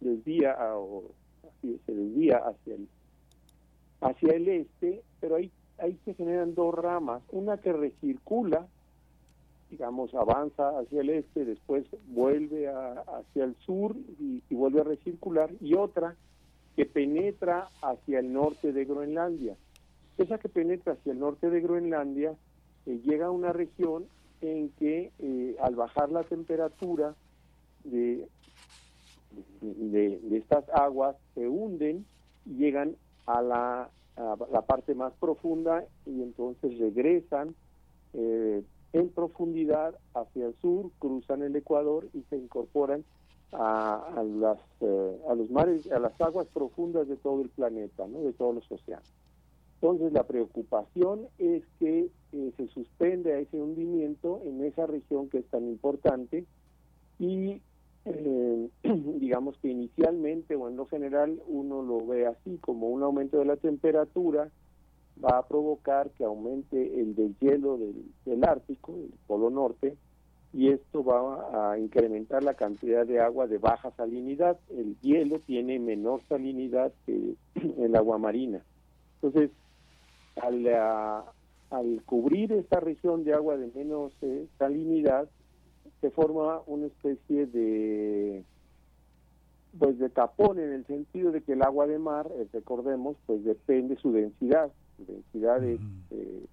desvía 0.00 0.54
o 0.76 1.04
se 1.62 1.94
desvía 1.94 2.36
hacia 2.36 2.74
el 2.74 2.86
hacia 4.04 4.34
el 4.34 4.48
este, 4.48 5.02
pero 5.20 5.36
ahí, 5.36 5.50
ahí 5.78 5.98
se 6.04 6.14
generan 6.14 6.54
dos 6.54 6.74
ramas, 6.74 7.22
una 7.30 7.58
que 7.58 7.72
recircula 7.72 8.66
digamos, 9.74 10.14
avanza 10.14 10.78
hacia 10.78 11.00
el 11.00 11.10
este, 11.10 11.44
después 11.44 11.84
vuelve 12.06 12.68
hacia 12.68 13.44
el 13.44 13.56
sur 13.66 13.96
y, 14.20 14.40
vuelve 14.54 14.82
a 14.82 14.84
recircular, 14.84 15.50
y 15.60 15.74
otra 15.74 16.14
que 16.76 16.86
penetra 16.86 17.68
hacia 17.82 18.20
el 18.20 18.32
norte 18.32 18.72
de 18.72 18.84
Groenlandia. 18.84 19.56
Esa 20.16 20.38
que 20.38 20.48
penetra 20.48 20.92
hacia 20.92 21.12
el 21.12 21.18
norte 21.18 21.50
de 21.50 21.60
Groenlandia 21.60 22.36
eh, 22.86 23.00
llega 23.04 23.26
a 23.26 23.30
una 23.32 23.52
región 23.52 24.06
en 24.42 24.68
que 24.78 25.10
eh, 25.18 25.56
al 25.60 25.74
bajar 25.74 26.10
la 26.12 26.22
temperatura 26.22 27.16
de, 27.82 28.28
de, 29.60 30.36
estas 30.36 30.68
aguas 30.68 31.16
se 31.34 31.48
hunden 31.48 32.06
y 32.46 32.54
llegan 32.58 32.94
a 33.26 33.42
la, 33.42 33.90
a 34.16 34.36
la 34.50 34.62
parte 34.62 34.94
más 34.94 35.12
profunda 35.14 35.84
y 36.06 36.22
entonces 36.22 36.78
regresan 36.78 37.54
eh, 38.12 38.62
en 38.92 39.08
profundidad 39.10 39.98
hacia 40.14 40.46
el 40.46 40.54
sur, 40.60 40.90
cruzan 40.98 41.42
el 41.42 41.56
Ecuador 41.56 42.06
y 42.12 42.22
se 42.30 42.36
incorporan 42.36 43.04
a, 43.52 44.22
las, 44.24 44.58
eh, 44.80 45.18
a 45.28 45.34
los 45.34 45.50
mares, 45.50 45.90
a 45.90 45.98
las 45.98 46.18
aguas 46.20 46.46
profundas 46.48 47.08
de 47.08 47.16
todo 47.16 47.42
el 47.42 47.48
planeta, 47.50 48.06
¿no? 48.06 48.20
de 48.20 48.32
todos 48.32 48.54
los 48.54 48.70
océanos. 48.70 49.12
Entonces 49.80 50.12
la 50.12 50.24
preocupación 50.24 51.26
es 51.38 51.62
que 51.78 52.08
eh, 52.32 52.52
se 52.56 52.68
suspende 52.68 53.34
a 53.34 53.38
ese 53.38 53.60
hundimiento 53.60 54.40
en 54.44 54.64
esa 54.64 54.86
región 54.86 55.28
que 55.28 55.38
es 55.38 55.46
tan 55.46 55.68
importante 55.68 56.46
y 57.18 57.60
eh, 58.04 58.68
digamos 58.82 59.56
que 59.58 59.68
inicialmente 59.68 60.56
o 60.56 60.68
en 60.68 60.76
lo 60.76 60.86
general 60.86 61.40
uno 61.46 61.82
lo 61.82 62.06
ve 62.06 62.26
así 62.26 62.58
como 62.58 62.88
un 62.88 63.02
aumento 63.02 63.38
de 63.38 63.46
la 63.46 63.56
temperatura 63.56 64.50
va 65.22 65.38
a 65.38 65.46
provocar 65.46 66.10
que 66.10 66.24
aumente 66.24 67.00
el 67.00 67.14
deshielo 67.14 67.78
del, 67.78 68.04
del 68.24 68.44
Ártico, 68.44 68.94
el 68.94 69.14
Polo 69.26 69.48
Norte, 69.50 69.96
y 70.52 70.70
esto 70.70 71.02
va 71.04 71.72
a 71.72 71.78
incrementar 71.78 72.44
la 72.44 72.54
cantidad 72.54 73.04
de 73.04 73.20
agua 73.20 73.48
de 73.48 73.58
baja 73.58 73.90
salinidad. 73.96 74.58
El 74.70 74.96
hielo 75.00 75.40
tiene 75.40 75.80
menor 75.80 76.22
salinidad 76.28 76.92
que 77.06 77.34
el 77.78 77.96
agua 77.96 78.18
marina. 78.18 78.62
Entonces, 79.20 79.50
al, 80.40 80.66
al 81.70 82.02
cubrir 82.04 82.52
esta 82.52 82.78
región 82.78 83.24
de 83.24 83.34
agua 83.34 83.56
de 83.56 83.68
menos 83.74 84.12
eh, 84.22 84.46
salinidad, 84.58 85.28
se 86.04 86.10
forma 86.10 86.60
una 86.66 86.84
especie 86.84 87.46
de 87.46 88.44
pues 89.78 89.98
de 89.98 90.10
tapón 90.10 90.58
en 90.58 90.70
el 90.70 90.86
sentido 90.86 91.32
de 91.32 91.40
que 91.40 91.54
el 91.54 91.62
agua 91.62 91.86
de 91.86 91.98
mar, 91.98 92.30
eh, 92.36 92.46
recordemos, 92.52 93.16
pues 93.24 93.42
depende 93.42 93.96
su 93.96 94.12
densidad. 94.12 94.70
Densidad 94.98 95.64
es 95.64 95.80
eh, 96.10 96.46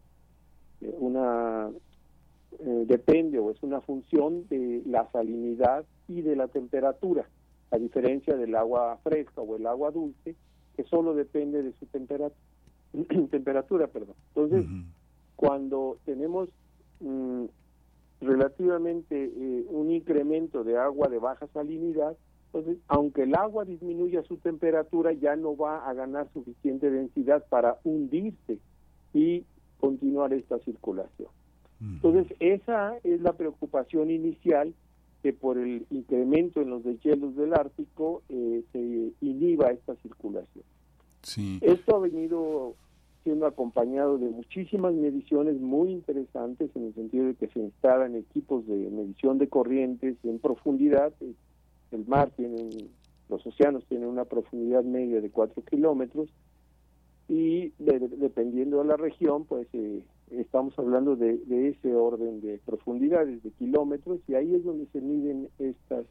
una 0.99 1.69
eh, 2.60 2.86
depende 2.88 3.40
o 3.40 3.52
es 3.52 3.61
una 3.61 3.82
función 3.82 4.48
de 4.48 4.84
la 4.86 5.11
salinidad 5.11 5.84
y 6.07 6.22
de 6.22 6.38
la 6.38 6.48
temperatura, 6.48 7.28
a 7.72 7.78
diferencia 7.78 8.38
del 8.38 8.56
agua 8.56 8.99
fresca 9.03 9.41
o 9.41 9.57
el 9.57 9.68
agua 9.68 9.91
dulce, 9.91 10.34
que 10.78 10.86
solo 10.86 11.14
depende 11.14 11.61
de 11.61 11.73
su 11.73 11.88
temperatura, 11.88 12.40
temperatura, 13.30 13.88
perdón. 13.88 14.15
Entonces, 14.30 14.65
cuando 15.36 15.98
tenemos 16.06 16.48
mm, 17.02 17.48
relativamente 18.22 19.26
eh, 19.26 19.65
un 19.69 19.91
incremento 19.91 20.64
de 20.64 20.77
agua 20.77 21.10
de 21.10 21.19
baja 21.19 21.48
salinidad, 21.48 22.15
entonces, 22.53 22.84
aunque 22.89 23.23
el 23.23 23.34
agua 23.35 23.64
disminuya 23.64 24.23
su 24.23 24.35
temperatura, 24.38 25.14
ya 25.14 25.38
no 25.38 25.56
va 25.56 25.89
a 25.89 25.93
ganar 25.93 26.27
suficiente 26.34 26.91
densidad 26.91 27.45
para 27.48 27.77
hundirse 27.85 28.60
y 29.14 29.45
continuar 29.80 30.34
esta 30.34 30.60
circulación. 30.60 31.30
Entonces, 31.80 32.27
esa 32.39 32.98
es 33.03 33.22
la 33.22 33.34
preocupación 33.34 34.11
inicial 34.11 34.76
que 35.23 35.34
por 35.34 35.57
el 35.57 35.88
incremento 35.89 36.61
en 36.61 36.69
los 36.69 36.84
deshielos 36.84 37.35
del 37.35 37.53
Ártico 37.53 38.22
eh, 38.30 38.64
se 38.72 39.14
inhiba 39.22 39.72
esta 39.72 39.95
circulación. 39.95 40.64
Esto 41.61 41.95
ha 41.95 41.99
venido 41.99 42.76
siendo 43.23 43.45
acompañado 43.45 44.18
de 44.18 44.30
muchísimas 44.30 44.93
mediciones 44.93 45.60
muy 45.60 45.91
interesantes 45.91 46.69
en 46.76 46.88
el 46.88 46.95
sentido 46.95 47.26
de 47.27 47.35
que 47.35 47.48
se 47.48 47.60
instalan 47.60 48.15
equipos 48.15 48.65
de 48.68 48.89
medición 48.89 49.38
de 49.38 49.48
corrientes 49.48 50.18
en 50.23 50.39
profundidad, 50.39 51.14
el 51.91 52.07
mar 52.07 52.31
tiene, 52.35 52.69
los 53.30 53.45
océanos 53.45 53.85
tienen 53.85 54.07
una 54.07 54.26
profundidad 54.26 54.84
media 54.84 55.22
de 55.22 55.30
4 55.30 55.64
kilómetros 55.64 56.30
y 57.27 57.72
dependiendo 57.77 58.80
de 58.80 58.85
la 58.85 58.98
región, 58.98 59.45
pues 59.45 59.65
eh, 59.72 60.03
estamos 60.31 60.77
hablando 60.77 61.15
de, 61.15 61.39
ese 61.69 61.95
orden 61.95 62.41
de 62.41 62.60
profundidades, 62.65 63.41
de 63.41 63.52
kilómetros, 63.52 64.19
y 64.27 64.35
ahí 64.35 64.53
es 64.53 64.65
donde 64.65 64.85
se 64.88 64.99
miden 64.99 65.48
estas 65.57 66.06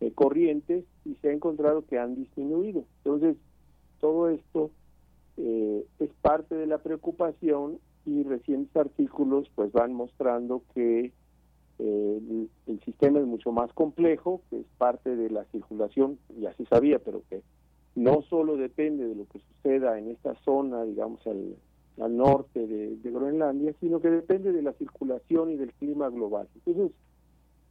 eh, 0.00 0.12
corrientes 0.12 0.84
y 1.04 1.16
se 1.16 1.28
ha 1.28 1.32
encontrado 1.32 1.84
que 1.86 1.98
han 1.98 2.14
disminuido. 2.14 2.84
Entonces, 2.98 3.36
todo 4.00 4.28
esto 4.28 4.70
eh, 5.36 5.84
es 5.98 6.10
parte 6.20 6.54
de 6.54 6.66
la 6.66 6.78
preocupación 6.78 7.78
y 8.04 8.22
recientes 8.24 8.74
artículos 8.76 9.50
pues 9.54 9.72
van 9.72 9.92
mostrando 9.94 10.62
que 10.74 11.12
el, 11.78 12.48
sistema 12.84 13.20
es 13.20 13.26
mucho 13.26 13.52
más 13.52 13.72
complejo, 13.72 14.42
que 14.50 14.60
es 14.60 14.66
parte 14.78 15.14
de 15.16 15.30
la 15.30 15.44
circulación, 15.46 16.18
ya 16.38 16.52
se 16.54 16.64
sabía, 16.66 16.98
pero 16.98 17.22
que 17.28 17.42
no 17.94 18.22
solo 18.22 18.56
depende 18.56 19.06
de 19.06 19.14
lo 19.14 19.26
que 19.26 19.40
suceda 19.40 19.98
en 19.98 20.10
esta 20.10 20.34
zona, 20.44 20.84
digamos, 20.84 21.24
al, 21.26 21.56
norte 22.16 22.66
de, 22.66 23.10
Groenlandia, 23.10 23.74
sino 23.80 24.00
que 24.00 24.10
depende 24.10 24.52
de 24.52 24.62
la 24.62 24.72
circulación 24.72 25.50
y 25.50 25.56
del 25.56 25.72
clima 25.74 26.08
global. 26.08 26.48
Entonces, 26.54 26.92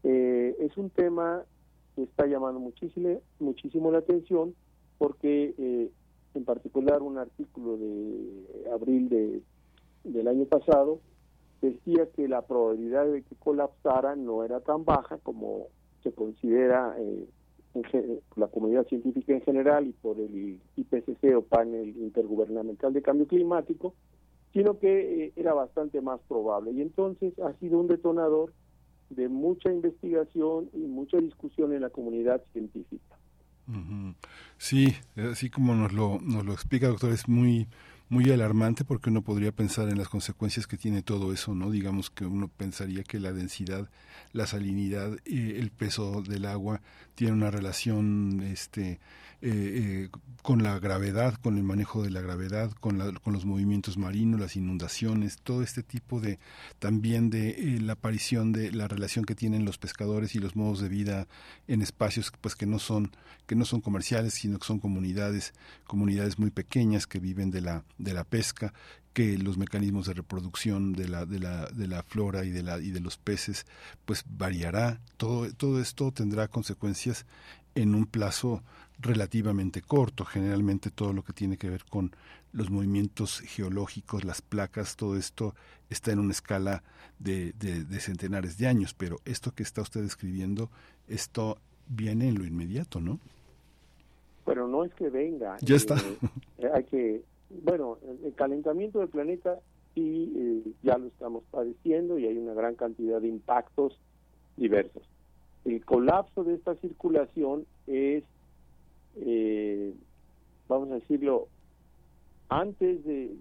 eh, 0.03 0.55
es 0.59 0.77
un 0.77 0.89
tema 0.89 1.43
que 1.95 2.03
está 2.03 2.25
llamando 2.27 2.59
muchísimo, 2.59 3.21
muchísimo 3.39 3.91
la 3.91 3.97
atención 3.99 4.55
porque, 4.97 5.53
eh, 5.57 5.89
en 6.34 6.45
particular, 6.45 7.02
un 7.02 7.18
artículo 7.18 7.78
de 7.78 8.70
abril 8.74 9.10
de, 9.10 9.41
del 10.03 10.28
año 10.28 10.45
pasado 10.45 10.99
decía 11.62 12.08
que 12.16 12.28
la 12.28 12.41
probabilidad 12.41 13.06
de 13.06 13.22
que 13.22 13.36
colapsara 13.36 14.16
no 14.16 14.44
era 14.44 14.60
tan 14.62 14.84
baja 14.84 15.18
como 15.20 15.68
se 16.03 16.12
considera 16.12 16.95
eh, 16.98 17.28
la 18.36 18.48
comunidad 18.48 18.88
científica 18.88 19.34
en 19.34 19.41
general 19.41 19.88
y 19.88 19.94
por 19.94 20.20
el 20.20 20.60
IPCC 20.76 21.36
o 21.38 21.41
panel 21.44 21.95
intergubernamental 21.98 22.91
de 22.94 23.02
cambio 23.02 23.28
climático, 23.28 23.94
sino 24.53 24.80
que 24.80 25.26
eh, 25.26 25.34
era 25.36 25.53
bastante 25.53 26.02
más 26.02 26.20
probable. 26.28 26.72
Y 26.72 26.82
entonces 26.82 27.38
ha 27.40 27.53
sido 27.60 27.80
un 27.80 27.88
detonador 27.88 28.53
de 29.10 29.30
mucha 29.30 29.72
investigación 29.72 30.70
y 30.74 30.80
mucha 30.80 31.18
discusión 31.18 31.74
en 31.74 31.82
la 31.82 31.90
comunidad 31.90 32.41
científica. 32.53 33.18
Sí, 34.57 34.95
así 35.31 35.49
como 35.49 35.75
nos 35.75 35.93
lo, 35.93 36.19
nos 36.21 36.45
lo 36.45 36.53
explica, 36.53 36.88
doctor, 36.88 37.11
es 37.11 37.27
muy 37.27 37.67
muy 38.11 38.29
alarmante 38.29 38.83
porque 38.83 39.09
uno 39.09 39.21
podría 39.21 39.53
pensar 39.53 39.88
en 39.88 39.97
las 39.97 40.09
consecuencias 40.09 40.67
que 40.67 40.75
tiene 40.75 41.01
todo 41.01 41.31
eso, 41.31 41.55
¿no? 41.55 41.71
Digamos 41.71 42.09
que 42.09 42.25
uno 42.25 42.49
pensaría 42.49 43.03
que 43.03 43.21
la 43.21 43.31
densidad, 43.31 43.89
la 44.33 44.47
salinidad, 44.47 45.15
y 45.25 45.51
el 45.51 45.71
peso 45.71 46.21
del 46.21 46.43
agua 46.43 46.81
tiene 47.15 47.31
una 47.31 47.51
relación 47.51 48.41
este 48.43 48.99
eh, 49.41 50.09
con 50.41 50.63
la 50.63 50.80
gravedad, 50.80 51.35
con 51.35 51.57
el 51.57 51.63
manejo 51.63 52.03
de 52.03 52.09
la 52.09 52.22
gravedad, 52.22 52.72
con, 52.72 53.15
con 53.15 53.34
los 53.34 53.45
movimientos 53.45 53.97
marinos, 53.97 54.39
las 54.39 54.55
inundaciones, 54.55 55.38
todo 55.43 55.61
este 55.61 55.84
tipo 55.84 56.19
de 56.19 56.39
también 56.80 57.30
de 57.30 57.49
eh, 57.49 57.80
la 57.81 57.93
aparición 57.93 58.51
de 58.51 58.72
la 58.72 58.88
relación 58.88 59.26
que 59.26 59.35
tienen 59.35 59.65
los 59.65 59.77
pescadores 59.77 60.35
y 60.35 60.39
los 60.39 60.55
modos 60.55 60.80
de 60.80 60.89
vida 60.89 61.27
en 61.68 61.81
espacios 61.81 62.31
pues 62.41 62.55
que 62.55 62.65
no 62.65 62.80
son 62.80 63.11
que 63.45 63.55
no 63.55 63.65
son 63.65 63.81
comerciales, 63.81 64.34
sino 64.34 64.59
que 64.59 64.65
son 64.65 64.80
comunidades 64.80 65.53
comunidades 65.85 66.39
muy 66.39 66.51
pequeñas 66.51 67.05
que 67.07 67.19
viven 67.19 67.51
de 67.51 67.61
la 67.61 67.84
de 67.97 68.13
la 68.13 68.23
pesca 68.23 68.73
que 69.13 69.38
los 69.38 69.57
mecanismos 69.57 70.07
de 70.07 70.13
reproducción 70.13 70.93
de 70.93 71.07
la, 71.09 71.26
de 71.26 71.39
la, 71.39 71.65
de 71.68 71.88
la 71.88 72.01
flora 72.01 72.45
y 72.45 72.49
de, 72.49 72.63
la, 72.63 72.80
y 72.80 72.91
de 72.91 73.01
los 73.01 73.18
peces 73.18 73.65
pues 74.05 74.23
variará. 74.26 75.01
Todo, 75.18 75.51
todo 75.53 75.81
esto 75.81 76.11
tendrá 76.11 76.47
consecuencias 76.47 77.26
en 77.76 77.95
un 77.95 78.05
plazo 78.05 78.63
relativamente 79.02 79.82
corto. 79.82 80.26
Generalmente 80.26 80.91
todo 80.91 81.14
lo 81.14 81.23
que 81.23 81.34
tiene 81.34 81.57
que 81.57 81.69
ver 81.69 81.84
con 81.90 82.11
los 82.53 82.69
movimientos 82.69 83.40
geológicos, 83.40 84.23
las 84.23 84.41
placas, 84.41 84.95
todo 84.95 85.18
esto 85.18 85.56
está 85.90 86.11
en 86.11 86.19
una 86.19 86.32
escala 86.32 86.84
de, 87.19 87.53
de, 87.53 87.99
centenares 87.99 88.57
de 88.57 88.68
años, 88.68 88.94
pero 88.94 89.18
esto 89.26 89.52
que 89.52 89.64
está 89.64 89.82
usted 89.82 90.03
escribiendo, 90.03 90.69
esto 91.07 91.57
viene 91.88 92.30
en 92.30 92.40
lo 92.40 92.45
inmediato, 92.45 92.99
¿no? 92.99 93.19
Pero 94.45 94.68
no 94.68 94.84
es 94.84 94.94
que 94.95 95.10
venga. 95.10 95.57
Ya 95.61 95.76
está. 95.76 95.95
Eh, 96.57 96.69
hay 96.73 96.84
que, 96.84 97.23
bueno, 97.64 97.98
el 98.23 98.34
calentamiento 98.36 98.99
del 98.99 99.10
planeta 99.10 99.60
sí 99.94 100.32
eh, 100.36 100.72
ya 100.84 100.98
lo 100.98 101.07
estamos 101.07 101.44
padeciendo 101.52 102.18
y 102.18 102.26
hay 102.26 102.38
una 102.38 102.53
gran 102.53 102.76
cantidad 102.76 103.19
de 103.19 103.28
impactos 103.28 103.99
diversos. 104.57 105.03
El 105.65 105.84
colapso 105.86 106.44
de 106.44 106.56
esta 106.56 106.76
circulación 106.76 107.65
es 107.88 108.23
eh, 109.15 109.93
vamos 110.67 110.91
a 110.91 110.95
decirlo, 110.95 111.47
antes 112.49 113.03
de, 113.05 113.31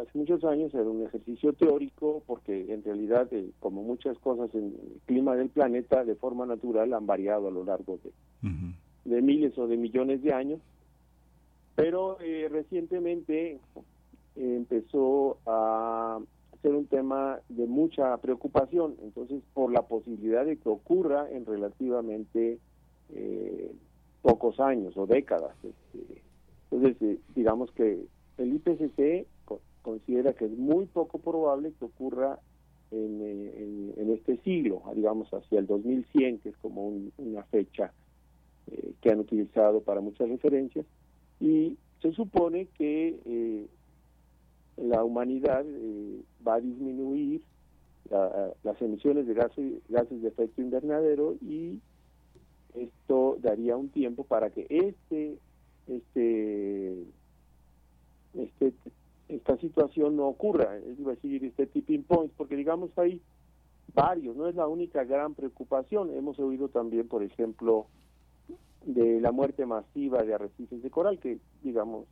hace 0.00 0.18
muchos 0.18 0.42
años 0.44 0.72
era 0.72 0.84
un 0.84 1.04
ejercicio 1.04 1.52
teórico 1.52 2.22
porque 2.26 2.72
en 2.72 2.82
realidad 2.82 3.28
eh, 3.32 3.50
como 3.60 3.82
muchas 3.82 4.18
cosas 4.18 4.54
en 4.54 4.64
el 4.64 5.00
clima 5.04 5.36
del 5.36 5.50
planeta 5.50 6.02
de 6.04 6.14
forma 6.14 6.46
natural 6.46 6.94
han 6.94 7.06
variado 7.06 7.48
a 7.48 7.50
lo 7.50 7.64
largo 7.64 7.98
de, 8.02 8.10
de 9.04 9.22
miles 9.22 9.56
o 9.58 9.66
de 9.66 9.76
millones 9.76 10.22
de 10.22 10.32
años. 10.32 10.60
Pero 11.74 12.18
eh, 12.20 12.48
recientemente 12.50 13.60
empezó 14.34 15.38
a 15.46 16.18
ser 16.62 16.74
un 16.74 16.86
tema 16.86 17.40
de 17.48 17.66
mucha 17.66 18.16
preocupación. 18.16 18.96
Entonces 19.02 19.42
por 19.52 19.70
la 19.72 19.82
posibilidad 19.82 20.44
de 20.44 20.56
que 20.56 20.68
ocurra 20.68 21.28
en 21.30 21.44
relativamente 21.46 22.58
eh, 23.10 23.72
pocos 24.28 24.60
años 24.60 24.96
o 24.96 25.06
décadas 25.06 25.54
este, 25.64 26.22
entonces 26.70 27.18
digamos 27.34 27.70
que 27.72 28.04
el 28.36 28.54
IPCC 28.54 29.26
considera 29.82 30.34
que 30.34 30.44
es 30.44 30.50
muy 30.52 30.84
poco 30.86 31.18
probable 31.18 31.72
que 31.78 31.84
ocurra 31.86 32.38
en, 32.90 33.92
en, 33.96 34.10
este 34.12 34.38
siglo, 34.38 34.82
digamos 34.94 35.28
hacia 35.32 35.58
el 35.58 35.66
2100, 35.66 36.38
que 36.38 36.50
es 36.50 36.56
como 36.58 36.88
una 37.18 37.42
fecha 37.44 37.92
eh, 38.70 38.92
que 39.00 39.10
han 39.10 39.20
utilizado 39.20 39.80
para 39.80 40.00
muchas 40.00 40.28
referencias, 40.28 40.86
y 41.40 41.76
se 42.00 42.12
supone 42.12 42.66
que 42.76 43.18
eh, 43.24 43.66
la 44.76 45.04
humanidad 45.04 45.64
eh, 45.66 46.22
va 46.46 46.54
a 46.54 46.60
disminuir 46.60 47.42
las 48.62 48.80
emisiones 48.80 49.26
de 49.26 49.34
gases 49.34 50.22
de 50.22 50.28
efecto 50.28 50.62
invernadero 50.62 51.34
y 51.42 51.78
esto 52.74 53.38
daría 53.40 53.76
un 53.76 53.88
tiempo 53.90 54.24
para 54.24 54.50
que 54.50 54.66
este 54.68 55.38
este 55.86 57.04
este, 58.34 58.72
esta 59.28 59.56
situación 59.58 60.16
no 60.16 60.26
ocurra, 60.26 60.76
es 60.76 61.04
decir, 61.04 61.44
este 61.44 61.66
tipping 61.66 62.04
point, 62.04 62.32
porque 62.36 62.56
digamos 62.56 62.96
hay 62.98 63.20
varios, 63.94 64.36
no 64.36 64.48
es 64.48 64.54
la 64.54 64.66
única 64.66 65.04
gran 65.04 65.34
preocupación. 65.34 66.10
Hemos 66.14 66.38
oído 66.38 66.68
también, 66.68 67.08
por 67.08 67.22
ejemplo, 67.22 67.86
de 68.84 69.20
la 69.20 69.32
muerte 69.32 69.66
masiva 69.66 70.22
de 70.22 70.34
arrecifes 70.34 70.82
de 70.82 70.90
coral, 70.90 71.18
que 71.18 71.38
digamos, 71.62 72.06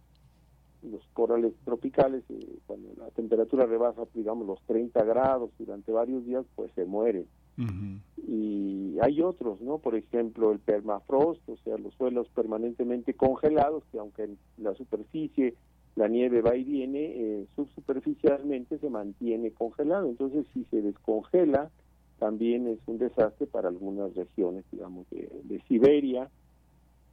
los 0.82 1.02
corales 1.12 1.54
tropicales, 1.64 2.24
eh, 2.28 2.58
cuando 2.66 2.92
la 2.96 3.08
temperatura 3.10 3.66
rebasa, 3.66 4.02
digamos, 4.14 4.46
los 4.46 4.60
30 4.66 5.02
grados 5.04 5.50
durante 5.58 5.92
varios 5.92 6.24
días, 6.24 6.44
pues 6.54 6.70
se 6.72 6.84
mueren. 6.84 7.26
Y 7.56 8.98
hay 9.00 9.22
otros, 9.22 9.60
¿no? 9.60 9.78
Por 9.78 9.94
ejemplo, 9.94 10.52
el 10.52 10.58
permafrost, 10.58 11.48
o 11.48 11.56
sea, 11.58 11.78
los 11.78 11.94
suelos 11.94 12.28
permanentemente 12.34 13.14
congelados, 13.14 13.84
que 13.90 13.98
aunque 13.98 14.24
en 14.24 14.38
la 14.58 14.74
superficie 14.74 15.54
la 15.96 16.08
nieve 16.08 16.42
va 16.42 16.54
y 16.54 16.64
viene, 16.64 17.04
eh, 17.04 17.46
subsuperficialmente 17.56 18.78
se 18.78 18.90
mantiene 18.90 19.50
congelado. 19.52 20.08
Entonces, 20.08 20.46
si 20.52 20.64
se 20.64 20.82
descongela, 20.82 21.70
también 22.18 22.68
es 22.68 22.78
un 22.86 22.98
desastre 22.98 23.46
para 23.46 23.68
algunas 23.68 24.14
regiones, 24.14 24.64
digamos, 24.70 25.06
de, 25.10 25.62
Siberia. 25.68 26.28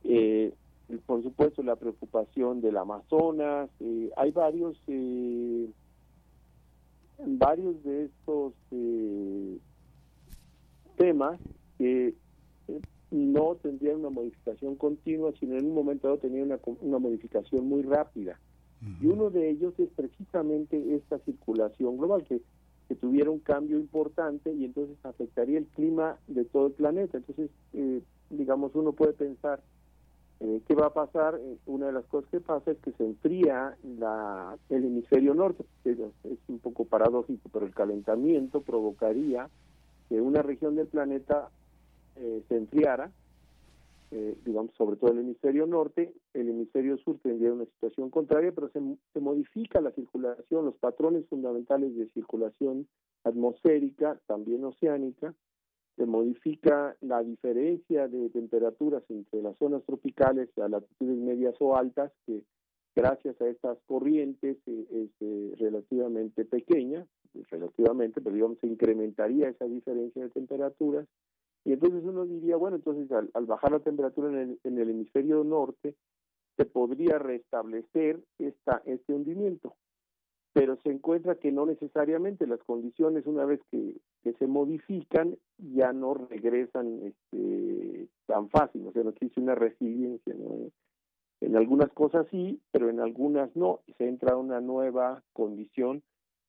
Eh, 0.03 0.53
por 1.06 1.24
supuesto, 1.24 1.64
la 1.64 1.78
preocupación 1.78 2.60
del 2.60 2.76
Amazonas. 2.76 3.70
Eh, 3.80 4.11
hay 4.18 4.32
varios, 4.32 4.78
varios 7.26 7.84
de 7.84 8.06
estos 8.06 8.53
temas 10.95 11.40
que 11.78 12.14
no 13.11 13.56
tendrían 13.61 13.99
una 13.99 14.10
modificación 14.10 14.76
continua, 14.76 15.32
sino 15.40 15.56
en 15.57 15.65
un 15.68 15.76
momento 15.76 16.07
dado 16.07 16.20
tenían 16.20 16.45
una, 16.45 16.60
una 16.82 16.99
modificación 16.99 17.68
muy 17.68 17.84
rápida. 17.84 18.40
Y 19.02 19.07
uno 19.07 19.30
de 19.30 19.49
ellos 19.49 19.74
es 19.78 19.88
precisamente 19.95 20.95
esta 20.95 21.18
circulación 21.20 21.95
global, 21.98 22.26
que, 22.26 22.41
que 22.90 22.95
tuviera 22.95 23.32
un 23.32 23.40
cambio 23.40 23.80
importante 23.80 24.52
y 24.52 24.65
entonces 24.65 24.98
afectaría 25.03 25.57
el 25.57 25.68
clima 25.68 26.18
de 26.28 26.44
todo 26.44 26.68
el 26.68 26.74
planeta. 26.74 27.18
Entonces, 27.18 27.49
eh, 27.72 28.02
digamos, 28.30 28.76
uno 28.76 28.91
puede 28.91 29.14
pensar, 29.14 29.61
eh, 30.41 30.60
¿qué 30.68 30.76
va 30.76 30.88
a 30.88 30.94
pasar? 30.94 31.40
Eh, 31.41 31.57
una 31.65 31.86
de 31.86 31.94
las 31.94 32.03
cosas 32.07 32.30
que 32.30 32.41
pasa 32.41 32.72
es 32.72 32.78
que 32.80 32.91
se 32.91 33.06
enfría 33.06 33.78
la, 33.99 34.57
el 34.68 34.84
hemisferio 34.84 35.34
norte, 35.34 35.64
es 35.86 35.98
un 36.49 36.60
poco 36.60 36.84
paradójico, 36.84 37.48
pero 37.53 37.65
el 37.65 37.74
calentamiento 37.74 38.64
provocaría 38.64 39.49
que 40.14 40.22
una 40.22 40.44
región 40.44 40.76
del 40.76 40.85
planeta 40.85 41.49
se 42.15 42.56
enfriara 42.56 43.11
eh, 44.15 44.38
digamos, 44.45 44.76
sobre 44.77 44.95
todo 44.98 45.11
el 45.11 45.22
hemisferio 45.22 45.65
norte, 45.65 46.14
el 46.35 46.48
hemisferio 46.48 46.98
sur 46.99 47.18
tendría 47.23 47.52
una 47.52 47.65
situación 47.65 48.11
contraria, 48.11 48.52
pero 48.52 48.69
se, 48.69 48.80
se 49.11 49.19
modifica 49.19 49.81
la 49.81 49.90
circulación, 49.90 50.65
los 50.65 50.76
patrones 50.76 51.26
fundamentales 51.30 51.95
de 51.95 52.07
circulación 52.10 52.88
atmosférica, 53.23 54.19
también 54.27 54.64
oceánica, 54.65 55.34
se 55.95 56.06
modifica 56.06 56.95
la 57.02 57.23
diferencia 57.23 58.07
de 58.07 58.30
temperaturas 58.30 59.02
entre 59.10 59.41
las 59.41 59.57
zonas 59.57 59.84
tropicales 59.84 60.48
a 60.60 60.68
latitudes 60.68 61.18
medias 61.18 61.56
o 61.60 61.76
altas, 61.76 62.11
que 62.27 62.44
gracias 62.95 63.41
a 63.41 63.48
estas 63.48 63.80
corrientes 63.88 64.57
eh, 64.68 64.85
es 64.91 65.10
eh, 65.22 65.56
relativamente 65.57 66.45
pequeña, 66.45 67.03
relativamente, 67.49 68.22
pero 68.22 68.35
digamos 68.35 68.60
se 68.60 68.68
incrementaría 68.68 69.49
esa 69.49 69.65
diferencia 69.65 70.23
de 70.23 70.30
temperaturas, 70.30 71.07
y 71.65 71.73
entonces 71.73 72.03
uno 72.03 72.26
diría, 72.26 72.57
bueno, 72.57 72.76
entonces 72.76 73.10
al, 73.11 73.45
bajar 73.45 73.72
la 73.72 73.80
temperatura 73.80 74.30
en 74.41 74.60
el, 74.64 74.89
hemisferio 74.89 75.43
norte, 75.43 75.95
se 76.57 76.65
podría 76.65 77.18
restablecer 77.19 78.19
esta, 78.38 78.81
este 78.85 79.14
hundimiento. 79.14 79.76
Pero 80.51 80.77
se 80.84 80.91
encuentra 80.91 81.35
que 81.35 81.51
no 81.51 81.65
necesariamente 81.65 82.45
las 82.45 82.60
condiciones, 82.64 83.26
una 83.26 83.45
vez 83.45 83.61
que, 83.72 83.95
se 84.38 84.47
modifican, 84.47 85.38
ya 85.57 85.93
no 85.93 86.14
regresan 86.14 87.01
este, 87.03 88.07
tan 88.26 88.49
fácil, 88.49 88.85
o 88.88 88.91
sea, 88.91 89.03
no 89.03 89.10
existe 89.10 89.39
una 89.39 89.55
resiliencia. 89.55 90.34
¿no? 90.35 90.69
En 91.41 91.55
algunas 91.55 91.91
cosas 91.93 92.27
sí, 92.30 92.61
pero 92.72 92.89
en 92.89 92.99
algunas 92.99 93.55
no, 93.55 93.81
se 93.97 94.07
entra 94.07 94.38
una 94.38 94.61
nueva 94.61 95.23
condición 95.34 96.03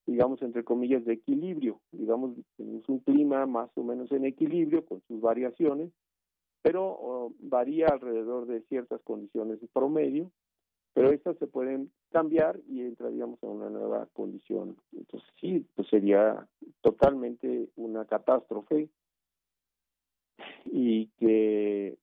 digamos, 0.06 0.42
entre 0.42 0.64
comillas, 0.64 1.04
de 1.04 1.14
equilibrio. 1.14 1.80
Digamos, 1.92 2.36
tenemos 2.56 2.88
un 2.88 2.98
clima 3.00 3.46
más 3.46 3.70
o 3.76 3.82
menos 3.82 4.10
en 4.12 4.24
equilibrio 4.24 4.84
con 4.84 5.00
sus 5.08 5.20
variaciones, 5.20 5.90
pero 6.62 7.32
varía 7.40 7.88
alrededor 7.88 8.46
de 8.46 8.62
ciertas 8.62 9.02
condiciones 9.02 9.60
de 9.60 9.68
promedio, 9.68 10.30
pero 10.94 11.10
estas 11.10 11.36
se 11.38 11.46
pueden 11.46 11.90
cambiar 12.10 12.60
y 12.68 12.80
entraríamos 12.82 13.42
a 13.42 13.46
una 13.46 13.68
nueva 13.68 14.08
condición. 14.12 14.76
Entonces 14.92 15.28
sí, 15.40 15.66
pues 15.74 15.88
sería 15.88 16.46
totalmente 16.80 17.68
una 17.76 18.04
catástrofe 18.04 18.88
y 20.66 21.08
que 21.18 21.98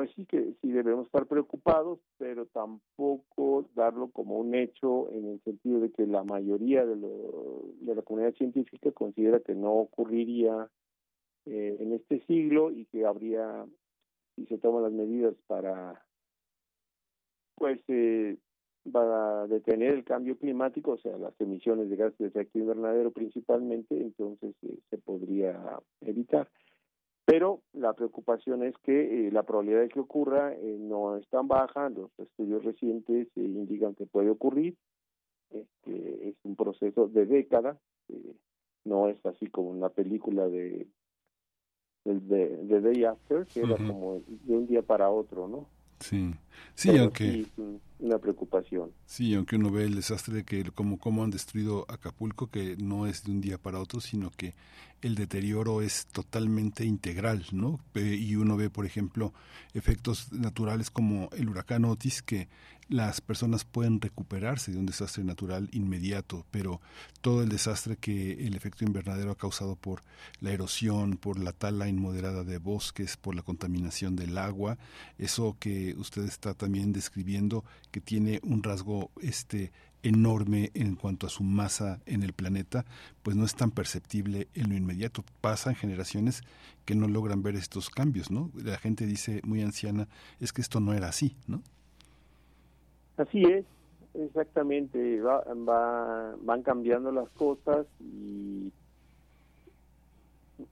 pues 0.00 0.12
sí 0.16 0.24
que 0.24 0.54
sí 0.62 0.72
debemos 0.72 1.04
estar 1.04 1.26
preocupados, 1.26 1.98
pero 2.16 2.46
tampoco 2.46 3.68
darlo 3.74 4.08
como 4.10 4.38
un 4.38 4.54
hecho 4.54 5.12
en 5.12 5.26
el 5.28 5.42
sentido 5.42 5.78
de 5.78 5.92
que 5.92 6.06
la 6.06 6.24
mayoría 6.24 6.86
de, 6.86 6.96
de 6.96 7.94
la 7.94 8.00
comunidad 8.00 8.32
científica 8.32 8.92
considera 8.92 9.40
que 9.40 9.54
no 9.54 9.74
ocurriría 9.74 10.70
eh, 11.44 11.76
en 11.80 11.92
este 11.92 12.24
siglo 12.24 12.70
y 12.70 12.86
que 12.86 13.04
habría, 13.04 13.66
si 14.36 14.46
se 14.46 14.56
toman 14.56 14.84
las 14.84 14.92
medidas 14.92 15.34
para, 15.46 16.02
pues, 17.56 17.78
eh, 17.88 18.38
para 18.90 19.48
detener 19.48 19.92
el 19.92 20.04
cambio 20.04 20.38
climático, 20.38 20.92
o 20.92 20.98
sea, 20.98 21.18
las 21.18 21.38
emisiones 21.42 21.90
de 21.90 21.96
gases 21.96 22.16
de 22.16 22.28
efecto 22.28 22.58
invernadero 22.58 23.10
principalmente, 23.10 24.00
entonces 24.00 24.54
eh, 24.62 24.78
se 24.88 24.96
podría 24.96 25.78
evitar. 26.00 26.48
Pero 27.30 27.62
la 27.74 27.92
preocupación 27.92 28.64
es 28.64 28.76
que 28.78 29.28
eh, 29.28 29.30
la 29.30 29.44
probabilidad 29.44 29.82
de 29.82 29.88
que 29.88 30.00
ocurra 30.00 30.52
eh, 30.52 30.76
no 30.80 31.16
es 31.16 31.28
tan 31.28 31.46
baja, 31.46 31.88
los 31.88 32.10
estudios 32.18 32.64
recientes 32.64 33.28
eh, 33.36 33.40
indican 33.40 33.94
que 33.94 34.04
puede 34.04 34.30
ocurrir, 34.30 34.76
este, 35.50 36.30
es 36.30 36.34
un 36.42 36.56
proceso 36.56 37.06
de 37.06 37.26
décadas, 37.26 37.78
no 38.84 39.08
es 39.08 39.24
así 39.24 39.46
como 39.46 39.70
una 39.70 39.90
película 39.90 40.48
de, 40.48 40.88
de, 42.04 42.56
de 42.64 42.80
Day 42.80 43.04
After, 43.04 43.46
que 43.46 43.60
era 43.60 43.76
como 43.76 44.20
de 44.26 44.56
un 44.56 44.66
día 44.66 44.82
para 44.82 45.10
otro, 45.10 45.46
¿no? 45.46 45.68
Sí, 46.00 46.34
sí, 46.74 46.96
aunque... 46.96 47.46
una 47.98 48.18
preocupación. 48.18 48.90
Sí, 49.06 49.34
aunque 49.34 49.56
uno 49.56 49.70
ve 49.70 49.84
el 49.84 49.94
desastre 49.94 50.34
de 50.34 50.44
que 50.44 50.64
como, 50.70 50.98
como 50.98 51.22
han 51.22 51.30
destruido 51.30 51.84
Acapulco, 51.88 52.48
que 52.48 52.76
no 52.78 53.06
es 53.06 53.24
de 53.24 53.32
un 53.32 53.40
día 53.40 53.58
para 53.58 53.78
otro, 53.78 54.00
sino 54.00 54.30
que 54.30 54.54
el 55.02 55.14
deterioro 55.14 55.82
es 55.82 56.06
totalmente 56.06 56.84
integral, 56.84 57.44
¿no? 57.52 57.80
Y 57.94 58.36
uno 58.36 58.56
ve, 58.56 58.70
por 58.70 58.86
ejemplo, 58.86 59.32
efectos 59.74 60.32
naturales 60.32 60.90
como 60.90 61.28
el 61.36 61.48
huracán 61.48 61.84
Otis, 61.84 62.22
que 62.22 62.48
las 62.90 63.20
personas 63.20 63.64
pueden 63.64 64.00
recuperarse 64.00 64.72
de 64.72 64.78
un 64.78 64.84
desastre 64.84 65.22
natural 65.22 65.68
inmediato, 65.70 66.44
pero 66.50 66.80
todo 67.20 67.42
el 67.42 67.48
desastre 67.48 67.96
que 67.96 68.32
el 68.46 68.56
efecto 68.56 68.84
invernadero 68.84 69.30
ha 69.30 69.36
causado 69.36 69.76
por 69.76 70.02
la 70.40 70.50
erosión, 70.50 71.16
por 71.16 71.38
la 71.38 71.52
tala 71.52 71.88
inmoderada 71.88 72.42
de 72.42 72.58
bosques, 72.58 73.16
por 73.16 73.36
la 73.36 73.42
contaminación 73.42 74.16
del 74.16 74.36
agua, 74.36 74.76
eso 75.18 75.56
que 75.60 75.94
usted 75.98 76.24
está 76.24 76.52
también 76.52 76.92
describiendo, 76.92 77.64
que 77.92 78.00
tiene 78.00 78.40
un 78.42 78.64
rasgo 78.64 79.12
este 79.22 79.70
enorme 80.02 80.72
en 80.74 80.96
cuanto 80.96 81.28
a 81.28 81.30
su 81.30 81.44
masa 81.44 82.00
en 82.06 82.24
el 82.24 82.32
planeta, 82.32 82.84
pues 83.22 83.36
no 83.36 83.44
es 83.44 83.54
tan 83.54 83.70
perceptible 83.70 84.48
en 84.54 84.70
lo 84.70 84.74
inmediato. 84.74 85.24
Pasan 85.40 85.76
generaciones 85.76 86.42
que 86.84 86.96
no 86.96 87.06
logran 87.06 87.42
ver 87.42 87.54
estos 87.54 87.88
cambios, 87.88 88.32
¿no? 88.32 88.50
La 88.54 88.78
gente 88.78 89.06
dice 89.06 89.42
muy 89.44 89.62
anciana, 89.62 90.08
es 90.40 90.52
que 90.52 90.62
esto 90.62 90.80
no 90.80 90.92
era 90.92 91.08
así, 91.08 91.36
¿no? 91.46 91.62
Así 93.20 93.42
es, 93.42 93.66
exactamente, 94.14 95.20
va, 95.20 95.44
va, 95.68 96.34
van 96.40 96.62
cambiando 96.62 97.12
las 97.12 97.28
cosas 97.30 97.86
y, 98.00 98.72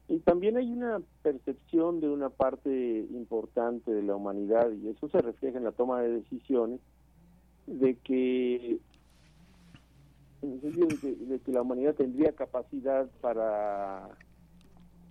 y 0.08 0.18
también 0.20 0.56
hay 0.56 0.72
una 0.72 1.02
percepción 1.22 2.00
de 2.00 2.08
una 2.08 2.30
parte 2.30 2.70
importante 3.10 3.92
de 3.92 4.02
la 4.02 4.16
humanidad 4.16 4.70
y 4.70 4.88
eso 4.88 5.10
se 5.10 5.20
refleja 5.20 5.58
en 5.58 5.64
la 5.64 5.72
toma 5.72 6.00
de 6.00 6.20
decisiones 6.20 6.80
de 7.66 7.96
que 7.96 8.78
en 10.40 10.52
el 10.52 10.60
sentido 10.62 10.86
de 10.86 10.96
que, 10.96 11.16
de 11.26 11.38
que 11.40 11.52
la 11.52 11.60
humanidad 11.60 11.96
tendría 11.96 12.32
capacidad 12.32 13.10
para 13.20 14.08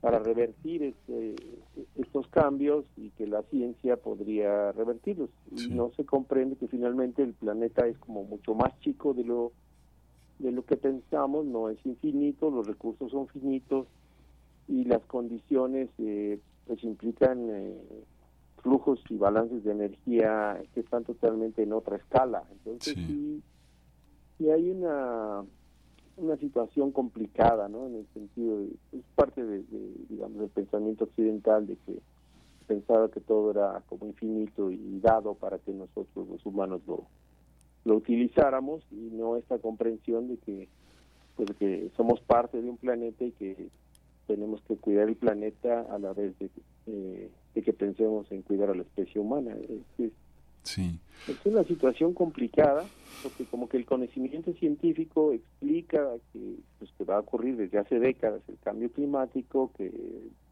para 0.02 0.20
revertir 0.20 0.84
este, 0.84 1.36
estos 1.96 2.28
cambios 2.28 2.86
y 2.96 3.10
que 3.12 3.28
la 3.28 3.42
ciencia 3.44 3.98
podría 3.98 4.72
revertirlos. 4.72 5.30
Y 5.52 5.70
no 5.70 5.92
se 5.96 6.06
comprende 6.06 6.56
que 6.56 6.68
finalmente 6.68 7.24
el 7.24 7.34
planeta 7.34 7.88
es 7.88 7.98
como 7.98 8.24
mucho 8.24 8.54
más 8.54 8.80
chico 8.80 9.14
de 9.14 9.24
lo 9.24 9.52
de 10.40 10.52
lo 10.52 10.64
que 10.64 10.78
pensamos, 10.78 11.48
no 11.48 11.70
es 11.70 11.84
infinito, 11.84 12.52
los 12.52 12.68
recursos 12.68 13.12
son 13.12 13.28
finitos 13.28 13.88
y 14.68 14.84
las 14.84 15.02
condiciones 15.06 15.90
eh, 15.98 16.40
pues 16.68 16.84
implican 16.84 17.50
eh, 17.50 17.76
flujos 18.62 19.00
y 19.10 19.18
balances 19.18 19.64
de 19.64 19.72
energía 19.72 20.62
que 20.76 20.82
están 20.82 21.04
totalmente 21.06 21.64
en 21.64 21.74
otra 21.74 21.98
escala. 21.98 22.44
Entonces 22.52 22.94
sí, 22.94 23.42
sí 24.38 24.52
hay 24.52 24.70
una 24.70 25.44
una 26.18 26.36
situación 26.38 26.92
complicada, 26.92 27.70
¿no? 27.70 27.88
En 27.88 27.96
el 27.96 28.08
sentido 28.14 28.60
de, 28.60 28.66
es 28.92 29.04
parte 29.16 29.44
de, 29.44 29.64
digamos, 30.10 30.40
del 30.40 30.50
pensamiento 30.50 31.06
occidental 31.06 31.68
de 31.68 31.78
que 31.86 32.00
pensaba 32.68 33.10
que 33.10 33.22
todo 33.22 33.52
era 33.52 33.82
como 33.88 34.08
infinito 34.08 34.72
y 34.72 35.00
dado 35.00 35.36
para 35.36 35.60
que 35.60 35.72
nosotros 35.72 36.28
los 36.28 36.46
humanos 36.46 36.82
lo, 36.86 37.06
lo 37.86 37.96
utilizáramos 37.96 38.84
y 38.92 39.10
no 39.14 39.38
esta 39.38 39.60
comprensión 39.60 40.28
de 40.28 40.38
que, 40.38 40.68
pues, 41.36 41.50
que 41.58 41.90
somos 41.96 42.20
parte 42.22 42.62
de 42.62 42.70
un 42.70 42.78
planeta 42.78 43.24
y 43.24 43.32
que 43.32 43.70
tenemos 44.26 44.62
que 44.64 44.76
cuidar 44.76 45.08
el 45.08 45.16
planeta 45.16 45.82
a 45.90 45.98
la 45.98 46.14
vez 46.14 46.38
de, 46.40 46.50
eh, 46.88 47.30
de 47.56 47.62
que 47.62 47.74
pensemos 47.74 48.30
en 48.32 48.42
cuidar 48.42 48.72
a 48.72 48.76
la 48.76 48.82
especie 48.82 49.22
humana. 49.22 49.56
Es, 49.70 50.06
es, 50.06 50.12
Sí. 50.68 51.00
Es 51.28 51.38
una 51.46 51.64
situación 51.64 52.14
complicada 52.14 52.86
porque 53.24 53.46
como 53.46 53.68
que 53.70 53.78
el 53.78 53.86
conocimiento 53.86 54.54
científico 54.54 55.32
explica 55.32 56.06
que, 56.32 56.58
pues, 56.78 56.92
que 56.98 57.04
va 57.04 57.16
a 57.16 57.20
ocurrir 57.20 57.56
desde 57.56 57.80
hace 57.80 58.00
décadas 58.00 58.42
el 58.48 58.58
cambio 58.60 58.92
climático, 58.92 59.72
que 59.78 59.92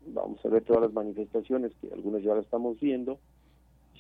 vamos 0.07 0.39
a 0.45 0.49
ver 0.49 0.63
todas 0.63 0.83
las 0.83 0.93
manifestaciones, 0.93 1.73
que 1.81 1.93
algunas 1.93 2.23
ya 2.23 2.33
las 2.33 2.45
estamos 2.45 2.79
viendo. 2.79 3.19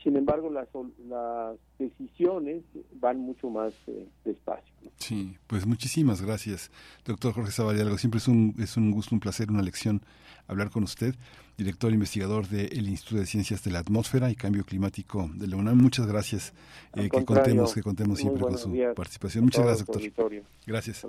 Sin 0.03 0.15
embargo, 0.15 0.49
las, 0.49 0.67
las 1.09 1.57
decisiones 1.79 2.63
van 2.99 3.19
mucho 3.19 3.49
más 3.49 3.73
eh, 3.87 4.07
despacio. 4.23 4.73
¿no? 4.83 4.91
Sí, 4.97 5.35
pues 5.47 5.65
muchísimas 5.65 6.21
gracias, 6.21 6.71
doctor 7.05 7.33
Jorge 7.33 7.51
Zavarialgo. 7.51 7.97
Siempre 7.97 8.19
es 8.19 8.27
un, 8.27 8.55
es 8.59 8.77
un 8.77 8.91
gusto, 8.91 9.15
un 9.15 9.19
placer, 9.19 9.49
una 9.49 9.63
lección 9.63 10.01
hablar 10.47 10.69
con 10.69 10.83
usted, 10.83 11.15
director 11.57 11.91
investigador 11.91 12.47
del 12.47 12.87
Instituto 12.87 13.19
de 13.19 13.25
Ciencias 13.25 13.63
de 13.63 13.71
la 13.71 13.79
Atmósfera 13.79 14.29
y 14.29 14.35
Cambio 14.35 14.63
Climático 14.63 15.29
de 15.33 15.47
la 15.47 15.55
UNAM. 15.55 15.77
Muchas 15.77 16.07
gracias 16.07 16.53
eh, 16.95 17.09
que 17.09 17.25
contemos, 17.25 17.73
que 17.73 17.83
contemos 17.83 18.19
siempre 18.19 18.41
con 18.41 18.57
su 18.57 18.71
días. 18.71 18.93
participación. 18.95 19.45
Muchas 19.45 19.63
gracias, 19.63 19.85
doctor. 19.85 20.01
Auditorio. 20.01 20.43
Gracias. 20.65 21.05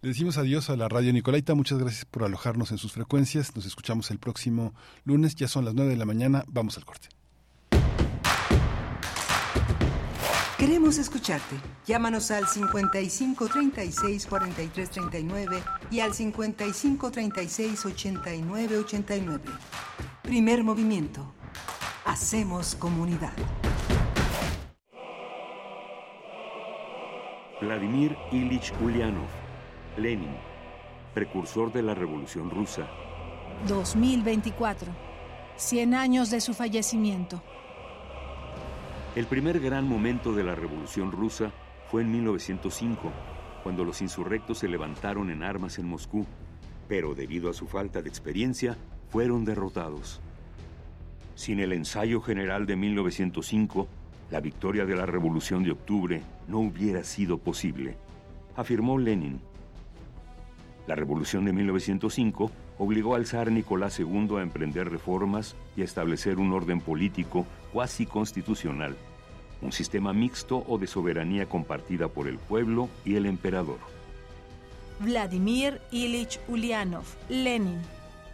Le 0.00 0.08
decimos 0.08 0.36
adiós 0.36 0.68
a 0.70 0.76
la 0.76 0.88
radio 0.88 1.12
Nicolaita. 1.12 1.54
Muchas 1.54 1.78
gracias 1.78 2.04
por 2.04 2.24
alojarnos 2.24 2.72
en 2.72 2.78
sus 2.78 2.92
frecuencias. 2.92 3.54
Nos 3.54 3.66
escuchamos 3.66 4.10
el 4.10 4.18
próximo 4.18 4.74
lunes. 5.04 5.36
Ya 5.36 5.46
son 5.46 5.64
las 5.64 5.74
9 5.74 5.90
de 5.90 5.96
la 5.96 6.04
mañana. 6.04 6.44
Vamos 6.48 6.76
al 6.76 6.84
corte. 6.84 7.08
Queremos 10.58 10.98
escucharte. 10.98 11.56
Llámanos 11.86 12.30
al 12.30 12.46
55 12.46 13.48
36 13.48 14.26
43 14.26 14.90
39 14.90 15.62
y 15.90 16.00
al 16.00 16.14
55 16.14 17.10
36 17.10 17.86
89 17.86 18.78
89. 18.78 19.44
Primer 20.22 20.62
movimiento. 20.62 21.34
Hacemos 22.04 22.74
comunidad. 22.76 23.32
Vladimir 27.60 28.16
Ilich 28.32 28.72
Ulyanov, 28.80 29.28
Lenin, 29.96 30.34
precursor 31.14 31.72
de 31.72 31.82
la 31.82 31.94
Revolución 31.94 32.50
Rusa. 32.50 32.88
2024. 33.68 34.90
100 35.56 35.94
años 35.94 36.30
de 36.30 36.40
su 36.40 36.54
fallecimiento. 36.54 37.42
El 39.14 39.26
primer 39.26 39.60
gran 39.60 39.86
momento 39.86 40.32
de 40.32 40.42
la 40.42 40.54
Revolución 40.54 41.12
Rusa 41.12 41.52
fue 41.90 42.00
en 42.00 42.10
1905, 42.12 43.12
cuando 43.62 43.84
los 43.84 44.00
insurrectos 44.00 44.60
se 44.60 44.68
levantaron 44.68 45.30
en 45.30 45.42
armas 45.42 45.78
en 45.78 45.86
Moscú, 45.86 46.24
pero 46.88 47.14
debido 47.14 47.50
a 47.50 47.52
su 47.52 47.66
falta 47.66 48.00
de 48.00 48.08
experiencia, 48.08 48.78
fueron 49.10 49.44
derrotados. 49.44 50.22
Sin 51.34 51.60
el 51.60 51.74
ensayo 51.74 52.22
general 52.22 52.64
de 52.64 52.76
1905, 52.76 53.86
la 54.30 54.40
victoria 54.40 54.86
de 54.86 54.96
la 54.96 55.04
Revolución 55.04 55.62
de 55.62 55.72
Octubre 55.72 56.22
no 56.48 56.60
hubiera 56.60 57.04
sido 57.04 57.36
posible, 57.36 57.98
afirmó 58.56 58.96
Lenin. 58.96 59.42
La 60.86 60.94
Revolución 60.94 61.44
de 61.44 61.52
1905 61.52 62.50
obligó 62.78 63.14
al 63.14 63.26
zar 63.26 63.52
Nicolás 63.52 64.00
II 64.00 64.36
a 64.38 64.42
emprender 64.42 64.90
reformas 64.90 65.54
y 65.76 65.82
a 65.82 65.84
establecer 65.84 66.38
un 66.38 66.54
orden 66.54 66.80
político 66.80 67.46
cuasi 67.72 68.06
constitucional, 68.06 68.96
un 69.60 69.72
sistema 69.72 70.12
mixto 70.12 70.64
o 70.68 70.78
de 70.78 70.86
soberanía 70.86 71.48
compartida 71.48 72.08
por 72.08 72.28
el 72.28 72.38
pueblo 72.38 72.88
y 73.04 73.16
el 73.16 73.26
emperador. 73.26 73.78
Vladimir 74.98 75.80
Ilich 75.90 76.38
Ulyanov, 76.48 77.04
Lenin, 77.28 77.80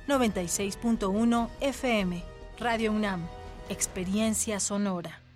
96.1 0.06 1.48
FM, 1.60 2.22
Radio 2.58 2.92
UNAM, 2.92 3.26
Experiencia 3.68 4.60
Sonora. 4.60 5.27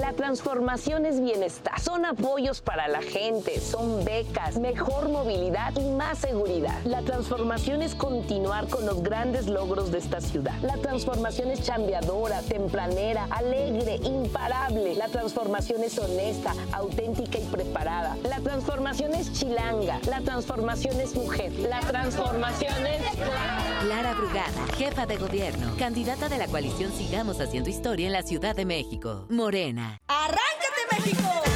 La 0.00 0.12
transformación 0.12 1.06
es 1.06 1.20
bienestar. 1.22 1.80
Son 1.80 2.04
apoyos 2.04 2.60
para 2.60 2.86
la 2.86 3.00
gente, 3.00 3.58
son 3.60 4.04
becas, 4.04 4.58
mejor 4.58 5.08
movilidad 5.08 5.74
y 5.74 5.88
más 5.90 6.18
seguridad. 6.18 6.78
La 6.84 7.00
transformación 7.00 7.80
es 7.80 7.94
continuar 7.94 8.68
con 8.68 8.84
los 8.84 9.02
grandes 9.02 9.46
logros 9.46 9.90
de 9.90 9.98
esta 9.98 10.20
ciudad. 10.20 10.52
La 10.60 10.76
transformación 10.76 11.50
es 11.50 11.62
chambeadora, 11.62 12.42
tempranera, 12.42 13.26
alegre, 13.30 13.96
imparable. 13.96 14.94
La 14.96 15.08
transformación 15.08 15.82
es 15.82 15.98
honesta, 15.98 16.52
auténtica 16.72 17.38
y 17.38 17.44
preparada. 17.44 18.16
La 18.24 18.40
transformación 18.40 19.14
es 19.14 19.32
chilanga. 19.32 19.98
La 20.08 20.20
transformación 20.20 21.00
es 21.00 21.14
mujer. 21.14 21.52
La 21.52 21.80
transformación 21.80 22.86
es... 22.86 23.02
Clara 23.80 24.14
Brugada, 24.14 24.66
jefa 24.76 25.06
de 25.06 25.16
gobierno, 25.16 25.74
candidata 25.78 26.28
de 26.28 26.38
la 26.38 26.48
coalición 26.48 26.92
Sigamos 26.92 27.40
Haciendo 27.40 27.70
Historia 27.70 28.06
en 28.06 28.12
la 28.12 28.22
Ciudad 28.22 28.54
de 28.56 28.64
México. 28.64 29.26
Morena. 29.28 29.85
¡Arráncate, 30.08 30.82
México! 30.92 31.55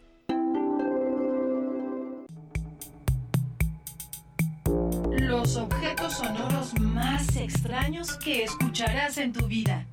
Los 5.51 5.63
objetos 5.63 6.13
sonoros 6.13 6.79
más 6.79 7.35
extraños 7.35 8.15
que 8.15 8.43
escucharás 8.43 9.17
en 9.17 9.33
tu 9.33 9.47
vida. 9.47 9.85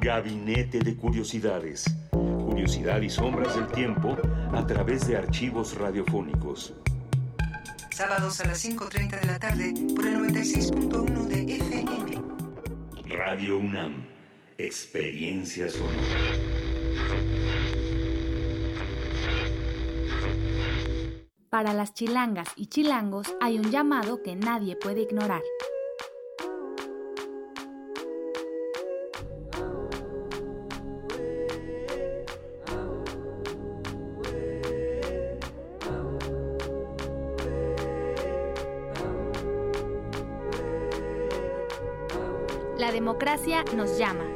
Gabinete 0.00 0.78
de 0.78 0.96
Curiosidades. 0.96 1.84
Curiosidad 2.10 3.02
y 3.02 3.10
sombras 3.10 3.54
del 3.54 3.66
tiempo 3.66 4.16
a 4.54 4.66
través 4.66 5.06
de 5.06 5.18
archivos 5.18 5.76
radiofónicos. 5.76 6.72
Sábados 7.90 8.40
a 8.40 8.46
las 8.46 8.64
5.30 8.64 9.20
de 9.20 9.26
la 9.26 9.38
tarde 9.38 9.74
por 9.94 10.06
el 10.06 10.20
96.1 10.20 11.26
de 11.26 11.56
FM. 11.56 12.22
Radio 13.14 13.58
UNAM. 13.58 14.06
Experiencia 14.56 15.68
sonora. 15.68 17.65
Para 21.56 21.72
las 21.72 21.94
chilangas 21.94 22.48
y 22.54 22.66
chilangos 22.66 23.34
hay 23.40 23.58
un 23.58 23.70
llamado 23.70 24.22
que 24.22 24.36
nadie 24.36 24.76
puede 24.76 25.00
ignorar. 25.00 25.40
La 42.76 42.92
democracia 42.92 43.64
nos 43.74 43.96
llama. 43.96 44.26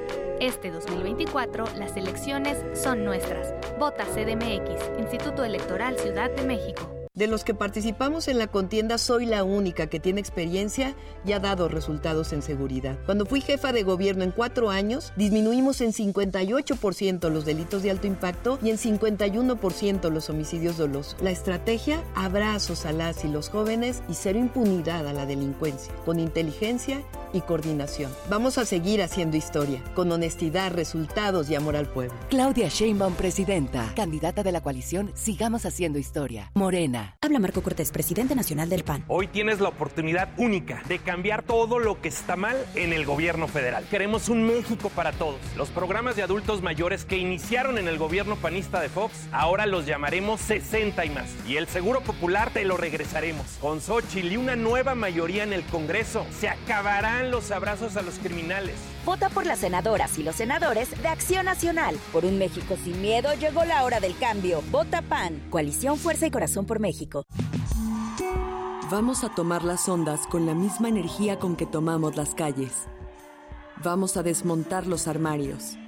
Este 0.41 0.71
2024 0.71 1.67
las 1.77 1.99
elecciones 1.99 2.65
son 2.73 3.05
nuestras. 3.05 3.53
Vota 3.79 4.07
CDMX, 4.07 4.99
Instituto 4.99 5.45
Electoral 5.45 5.99
Ciudad 5.99 6.31
de 6.31 6.45
México. 6.45 6.90
De 7.21 7.27
los 7.27 7.45
que 7.45 7.53
participamos 7.53 8.29
en 8.29 8.39
la 8.39 8.47
contienda, 8.47 8.97
soy 8.97 9.27
la 9.27 9.45
única 9.45 9.89
que 9.89 10.01
tiene 10.01 10.23
experiencia 10.23 10.95
y 11.23 11.33
ha 11.33 11.39
dado 11.39 11.69
resultados 11.69 12.33
en 12.33 12.41
seguridad. 12.41 12.99
Cuando 13.05 13.27
fui 13.27 13.43
jefa 13.43 13.75
de 13.75 13.83
gobierno 13.83 14.25
en 14.25 14.31
cuatro 14.31 14.71
años, 14.71 15.13
disminuimos 15.17 15.83
en 15.83 15.93
58% 15.93 17.29
los 17.29 17.45
delitos 17.45 17.83
de 17.83 17.91
alto 17.91 18.07
impacto 18.07 18.59
y 18.63 18.71
en 18.71 18.79
51% 18.79 20.11
los 20.11 20.31
homicidios 20.31 20.79
dolosos. 20.79 21.15
La 21.21 21.31
estrategia, 21.31 22.03
abrazos 22.15 22.87
a 22.87 22.93
las 22.93 23.23
y 23.23 23.29
los 23.29 23.51
jóvenes 23.51 24.03
y 24.09 24.15
cero 24.15 24.39
impunidad 24.39 25.07
a 25.07 25.13
la 25.13 25.27
delincuencia, 25.27 25.93
con 26.07 26.21
inteligencia 26.21 27.03
y 27.35 27.43
coordinación. 27.43 28.11
Vamos 28.31 28.57
a 28.57 28.65
seguir 28.65 29.03
haciendo 29.03 29.37
historia, 29.37 29.85
con 29.95 30.11
honestidad, 30.11 30.73
resultados 30.73 31.51
y 31.51 31.55
amor 31.55 31.77
al 31.77 31.87
pueblo. 31.87 32.15
Claudia 32.31 32.69
Sheinbaum, 32.69 33.13
presidenta, 33.13 33.93
candidata 33.95 34.43
de 34.43 34.53
la 34.53 34.63
coalición 34.63 35.13
Sigamos 35.15 35.67
Haciendo 35.67 35.99
Historia. 35.99 36.51
Morena. 36.55 37.10
Habla 37.21 37.39
Marco 37.39 37.63
Cortés, 37.63 37.91
presidente 37.91 38.35
nacional 38.35 38.69
del 38.69 38.85
PAN. 38.85 39.05
Hoy 39.09 39.27
tienes 39.27 39.61
la 39.61 39.69
oportunidad 39.69 40.29
única 40.39 40.83
de 40.89 40.99
cambiar 40.99 41.43
todo 41.43 41.79
lo 41.79 42.01
que 42.01 42.09
está 42.09 42.37
mal 42.37 42.57
en 42.75 42.93
el 42.93 43.05
gobierno 43.05 43.49
federal. 43.49 43.85
Queremos 43.91 44.29
un 44.29 44.47
México 44.47 44.91
para 44.91 45.13
todos. 45.13 45.39
Los 45.57 45.69
programas 45.71 46.17
de 46.17 46.23
adultos 46.23 46.63
mayores 46.63 47.05
que 47.05 47.19
iniciaron 47.19 47.79
en 47.79 47.89
el 47.89 47.99
gobierno 47.99 48.37
panista 48.37 48.81
de 48.81 48.89
Fox, 48.89 49.29
ahora 49.33 49.67
los 49.67 49.87
llamaremos 49.87 50.41
60 50.41 51.05
y 51.05 51.11
más. 51.11 51.35
Y 51.47 51.57
el 51.57 51.67
Seguro 51.67 52.01
Popular 52.01 52.51
te 52.51 52.65
lo 52.65 52.77
regresaremos. 52.77 53.47
Con 53.61 53.81
Xochitl 53.81 54.33
y 54.33 54.37
una 54.37 54.57
nueva 54.57 54.95
mayoría 54.95 55.43
en 55.43 55.53
el 55.53 55.65
Congreso, 55.65 56.27
se 56.39 56.49
acabarán 56.49 57.31
los 57.31 57.51
abrazos 57.51 57.97
a 57.97 58.03
los 58.03 58.19
criminales. 58.19 58.75
Vota 59.05 59.31
por 59.31 59.47
las 59.47 59.61
senadoras 59.61 60.19
y 60.19 60.23
los 60.23 60.37
senadores 60.37 60.91
de 61.03 61.09
Acción 61.09 61.47
Nacional. 61.47 61.97
Por 62.13 62.27
un 62.27 62.39
México 62.39 62.77
sin 62.83 63.01
miedo 63.01 63.31
llegó 63.35 63.65
la 63.65 63.85
hora 63.85 63.99
del 63.99 64.17
cambio. 64.19 64.63
Vota 64.71 65.01
PAN. 65.01 65.43
Coalición 65.51 65.97
Fuerza 65.97 66.27
y 66.27 66.31
Corazón 66.31 66.67
por 66.67 66.81
México. 66.81 67.25
Vamos 68.91 69.25
a 69.25 69.35
tomar 69.35 69.65
las 69.65 69.89
ondas 69.89 70.27
con 70.27 70.47
la 70.47 70.55
misma 70.55 70.89
energía 70.89 71.39
con 71.39 71.57
que 71.57 71.65
tomamos 71.65 72.17
las 72.17 72.35
calles. 72.35 72.73
Vamos 73.83 74.17
a 74.19 74.23
desmontar 74.23 74.87
los 74.87 75.09
armarios. 75.09 75.79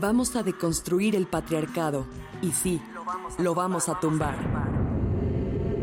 Vamos 0.00 0.34
a 0.34 0.42
deconstruir 0.42 1.14
el 1.14 1.26
patriarcado. 1.26 2.06
Y 2.42 2.50
sí, 2.50 2.82
lo 3.38 3.54
vamos 3.54 3.88
a 3.88 4.00
tumbar. 4.00 4.36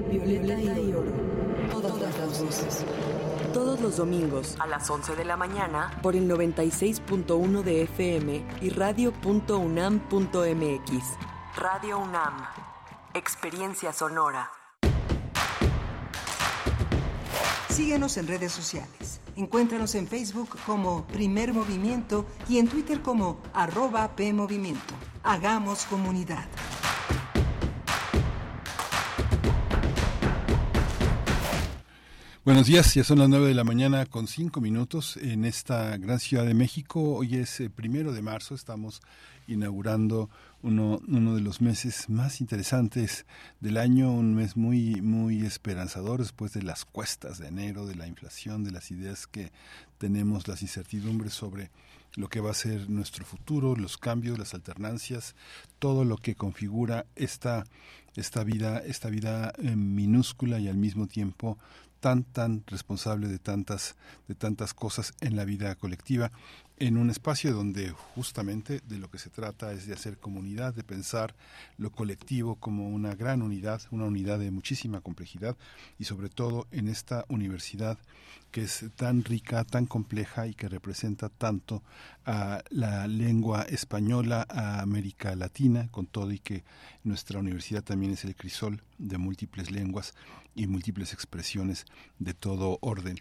Violeta 0.10 0.80
y 0.80 0.92
oro. 0.92 1.12
Todas 1.72 2.20
las 2.20 2.44
voces. 2.44 2.86
Todos 3.62 3.80
los 3.80 3.98
domingos 3.98 4.56
a 4.58 4.66
las 4.66 4.90
11 4.90 5.16
de 5.16 5.24
la 5.24 5.38
mañana 5.38 5.96
por 6.02 6.16
el 6.16 6.28
96.1 6.28 7.62
de 7.62 7.84
FM 7.84 8.44
y 8.60 8.70
radio.unam.mx. 8.72 10.02
Radio 11.56 12.00
UNAM. 12.00 12.44
Experiencia 13.14 13.94
sonora. 13.94 14.50
Síguenos 17.70 18.18
en 18.18 18.28
redes 18.28 18.52
sociales. 18.52 19.22
Encuéntranos 19.36 19.94
en 19.94 20.08
Facebook 20.08 20.58
como 20.66 21.06
Primer 21.06 21.54
Movimiento 21.54 22.26
y 22.50 22.58
en 22.58 22.68
Twitter 22.68 23.04
como 23.04 23.44
arroba 23.54 24.16
PMovimiento. 24.16 24.96
Hagamos 25.22 25.86
comunidad. 25.86 26.48
Buenos 32.52 32.68
días, 32.68 32.94
ya 32.96 33.06
son 33.06 33.20
las 33.20 33.30
nueve 33.30 33.48
de 33.48 33.54
la 33.54 33.64
mañana 33.64 34.06
con 34.06 34.28
cinco 34.28 34.60
minutos 34.60 35.16
en 35.16 35.46
esta 35.46 35.96
gran 35.96 36.20
ciudad 36.20 36.46
de 36.46 36.54
México. 36.54 37.02
Hoy 37.16 37.38
es 37.38 37.62
el 37.62 37.72
primero 37.72 38.12
de 38.12 38.22
marzo, 38.22 38.56
estamos 38.56 39.02
inaugurando 39.48 40.30
uno, 40.62 41.00
uno 41.08 41.34
de 41.34 41.40
los 41.40 41.62
meses 41.62 42.10
más 42.10 42.42
interesantes 42.42 43.26
del 43.62 43.78
año, 43.78 44.12
un 44.12 44.36
mes 44.36 44.58
muy, 44.58 45.00
muy 45.02 45.46
esperanzador 45.46 46.20
después 46.20 46.52
de 46.52 46.62
las 46.62 46.84
cuestas 46.84 47.40
de 47.40 47.48
enero, 47.48 47.86
de 47.86 47.96
la 47.96 48.06
inflación, 48.06 48.66
de 48.66 48.72
las 48.72 48.92
ideas 48.92 49.28
que 49.28 49.54
tenemos, 49.98 50.50
las 50.50 50.62
incertidumbres 50.62 51.34
sobre 51.34 51.72
lo 52.16 52.28
que 52.28 52.42
va 52.42 52.52
a 52.52 52.54
ser 52.54 52.90
nuestro 52.90 53.24
futuro, 53.24 53.78
los 53.78 53.98
cambios, 53.98 54.38
las 54.38 54.54
alternancias, 54.54 55.36
todo 55.80 56.04
lo 56.04 56.18
que 56.18 56.36
configura 56.36 57.06
esta, 57.16 57.64
esta 58.18 58.44
vida, 58.44 58.80
esta 58.80 59.10
vida 59.10 59.54
eh, 59.58 59.78
minúscula 59.78 60.60
y 60.60 60.68
al 60.68 60.76
mismo 60.76 61.08
tiempo 61.08 61.58
tan 62.02 62.26
tan 62.26 62.64
responsable 62.68 63.30
de 63.30 63.40
tantas 63.40 63.96
de 64.28 64.36
tantas 64.36 64.74
cosas 64.74 65.14
en 65.22 65.38
la 65.38 65.46
vida 65.46 65.74
colectiva 65.76 66.32
en 66.82 66.98
un 66.98 67.12
espacio 67.12 67.54
donde 67.54 67.92
justamente 67.92 68.82
de 68.88 68.98
lo 68.98 69.08
que 69.12 69.20
se 69.20 69.30
trata 69.30 69.72
es 69.72 69.86
de 69.86 69.94
hacer 69.94 70.18
comunidad, 70.18 70.74
de 70.74 70.84
pensar 70.84 71.36
lo 71.78 71.92
colectivo 71.92 72.56
como 72.56 72.90
una 72.90 73.14
gran 73.14 73.44
unidad, 73.44 73.84
una 73.92 74.06
unidad 74.06 74.40
de 74.40 74.50
muchísima 74.50 75.00
complejidad 75.00 75.56
y 76.00 76.06
sobre 76.06 76.30
todo 76.30 76.66
en 76.72 76.88
esta 76.88 77.24
universidad 77.30 78.00
que 78.50 78.64
es 78.64 78.84
tan 78.96 79.24
rica, 79.24 79.64
tan 79.64 79.86
compleja 79.86 80.48
y 80.48 80.56
que 80.56 80.68
representa 80.68 81.30
tanto 81.30 81.84
a 82.26 82.64
la 82.72 83.06
lengua 83.06 83.62
española, 83.62 84.48
a 84.50 84.82
América 84.82 85.36
Latina, 85.36 85.88
con 85.92 86.08
todo 86.08 86.32
y 86.32 86.40
que 86.40 86.64
nuestra 87.04 87.40
universidad 87.40 87.84
también 87.84 88.14
es 88.14 88.26
el 88.26 88.36
crisol 88.36 88.82
de 89.02 89.18
múltiples 89.18 89.72
lenguas 89.72 90.14
y 90.56 90.68
múltiples 90.68 91.14
expresiones 91.14 91.86
de 92.20 92.34
todo 92.34 92.78
orden. 92.82 93.18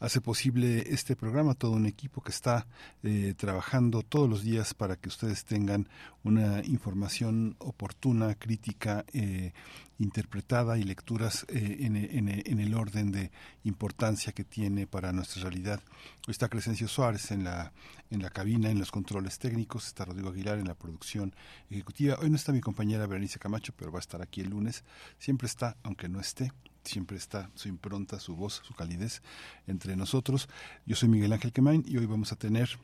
Hace 0.00 0.20
posible 0.20 0.84
este 0.92 1.16
programa, 1.16 1.54
todo 1.54 1.72
un 1.72 1.86
equipo 1.86 2.22
que 2.22 2.30
está 2.30 2.66
eh, 3.02 3.34
trabajando 3.36 4.02
todos 4.02 4.28
los 4.28 4.42
días 4.42 4.74
para 4.74 4.96
que 4.96 5.08
ustedes 5.08 5.44
tengan 5.44 5.88
una 6.22 6.62
información 6.64 7.56
oportuna, 7.58 8.34
crítica, 8.36 9.04
eh, 9.12 9.52
interpretada 9.98 10.78
y 10.78 10.84
lecturas 10.84 11.44
eh, 11.48 11.78
en, 11.80 11.96
en, 11.96 12.28
en, 12.28 12.60
el 12.60 12.74
orden 12.74 13.10
de 13.10 13.32
importancia 13.64 14.32
que 14.32 14.44
tiene 14.44 14.86
para 14.86 15.12
nuestra 15.12 15.42
realidad. 15.42 15.80
Hoy 16.26 16.32
está 16.32 16.48
Crescencio 16.48 16.86
Suárez 16.86 17.30
en 17.32 17.44
la, 17.44 17.72
en 18.10 18.22
la 18.22 18.30
cabina, 18.30 18.70
en 18.70 18.78
los 18.78 18.92
controles 18.92 19.38
técnicos, 19.38 19.86
está 19.86 20.04
Rodrigo 20.04 20.30
Aguilar 20.30 20.58
en 20.58 20.68
la 20.68 20.74
producción 20.74 21.34
ejecutiva. 21.68 22.16
Hoy 22.20 22.30
no 22.30 22.36
está 22.36 22.52
mi 22.52 22.60
compañera 22.60 23.06
Berenice 23.06 23.38
Camacho, 23.38 23.72
pero 23.76 23.90
va 23.90 23.98
a 23.98 24.00
estar 24.00 24.22
aquí 24.22 24.40
el 24.40 24.50
lunes. 24.50 24.84
Siempre 25.18 25.46
está, 25.46 25.76
aunque 25.82 26.08
no 26.08 26.20
esté, 26.20 26.52
siempre 26.84 27.16
está 27.16 27.50
su 27.54 27.68
impronta, 27.68 28.20
su 28.20 28.36
voz, 28.36 28.62
su 28.64 28.74
calidez 28.74 29.22
entre 29.66 29.96
nosotros. 29.96 30.48
Yo 30.86 30.94
soy 30.94 31.08
Miguel 31.08 31.32
Ángel 31.32 31.52
Quemain 31.52 31.84
y 31.86 31.96
hoy 31.96 32.06
vamos 32.06 32.32
a 32.32 32.36
tener 32.36 32.78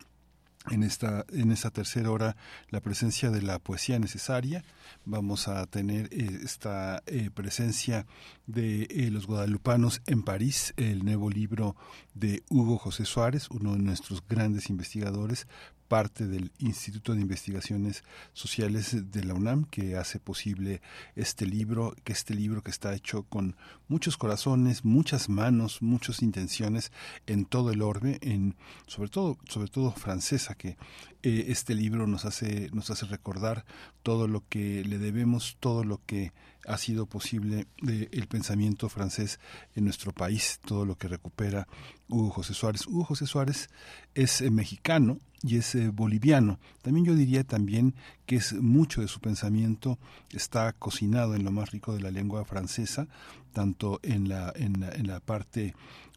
en 0.70 0.82
esta 0.82 1.24
en 1.30 1.52
esta 1.52 1.70
tercera 1.70 2.10
hora 2.10 2.36
la 2.70 2.80
presencia 2.80 3.30
de 3.30 3.42
la 3.42 3.58
poesía 3.58 3.98
necesaria. 3.98 4.64
Vamos 5.04 5.48
a 5.48 5.66
tener 5.66 6.08
eh, 6.12 6.40
esta 6.42 7.02
eh, 7.06 7.30
presencia 7.32 8.06
de 8.46 8.84
eh, 8.84 9.10
los 9.10 9.26
guadalupanos 9.26 10.00
en 10.06 10.22
París 10.22 10.72
el 10.76 11.04
nuevo 11.04 11.30
libro 11.30 11.76
de 12.14 12.42
Hugo 12.48 12.78
José 12.78 13.04
Suárez 13.04 13.48
uno 13.50 13.72
de 13.72 13.78
nuestros 13.78 14.22
grandes 14.26 14.70
investigadores 14.70 15.46
parte 15.88 16.26
del 16.26 16.52
Instituto 16.58 17.14
de 17.14 17.20
Investigaciones 17.20 18.04
Sociales 18.32 19.10
de 19.10 19.24
la 19.24 19.34
UNAM 19.34 19.64
que 19.64 19.96
hace 19.96 20.18
posible 20.18 20.82
este 21.14 21.46
libro, 21.46 21.94
que 22.04 22.12
este 22.12 22.34
libro 22.34 22.62
que 22.62 22.70
está 22.70 22.94
hecho 22.94 23.24
con 23.24 23.56
muchos 23.88 24.16
corazones, 24.16 24.84
muchas 24.84 25.28
manos, 25.28 25.82
muchas 25.82 26.22
intenciones 26.22 26.92
en 27.26 27.44
todo 27.44 27.70
el 27.70 27.82
orbe, 27.82 28.18
en 28.22 28.56
sobre 28.86 29.10
todo 29.10 29.38
sobre 29.48 29.68
todo 29.68 29.92
francesa 29.92 30.54
que 30.54 30.76
eh, 31.22 31.46
este 31.48 31.74
libro 31.74 32.06
nos 32.06 32.24
hace 32.24 32.70
nos 32.72 32.90
hace 32.90 33.06
recordar 33.06 33.64
todo 34.02 34.28
lo 34.28 34.42
que 34.48 34.84
le 34.84 34.98
debemos, 34.98 35.56
todo 35.60 35.84
lo 35.84 36.00
que 36.06 36.32
ha 36.66 36.78
sido 36.78 37.06
posible 37.06 37.66
el 37.86 38.26
pensamiento 38.26 38.88
francés 38.88 39.38
en 39.74 39.84
nuestro 39.84 40.12
país, 40.12 40.60
todo 40.64 40.84
lo 40.84 40.96
que 40.96 41.08
recupera 41.08 41.66
Hugo 42.08 42.30
José 42.30 42.54
Suárez. 42.54 42.86
Hugo 42.86 43.04
José 43.04 43.26
Suárez 43.26 43.68
es 44.14 44.40
eh, 44.40 44.50
mexicano 44.50 45.18
y 45.42 45.56
es 45.56 45.74
eh, 45.74 45.88
boliviano. 45.88 46.58
También 46.82 47.06
yo 47.06 47.14
diría 47.14 47.44
también 47.44 47.94
que 48.26 48.36
es 48.36 48.54
mucho 48.54 49.00
de 49.00 49.08
su 49.08 49.20
pensamiento 49.20 49.98
está 50.32 50.72
cocinado 50.72 51.34
en 51.34 51.44
lo 51.44 51.52
más 51.52 51.70
rico 51.70 51.94
de 51.94 52.00
la 52.00 52.10
lengua 52.10 52.44
francesa, 52.44 53.06
tanto 53.52 54.00
en 54.02 54.28
la, 54.28 54.52
en 54.56 54.80
la, 54.80 54.90
en 54.92 55.06
la 55.06 55.20
parte 55.20 55.74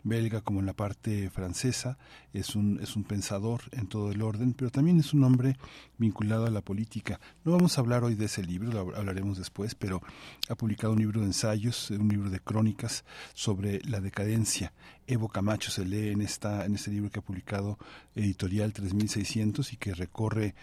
belga 0.07 0.41
como 0.41 0.59
en 0.59 0.65
la 0.65 0.73
parte 0.73 1.29
francesa, 1.29 1.97
es 2.33 2.55
un, 2.55 2.79
es 2.81 2.95
un 2.95 3.03
pensador 3.03 3.61
en 3.71 3.87
todo 3.87 4.11
el 4.11 4.21
orden, 4.21 4.53
pero 4.53 4.71
también 4.71 4.99
es 4.99 5.13
un 5.13 5.23
hombre 5.23 5.57
vinculado 5.97 6.45
a 6.45 6.51
la 6.51 6.61
política. 6.61 7.19
No 7.43 7.51
vamos 7.51 7.77
a 7.77 7.81
hablar 7.81 8.03
hoy 8.03 8.15
de 8.15 8.25
ese 8.25 8.43
libro, 8.43 8.71
lo 8.71 8.95
hablaremos 8.95 9.37
después, 9.37 9.75
pero 9.75 10.01
ha 10.49 10.55
publicado 10.55 10.93
un 10.93 10.99
libro 10.99 11.21
de 11.21 11.27
ensayos, 11.27 11.91
un 11.91 12.07
libro 12.07 12.29
de 12.29 12.39
crónicas 12.39 13.05
sobre 13.33 13.81
la 13.83 14.01
decadencia. 14.01 14.73
Evo 15.07 15.29
Camacho 15.29 15.71
se 15.71 15.85
lee 15.85 16.09
en, 16.09 16.21
esta, 16.21 16.65
en 16.65 16.75
este 16.75 16.91
libro 16.91 17.09
que 17.09 17.19
ha 17.19 17.23
publicado 17.23 17.79
Editorial 18.13 18.73
3600 18.73 19.71
y 19.71 19.77
que 19.77 19.93
recorre 19.93 20.53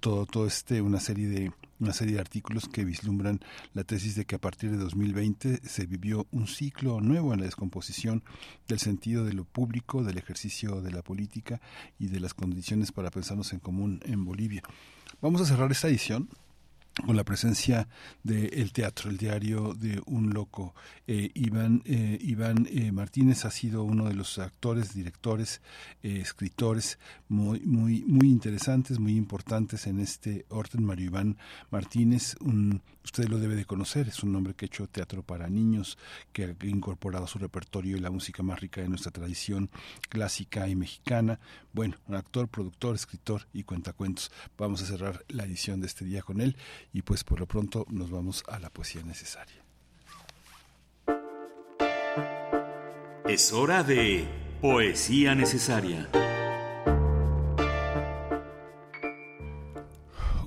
todo, 0.00 0.24
todo 0.24 0.46
este, 0.46 0.80
una 0.80 1.00
serie 1.00 1.28
de 1.28 1.52
una 1.80 1.92
serie 1.92 2.14
de 2.14 2.20
artículos 2.20 2.68
que 2.68 2.84
vislumbran 2.84 3.40
la 3.72 3.84
tesis 3.84 4.16
de 4.16 4.24
que 4.24 4.34
a 4.34 4.40
partir 4.40 4.70
de 4.70 4.78
2020 4.78 5.60
se 5.64 5.86
vivió 5.86 6.26
un 6.32 6.48
ciclo 6.48 7.00
nuevo 7.00 7.32
en 7.32 7.40
la 7.40 7.46
descomposición 7.46 8.24
del 8.66 8.80
sentido 8.80 9.24
de 9.24 9.32
lo 9.32 9.44
público, 9.44 10.02
del 10.02 10.18
ejercicio 10.18 10.80
de 10.80 10.90
la 10.90 11.02
política 11.02 11.60
y 11.98 12.08
de 12.08 12.20
las 12.20 12.34
condiciones 12.34 12.90
para 12.90 13.10
pensarnos 13.10 13.52
en 13.52 13.60
común 13.60 14.00
en 14.04 14.24
Bolivia. 14.24 14.62
Vamos 15.20 15.40
a 15.40 15.46
cerrar 15.46 15.70
esta 15.70 15.88
edición 15.88 16.28
con 17.04 17.16
la 17.16 17.24
presencia 17.24 17.88
del 18.22 18.72
teatro, 18.72 19.10
el 19.10 19.16
diario 19.16 19.74
de 19.74 20.00
un 20.06 20.32
loco. 20.32 20.74
Eh, 21.06 21.30
Iván, 21.34 21.82
eh, 21.84 22.18
Iván 22.20 22.66
eh, 22.70 22.92
Martínez 22.92 23.44
ha 23.44 23.50
sido 23.50 23.84
uno 23.84 24.06
de 24.06 24.14
los 24.14 24.38
actores, 24.38 24.94
directores, 24.94 25.60
escritores 26.02 26.98
muy, 27.28 27.60
muy, 27.60 28.04
muy 28.04 28.28
interesantes, 28.28 28.98
muy 28.98 29.16
importantes 29.16 29.86
en 29.86 30.00
este 30.00 30.46
orden. 30.48 30.84
Mario 30.84 31.06
Iván 31.06 31.38
Martínez, 31.70 32.36
un, 32.40 32.82
usted 33.08 33.26
lo 33.28 33.38
debe 33.38 33.56
de 33.56 33.64
conocer, 33.64 34.06
es 34.06 34.22
un 34.22 34.36
hombre 34.36 34.52
que 34.52 34.66
ha 34.66 34.68
hecho 34.68 34.86
teatro 34.86 35.22
para 35.22 35.48
niños, 35.48 35.96
que 36.30 36.44
ha 36.44 36.66
incorporado 36.66 37.24
a 37.24 37.28
su 37.28 37.38
repertorio 37.38 37.96
y 37.96 38.00
la 38.00 38.10
música 38.10 38.42
más 38.42 38.60
rica 38.60 38.82
de 38.82 38.88
nuestra 38.88 39.10
tradición 39.10 39.70
clásica 40.10 40.68
y 40.68 40.76
mexicana. 40.76 41.40
Bueno, 41.72 41.96
un 42.06 42.16
actor, 42.16 42.48
productor, 42.48 42.94
escritor 42.94 43.48
y 43.54 43.62
cuentacuentos. 43.62 44.30
Vamos 44.58 44.82
a 44.82 44.86
cerrar 44.86 45.24
la 45.28 45.44
edición 45.44 45.80
de 45.80 45.86
este 45.86 46.04
día 46.04 46.20
con 46.20 46.42
él 46.42 46.56
y 46.92 47.00
pues 47.00 47.24
por 47.24 47.40
lo 47.40 47.46
pronto 47.46 47.86
nos 47.88 48.10
vamos 48.10 48.44
a 48.46 48.58
la 48.58 48.68
poesía 48.68 49.02
necesaria. 49.02 49.64
Es 53.26 53.52
hora 53.54 53.82
de 53.84 54.28
poesía 54.60 55.34
necesaria. 55.34 56.10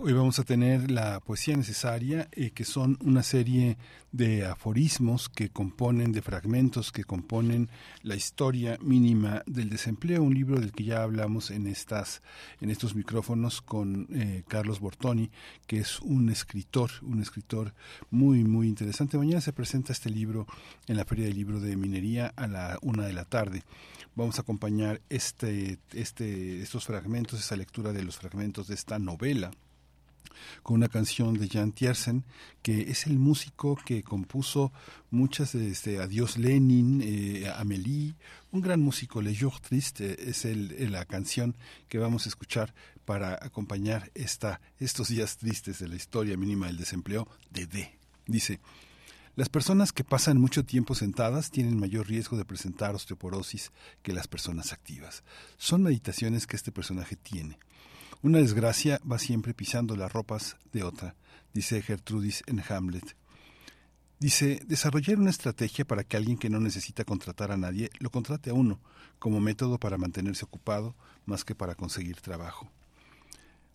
Hoy 0.04 0.14
vamos 0.14 0.40
a 0.40 0.44
tener 0.44 0.90
la 0.90 1.20
poesía 1.20 1.56
necesaria, 1.56 2.28
eh, 2.32 2.50
que 2.50 2.66
son 2.66 2.98
una 3.04 3.22
serie 3.22 3.78
de 4.12 4.48
aforismos 4.48 5.30
que 5.30 5.50
componen, 5.50 6.12
de 6.12 6.24
fragmentos 6.24 6.92
que 6.92 7.04
componen 7.04 7.70
la 8.02 8.16
historia 8.16 8.80
mínima 8.82 9.44
del 9.46 9.70
desempleo, 9.70 10.24
un 10.24 10.34
libro 10.34 10.60
del 10.60 10.72
que 10.72 10.86
ya 10.86 11.04
hablamos 11.04 11.52
en 11.52 11.68
estas, 11.68 12.24
en 12.62 12.72
estos 12.72 12.96
micrófonos 12.96 13.62
con 13.62 14.08
eh, 14.12 14.42
Carlos 14.48 14.80
Bortoni, 14.80 15.30
que 15.68 15.78
es 15.78 16.00
un 16.00 16.32
escritor, 16.32 16.90
un 17.04 17.22
escritor 17.22 17.76
muy, 18.10 18.44
muy 18.44 18.68
interesante. 18.68 19.20
Mañana 19.20 19.40
se 19.40 19.54
presenta 19.54 19.94
este 19.94 20.10
libro 20.10 20.48
en 20.88 20.98
la 20.98 21.06
Feria 21.06 21.26
del 21.26 21.36
Libro 21.36 21.60
de 21.60 21.78
Minería 21.78 22.34
a 22.36 22.48
la 22.48 22.80
una 22.82 23.06
de 23.06 23.14
la 23.14 23.26
tarde 23.26 23.62
vamos 24.16 24.40
a 24.40 24.42
acompañar 24.42 25.00
este, 25.10 25.78
este, 25.94 26.62
estos 26.62 26.86
fragmentos, 26.86 27.40
esa 27.40 27.56
lectura 27.56 27.94
de 27.94 28.04
los 28.04 28.18
fragmentos 28.18 28.68
de 28.68 28.74
esta 28.76 29.00
novela 29.00 29.52
con 30.64 30.76
una 30.76 30.90
canción 30.90 31.34
de 31.36 31.48
Jan 31.48 31.72
Tiersen, 31.72 32.24
que 32.62 32.92
es 32.92 33.08
el 33.08 33.18
músico 33.18 33.76
que 33.86 34.04
compuso 34.04 34.72
muchas 35.10 35.54
de 35.54 35.70
este, 35.70 36.00
Adiós 36.00 36.38
Lenin, 36.38 37.02
eh, 37.04 37.52
Amélie, 37.56 38.16
un 38.52 38.62
gran 38.62 38.82
músico, 38.82 39.22
Le 39.22 39.36
Jour 39.36 39.60
Triste, 39.60 40.30
es 40.30 40.46
el, 40.46 40.92
la 40.92 41.06
canción 41.06 41.56
que 41.88 41.98
vamos 41.98 42.26
a 42.26 42.30
escuchar 42.30 42.74
para 43.06 43.34
acompañar 43.42 44.12
esta, 44.14 44.62
estos 44.80 45.10
días 45.10 45.38
tristes 45.38 45.80
de 45.80 45.88
la 45.88 45.96
historia 45.96 46.38
mínima 46.38 46.68
del 46.68 46.78
desempleo 46.78 47.28
de 47.50 47.66
D. 47.66 47.98
Dice, 48.28 48.60
las 49.36 49.48
personas 49.48 49.94
que 49.94 50.04
pasan 50.04 50.40
mucho 50.40 50.66
tiempo 50.66 50.94
sentadas 50.94 51.52
tienen 51.52 51.80
mayor 51.80 52.08
riesgo 52.08 52.36
de 52.36 52.44
presentar 52.44 52.94
osteoporosis 52.96 53.72
que 54.04 54.12
las 54.12 54.28
personas 54.28 54.74
activas. 54.74 55.24
Son 55.58 55.82
meditaciones 55.82 56.48
que 56.48 56.58
este 56.58 56.74
personaje 56.74 57.16
tiene. 57.16 57.58
Una 58.24 58.38
desgracia 58.38 59.02
va 59.10 59.18
siempre 59.18 59.56
pisando 59.56 59.96
las 59.96 60.14
ropas 60.14 60.58
de 60.74 60.84
otra, 60.84 61.16
dice 61.54 61.82
Gertrudis 61.82 62.44
en 62.46 62.62
Hamlet. 62.70 63.16
Dice, 64.20 64.62
desarrollar 64.68 65.18
una 65.18 65.32
estrategia 65.32 65.86
para 65.86 66.04
que 66.04 66.18
alguien 66.18 66.38
que 66.38 66.52
no 66.52 66.60
necesita 66.60 67.04
contratar 67.04 67.52
a 67.52 67.58
nadie 67.58 67.90
lo 67.98 68.12
contrate 68.12 68.52
a 68.52 68.54
uno, 68.54 68.80
como 69.18 69.40
método 69.40 69.80
para 69.80 69.98
mantenerse 69.98 70.46
ocupado 70.46 70.94
más 71.26 71.44
que 71.44 71.56
para 71.56 71.74
conseguir 71.74 72.22
trabajo. 72.22 72.70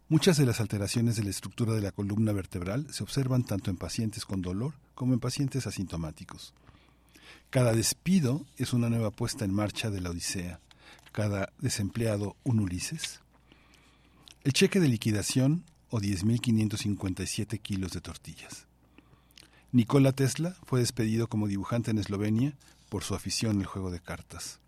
Muchas 0.09 0.37
de 0.37 0.47
las 0.47 0.61
alteraciones 0.61 1.17
de 1.17 1.25
la 1.25 1.31
estructura 1.31 1.75
de 1.75 1.81
la 1.81 1.91
columna 1.91 2.31
vertebral 2.31 2.87
se 2.93 3.03
observan 3.03 3.43
tanto 3.43 3.71
en 3.73 3.77
pacientes 3.77 4.25
con 4.25 4.43
dolor 4.43 4.75
como 4.95 5.13
en 5.13 5.19
pacientes 5.19 5.67
asintomáticos. 5.67 6.55
Cada 7.51 7.73
despido 7.73 8.47
es 8.57 8.73
una 8.73 8.89
nueva 8.89 9.11
puesta 9.11 9.45
en 9.45 9.53
marcha 9.53 9.91
de 9.91 10.01
la 10.01 10.11
Odisea, 10.11 10.61
cada 11.11 11.53
desempleado 11.59 12.37
un 12.45 12.61
Ulises. 12.61 13.21
El 14.47 14.53
cheque 14.53 14.79
de 14.79 14.87
liquidación 14.87 15.65
o 15.91 15.99
10.557 15.99 17.61
kilos 17.61 17.91
de 17.91 18.01
tortillas. 18.01 18.69
Nikola 19.73 20.13
Tesla 20.13 20.55
fue 20.63 20.79
despedido 20.79 21.27
como 21.27 21.49
dibujante 21.49 21.91
en 21.91 21.99
Eslovenia 21.99 22.57
por 22.89 23.03
su 23.03 23.17
afición 23.17 23.59
al 23.59 23.67
juego 23.67 23.91
de 23.91 23.99
cartas. 23.99 24.61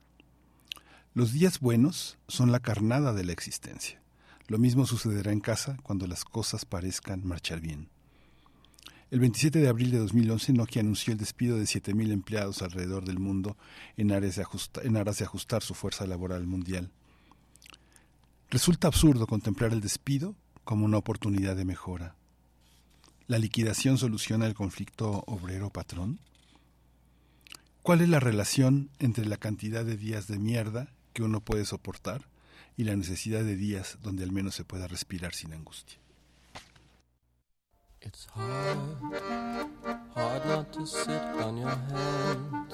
Los 1.15 1.33
días 1.33 1.61
buenos 1.61 2.19
son 2.27 2.51
la 2.51 2.59
carnada 2.59 3.13
de 3.13 3.23
la 3.23 3.31
existencia. 3.31 4.03
Lo 4.49 4.59
mismo 4.59 4.85
sucederá 4.85 5.31
en 5.31 5.39
casa 5.39 5.77
cuando 5.85 6.09
las 6.09 6.25
cosas 6.25 6.65
parezcan 6.65 7.25
marchar 7.25 7.61
bien. 7.61 7.89
El 9.13 9.21
27 9.21 9.61
de 9.61 9.69
abril 9.69 9.93
de 9.93 9.99
2011, 9.99 10.55
Nokia 10.55 10.81
anunció 10.81 11.13
el 11.13 11.21
despido 11.21 11.57
de 11.57 11.67
7.000 11.67 12.11
empleados 12.11 12.63
alrededor 12.63 13.05
del 13.05 13.21
mundo 13.21 13.57
en 13.97 14.11
aras, 14.11 14.35
de 14.35 14.45
en 14.83 14.97
aras 14.97 15.19
de 15.19 15.25
ajustar 15.25 15.63
su 15.63 15.75
fuerza 15.75 16.05
laboral 16.05 16.49
mundial. 16.49 16.91
Resulta 18.51 18.89
absurdo 18.89 19.27
contemplar 19.27 19.73
el 19.73 19.83
despido 19.83 20.35
como 20.65 20.87
una 20.87 20.97
oportunidad 20.97 21.55
de 21.55 21.67
mejora. 21.67 22.15
¿La 23.27 23.39
liquidación 23.39 23.99
soluciona 23.99 24.47
el 24.47 24.55
conflicto 24.55 25.23
obrero-patrón? 25.27 26.19
¿Cuál 27.83 28.01
es 28.01 28.09
la 28.09 28.21
relación 28.21 28.89
entre 28.99 29.27
la 29.27 29.37
cantidad 29.37 29.85
de 29.85 29.99
días 29.99 30.29
de 30.29 30.39
mierda 30.39 30.89
que 31.13 31.23
uno 31.23 31.41
puede 31.41 31.67
soportar 31.67 32.27
y 32.79 32.85
la 32.85 32.97
necesidad 32.97 33.45
de 33.45 33.55
días 33.55 33.99
donde 34.03 34.25
al 34.25 34.33
menos 34.33 34.55
se 34.55 34.65
pueda 34.65 34.89
respirar 34.89 35.35
sin 35.35 35.53
angustia? 35.53 35.99
It's 38.01 38.29
hard, 38.35 38.79
hard 40.15 40.47
not 40.47 40.73
to 40.73 40.87
sit 40.87 41.21
on 41.43 41.59
your 41.59 41.69
hands, 41.69 42.73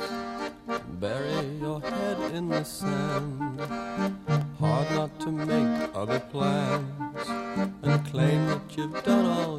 bury 1.00 1.58
your 1.58 1.80
head 1.80 2.34
in 2.36 2.48
the. 2.48 4.23
To 5.24 5.32
make 5.32 5.90
other 5.94 6.20
plans 6.20 7.28
and 7.82 8.06
claim 8.10 8.46
that 8.46 8.76
you've 8.76 9.02
done 9.04 9.24
all 9.24 9.53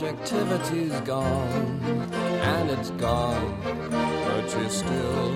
objectivity's 0.00 1.00
gone 1.00 1.80
and 1.82 2.70
it's 2.70 2.90
gone, 2.92 3.60
but 3.64 4.44
you 4.56 4.68
still 4.68 5.30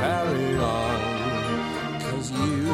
carry 0.00 0.56
on. 0.56 2.00
Cause 2.00 2.30
you, 2.30 2.64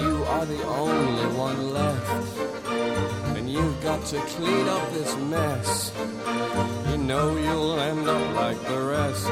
you 0.00 0.24
are 0.28 0.46
the 0.46 0.62
only 0.64 1.26
one 1.36 1.72
left, 1.72 2.38
and 3.36 3.50
you've 3.50 3.82
got 3.82 4.04
to 4.06 4.20
clean 4.20 4.68
up 4.68 4.92
this 4.92 5.16
mess. 5.16 5.92
You 6.90 6.98
know 6.98 7.36
you'll 7.36 7.80
end 7.80 8.08
up 8.08 8.36
like 8.36 8.62
the 8.68 8.80
rest, 8.80 9.28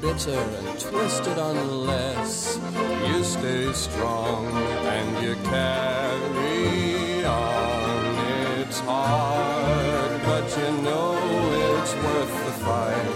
bitter 0.00 0.40
and 0.40 0.80
twisted 0.80 1.36
unless 1.36 2.58
you 3.06 3.22
stay 3.22 3.70
strong 3.74 4.46
and 4.46 5.26
you 5.26 5.34
carry. 5.50 6.93
It's 8.74 8.82
hard, 8.82 10.20
but 10.24 10.50
you 10.58 10.82
know 10.82 11.14
it's 11.78 11.94
worth 11.94 12.34
the 12.44 12.54
fight. 12.66 13.06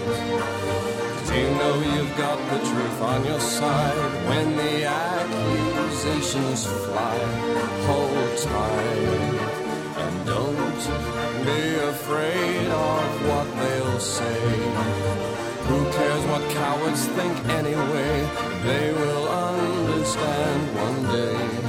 Cause 1.19 1.31
you 1.35 1.49
know 1.59 1.75
you've 1.83 2.15
got 2.15 2.39
the 2.49 2.59
truth 2.59 3.01
on 3.01 3.25
your 3.25 3.41
side 3.41 3.97
when 4.29 4.55
the 4.55 4.85
accusations 4.85 6.65
fly. 6.65 7.17
Hold 7.87 8.37
tight 8.37 9.35
and 10.03 10.25
don't 10.25 10.79
be 11.43 11.61
afraid 11.91 12.67
of 12.67 13.27
what 13.27 13.47
they'll 13.59 13.99
say. 13.99 14.41
Who 15.67 15.91
cares 15.91 16.23
what 16.31 16.43
cowards 16.51 17.05
think 17.05 17.35
anyway? 17.49 18.13
They 18.63 18.93
will 18.93 19.27
understand 19.27 20.61
one 20.85 21.03
day, 21.11 21.68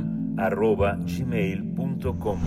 primermovimientounam.gmail.com 0.41 2.39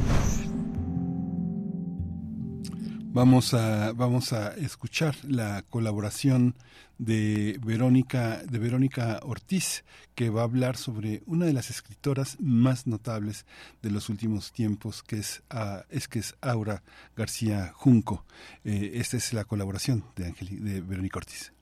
Vamos 3.13 3.55
a, 3.55 3.93
vamos 3.93 4.33
a 4.33 4.55
escuchar 4.57 5.15
la 5.23 5.63
colaboración 5.71 6.57
de 6.99 7.61
Verónica, 7.65 8.43
de 8.43 8.59
Verónica 8.59 9.21
Ortiz, 9.23 9.85
que 10.17 10.31
va 10.31 10.41
a 10.41 10.45
hablar 10.45 10.77
sobre 10.77 11.23
una 11.27 11.47
de 11.47 11.53
las 11.53 11.71
escritoras 11.71 12.37
más 12.41 12.89
notables 12.89 13.47
de 13.83 13.93
los 13.93 14.09
últimos 14.09 14.51
tiempos, 14.53 15.05
que 15.05 15.19
es, 15.19 15.45
ah, 15.51 15.85
es 15.91 16.09
que 16.09 16.19
es 16.19 16.35
Aura 16.41 16.83
García 17.17 17.71
Junco. 17.73 18.25
Eh, 18.65 18.93
esta 18.95 19.17
es 19.17 19.33
la 19.33 19.45
colaboración 19.45 20.03
de, 20.17 20.27
Angeli- 20.27 20.59
de 20.59 20.81
Verónica 20.81 21.19
Ortiz. 21.19 21.53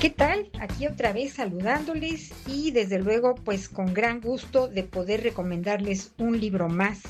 ¿Qué 0.00 0.08
tal? 0.08 0.48
Aquí 0.58 0.86
otra 0.86 1.12
vez 1.12 1.34
saludándoles 1.34 2.32
y 2.46 2.70
desde 2.70 2.98
luego 2.98 3.34
pues 3.34 3.68
con 3.68 3.92
gran 3.92 4.22
gusto 4.22 4.66
de 4.66 4.82
poder 4.82 5.22
recomendarles 5.22 6.14
un 6.16 6.40
libro 6.40 6.70
más. 6.70 7.02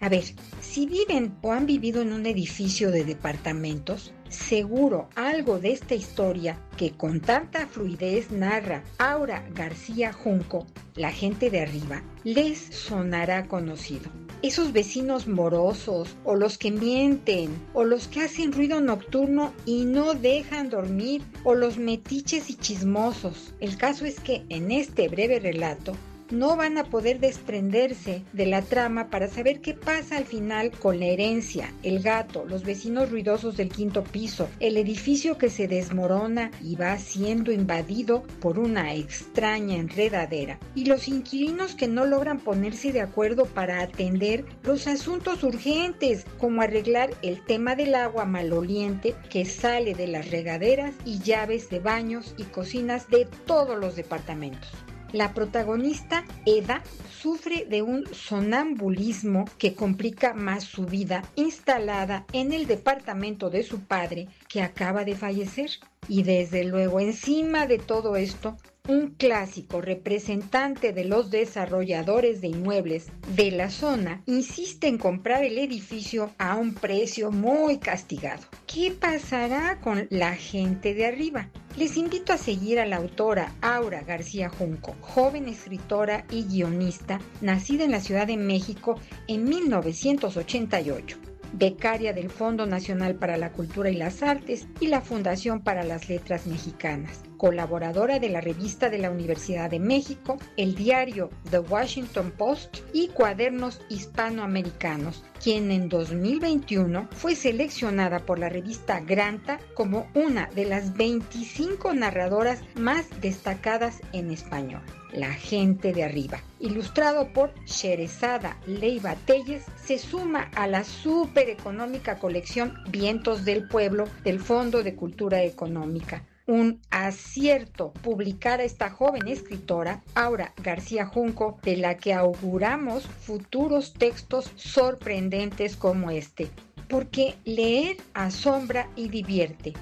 A 0.00 0.08
ver, 0.08 0.24
si 0.60 0.86
viven 0.86 1.36
o 1.42 1.52
han 1.52 1.66
vivido 1.66 2.02
en 2.02 2.12
un 2.12 2.26
edificio 2.26 2.90
de 2.90 3.04
departamentos, 3.04 4.12
seguro 4.32 5.08
algo 5.14 5.58
de 5.58 5.72
esta 5.72 5.94
historia 5.94 6.58
que 6.76 6.92
con 6.92 7.20
tanta 7.20 7.66
fluidez 7.66 8.30
narra 8.30 8.82
Aura 8.98 9.46
García 9.54 10.12
Junco, 10.12 10.66
la 10.94 11.12
gente 11.12 11.50
de 11.50 11.60
arriba, 11.60 12.02
les 12.24 12.58
sonará 12.58 13.46
conocido. 13.46 14.10
Esos 14.42 14.72
vecinos 14.72 15.28
morosos, 15.28 16.16
o 16.24 16.34
los 16.34 16.58
que 16.58 16.72
mienten, 16.72 17.50
o 17.74 17.84
los 17.84 18.08
que 18.08 18.22
hacen 18.22 18.52
ruido 18.52 18.80
nocturno 18.80 19.52
y 19.66 19.84
no 19.84 20.14
dejan 20.14 20.68
dormir, 20.68 21.22
o 21.44 21.54
los 21.54 21.78
metiches 21.78 22.50
y 22.50 22.54
chismosos. 22.54 23.54
El 23.60 23.76
caso 23.76 24.04
es 24.04 24.18
que 24.18 24.44
en 24.48 24.72
este 24.72 25.08
breve 25.08 25.38
relato 25.38 25.92
no 26.32 26.56
van 26.56 26.78
a 26.78 26.84
poder 26.84 27.20
desprenderse 27.20 28.22
de 28.32 28.46
la 28.46 28.62
trama 28.62 29.10
para 29.10 29.28
saber 29.28 29.60
qué 29.60 29.74
pasa 29.74 30.16
al 30.16 30.24
final 30.24 30.70
con 30.70 30.98
la 30.98 31.06
herencia, 31.06 31.72
el 31.82 32.02
gato, 32.02 32.46
los 32.46 32.64
vecinos 32.64 33.10
ruidosos 33.10 33.56
del 33.58 33.68
quinto 33.68 34.02
piso, 34.02 34.48
el 34.58 34.78
edificio 34.78 35.36
que 35.36 35.50
se 35.50 35.68
desmorona 35.68 36.50
y 36.62 36.74
va 36.76 36.96
siendo 36.96 37.52
invadido 37.52 38.22
por 38.40 38.58
una 38.58 38.94
extraña 38.94 39.76
enredadera, 39.76 40.58
y 40.74 40.86
los 40.86 41.06
inquilinos 41.06 41.74
que 41.74 41.86
no 41.86 42.06
logran 42.06 42.40
ponerse 42.40 42.92
de 42.92 43.02
acuerdo 43.02 43.44
para 43.44 43.82
atender 43.82 44.46
los 44.62 44.86
asuntos 44.86 45.42
urgentes, 45.42 46.24
como 46.38 46.62
arreglar 46.62 47.10
el 47.20 47.44
tema 47.44 47.76
del 47.76 47.94
agua 47.94 48.24
maloliente 48.24 49.14
que 49.28 49.44
sale 49.44 49.94
de 49.94 50.06
las 50.06 50.30
regaderas 50.30 50.94
y 51.04 51.18
llaves 51.18 51.68
de 51.68 51.80
baños 51.80 52.34
y 52.38 52.44
cocinas 52.44 53.10
de 53.10 53.28
todos 53.46 53.78
los 53.78 53.96
departamentos. 53.96 54.70
La 55.12 55.34
protagonista, 55.34 56.24
Eda, 56.46 56.82
sufre 57.10 57.66
de 57.68 57.82
un 57.82 58.06
sonambulismo 58.12 59.44
que 59.58 59.74
complica 59.74 60.32
más 60.32 60.64
su 60.64 60.86
vida 60.86 61.22
instalada 61.36 62.24
en 62.32 62.52
el 62.52 62.66
departamento 62.66 63.50
de 63.50 63.62
su 63.62 63.80
padre 63.80 64.28
que 64.48 64.62
acaba 64.62 65.04
de 65.04 65.14
fallecer. 65.14 65.70
Y 66.08 66.22
desde 66.22 66.64
luego, 66.64 66.98
encima 66.98 67.66
de 67.66 67.78
todo 67.78 68.16
esto, 68.16 68.56
un 68.88 69.10
clásico 69.10 69.80
representante 69.80 70.92
de 70.92 71.04
los 71.04 71.30
desarrolladores 71.30 72.40
de 72.40 72.48
inmuebles 72.48 73.12
de 73.36 73.52
la 73.52 73.70
zona 73.70 74.22
insiste 74.26 74.88
en 74.88 74.98
comprar 74.98 75.44
el 75.44 75.58
edificio 75.58 76.30
a 76.38 76.56
un 76.56 76.74
precio 76.74 77.30
muy 77.30 77.78
castigado. 77.78 78.42
¿Qué 78.66 78.90
pasará 78.90 79.78
con 79.80 80.08
la 80.10 80.34
gente 80.34 80.94
de 80.94 81.06
arriba? 81.06 81.48
Les 81.76 81.96
invito 81.96 82.34
a 82.34 82.38
seguir 82.38 82.78
a 82.78 82.86
la 82.86 82.96
autora 82.96 83.54
Aura 83.62 84.02
García 84.02 84.50
Junco, 84.50 84.94
joven 85.00 85.48
escritora 85.48 86.26
y 86.30 86.44
guionista, 86.44 87.18
nacida 87.40 87.84
en 87.84 87.92
la 87.92 88.00
Ciudad 88.00 88.26
de 88.26 88.36
México 88.36 89.00
en 89.26 89.44
1988 89.44 91.18
becaria 91.52 92.12
del 92.12 92.30
Fondo 92.30 92.66
Nacional 92.66 93.14
para 93.16 93.36
la 93.36 93.52
Cultura 93.52 93.90
y 93.90 93.94
las 93.94 94.22
Artes 94.22 94.66
y 94.80 94.86
la 94.86 95.00
Fundación 95.00 95.60
para 95.62 95.84
las 95.84 96.08
Letras 96.08 96.46
Mexicanas, 96.46 97.22
colaboradora 97.42 98.20
de 98.20 98.28
la 98.28 98.40
revista 98.40 98.88
de 98.88 98.98
la 98.98 99.10
Universidad 99.10 99.68
de 99.68 99.80
México, 99.80 100.38
el 100.56 100.76
diario 100.76 101.28
The 101.50 101.58
Washington 101.58 102.30
Post 102.30 102.78
y 102.92 103.08
Cuadernos 103.08 103.80
Hispanoamericanos, 103.88 105.24
quien 105.42 105.72
en 105.72 105.88
2021 105.88 107.08
fue 107.10 107.34
seleccionada 107.34 108.20
por 108.20 108.38
la 108.38 108.48
revista 108.48 109.00
Granta 109.00 109.58
como 109.74 110.06
una 110.14 110.50
de 110.54 110.66
las 110.66 110.96
25 110.96 111.92
narradoras 111.94 112.60
más 112.76 113.06
destacadas 113.20 114.00
en 114.12 114.30
español. 114.30 114.82
La 115.12 115.32
gente 115.32 115.92
de 115.92 116.04
arriba, 116.04 116.38
ilustrado 116.60 117.32
por 117.32 117.52
Sherezada 117.64 118.56
Leiva 118.68 119.16
Telles, 119.26 119.64
se 119.84 119.98
suma 119.98 120.48
a 120.54 120.68
la 120.68 120.84
super 120.84 121.50
económica 121.50 122.20
colección 122.20 122.74
Vientos 122.88 123.44
del 123.44 123.66
Pueblo 123.66 124.04
del 124.22 124.38
Fondo 124.38 124.84
de 124.84 124.94
Cultura 124.94 125.42
Económica. 125.42 126.24
Un 126.46 126.80
acierto 126.90 127.92
publicar 128.02 128.58
a 128.58 128.64
esta 128.64 128.90
joven 128.90 129.28
escritora, 129.28 130.02
Aura 130.16 130.52
García 130.60 131.06
Junco, 131.06 131.58
de 131.62 131.76
la 131.76 131.96
que 131.96 132.14
auguramos 132.14 133.06
futuros 133.06 133.92
textos 133.92 134.50
sorprendentes 134.56 135.76
como 135.76 136.10
este. 136.10 136.50
Porque 136.88 137.36
leer 137.44 137.98
asombra 138.12 138.88
y 138.96 139.08
divierte. 139.08 139.74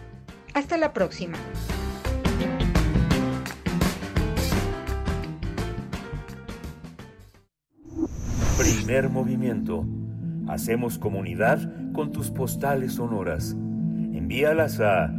Hasta 0.53 0.77
la 0.77 0.93
próxima. 0.93 1.39
Primer 8.59 9.09
movimiento. 9.09 9.87
Hacemos 10.47 10.99
comunidad 10.99 11.59
con 11.95 12.12
tus 12.12 12.31
postales 12.31 12.95
sonoras. 12.95 13.53
Envíalas 13.53 14.81
a 14.81 15.11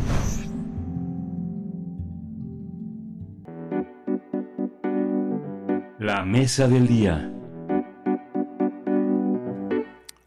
La 6.01 6.25
mesa 6.25 6.69
del 6.69 6.89
día. 6.89 7.33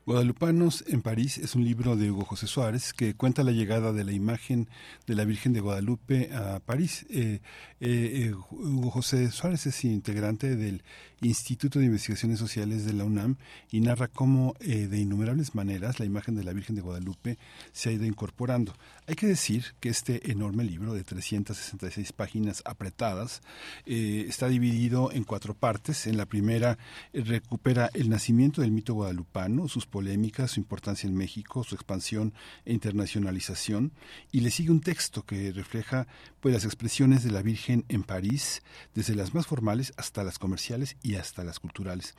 Guadalupanos 0.10 0.84
en 0.88 1.04
París 1.04 1.38
es 1.38 1.54
un 1.54 1.64
libro 1.64 1.96
de 1.96 2.10
Hugo 2.10 2.26
José 2.26 2.48
Suárez 2.48 2.94
que 2.94 3.14
cuenta 3.14 3.44
la 3.44 3.52
llegada 3.52 3.94
de 3.94 4.04
la 4.04 4.12
imagen 4.12 4.68
de 5.06 5.14
la 5.14 5.24
Virgen 5.24 5.54
de 5.54 5.60
Guadalupe 5.60 6.32
a 6.34 6.60
París. 6.62 7.06
Eh, 7.12 7.42
eh, 7.80 8.34
Hugo 8.50 8.90
José 8.90 9.30
Suárez 9.30 9.68
es 9.68 9.86
integrante 9.86 10.56
del 10.56 10.82
Instituto 11.22 11.80
de 11.80 11.86
Investigaciones 11.86 12.40
Sociales 12.40 12.86
de 12.86 12.94
la 12.94 13.04
UNAM 13.04 13.38
y 13.72 13.82
narra 13.82 14.08
cómo 14.08 14.56
eh, 14.60 14.88
de 14.88 15.00
innumerables 15.00 15.56
maneras 15.56 16.00
la 16.00 16.06
imagen 16.06 16.36
de 16.36 16.44
la 16.44 16.54
Virgen 16.54 16.76
de 16.76 16.82
Guadalupe 16.82 17.38
se 17.72 17.90
ha 17.90 17.94
ido 17.94 18.06
incorporando. 18.06 18.76
Hay 19.08 19.16
que 19.16 19.28
decir 19.28 19.76
que 19.80 19.90
este 19.90 20.32
enorme 20.32 20.64
libro 20.64 20.94
de 20.94 21.04
366 21.04 22.14
páginas 22.14 22.62
apretadas 22.66 23.42
está 23.86 24.48
dividido 24.48 25.12
en 25.12 25.24
cuatro 25.24 25.54
partes. 25.54 26.08
En 26.08 26.18
la 26.18 26.26
primera 26.26 26.78
recupera 27.14 27.90
el 27.94 28.10
nacimiento 28.10 28.62
del 28.62 28.72
mito 28.72 28.94
guadalupano, 28.94 29.68
sus 29.68 29.86
polémica, 29.86 30.48
su 30.48 30.60
importancia 30.60 31.08
en 31.08 31.16
México, 31.16 31.64
su 31.64 31.76
expansión 31.76 32.34
e 32.66 32.74
internacionalización, 32.74 33.92
y 34.32 34.42
le 34.42 34.52
sigue 34.52 34.72
un 34.72 34.82
texto 34.82 35.26
que 35.26 35.52
refleja 35.52 36.08
pues 36.40 36.54
las 36.54 36.66
expresiones 36.66 37.24
de 37.24 37.32
la 37.32 37.42
Virgen 37.42 37.86
en 37.90 38.04
París, 38.04 38.62
desde 38.96 39.16
las 39.16 39.34
más 39.34 39.48
formales 39.48 39.94
hasta 39.98 40.24
las 40.24 40.40
comerciales 40.40 40.96
hasta 41.16 41.44
las 41.44 41.60
culturales. 41.60 42.16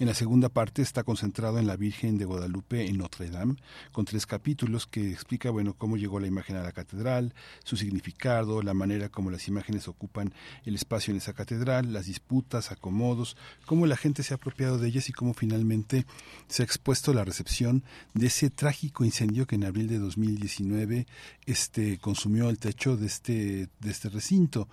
En 0.00 0.06
la 0.06 0.14
segunda 0.14 0.48
parte 0.48 0.80
está 0.80 1.02
concentrado 1.02 1.58
en 1.58 1.66
la 1.66 1.76
Virgen 1.76 2.16
de 2.16 2.24
Guadalupe 2.24 2.86
en 2.86 2.96
Notre 2.96 3.28
Dame, 3.28 3.56
con 3.92 4.06
tres 4.06 4.24
capítulos 4.24 4.86
que 4.86 5.10
explica 5.12 5.50
bueno 5.50 5.74
cómo 5.74 5.98
llegó 5.98 6.18
la 6.20 6.26
imagen 6.26 6.56
a 6.56 6.62
la 6.62 6.72
catedral, 6.72 7.34
su 7.64 7.76
significado, 7.76 8.62
la 8.62 8.72
manera 8.72 9.10
como 9.10 9.30
las 9.30 9.46
imágenes 9.46 9.88
ocupan 9.88 10.32
el 10.64 10.74
espacio 10.74 11.10
en 11.10 11.18
esa 11.18 11.34
catedral, 11.34 11.92
las 11.92 12.06
disputas, 12.06 12.72
acomodos, 12.72 13.36
cómo 13.66 13.84
la 13.84 13.98
gente 13.98 14.22
se 14.22 14.32
ha 14.32 14.36
apropiado 14.36 14.78
de 14.78 14.88
ellas 14.88 15.10
y 15.10 15.12
cómo 15.12 15.34
finalmente 15.34 16.06
se 16.48 16.62
ha 16.62 16.64
expuesto 16.64 17.12
la 17.12 17.26
recepción 17.26 17.84
de 18.14 18.28
ese 18.28 18.48
trágico 18.48 19.04
incendio 19.04 19.46
que 19.46 19.56
en 19.56 19.64
abril 19.64 19.86
de 19.86 19.98
2019 19.98 21.06
este 21.44 21.98
consumió 21.98 22.48
el 22.48 22.58
techo 22.58 22.96
de 22.96 23.06
este 23.06 23.68
de 23.80 23.90
este 23.90 24.08
recinto. 24.08 24.66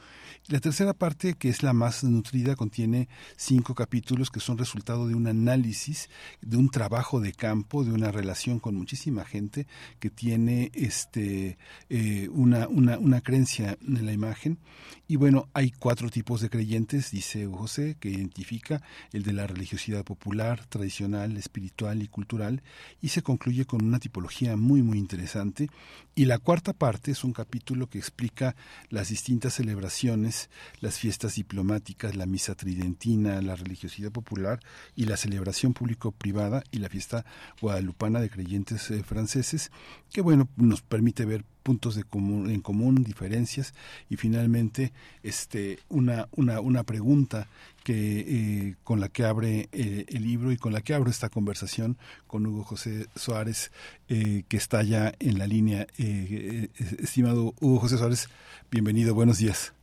La 0.48 0.62
tercera 0.62 0.94
parte, 0.94 1.34
que 1.34 1.50
es 1.50 1.64
la 1.64 1.74
más 1.74 2.06
nutrida, 2.06 2.56
contiene 2.56 3.10
cinco 3.36 3.76
capítulos 3.76 4.32
que 4.32 4.40
son 4.40 4.58
resultado 4.58 5.06
de 5.06 5.17
un 5.18 5.28
análisis, 5.28 6.10
de 6.42 6.58
un 6.58 6.70
trabajo 6.70 7.20
de 7.20 7.34
campo, 7.34 7.84
de 7.84 7.92
una 7.92 8.12
relación 8.12 8.60
con 8.60 8.76
muchísima 8.76 9.26
gente 9.26 9.68
que 10.00 10.10
tiene 10.10 10.72
este 10.74 11.58
eh, 11.90 12.30
una, 12.32 12.68
una, 12.68 12.98
una 12.98 13.22
creencia 13.22 13.78
en 13.86 14.06
la 14.06 14.14
imagen. 14.14 14.60
Y 15.08 15.16
bueno, 15.16 15.48
hay 15.54 15.72
cuatro 15.72 16.10
tipos 16.10 16.42
de 16.42 16.50
creyentes, 16.50 17.12
dice 17.12 17.46
José, 17.48 17.96
que 18.00 18.10
identifica 18.10 18.82
el 19.14 19.24
de 19.24 19.34
la 19.34 19.48
religiosidad 19.48 20.04
popular, 20.04 20.66
tradicional, 20.66 21.38
espiritual 21.38 22.02
y 22.04 22.08
cultural, 22.08 22.62
y 23.02 23.10
se 23.10 23.22
concluye 23.22 23.66
con 23.66 23.84
una 23.84 24.00
tipología 24.00 24.58
muy, 24.58 24.82
muy 24.82 24.98
interesante. 24.98 25.70
Y 26.18 26.26
la 26.26 26.40
cuarta 26.40 26.74
parte 26.74 27.12
es 27.12 27.24
un 27.24 27.32
capítulo 27.32 27.92
que 27.92 28.00
explica 28.00 28.56
las 28.90 29.10
distintas 29.10 29.54
celebraciones, 29.54 30.50
las 30.80 30.98
fiestas 30.98 31.36
diplomáticas, 31.36 32.16
la 32.16 32.26
misa 32.26 32.56
tridentina, 32.56 33.40
la 33.40 33.56
religiosidad 33.56 34.12
popular 34.12 34.60
y 34.96 35.06
la 35.06 35.16
celebración 35.16 35.76
público-privada 35.76 36.64
y 36.72 36.80
la 36.80 36.90
fiesta 36.90 37.24
guadalupana 37.62 38.20
de 38.20 38.32
creyentes 38.32 38.90
eh, 38.90 39.04
franceses, 39.04 39.72
que 40.12 40.22
bueno, 40.22 40.50
nos 40.56 40.82
permite 40.82 41.24
ver 41.24 41.46
puntos 41.62 41.94
de 41.94 42.04
común, 42.04 42.50
en 42.50 42.62
común, 42.62 43.04
diferencias. 43.04 43.76
Y 44.10 44.16
finalmente 44.16 44.94
este 45.22 45.78
una 45.88 46.30
una, 46.32 46.62
una 46.62 46.84
pregunta 46.84 47.48
que 47.88 48.20
eh, 48.20 48.76
con 48.84 49.00
la 49.00 49.08
que 49.08 49.24
abre 49.24 49.70
eh, 49.72 50.04
el 50.10 50.22
libro 50.22 50.52
y 50.52 50.58
con 50.58 50.74
la 50.74 50.82
que 50.82 50.94
abro 50.94 51.10
esta 51.10 51.30
conversación 51.30 51.96
con 52.28 52.46
Hugo 52.46 52.66
José 52.66 53.06
Suárez 53.16 53.72
eh, 54.10 54.44
que 54.50 54.58
está 54.58 54.84
ya 54.84 55.14
en 55.22 55.40
la 55.40 55.48
línea. 55.48 55.88
Estimado 55.98 57.54
Hugo 57.62 57.80
José 57.80 57.98
Suárez 57.98 58.28
bienvenido 58.70 59.16
buenos 59.16 59.38
días. 59.38 59.74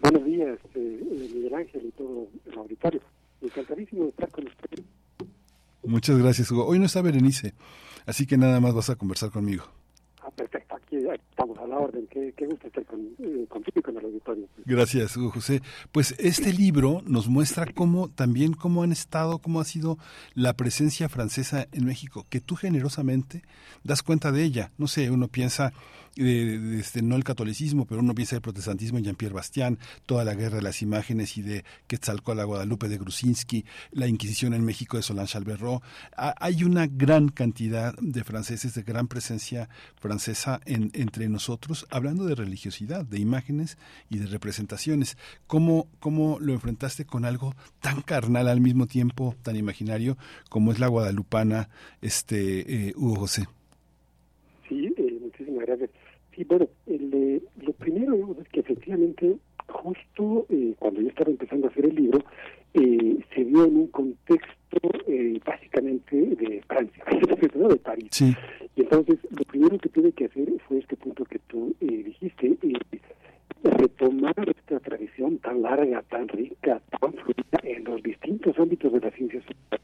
Buenos 0.00 0.24
días 0.24 0.60
Miguel 0.76 1.54
Ángel 1.56 1.86
y 1.86 1.90
todo 1.90 2.28
el 2.46 2.56
auditorio. 2.56 3.00
Encantadísimo 3.42 4.04
de 4.04 4.10
estar 4.10 4.30
con 4.30 4.46
usted. 4.46 4.84
Muchas 5.82 6.18
gracias 6.18 6.48
Hugo. 6.52 6.68
Hoy 6.68 6.78
no 6.78 6.86
está 6.86 7.02
Berenice 7.02 7.52
así 8.06 8.26
que 8.26 8.36
nada 8.36 8.60
más 8.60 8.74
vas 8.74 8.90
a 8.90 8.94
conversar 8.94 9.32
conmigo 9.32 9.64
estamos 11.06 11.58
a 11.58 11.66
la 11.66 11.78
orden. 11.78 12.06
Qué, 12.10 12.32
qué 12.36 12.46
gusto 12.46 12.66
estar 12.66 12.84
con, 12.84 13.00
eh, 13.18 13.46
contigo 13.48 13.80
y 13.80 13.82
con 13.82 13.96
el 13.96 14.04
auditorio. 14.04 14.46
Gracias, 14.64 15.16
Hugo 15.16 15.30
José. 15.30 15.62
Pues 15.92 16.14
este 16.18 16.52
libro 16.52 17.02
nos 17.06 17.28
muestra 17.28 17.66
cómo 17.66 18.08
también 18.08 18.52
cómo 18.54 18.82
han 18.82 18.92
estado, 18.92 19.38
cómo 19.38 19.60
ha 19.60 19.64
sido 19.64 19.98
la 20.34 20.54
presencia 20.54 21.08
francesa 21.08 21.68
en 21.72 21.84
México, 21.84 22.26
que 22.28 22.40
tú 22.40 22.56
generosamente 22.56 23.42
das 23.84 24.02
cuenta 24.02 24.32
de 24.32 24.42
ella. 24.42 24.72
No 24.78 24.86
sé, 24.86 25.10
uno 25.10 25.28
piensa 25.28 25.72
de, 26.24 26.80
este, 26.80 27.02
no 27.02 27.16
el 27.16 27.24
catolicismo, 27.24 27.86
pero 27.86 28.00
uno 28.00 28.14
piensa 28.14 28.36
el 28.36 28.42
protestantismo 28.42 28.98
en 28.98 29.04
Jean-Pierre 29.04 29.34
Bastián, 29.34 29.78
toda 30.06 30.24
la 30.24 30.34
guerra 30.34 30.56
de 30.56 30.62
las 30.62 30.82
imágenes 30.82 31.36
y 31.38 31.42
de 31.42 31.64
Quetzalcóatl 31.86 32.40
a 32.40 32.44
Guadalupe 32.44 32.88
de 32.88 32.98
Grusinski, 32.98 33.64
la 33.92 34.06
Inquisición 34.06 34.54
en 34.54 34.64
México 34.64 34.96
de 34.96 35.02
Solange 35.02 35.38
Alberro. 35.38 35.82
Hay 36.16 36.64
una 36.64 36.86
gran 36.86 37.28
cantidad 37.28 37.94
de 38.00 38.24
franceses, 38.24 38.74
de 38.74 38.82
gran 38.82 39.08
presencia 39.08 39.68
francesa 39.96 40.60
en, 40.66 40.90
entre 40.94 41.28
nosotros, 41.28 41.86
hablando 41.90 42.24
de 42.24 42.34
religiosidad, 42.34 43.04
de 43.04 43.18
imágenes 43.18 43.78
y 44.10 44.18
de 44.18 44.26
representaciones. 44.26 45.16
¿Cómo, 45.46 45.88
¿Cómo 46.00 46.38
lo 46.40 46.52
enfrentaste 46.52 47.04
con 47.04 47.24
algo 47.24 47.54
tan 47.80 48.02
carnal 48.02 48.48
al 48.48 48.60
mismo 48.60 48.86
tiempo, 48.86 49.34
tan 49.42 49.56
imaginario, 49.56 50.16
como 50.48 50.72
es 50.72 50.78
la 50.78 50.88
guadalupana, 50.88 51.68
este 52.02 52.88
eh, 52.88 52.92
Hugo 52.96 53.16
José? 53.16 53.46
Sí, 54.68 54.86
eh, 54.96 55.18
muchísimas 55.20 55.66
gracias. 55.66 55.90
Sí, 56.38 56.44
bueno, 56.44 56.68
el, 56.86 57.10
eh, 57.12 57.42
lo 57.62 57.72
primero 57.72 58.36
es 58.40 58.48
que 58.50 58.60
efectivamente, 58.60 59.38
justo 59.66 60.46
eh, 60.48 60.72
cuando 60.78 61.00
yo 61.00 61.08
estaba 61.08 61.32
empezando 61.32 61.66
a 61.66 61.70
hacer 61.70 61.86
el 61.86 61.96
libro, 61.96 62.20
eh, 62.74 63.18
se 63.34 63.44
dio 63.44 63.64
en 63.64 63.76
un 63.76 63.86
contexto 63.88 64.78
eh, 65.08 65.40
básicamente 65.44 66.16
de 66.16 66.62
Francia, 66.68 67.04
de 67.68 67.76
París. 67.78 68.10
Sí. 68.12 68.36
Y 68.76 68.82
entonces, 68.82 69.18
lo 69.36 69.42
primero 69.46 69.78
que 69.78 69.88
tuve 69.88 70.12
que 70.12 70.26
hacer 70.26 70.48
fue 70.68 70.78
este 70.78 70.96
punto 70.96 71.24
que 71.24 71.40
tú 71.40 71.74
eh, 71.80 72.04
dijiste, 72.04 72.56
retomar 73.64 74.36
esta 74.48 74.78
tradición 74.78 75.38
tan 75.38 75.62
larga, 75.62 76.02
tan 76.02 76.28
rica, 76.28 76.80
tan 77.00 77.14
fluida 77.14 77.58
en 77.64 77.82
los 77.82 78.00
distintos 78.00 78.56
ámbitos 78.60 78.92
de 78.92 79.00
la 79.00 79.10
ciencia 79.10 79.40
social, 79.40 79.80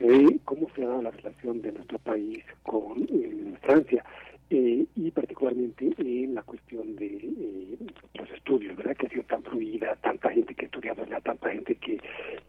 de 0.00 0.40
cómo 0.44 0.66
se 0.74 0.82
ha 0.82 0.88
dado 0.88 1.02
la 1.02 1.12
relación 1.12 1.62
de 1.62 1.70
nuestro 1.70 2.00
país 2.00 2.42
con 2.64 3.06
eh, 3.08 3.54
Francia 3.62 4.04
eh, 4.50 4.86
y 4.94 5.10
particularmente 5.10 5.92
en 5.98 6.34
la 6.34 6.42
cuestión 6.42 6.94
de 6.96 7.06
eh, 7.06 7.78
los 8.14 8.30
estudios, 8.30 8.76
¿verdad? 8.76 8.96
Que 8.96 9.06
ha 9.06 9.10
sido 9.10 9.24
tan 9.24 9.42
fluida, 9.42 9.96
tanta 9.96 10.30
gente 10.30 10.54
que 10.54 10.64
ha 10.64 10.68
estudiado 10.68 11.02
allá, 11.02 11.20
tanta 11.20 11.50
gente 11.50 11.74
que, 11.76 12.00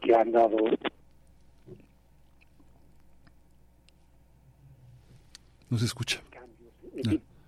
que 0.02 0.16
han 0.16 0.32
dado 0.32 0.58
No 5.70 5.78
se 5.78 5.86
escucha. 5.86 6.22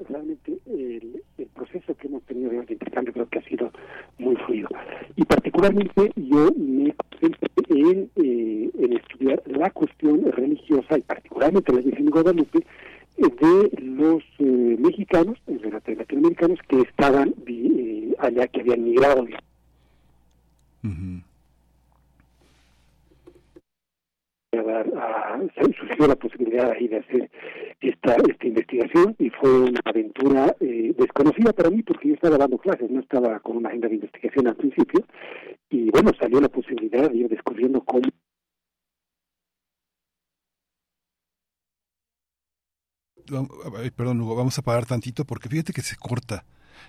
Realmente 0.08 0.58
el, 0.66 1.22
el 1.38 1.48
proceso 1.48 1.94
que 1.96 2.08
hemos 2.08 2.24
tenido 2.24 2.50
de 2.50 2.74
intercambio 2.74 3.14
creo 3.14 3.28
que 3.30 3.40
ha 3.40 3.44
sido 3.44 3.72
muy 4.18 4.36
fluido. 4.38 4.70
Y 5.16 5.26
particularmente 5.26 6.12
yo 6.16 6.50
me 6.58 6.94
concentré 6.94 7.50
en, 7.68 8.10
eh, 8.16 8.70
en 8.80 8.94
estudiar 8.94 9.42
la 9.46 9.70
cuestión 9.72 10.24
religiosa 10.32 10.98
y 10.98 11.02
particularmente 11.02 11.74
la 11.74 11.82
Virgen 11.82 12.06
de 12.06 12.12
Guadalupe 12.12 12.60
eh, 12.60 12.64
de 13.18 13.70
los 13.82 14.24
eh, 14.40 14.76
mexicanos, 14.80 15.38
realidad 15.48 15.98
latinoamericanos, 15.98 16.60
que 16.68 16.82
estaban 16.82 17.34
eh, 17.48 18.16
allá, 18.20 18.48
que 18.48 18.62
habían 18.62 18.84
migrado. 18.84 19.26
A, 24.98 25.40
surgió 25.78 26.08
la 26.08 26.16
posibilidad 26.16 26.72
ahí 26.72 26.88
de 26.88 26.98
hacer 26.98 27.30
esta, 27.82 28.16
esta 28.16 28.48
investigación 28.48 29.16
y 29.20 29.30
fue 29.30 29.62
una 29.62 29.80
aventura 29.86 30.56
eh, 30.60 30.94
desconocida 30.98 31.54
para 31.54 31.70
mí 31.70 31.84
porque 31.84 32.10
yo 32.10 32.14
estaba 32.16 32.38
dando 32.38 32.58
clases, 32.58 32.90
no 32.90 33.00
estaba 33.00 33.40
con 33.42 33.58
una 33.58 33.70
agenda 33.70 33.88
de 33.88 33.96
investigación 33.96 34.48
al 34.48 34.56
principio 34.56 35.06
y 35.70 35.90
bueno, 35.92 36.12
salió 36.20 36.42
la 36.42 36.50
posibilidad 36.50 37.10
de 37.10 37.18
ir 37.18 37.30
descubriendo 37.30 37.82
cómo 37.82 38.10
Vam- 43.18 43.19
ay, 43.19 43.19
Perdón, 43.96 44.22
Hugo, 44.22 44.36
vamos 44.36 44.58
a 44.58 44.62
parar 44.62 44.86
tantito 44.86 45.26
porque 45.26 45.50
fíjate 45.50 45.74
que 45.74 45.82
se 45.82 45.96
corta. 45.96 46.46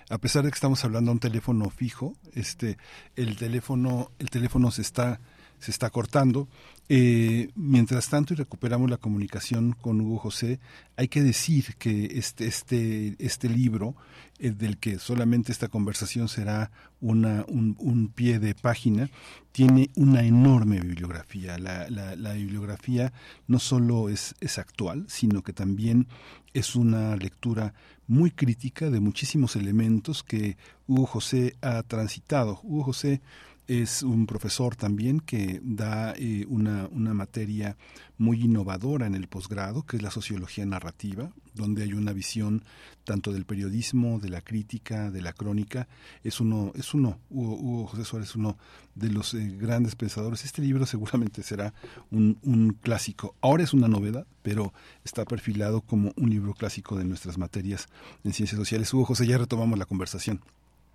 A 0.09 0.17
pesar 0.17 0.43
de 0.43 0.49
que 0.49 0.55
estamos 0.55 0.83
hablando 0.83 1.11
a 1.11 1.13
un 1.13 1.19
teléfono 1.19 1.69
fijo, 1.69 2.15
este, 2.33 2.77
el 3.15 3.37
teléfono, 3.37 4.11
el 4.19 4.29
teléfono 4.29 4.71
se 4.71 4.81
está, 4.81 5.19
se 5.61 5.71
está 5.71 5.89
cortando. 5.89 6.47
Eh, 6.89 7.49
mientras 7.55 8.09
tanto 8.09 8.33
y 8.33 8.37
recuperamos 8.37 8.89
la 8.89 8.97
comunicación 8.97 9.73
con 9.79 10.01
Hugo 10.01 10.17
José, 10.17 10.59
hay 10.97 11.07
que 11.07 11.21
decir 11.21 11.75
que 11.77 12.17
este, 12.17 12.47
este, 12.47 13.15
este 13.19 13.47
libro, 13.47 13.95
eh, 14.39 14.51
del 14.51 14.77
que 14.77 14.99
solamente 14.99 15.53
esta 15.53 15.69
conversación 15.69 16.27
será 16.27 16.71
una, 16.99 17.45
un, 17.47 18.11
pie 18.13 18.39
de 18.39 18.55
página, 18.55 19.09
tiene 19.53 19.89
una 19.95 20.23
enorme 20.23 20.81
bibliografía. 20.81 21.57
La, 21.57 21.89
la, 21.89 22.15
la 22.17 22.33
bibliografía 22.33 23.13
no 23.47 23.59
solo 23.59 24.09
es, 24.09 24.35
es 24.41 24.57
actual, 24.57 25.05
sino 25.07 25.43
que 25.43 25.53
también 25.53 26.07
es 26.53 26.75
una 26.75 27.15
lectura 27.15 27.73
muy 28.07 28.31
crítica 28.31 28.89
de 28.89 28.99
muchísimos 28.99 29.55
elementos 29.55 30.23
que 30.23 30.57
Hugo 30.87 31.05
José 31.05 31.55
ha 31.61 31.81
transitado. 31.83 32.59
Hugo 32.63 32.83
José 32.83 33.21
es 33.67 34.03
un 34.03 34.25
profesor 34.25 34.75
también 34.75 35.19
que 35.19 35.59
da 35.63 36.13
eh, 36.17 36.45
una, 36.49 36.87
una 36.91 37.13
materia 37.13 37.77
muy 38.17 38.41
innovadora 38.43 39.07
en 39.07 39.15
el 39.15 39.27
posgrado, 39.27 39.83
que 39.83 39.97
es 39.97 40.03
la 40.03 40.11
sociología 40.11 40.65
narrativa, 40.65 41.31
donde 41.53 41.83
hay 41.83 41.93
una 41.93 42.13
visión 42.13 42.63
tanto 43.03 43.33
del 43.33 43.45
periodismo, 43.45 44.19
de 44.19 44.29
la 44.29 44.41
crítica, 44.41 45.09
de 45.09 45.21
la 45.21 45.33
crónica. 45.33 45.87
Es 46.23 46.39
uno, 46.39 46.71
es 46.75 46.93
uno, 46.93 47.19
Hugo, 47.29 47.87
José 47.87 48.05
Suárez 48.05 48.35
uno 48.35 48.57
de 48.93 49.09
los 49.09 49.33
eh, 49.33 49.55
grandes 49.57 49.95
pensadores. 49.95 50.45
Este 50.45 50.61
libro 50.61 50.85
seguramente 50.87 51.41
será 51.41 51.73
un, 52.11 52.37
un 52.43 52.73
clásico. 52.73 53.35
Ahora 53.41 53.63
es 53.63 53.73
una 53.73 53.87
novedad, 53.87 54.27
pero 54.41 54.73
está 55.03 55.25
perfilado 55.25 55.81
como 55.81 56.11
un 56.15 56.29
libro 56.29 56.53
clásico 56.53 56.95
de 56.95 57.05
nuestras 57.05 57.37
materias 57.37 57.87
en 58.23 58.33
ciencias 58.33 58.59
sociales. 58.59 58.93
Hugo 58.93 59.05
José, 59.05 59.25
ya 59.25 59.37
retomamos 59.37 59.79
la 59.79 59.85
conversación. 59.85 60.41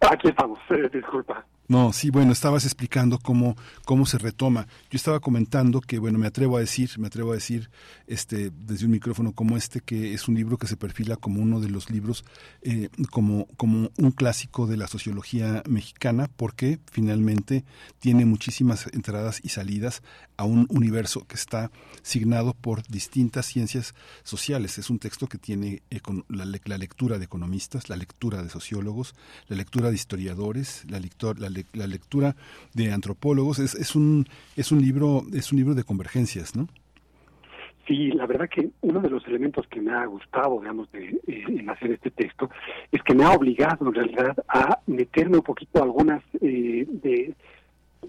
Aquí 0.01 0.28
estamos, 0.28 0.59
disculpa. 0.93 1.45
No, 1.69 1.93
sí, 1.93 2.11
bueno, 2.11 2.31
estabas 2.33 2.65
explicando 2.65 3.19
cómo, 3.19 3.57
cómo 3.85 4.07
se 4.07 4.19
retoma. 4.19 4.69
Yo 4.89 4.97
estaba 4.97 5.19
comentando 5.19 5.81
que, 5.81 5.99
bueno, 5.99 6.17
me 6.17 6.28
atrevo 6.28 6.57
a 6.57 6.61
decir, 6.61 6.91
me 6.99 7.09
atrevo 7.09 7.33
a 7.33 7.35
decir, 7.35 7.70
este, 8.07 8.53
desde 8.67 8.85
un 8.85 8.93
micrófono 8.93 9.33
como 9.33 9.57
este, 9.57 9.81
que 9.81 10.15
es 10.15 10.28
un 10.28 10.36
libro 10.36 10.59
que 10.59 10.69
se 10.69 10.77
perfila 10.77 11.17
como 11.17 11.41
uno 11.43 11.59
de 11.59 11.69
los 11.69 11.91
libros, 11.91 12.25
eh, 12.62 12.89
como, 13.11 13.47
como 13.57 13.91
un 13.99 14.11
clásico 14.12 14.69
de 14.69 14.77
la 14.77 14.86
sociología 14.86 15.65
mexicana, 15.69 16.31
porque 16.36 16.78
finalmente 16.89 17.65
tiene 17.99 18.27
muchísimas 18.27 18.86
entradas 18.93 19.41
y 19.43 19.49
salidas 19.49 20.03
a 20.36 20.45
un 20.45 20.67
universo 20.70 21.27
que 21.27 21.35
está 21.35 21.73
signado 22.03 22.55
por 22.55 22.86
distintas 22.86 23.47
ciencias 23.47 23.95
sociales. 24.23 24.78
Es 24.78 24.89
un 24.89 25.01
texto 25.01 25.27
que 25.27 25.39
tiene 25.39 25.83
la, 26.28 26.45
la 26.65 26.78
lectura 26.78 27.19
de 27.19 27.25
economistas, 27.25 27.89
la 27.89 27.97
lectura 27.97 28.43
de 28.45 28.51
sociólogos, 28.51 29.17
la 29.49 29.57
lectura 29.57 29.89
de 29.89 29.97
historiadores, 29.97 30.85
la, 30.89 31.01
lector- 31.01 31.39
la, 31.39 31.56
le- 31.57 31.67
la 31.78 31.86
lectura 31.86 32.36
de 32.75 32.93
antropólogos. 32.93 33.59
Es, 33.59 33.75
es 33.75 33.94
un 33.97 34.26
es 34.57 34.73
un 34.73 34.81
libro 34.81 35.23
es 35.35 35.52
un 35.52 35.59
libro 35.59 35.75
de 35.75 35.85
convergencias, 35.85 36.55
¿no? 36.57 36.68
Sí, 37.86 38.09
la 38.10 38.26
verdad 38.26 38.49
que 38.49 38.68
uno 38.81 39.01
de 39.01 39.09
los 39.09 39.25
elementos 39.28 39.65
que 39.68 39.81
me 39.81 39.93
ha 39.93 40.05
gustado, 40.07 40.59
digamos, 40.60 40.91
de, 40.91 41.20
eh, 41.28 41.44
en 41.47 41.70
hacer 41.70 41.93
este 41.93 42.10
texto, 42.10 42.51
es 42.91 43.01
que 43.05 43.15
me 43.15 43.23
ha 43.25 43.31
obligado 43.31 43.86
en 43.86 43.94
realidad 43.94 44.36
a 44.49 44.81
meterme 44.86 45.36
un 45.36 45.44
poquito 45.44 45.78
a 45.78 45.85
algunas 45.85 46.20
eh, 46.41 46.85
de 46.89 47.33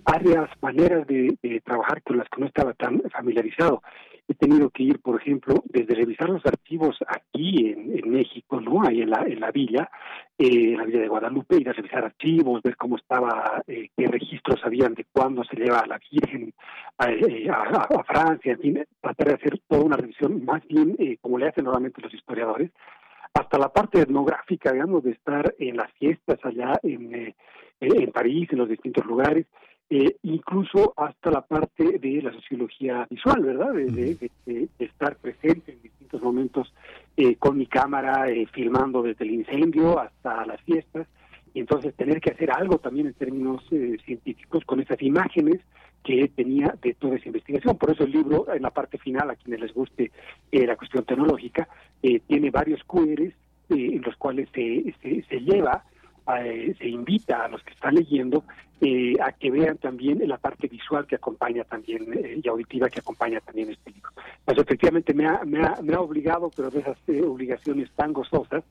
áreas, 0.05 0.49
maneras 0.61 1.05
de, 1.05 1.37
de 1.43 1.61
trabajar 1.61 2.01
con 2.01 2.17
las 2.17 2.27
que 2.29 2.41
no 2.41 2.47
estaba 2.47 2.73
tan 2.73 3.01
familiarizado. 3.11 3.83
He 4.29 4.33
tenido 4.33 4.69
que 4.69 4.83
ir, 4.83 4.99
por 4.99 5.21
ejemplo, 5.21 5.63
desde 5.65 5.95
revisar 5.95 6.29
los 6.29 6.45
archivos 6.45 6.97
aquí 7.07 7.71
en, 7.71 8.09
México, 8.11 8.59
¿no? 8.61 8.83
Ahí 8.83 9.01
en 9.01 9.09
la, 9.09 9.23
en 9.23 9.39
la 9.39 9.51
villa, 9.51 9.89
eh, 10.37 10.71
en 10.73 10.77
la 10.77 10.83
villa 10.85 10.99
de 11.01 11.07
Guadalupe, 11.07 11.57
ir 11.57 11.69
a 11.69 11.73
revisar 11.73 12.03
archivos, 12.05 12.61
ver 12.63 12.75
cómo 12.77 12.95
estaba, 12.97 13.61
eh, 13.67 13.89
qué 13.95 14.07
registros 14.07 14.59
habían 14.65 14.93
de 14.95 15.05
cuándo 15.11 15.43
se 15.43 15.55
lleva 15.55 15.79
a 15.79 15.87
la 15.87 15.99
Virgen 16.11 16.53
a, 16.97 17.09
eh, 17.11 17.49
a- 17.49 17.87
a 17.99 18.03
Francia, 18.03 18.53
en 18.53 18.59
fin, 18.59 18.85
tratar 19.01 19.27
de 19.27 19.33
hacer 19.35 19.59
toda 19.67 19.83
una 19.83 19.97
revisión 19.97 20.43
más 20.45 20.65
bien 20.67 20.95
eh, 20.99 21.17
como 21.21 21.37
le 21.37 21.47
hacen 21.47 21.65
normalmente 21.65 22.01
los 22.01 22.13
historiadores, 22.13 22.71
hasta 23.33 23.57
la 23.59 23.69
parte 23.69 24.01
etnográfica, 24.01 24.71
digamos, 24.71 25.03
de 25.03 25.11
estar 25.11 25.53
en 25.59 25.77
las 25.77 25.91
fiestas 25.93 26.39
allá 26.43 26.73
en, 26.81 27.13
eh, 27.13 27.35
en 27.79 28.11
París, 28.11 28.47
en 28.51 28.57
los 28.59 28.69
distintos 28.69 29.05
lugares, 29.05 29.45
eh, 29.89 30.17
incluso 30.23 30.93
hasta 30.97 31.31
la 31.31 31.41
parte 31.41 31.97
de 31.99 32.21
la 32.21 32.31
sociología 32.33 33.07
visual, 33.09 33.41
¿verdad? 33.41 33.73
De, 33.73 33.85
de- 33.85 34.15
de- 34.15 34.31
de- 34.45 34.67
de 34.77 34.85
estar 34.85 35.15
presente 35.17 35.71
en 35.73 35.81
distintos 35.81 36.21
momentos 36.21 36.73
eh, 37.15 37.35
con 37.35 37.57
mi 37.57 37.65
cámara, 37.67 38.27
eh, 38.29 38.45
filmando 38.53 39.01
desde 39.01 39.25
el 39.25 39.31
incendio 39.31 39.99
hasta 39.99 40.45
las 40.45 40.61
fiestas, 40.63 41.07
y 41.53 41.59
entonces 41.61 41.95
tener 41.95 42.19
que 42.21 42.31
hacer 42.31 42.51
algo 42.51 42.77
también 42.77 43.07
en 43.07 43.13
términos 43.13 43.63
eh, 43.71 43.97
científicos 44.05 44.63
con 44.65 44.79
esas 44.79 45.01
imágenes 45.01 45.61
que 46.03 46.27
tenía 46.35 46.73
de 46.81 46.93
toda 46.93 47.15
esa 47.15 47.27
investigación. 47.27 47.77
Por 47.77 47.91
eso 47.91 48.03
el 48.03 48.11
libro, 48.11 48.45
en 48.53 48.61
la 48.61 48.69
parte 48.71 48.97
final, 48.97 49.29
a 49.29 49.35
quienes 49.35 49.61
les 49.61 49.73
guste 49.73 50.11
eh, 50.51 50.67
la 50.67 50.75
cuestión 50.75 51.03
tecnológica, 51.05 51.67
eh, 52.03 52.19
tiene 52.27 52.51
varios 52.51 52.83
QRs 52.83 53.19
eh, 53.29 53.33
en 53.69 54.01
los 54.01 54.15
cuales 54.17 54.47
se, 54.53 54.93
se, 55.01 55.23
se 55.23 55.39
lleva, 55.41 55.83
eh, 56.39 56.75
se 56.77 56.87
invita 56.87 57.45
a 57.45 57.47
los 57.47 57.63
que 57.63 57.73
están 57.73 57.95
leyendo 57.95 58.43
eh, 58.79 59.15
a 59.19 59.31
que 59.31 59.49
vean 59.49 59.79
también 59.79 60.21
la 60.27 60.37
parte 60.37 60.67
visual 60.67 61.07
que 61.07 61.15
acompaña 61.15 61.63
también 61.63 62.13
eh, 62.13 62.39
y 62.43 62.47
auditiva 62.47 62.87
que 62.89 62.99
acompaña 62.99 63.39
también 63.39 63.71
este 63.71 63.89
libro. 63.89 64.11
Pues 64.45 64.55
efectivamente 64.55 65.15
me 65.15 65.25
ha, 65.25 65.41
me 65.45 65.63
ha, 65.63 65.77
me 65.81 65.95
ha 65.95 65.99
obligado, 65.99 66.51
pero 66.55 66.69
de 66.69 66.81
esas 66.81 66.97
eh, 67.07 67.23
obligaciones 67.23 67.89
tan 67.95 68.13
gozosas, 68.13 68.63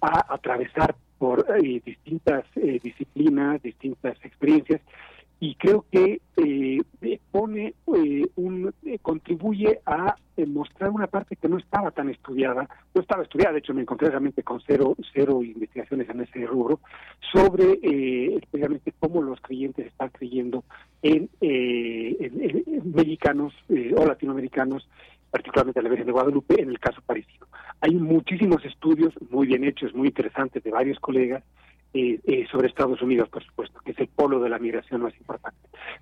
a 0.00 0.32
atravesar 0.32 0.94
por 1.18 1.44
distintas 1.60 2.46
disciplinas, 2.54 3.60
distintas 3.62 4.16
experiencias 4.24 4.80
y 5.42 5.54
creo 5.54 5.86
que 5.90 6.20
eh, 6.36 6.82
eh, 7.00 7.18
pone 7.30 7.74
eh, 7.96 8.26
un 8.36 8.72
eh, 8.84 8.98
contribuye 9.00 9.80
a 9.86 10.14
eh, 10.36 10.44
mostrar 10.46 10.90
una 10.90 11.06
parte 11.06 11.36
que 11.36 11.48
no 11.48 11.56
estaba 11.56 11.90
tan 11.92 12.10
estudiada 12.10 12.68
no 12.94 13.00
estaba 13.00 13.22
estudiada 13.22 13.54
de 13.54 13.60
hecho 13.60 13.72
me 13.72 13.80
encontré 13.82 14.08
realmente 14.10 14.42
con 14.42 14.60
cero 14.66 14.94
cero 15.14 15.42
investigaciones 15.42 16.08
en 16.10 16.20
ese 16.20 16.44
rubro 16.46 16.80
sobre 17.32 17.78
especialmente 18.36 18.92
cómo 18.98 19.22
los 19.22 19.40
creyentes 19.40 19.86
están 19.86 20.10
creyendo 20.10 20.62
en, 21.02 21.28
en- 21.40 22.16
en- 22.20 22.92
mexicanos 22.94 23.54
o 23.96 24.06
latinoamericanos 24.06 24.86
particularmente 25.30 25.80
la 25.80 25.88
Virgen 25.88 26.06
de 26.06 26.12
Guadalupe 26.12 26.60
en 26.60 26.70
el 26.70 26.80
caso 26.80 27.00
parisino. 27.06 27.46
Hay 27.80 27.94
muchísimos 27.94 28.64
estudios 28.64 29.14
muy 29.30 29.46
bien 29.46 29.62
hechos 29.64 29.94
muy 29.94 30.08
interesantes 30.08 30.62
de 30.62 30.70
varios 30.70 30.98
colegas 30.98 31.44
eh, 31.92 32.20
eh, 32.24 32.46
sobre 32.50 32.68
Estados 32.68 33.02
Unidos, 33.02 33.28
por 33.28 33.44
supuesto, 33.44 33.80
que 33.84 33.92
es 33.92 33.98
el 33.98 34.08
polo 34.08 34.40
de 34.40 34.48
la 34.48 34.58
migración 34.58 35.02
más 35.02 35.16
importante. 35.16 35.58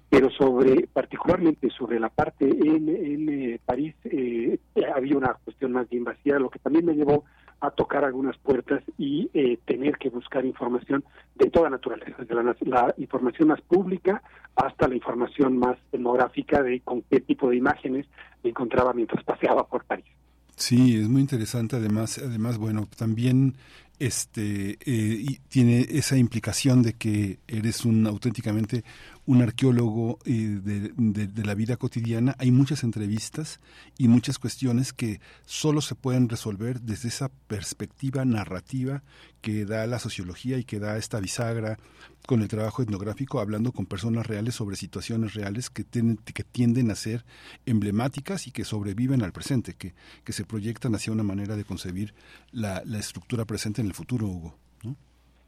Pero 0.09 0.31
sobre, 0.31 0.87
particularmente 0.87 1.71
sobre 1.71 1.99
la 1.99 2.09
parte 2.09 2.45
en, 2.45 2.89
en 2.89 3.29
eh, 3.29 3.61
París, 3.65 3.95
eh, 4.05 4.59
había 4.95 5.17
una 5.17 5.35
cuestión 5.45 5.73
más 5.73 5.89
bien 5.89 6.05
vacía, 6.05 6.39
lo 6.39 6.51
que 6.51 6.59
también 6.59 6.85
me 6.85 6.95
llevó 6.95 7.25
a 7.61 7.71
tocar 7.71 8.05
algunas 8.05 8.37
puertas 8.39 8.83
y 8.99 9.31
eh, 9.35 9.59
tener 9.65 9.97
que 9.99 10.11
buscar 10.11 10.45
información 10.45 11.05
de 11.35 11.51
toda 11.51 11.71
naturaleza, 11.71 12.15
desde 12.19 12.35
la, 12.35 12.57
la 12.61 12.95
información 12.99 13.49
más 13.49 13.61
pública 13.63 14.23
hasta 14.55 14.89
la 14.89 14.95
información 14.95 15.59
más 15.59 15.77
etnográfica 15.93 16.63
de 16.63 16.81
con 16.81 17.03
qué 17.03 17.21
tipo 17.21 17.51
de 17.51 17.57
imágenes 17.57 18.07
me 18.43 18.51
encontraba 18.51 18.93
mientras 18.93 19.25
paseaba 19.25 19.67
por 19.67 19.85
París. 19.85 20.07
Sí, 20.55 21.01
es 21.01 21.09
muy 21.09 21.21
interesante. 21.21 21.77
Además, 21.77 22.19
además, 22.19 22.59
bueno, 22.59 22.89
también 22.97 23.55
este 23.99 24.73
eh, 24.73 24.79
y 24.85 25.41
tiene 25.49 25.87
esa 25.91 26.17
implicación 26.17 26.83
de 26.83 26.95
que 26.95 27.39
eres 27.49 27.85
un 27.85 28.07
auténticamente 28.07 28.85
un 29.29 29.43
arqueólogo 29.43 30.19
eh, 30.25 30.59
de, 30.63 31.45
la 31.45 31.55
vida 31.55 31.77
cotidiana, 31.77 32.35
hay 32.39 32.51
muchas 32.51 32.83
entrevistas 32.83 33.61
y 33.99 34.09
muchas 34.09 34.39
cuestiones 34.39 34.95
que 34.95 35.21
solo 35.45 35.83
se 35.83 35.95
pueden 35.95 36.31
resolver 36.31 36.81
desde 36.81 37.09
esa 37.09 37.31
perspectiva 37.47 38.25
narrativa 38.25 39.03
que 39.43 39.67
da 39.67 39.87
la 39.87 39.99
sociología 39.99 40.57
y 40.57 40.65
que 40.65 40.79
da 40.79 40.97
esta 40.97 41.21
bisagra 41.21 41.77
con 42.27 42.41
el 42.41 42.49
trabajo 42.49 42.83
etnográfico, 42.83 43.39
hablando 43.39 43.71
con 43.71 43.85
personas 43.85 44.27
reales 44.27 44.55
sobre 44.55 44.77
situaciones 44.77 45.35
reales 45.35 45.69
que, 45.69 45.85
tienen, 45.85 46.17
que 46.17 46.43
tienden 46.43 46.91
a 46.91 46.95
ser 46.95 47.27
emblemáticas 47.67 48.47
y 48.47 48.51
que 48.51 48.65
sobreviven 48.65 49.23
al 49.23 49.33
presente, 49.33 49.75
que, 49.75 49.93
que 50.25 50.33
se 50.33 50.47
proyectan 50.47 50.95
hacia 50.95 51.13
una 51.13 51.23
manera 51.23 51.55
de 51.55 51.65
concebir 51.65 52.15
la, 52.51 52.81
la 52.87 52.99
estructura 52.99 53.45
presente 53.45 53.83
en 53.83 53.89
el 53.89 53.95
futuro, 53.95 54.27
Hugo. 54.27 54.57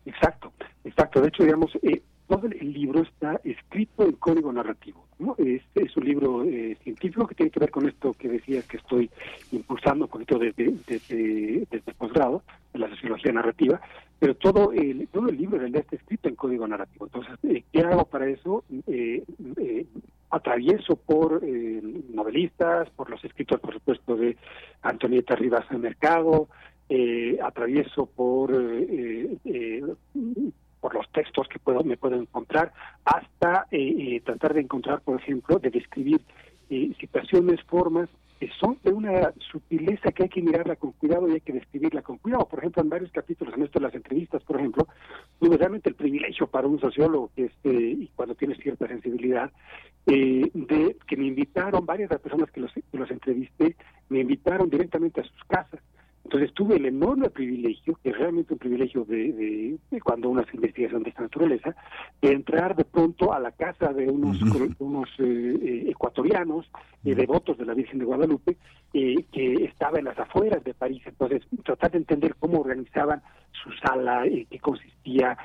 Exacto, 0.04 0.52
exacto. 0.84 1.20
De 1.20 1.28
hecho, 1.28 1.44
digamos, 1.44 1.70
eh, 1.82 2.02
todo 2.30 2.46
el 2.46 2.72
libro 2.72 3.02
está 3.02 3.40
escrito 3.42 4.04
en 4.04 4.12
código 4.12 4.52
narrativo. 4.52 5.04
¿no? 5.18 5.34
Es, 5.36 5.62
es 5.74 5.96
un 5.96 6.04
libro 6.04 6.44
eh, 6.44 6.76
científico 6.84 7.26
que 7.26 7.34
tiene 7.34 7.50
que 7.50 7.58
ver 7.58 7.72
con 7.72 7.88
esto 7.88 8.12
que 8.14 8.28
decías 8.28 8.64
que 8.66 8.76
estoy 8.76 9.10
impulsando 9.50 10.04
un 10.04 10.10
poquito 10.12 10.38
desde, 10.38 10.72
desde, 10.86 11.66
desde 11.68 11.94
posgrado, 11.94 12.44
en 12.72 12.82
la 12.82 12.88
sociología 12.90 13.32
narrativa, 13.32 13.80
pero 14.20 14.36
todo 14.36 14.72
el, 14.72 15.08
todo 15.08 15.28
el 15.28 15.36
libro 15.36 15.56
en 15.56 15.62
realidad 15.62 15.82
está 15.82 15.96
escrito 15.96 16.28
en 16.28 16.36
código 16.36 16.68
narrativo. 16.68 17.06
Entonces, 17.06 17.34
eh, 17.42 17.64
¿qué 17.72 17.80
hago 17.80 18.04
para 18.04 18.28
eso? 18.28 18.62
Eh, 18.86 19.24
eh, 19.56 19.86
atravieso 20.30 20.94
por 20.94 21.42
novelistas, 21.42 22.88
por 22.90 23.10
los 23.10 23.24
escritores, 23.24 23.60
por 23.60 23.74
supuesto, 23.74 24.14
de 24.14 24.36
Antonieta 24.82 25.34
Rivas 25.34 25.68
Mercado, 25.72 26.46
atravieso 27.42 28.06
por 28.06 28.52
los 28.52 29.98
que 31.48 31.58
puedo 31.58 31.82
me 31.84 31.96
puedo 31.96 32.16
encontrar, 32.16 32.72
hasta 33.04 33.66
eh, 33.70 34.16
eh, 34.16 34.20
tratar 34.24 34.54
de 34.54 34.60
encontrar, 34.60 35.00
por 35.00 35.20
ejemplo, 35.20 35.58
de 35.58 35.70
describir 35.70 36.20
eh, 36.68 36.92
situaciones, 37.00 37.62
formas 37.64 38.08
que 38.38 38.48
son 38.58 38.78
de 38.82 38.90
una 38.90 39.34
sutileza 39.52 40.12
que 40.12 40.22
hay 40.22 40.28
que 40.30 40.40
mirarla 40.40 40.74
con 40.76 40.92
cuidado 40.92 41.28
y 41.28 41.32
hay 41.32 41.40
que 41.42 41.52
describirla 41.52 42.00
con 42.00 42.16
cuidado. 42.16 42.48
Por 42.48 42.60
ejemplo, 42.60 42.82
en 42.82 42.88
varios 42.88 43.12
capítulos, 43.12 43.52
en 43.54 43.64
esto 43.64 43.78
de 43.78 43.84
las 43.84 43.94
entrevistas, 43.94 44.42
por 44.44 44.56
ejemplo, 44.56 44.88
tuve 45.38 45.58
realmente 45.58 45.90
el 45.90 45.94
privilegio 45.94 46.46
para 46.46 46.66
un 46.66 46.80
sociólogo, 46.80 47.30
este, 47.36 47.70
y 47.70 48.10
cuando 48.16 48.34
tiene 48.34 48.54
cierta 48.54 48.88
sensibilidad, 48.88 49.52
de 50.06 50.96
que 51.06 51.16
me 51.18 51.26
invitaron, 51.26 51.84
varias 51.84 52.08
de 52.08 52.14
las 52.14 52.22
personas 52.22 52.50
que 52.50 52.60
los, 52.60 52.72
que 52.72 52.98
los 52.98 53.10
entrevisté, 53.10 53.76
me 54.08 54.20
invitaron 54.20 54.70
directamente 54.70 55.20
a 55.20 55.24
sus 55.24 55.44
casas 55.44 55.69
entonces 56.30 56.54
tuve 56.54 56.76
el 56.76 56.86
enorme 56.86 57.28
privilegio, 57.28 57.98
que 58.04 58.10
es 58.10 58.16
realmente 58.16 58.52
un 58.52 58.60
privilegio 58.60 59.04
de, 59.04 59.76
cuando 60.00 60.28
uno 60.28 60.42
hace 60.42 60.54
investigación 60.54 61.02
de 61.02 61.10
esta 61.10 61.22
naturaleza, 61.22 61.74
de 62.22 62.30
entrar 62.30 62.76
de 62.76 62.84
pronto 62.84 63.32
a 63.32 63.40
la 63.40 63.50
casa 63.50 63.92
de 63.92 64.08
unos, 64.08 64.40
unos 64.78 65.08
eh, 65.18 65.24
eh, 65.24 65.84
ecuatorianos 65.88 66.70
eh, 67.04 67.16
devotos 67.16 67.58
de 67.58 67.64
la 67.64 67.74
Virgen 67.74 67.98
de 67.98 68.04
Guadalupe, 68.04 68.56
que 68.92 69.54
estaba 69.64 69.98
en 69.98 70.04
las 70.04 70.18
afueras 70.20 70.62
de 70.62 70.72
París. 70.72 71.02
Entonces, 71.04 71.42
tratar 71.64 71.90
de 71.90 71.98
entender 71.98 72.36
cómo 72.38 72.60
organizaban 72.60 73.20
su 73.50 73.72
sala, 73.84 74.22
qué 74.48 74.58
consistía, 74.60 75.36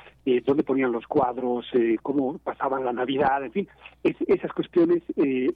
dónde 0.44 0.62
ponían 0.62 0.92
los 0.92 1.06
cuadros, 1.08 1.66
cómo 2.02 2.38
pasaban 2.38 2.84
la 2.84 2.92
Navidad, 2.92 3.44
en 3.44 3.52
fin, 3.52 3.68
esas 4.02 4.52
cuestiones 4.52 5.02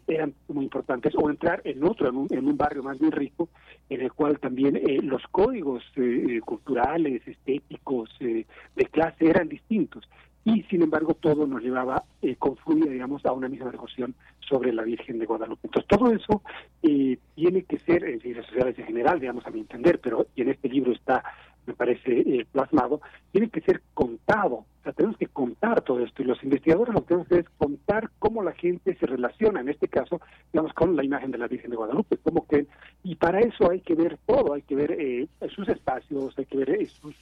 eran 0.09 0.34
muy 0.49 0.65
importantes. 0.65 1.15
O 1.17 1.31
entrar 1.31 1.62
en 1.65 1.84
otro, 1.84 2.09
en 2.09 2.17
un, 2.17 2.26
en 2.31 2.49
un 2.49 2.57
barrio 2.57 2.83
más 2.83 2.99
bien 2.99 3.12
rico, 3.12 3.49
en 3.91 4.01
el 4.01 4.12
cual 4.12 4.39
también 4.39 4.81
los 5.02 5.23
códigos 5.31 5.83
eh, 5.97 6.41
culturales, 6.44 7.27
estéticos, 7.27 8.09
eh, 8.20 8.47
de 8.77 8.85
clase 8.86 9.28
eran 9.28 9.49
distintos. 9.49 10.09
Y 10.44 10.62
sin 10.65 10.83
embargo 10.83 11.15
todo 11.15 11.47
nos 11.47 11.60
llevaba, 11.60 12.05
eh, 12.23 12.36
confluía, 12.36 12.91
digamos, 12.91 13.27
a 13.27 13.33
una 13.33 13.49
misma 13.49 13.70
devoción 13.70 14.15
sobre 14.39 14.73
la 14.73 14.85
Virgen 14.85 15.19
de 15.19 15.27
Guadalupe. 15.27 15.67
Entonces 15.67 15.89
todo 15.89 16.12
eso 16.12 16.43
eh, 16.83 17.19
tiene 17.35 17.65
que 17.65 17.78
ser, 17.81 18.05
en 18.05 18.20
ciencias 18.20 18.47
sociales 18.47 18.78
en 18.78 18.86
general, 18.86 19.20
digamos, 19.20 19.44
a 19.47 19.51
mi 19.51 19.60
entender, 19.60 20.01
pero 20.01 20.27
y 20.35 20.43
en 20.43 20.51
este 20.51 20.69
libro 20.69 20.93
está 20.93 21.23
me 21.67 21.75
parece 21.75 22.20
eh, 22.20 22.47
plasmado, 22.51 23.01
tiene 23.33 23.49
que 23.49 23.60
ser 23.60 23.83
contado. 23.94 24.65
O 24.81 24.83
sea, 24.83 24.93
tenemos 24.93 25.17
que 25.19 25.27
contar 25.27 25.83
todo 25.83 26.01
esto 26.01 26.23
y 26.23 26.25
los 26.25 26.43
investigadores 26.43 26.94
lo 26.94 27.02
que 27.02 27.09
tenemos 27.09 27.28
que 27.28 27.35
hacer 27.35 27.44
es 27.44 27.59
contar 27.59 28.10
cómo 28.19 28.43
la 28.43 28.52
gente 28.52 28.97
se 28.97 29.07
relaciona, 29.07 29.60
en 29.60 29.69
este 29.69 29.89
caso, 29.89 30.20
digamos, 30.52 30.73
con 30.73 30.97
la 30.97 31.05
imagen 31.05 31.31
de 31.31 31.39
la 31.39 31.49
Virgen 31.49 31.70
de 31.70 31.77
Guadalupe, 31.77 32.17
cómo 32.23 32.47
que, 32.47 32.67
y 33.10 33.16
para 33.16 33.40
eso 33.40 33.70
hay 33.70 33.80
que 33.80 33.94
ver 33.94 34.18
todo, 34.26 34.55
hay 34.55 34.62
que 34.62 34.76
ver 34.76 34.92
eh, 34.92 35.26
sus 35.55 35.68
espacios, 35.68 36.39
hay 36.39 36.44
que 36.44 36.56
ver 36.58 36.70
eh, 36.70 36.86
sus, 36.86 37.16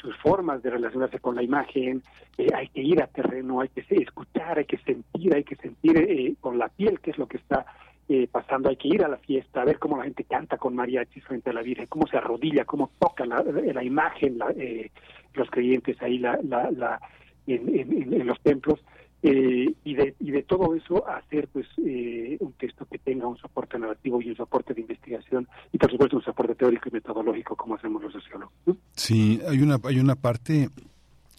sus 0.00 0.16
formas 0.18 0.62
de 0.62 0.70
relacionarse 0.70 1.18
con 1.20 1.36
la 1.36 1.42
imagen, 1.42 2.02
hay 2.54 2.68
que 2.68 2.82
ir 2.82 3.02
a 3.02 3.06
terreno, 3.06 3.60
hay 3.60 3.68
que 3.68 3.84
escuchar, 3.88 4.58
hay 4.58 4.66
que 4.66 4.78
sentir, 4.78 5.34
hay 5.34 5.44
que 5.44 5.56
sentir 5.56 6.36
con 6.40 6.58
la 6.58 6.68
piel 6.68 7.00
qué 7.00 7.12
es 7.12 7.18
lo 7.18 7.26
que 7.26 7.38
está 7.38 7.64
eh, 8.12 8.26
pasando, 8.26 8.68
hay 8.68 8.74
que 8.74 8.88
ir 8.88 9.04
a 9.04 9.08
la 9.08 9.18
fiesta, 9.18 9.62
a 9.62 9.64
ver 9.64 9.78
cómo 9.78 9.96
la 9.96 10.02
gente 10.02 10.24
canta 10.24 10.58
con 10.58 10.74
mariachis 10.74 11.22
frente 11.22 11.50
a 11.50 11.52
la 11.52 11.62
Virgen, 11.62 11.86
cómo 11.86 12.08
se 12.08 12.16
arrodilla, 12.16 12.64
cómo 12.64 12.90
toca 12.98 13.24
la, 13.24 13.40
la 13.40 13.84
imagen, 13.84 14.36
la, 14.36 14.50
eh, 14.50 14.90
los 15.34 15.48
creyentes 15.48 15.96
ahí 16.02 16.18
la, 16.18 16.36
la, 16.42 17.00
en, 17.46 18.26
los 18.26 18.40
templos. 18.40 18.80
Eh, 19.22 19.74
y, 19.84 19.94
de, 19.94 20.14
y 20.18 20.30
de 20.30 20.42
todo 20.42 20.74
eso 20.74 21.06
hacer 21.06 21.48
pues 21.48 21.66
un 21.76 22.52
texto 22.58 22.86
que 22.86 22.98
tenga 22.98 23.26
un 23.26 23.36
soporte 23.36 23.78
narrativo 23.78 24.22
y 24.22 24.30
un 24.30 24.36
soporte 24.36 24.72
de 24.72 24.80
investigación 24.80 25.46
y 25.72 25.78
por 25.78 25.90
supuesto 25.90 26.16
un 26.16 26.22
soporte 26.22 26.54
teórico 26.54 26.88
y 26.88 26.92
metodológico 26.92 27.54
como 27.54 27.74
hacemos 27.74 28.02
los 28.02 28.12
sociólogos. 28.12 28.54
Sí, 28.92 29.40
hay 29.46 29.60
una 29.60 29.78
hay 29.84 29.98
una 29.98 30.16
parte 30.16 30.70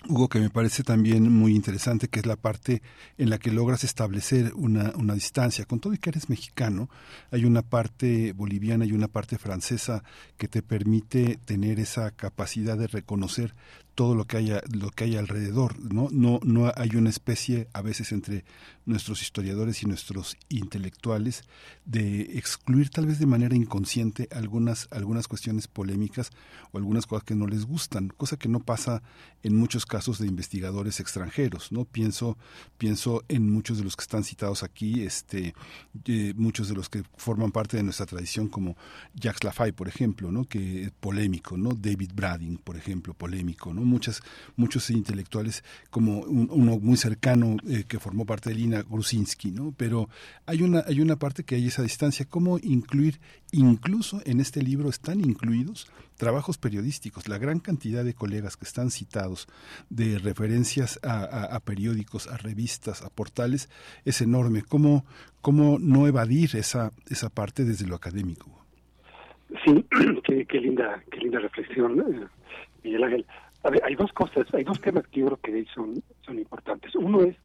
Hugo, 0.10 0.30
que 0.30 0.40
me 0.40 0.50
parece 0.50 0.82
también 0.84 1.32
muy 1.32 1.56
interesante, 1.56 2.08
que 2.08 2.20
es 2.20 2.26
la 2.26 2.36
parte 2.36 2.82
en 3.20 3.30
la 3.30 3.38
que 3.38 3.52
logras 3.52 3.84
establecer 3.84 4.52
una, 4.56 4.94
una, 4.98 5.14
distancia. 5.14 5.66
Con 5.66 5.80
todo 5.80 5.94
y 5.94 6.00
que 6.00 6.10
eres 6.10 6.28
mexicano, 6.28 6.90
hay 7.30 7.46
una 7.46 7.62
parte 7.62 8.34
boliviana 8.34 8.84
y 8.86 8.94
una 8.94 9.08
parte 9.08 9.38
francesa 9.38 10.04
que 10.38 10.48
te 10.48 10.64
permite 10.64 11.38
tener 11.46 11.80
esa 11.80 12.10
capacidad 12.10 12.78
de 12.80 12.88
reconocer 12.88 13.54
todo 13.96 14.16
lo 14.16 14.26
que 14.26 14.38
haya 14.38 14.62
lo 14.72 14.90
que 14.90 15.06
hay 15.06 15.18
alrededor 15.18 15.80
no 15.80 16.10
no 16.12 16.40
no 16.44 16.72
hay 16.76 16.96
una 16.96 17.10
especie 17.10 17.68
a 17.74 17.82
veces 17.82 18.12
entre 18.12 18.46
nuestros 18.86 19.22
historiadores 19.22 19.84
y 19.84 19.86
nuestros 19.86 20.38
intelectuales 20.50 21.44
de 21.86 22.38
excluir 22.38 22.90
tal 22.90 23.06
vez 23.06 23.20
de 23.20 23.26
manera 23.26 23.56
inconsciente 23.56 24.28
algunas 24.32 24.88
algunas 24.92 25.28
cuestiones 25.28 25.68
polémicas 25.68 26.32
o 26.72 26.78
algunas 26.78 27.06
cosas 27.06 27.24
que 27.24 27.36
no 27.36 27.48
les 27.48 27.66
gustan 27.66 28.10
cosa 28.10 28.38
que 28.38 28.50
no 28.50 28.60
pasa 28.60 29.04
en 29.44 29.56
muchos 29.56 29.86
casos 29.86 30.20
de 30.20 30.28
investigadores 30.28 31.00
extranjeros 31.00 31.72
no 31.72 31.86
pienso 31.86 32.38
pienso 32.78 33.24
en 33.28 33.52
muchos 33.52 33.78
de 33.78 33.84
los 33.84 33.96
que 33.96 34.04
están 34.04 34.24
citados 34.24 34.64
aquí 34.64 35.04
este 35.04 35.54
eh, 36.06 36.34
muchos 36.36 36.70
de 36.70 36.76
los 36.76 36.90
que 36.90 37.04
forman 37.18 37.52
parte 37.52 37.78
de 37.78 37.84
nuestra 37.84 38.06
tradición 38.06 38.48
como 38.48 38.76
Jacques 39.14 39.44
Lafay 39.44 39.72
por 39.72 39.88
ejemplo 39.88 40.32
no 40.32 40.46
que 40.46 40.84
es 40.84 40.92
polémico 40.92 41.58
no 41.58 41.74
David 41.74 42.12
Brading 42.16 42.58
por 42.58 42.78
ejemplo 42.78 43.14
polémico 43.14 43.74
no 43.74 43.82
muchas, 43.92 44.22
muchos 44.56 44.90
intelectuales, 44.90 45.64
como 45.90 46.20
uno 46.22 46.80
muy 46.80 46.98
cercano 46.98 47.58
eh, 47.68 47.84
que 47.88 48.00
formó 48.00 48.26
parte 48.26 48.50
de 48.50 48.56
Grusinski, 48.82 49.52
¿no? 49.52 49.74
Pero 49.78 50.10
hay 50.46 50.64
una, 50.64 50.84
hay 50.88 51.02
una 51.02 51.18
parte 51.18 51.44
que 51.44 51.56
hay 51.56 51.68
esa 51.68 51.84
distancia, 51.84 52.26
cómo 52.30 52.58
incluir, 52.60 53.20
incluso 53.52 54.22
en 54.26 54.40
este 54.40 54.62
libro 54.62 54.90
están 54.90 55.20
incluidos 55.20 55.92
trabajos 56.18 56.60
periodísticos, 56.60 57.28
la 57.28 57.40
gran 57.40 57.60
cantidad 57.60 58.04
de 58.04 58.14
colegas 58.14 58.56
que 58.56 58.66
están 58.66 58.92
citados 58.92 59.48
de 59.90 60.20
referencias 60.20 61.00
a, 61.02 61.60
periódicos, 61.66 62.28
a 62.28 62.38
revistas, 62.38 63.02
a 63.02 63.10
portales, 63.10 63.70
es 64.06 64.22
enorme. 64.22 64.62
¿Cómo, 64.62 65.04
cómo 65.42 65.80
no 65.80 66.08
evadir 66.08 66.56
esa, 66.56 66.92
esa 67.10 67.30
parte 67.30 67.66
desde 67.66 67.88
lo 67.88 67.96
académico? 67.96 68.52
Sí, 69.66 69.84
qué, 70.48 70.60
linda, 70.60 71.04
qué 71.12 71.18
linda 71.22 71.40
reflexión, 71.40 72.00
eh, 72.00 72.28
Miguel 72.84 73.04
Ángel. 73.04 73.26
A 73.64 73.70
ver, 73.70 73.82
hay 73.84 73.96
dos 73.96 74.12
cosas, 74.14 74.46
hay 74.54 74.64
dos 74.64 74.80
temas 74.80 75.06
que 75.08 75.22
yo 75.22 75.38
creo 75.38 75.40
que 75.42 75.66
son, 75.74 76.04
son 76.22 76.40
importantes. 76.40 76.96
Uno 76.96 77.24
es, 77.24 77.36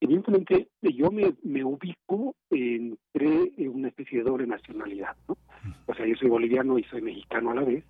evidentemente, 0.00 0.68
yo 0.82 1.10
me, 1.10 1.34
me 1.42 1.64
ubico 1.64 2.34
entre 2.50 3.52
una 3.68 3.88
especie 3.88 4.18
de 4.18 4.24
doble 4.24 4.46
nacionalidad, 4.46 5.16
¿no? 5.28 5.36
O 5.86 5.94
sea, 5.94 6.06
yo 6.06 6.14
soy 6.16 6.28
boliviano 6.28 6.78
y 6.78 6.84
soy 6.84 7.02
mexicano 7.02 7.50
a 7.50 7.56
la 7.56 7.62
vez, 7.62 7.84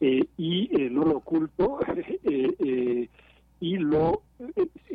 eh, 0.00 0.24
y 0.36 0.68
eh, 0.78 0.90
no 0.90 1.04
lo 1.04 1.18
oculto, 1.18 1.78
eh, 2.24 3.08
y 3.60 3.76
lo 3.78 4.22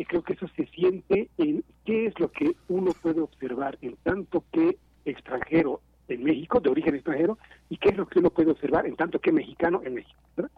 creo 0.07 0.23
que 0.23 0.33
eso 0.33 0.47
se 0.55 0.65
siente 0.67 1.29
en 1.37 1.63
qué 1.85 2.05
es 2.05 2.19
lo 2.19 2.31
que 2.31 2.55
uno 2.67 2.91
puede 3.01 3.21
observar 3.21 3.77
en 3.81 3.95
tanto 4.03 4.43
que 4.51 4.77
extranjero 5.05 5.81
en 6.07 6.23
México, 6.23 6.59
de 6.59 6.69
origen 6.69 6.95
extranjero, 6.95 7.37
y 7.69 7.77
qué 7.77 7.89
es 7.89 7.97
lo 7.97 8.07
que 8.07 8.19
uno 8.19 8.29
puede 8.29 8.51
observar 8.51 8.85
en 8.85 8.95
tanto 8.95 9.19
que 9.19 9.31
mexicano 9.31 9.81
en 9.83 9.95
México. 9.95 10.19
¿verdad? 10.35 10.51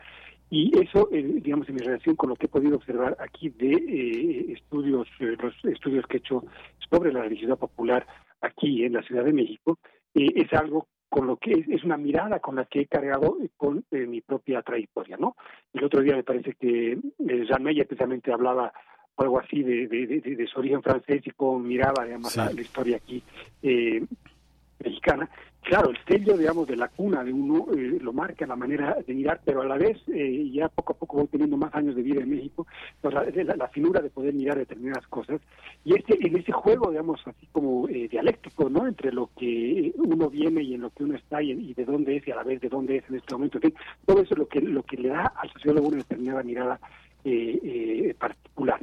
Y 0.52 0.78
eso, 0.78 1.10
eh, 1.12 1.24
digamos, 1.42 1.68
en 1.70 1.76
mi 1.76 1.82
relación 1.82 2.16
con 2.16 2.30
lo 2.30 2.36
que 2.36 2.46
he 2.46 2.50
podido 2.50 2.76
observar 2.76 3.18
aquí 3.20 3.50
de 3.50 3.72
eh, 3.72 4.52
estudios, 4.52 5.08
eh, 5.20 5.36
los 5.42 5.56
estudios 5.64 6.06
que 6.06 6.18
he 6.18 6.20
hecho 6.20 6.44
sobre 6.90 7.12
la 7.12 7.22
religiosidad 7.22 7.58
popular 7.58 8.06
aquí 8.42 8.84
en 8.84 8.94
la 8.94 9.02
Ciudad 9.02 9.24
de 9.24 9.34
México, 9.34 9.80
es 10.14 10.52
algo 10.52 10.88
con 11.12 11.28
lo 11.28 11.36
que 11.36 11.52
es, 11.52 11.68
es, 11.68 11.84
una 11.84 11.98
mirada 11.98 12.40
con 12.40 12.56
la 12.56 12.64
que 12.64 12.82
he 12.82 12.88
cargado 12.88 13.38
con 13.58 13.84
eh, 13.92 14.08
mi 14.08 14.22
propia 14.22 14.62
trayectoria, 14.62 15.18
¿no? 15.18 15.36
El 15.74 15.84
otro 15.84 16.00
día 16.02 16.16
me 16.16 16.24
parece 16.24 16.54
que 16.54 16.94
eh, 16.94 17.46
Jean 17.50 17.64
Meyer 17.64 17.86
precisamente 17.86 18.32
hablaba 18.32 18.72
algo 19.18 19.38
así 19.40 19.62
de, 19.62 19.88
de, 19.90 20.08
de, 20.08 20.36
de, 20.38 20.48
su 20.48 20.60
origen 20.60 20.82
francés 20.82 21.22
y 21.26 21.32
cómo 21.32 21.60
miraba, 21.60 22.06
digamos, 22.06 22.32
sí. 22.32 22.40
la, 22.40 22.54
la, 22.54 22.62
historia 22.62 22.96
aquí 22.96 23.22
eh, 23.62 24.06
mexicana. 24.84 25.30
Claro, 25.62 25.92
el 25.92 25.98
sello, 26.08 26.38
digamos, 26.38 26.68
de 26.68 26.76
la 26.76 26.88
cuna 26.88 27.24
de 27.24 27.32
uno 27.32 27.68
eh, 27.72 28.00
lo 28.02 28.14
marca 28.14 28.48
la 28.48 28.56
manera 28.56 28.98
de 29.06 29.14
mirar, 29.14 29.42
pero 29.46 29.62
a 29.62 29.66
la 29.66 29.78
vez, 29.78 29.98
eh, 30.08 30.50
ya 30.52 30.70
poco 30.70 30.94
a 30.94 30.98
poco 30.98 31.18
voy 31.18 31.28
teniendo 31.28 31.56
más 31.56 31.74
años 31.76 31.96
de 31.96 32.02
vida 32.02 32.22
en 32.22 32.32
México, 32.32 32.66
pues 33.00 33.14
la, 33.14 33.56
la, 33.56 33.68
finura 33.68 34.02
de 34.02 34.10
poder 34.10 34.34
mirar 34.34 34.58
determinadas 34.58 35.06
cosas. 35.08 35.40
Y 35.86 35.96
este, 35.96 36.18
en 36.26 36.36
ese 36.36 36.52
juego, 36.52 36.90
digamos, 36.90 37.22
así 37.26 37.48
como 37.52 37.88
eh, 37.90 38.08
dialéctico, 38.10 38.70
¿no? 38.70 38.88
Entre 38.88 39.12
lo 39.12 39.30
que 39.38 39.94
uno 39.98 40.30
viene 40.30 40.64
y 40.64 40.74
en 40.74 40.82
lo 40.82 40.90
que 40.90 41.04
uno 41.04 41.16
está 41.16 41.44
y, 41.44 41.74
de 41.74 41.86
dónde 41.86 42.18
es 42.18 42.28
y 42.28 42.32
a 42.32 42.38
la 42.38 42.44
vez 42.44 42.60
de 42.60 42.70
dónde 42.70 42.98
es 42.98 43.04
en 43.10 43.18
este 43.18 43.34
momento. 43.36 43.60
En 43.62 43.74
todo 44.06 44.22
eso 44.22 44.34
es 44.34 44.40
lo 44.40 44.48
que, 44.48 44.62
lo 44.62 44.84
que 44.84 44.98
le 44.98 45.10
da 45.10 45.28
al 45.36 45.52
sociólogo 45.54 45.90
una 45.90 45.98
determinada 45.98 46.44
mirada 46.44 46.80
particular. 48.18 48.80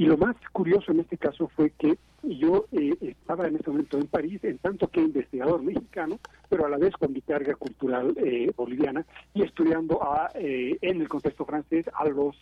Y 0.00 0.06
lo 0.06 0.16
más 0.16 0.34
curioso 0.52 0.92
en 0.92 1.00
este 1.00 1.18
caso 1.18 1.46
fue 1.48 1.72
que 1.78 1.98
yo 2.22 2.64
eh, 2.72 2.96
estaba 3.02 3.46
en 3.46 3.56
ese 3.56 3.68
momento 3.68 3.98
en 3.98 4.06
París, 4.06 4.42
en 4.44 4.56
tanto 4.56 4.88
que 4.88 5.02
investigador 5.02 5.62
mexicano, 5.62 6.18
pero 6.48 6.64
a 6.64 6.70
la 6.70 6.78
vez 6.78 6.94
con 6.94 7.12
mi 7.12 7.20
carga 7.20 7.54
cultural 7.54 8.14
eh, 8.16 8.50
boliviana 8.56 9.04
y 9.34 9.42
estudiando 9.42 10.02
a, 10.02 10.30
eh, 10.36 10.78
en 10.80 11.02
el 11.02 11.08
contexto 11.10 11.44
francés 11.44 11.84
a 11.92 12.08
los 12.08 12.34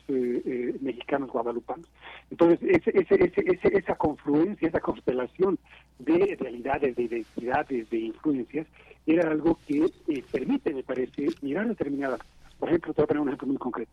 mexicanos 0.80 1.32
guadalupanos. 1.32 1.90
Entonces, 2.30 2.60
ese, 2.62 2.96
ese, 2.96 3.28
ese, 3.34 3.76
esa 3.76 3.96
confluencia, 3.96 4.68
esa 4.68 4.78
constelación 4.78 5.58
de 5.98 6.36
realidades, 6.38 6.94
de 6.94 7.02
identidades, 7.02 7.90
de 7.90 7.98
influencias, 7.98 8.68
era 9.04 9.28
algo 9.28 9.58
que 9.66 9.84
permite, 10.30 10.72
me 10.72 10.84
parece, 10.84 11.26
mirar 11.42 11.66
determinadas. 11.66 12.20
Por 12.60 12.68
ejemplo, 12.68 12.94
te 12.94 13.02
voy 13.02 13.04
a 13.04 13.08
poner 13.08 13.20
un 13.22 13.28
ejemplo 13.30 13.48
muy 13.48 13.56
concreto. 13.56 13.90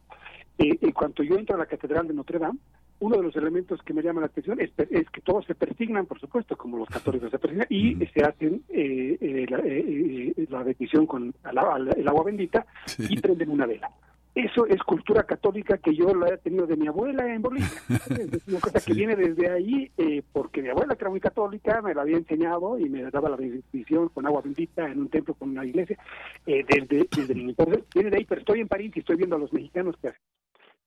en 0.60 0.92
cuanto 0.92 1.24
yo 1.24 1.36
entro 1.36 1.56
a 1.56 1.60
la 1.60 1.66
Catedral 1.66 2.08
de 2.08 2.14
Notre 2.14 2.38
Dame, 2.38 2.60
uno 3.00 3.18
de 3.18 3.24
los 3.24 3.36
elementos 3.36 3.82
que 3.84 3.94
me 3.94 4.02
llama 4.02 4.22
la 4.22 4.28
atención 4.28 4.60
es, 4.60 4.72
es, 4.90 5.10
que 5.10 5.22
todos 5.22 5.46
se 5.46 5.56
persignan, 5.56 6.06
por 6.06 6.20
supuesto, 6.20 6.56
como 6.56 6.78
los 6.78 6.90
católicos 6.90 7.30
se 7.30 7.40
persignan, 7.40 7.68
y 7.70 7.96
se 8.08 8.24
hacen 8.24 8.64
eh, 8.70 9.18
eh, 9.20 9.46
la, 9.50 9.60
eh, 9.64 10.48
la, 10.50 10.64
bendición 10.64 11.06
con 11.06 11.34
el, 11.44 11.94
el 11.98 12.08
agua 12.08 12.24
bendita 12.24 12.66
sí. 12.86 13.06
y 13.10 13.20
prenden 13.20 13.50
una 13.50 13.66
vela. 13.66 13.92
Eso 14.34 14.66
es 14.66 14.82
cultura 14.84 15.24
católica 15.24 15.78
que 15.78 15.96
yo 15.96 16.14
la 16.14 16.34
he 16.34 16.38
tenido 16.38 16.68
de 16.68 16.76
mi 16.76 16.88
abuela 16.88 17.34
en 17.34 17.42
Bolivia. 17.42 17.70
Es 18.10 18.46
una 18.48 18.60
cosa 18.60 18.82
que 18.86 18.94
viene 18.94 19.16
desde 19.16 19.50
ahí, 19.50 19.90
porque 20.34 20.62
mi 20.62 20.68
abuela, 20.68 20.96
que 20.96 21.04
era 21.04 21.10
muy 21.10 21.22
católica, 21.22 21.82
me 21.82 21.94
la 21.94 22.02
había 22.02 22.18
enseñado 22.18 22.78
y 22.78 22.90
me 22.90 23.10
daba 23.10 23.30
la 23.30 23.38
bendición 23.38 24.10
con 24.10 24.26
agua 24.26 24.42
bendita 24.42 24.90
en 24.90 25.00
un 25.00 25.10
templo, 25.10 25.36
con 25.36 25.52
una 25.52 25.66
iglesia, 25.66 25.98
desde, 26.46 27.08
desde 27.16 27.34
el 27.34 27.50
Entonces, 27.50 27.86
viene 27.94 28.10
de 28.10 28.18
ahí, 28.18 28.26
pero 28.26 28.42
estoy 28.42 28.60
en 28.60 28.68
París 28.68 28.92
y 28.96 29.00
estoy 29.00 29.16
viendo 29.16 29.38
a 29.38 29.40
los 29.40 29.54
mexicanos 29.54 29.96
que 30.02 30.10
hacen. 30.10 30.22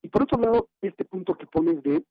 Y 0.03 0.09
por 0.09 0.23
otro 0.23 0.39
lado, 0.41 0.69
este 0.81 1.05
punto 1.05 1.35
que 1.35 1.47
pones 1.47 1.83
de 1.83 2.03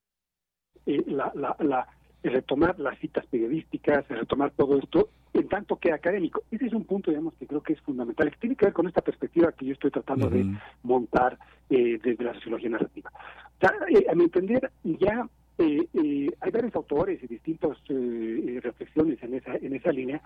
eh, 0.86 1.04
la, 1.08 1.32
la, 1.36 1.56
la, 1.60 1.88
retomar 2.24 2.80
las 2.80 2.98
citas 3.00 3.26
periodísticas, 3.28 4.08
retomar 4.10 4.52
todo 4.52 4.78
esto, 4.78 5.10
en 5.34 5.48
tanto 5.48 5.78
que 5.78 5.92
académico. 5.92 6.44
Ese 6.52 6.66
es 6.66 6.74
un 6.74 6.86
punto, 6.86 7.12
digamos, 7.12 7.34
que 7.36 7.48
creo 7.48 7.62
que 7.62 7.74
es 7.74 7.82
fundamental, 7.82 8.32
que 8.32 8.38
tiene 8.38 8.56
que 8.56 8.66
ver 8.66 8.74
con 8.74 8.88
esta 8.88 9.02
perspectiva 9.02 9.52
que 9.52 9.66
yo 9.66 9.74
estoy 9.74 9.92
tratando 9.92 10.28
uh 10.28 10.30
-huh. 10.30 10.34
de 10.34 10.60
montar 10.84 11.38
eh, 11.70 12.00
desde 12.04 12.24
la 12.24 12.34
sociología 12.34 12.70
narrativa. 12.70 13.12
O 13.14 13.60
sea, 13.60 13.74
eh, 13.90 14.06
a 14.10 14.16
mi 14.16 14.24
entender, 14.26 14.72
ya 14.84 15.28
eh, 15.60 15.88
eh, 15.94 16.30
hay 16.40 16.52
varios 16.52 16.76
autores 16.76 17.22
y 17.24 17.28
distintas 17.28 17.78
eh, 17.90 18.60
reflexiones 18.62 19.22
en 19.24 19.34
esa, 19.34 19.56
en 19.56 19.74
esa 19.74 19.92
línea 19.92 20.22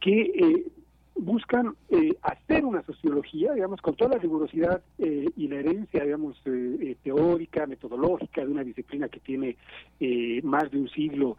que 0.00 0.64
buscan 1.16 1.76
eh, 1.90 2.16
hacer 2.22 2.64
una 2.64 2.82
sociología, 2.82 3.52
digamos, 3.52 3.80
con 3.80 3.94
toda 3.94 4.12
la 4.12 4.18
rigurosidad 4.18 4.82
eh, 4.98 5.28
y 5.36 5.48
la 5.48 5.56
herencia, 5.56 6.04
digamos, 6.04 6.40
eh, 6.46 6.96
teórica, 7.02 7.66
metodológica 7.66 8.42
de 8.44 8.50
una 8.50 8.64
disciplina 8.64 9.08
que 9.08 9.20
tiene 9.20 9.56
más 10.42 10.70
de 10.70 10.78
un 10.78 10.88
siglo 10.88 11.36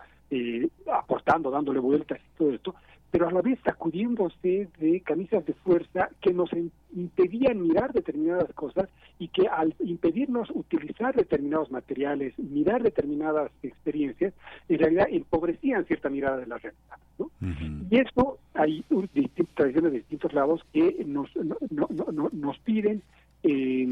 aportando, 0.92 1.52
dándole 1.52 1.80
vueltas 1.80 2.20
y 2.20 2.38
todo 2.38 2.54
esto, 2.54 2.76
pero 3.14 3.28
a 3.28 3.32
la 3.32 3.44
vez 3.44 3.60
sacudiéndose 3.64 4.70
de 4.80 5.02
camisas 5.02 5.46
de 5.46 5.54
fuerza 5.54 6.10
que 6.20 6.34
nos 6.34 6.50
impedían 6.96 7.62
mirar 7.62 7.94
determinadas 7.94 8.52
cosas 8.56 8.90
y 9.20 9.28
que 9.28 9.48
al 9.48 9.76
impedirnos 9.82 10.50
utilizar 10.50 11.16
determinados 11.16 11.70
materiales, 11.70 12.34
mirar 12.40 12.82
determinadas 12.82 13.52
experiencias, 13.62 14.34
en 14.68 14.80
realidad 14.80 15.06
empobrecían 15.12 15.86
cierta 15.86 16.10
mirada 16.10 16.38
de 16.38 16.48
la 16.48 16.58
realidad. 16.58 16.98
¿no? 17.20 17.26
Uh 17.26 17.32
-huh. 17.40 17.88
Y 17.92 18.00
eso 18.00 18.40
hay 18.56 18.84
distintas 19.14 19.56
tradiciones 19.58 19.92
de 19.92 19.98
distintos 20.00 20.34
lados 20.34 20.66
que 20.74 21.06
nos, 21.06 21.30
no, 21.36 21.56
no, 21.70 21.88
no, 22.12 22.30
nos 22.32 22.58
piden 22.62 23.04
eh, 23.44 23.86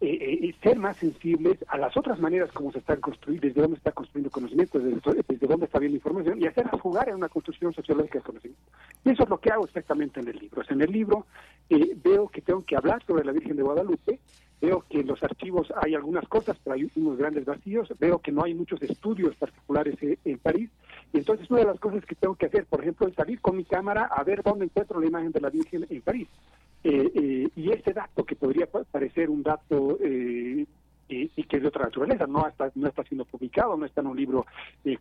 eh, 0.00 0.54
ser 0.62 0.78
más 0.78 0.96
sensibles 0.96 1.58
a 1.66 1.76
las 1.76 1.96
otras 1.96 2.20
maneras 2.20 2.52
como 2.52 2.70
se 2.70 2.78
están 2.78 3.00
construyendo, 3.00 3.48
desde 3.48 3.60
dónde 3.60 3.76
está 3.76 3.92
construyendo 3.92 4.30
conocimiento, 4.30 4.78
desde, 4.78 5.24
desde 5.26 5.46
dónde 5.46 5.66
está 5.66 5.78
viendo 5.78 5.96
información 5.96 6.40
y 6.40 6.46
hacerlas 6.46 6.80
jugar 6.80 7.08
en 7.08 7.16
una 7.16 7.28
construcción 7.28 7.72
sociológica 7.74 8.18
de 8.18 8.24
conocimiento. 8.24 8.62
Y 9.04 9.10
eso 9.10 9.24
es 9.24 9.28
lo 9.28 9.38
que 9.38 9.50
hago 9.50 9.64
exactamente 9.64 10.20
en 10.20 10.28
el 10.28 10.38
libro. 10.38 10.62
en 10.68 10.82
el 10.82 10.92
libro 10.92 11.26
eh, 11.68 11.96
veo 12.02 12.28
que 12.28 12.42
tengo 12.42 12.64
que 12.64 12.76
hablar 12.76 13.04
sobre 13.06 13.24
la 13.24 13.32
Virgen 13.32 13.56
de 13.56 13.62
Guadalupe, 13.62 14.20
veo 14.60 14.84
que 14.88 15.00
en 15.00 15.08
los 15.08 15.22
archivos 15.22 15.72
hay 15.82 15.94
algunas 15.94 16.26
cosas, 16.28 16.56
pero 16.62 16.74
hay 16.74 16.90
unos 16.94 17.18
grandes 17.18 17.44
vacíos, 17.44 17.92
veo 17.98 18.18
que 18.20 18.32
no 18.32 18.44
hay 18.44 18.54
muchos 18.54 18.80
estudios 18.82 19.34
particulares 19.36 19.96
en, 20.00 20.18
en 20.24 20.38
París, 20.38 20.70
y 21.12 21.18
entonces 21.18 21.50
una 21.50 21.60
de 21.60 21.66
las 21.66 21.80
cosas 21.80 22.04
que 22.04 22.14
tengo 22.14 22.34
que 22.34 22.46
hacer, 22.46 22.66
por 22.66 22.80
ejemplo, 22.80 23.08
es 23.08 23.14
salir 23.14 23.40
con 23.40 23.56
mi 23.56 23.64
cámara 23.64 24.04
a 24.04 24.22
ver 24.22 24.42
dónde 24.42 24.66
encuentro 24.66 25.00
la 25.00 25.06
imagen 25.06 25.32
de 25.32 25.40
la 25.40 25.50
Virgen 25.50 25.86
en 25.88 26.02
París. 26.02 26.28
Eh, 26.90 27.12
eh, 27.14 27.48
y 27.54 27.70
ese 27.70 27.92
dato 27.92 28.24
que 28.24 28.34
podría 28.34 28.66
parecer 28.66 29.28
un 29.28 29.42
dato 29.42 29.98
eh, 30.02 30.64
y, 31.06 31.42
que 31.44 31.56
es 31.56 31.62
de 31.62 31.68
otra 31.68 31.84
naturaleza, 31.84 32.26
no 32.26 32.48
está, 32.48 32.72
no 32.76 32.88
está 32.88 33.02
siendo 33.02 33.26
publicado, 33.26 33.76
no 33.76 33.84
está 33.84 34.00
en 34.00 34.06
un 34.06 34.16
libro 34.16 34.46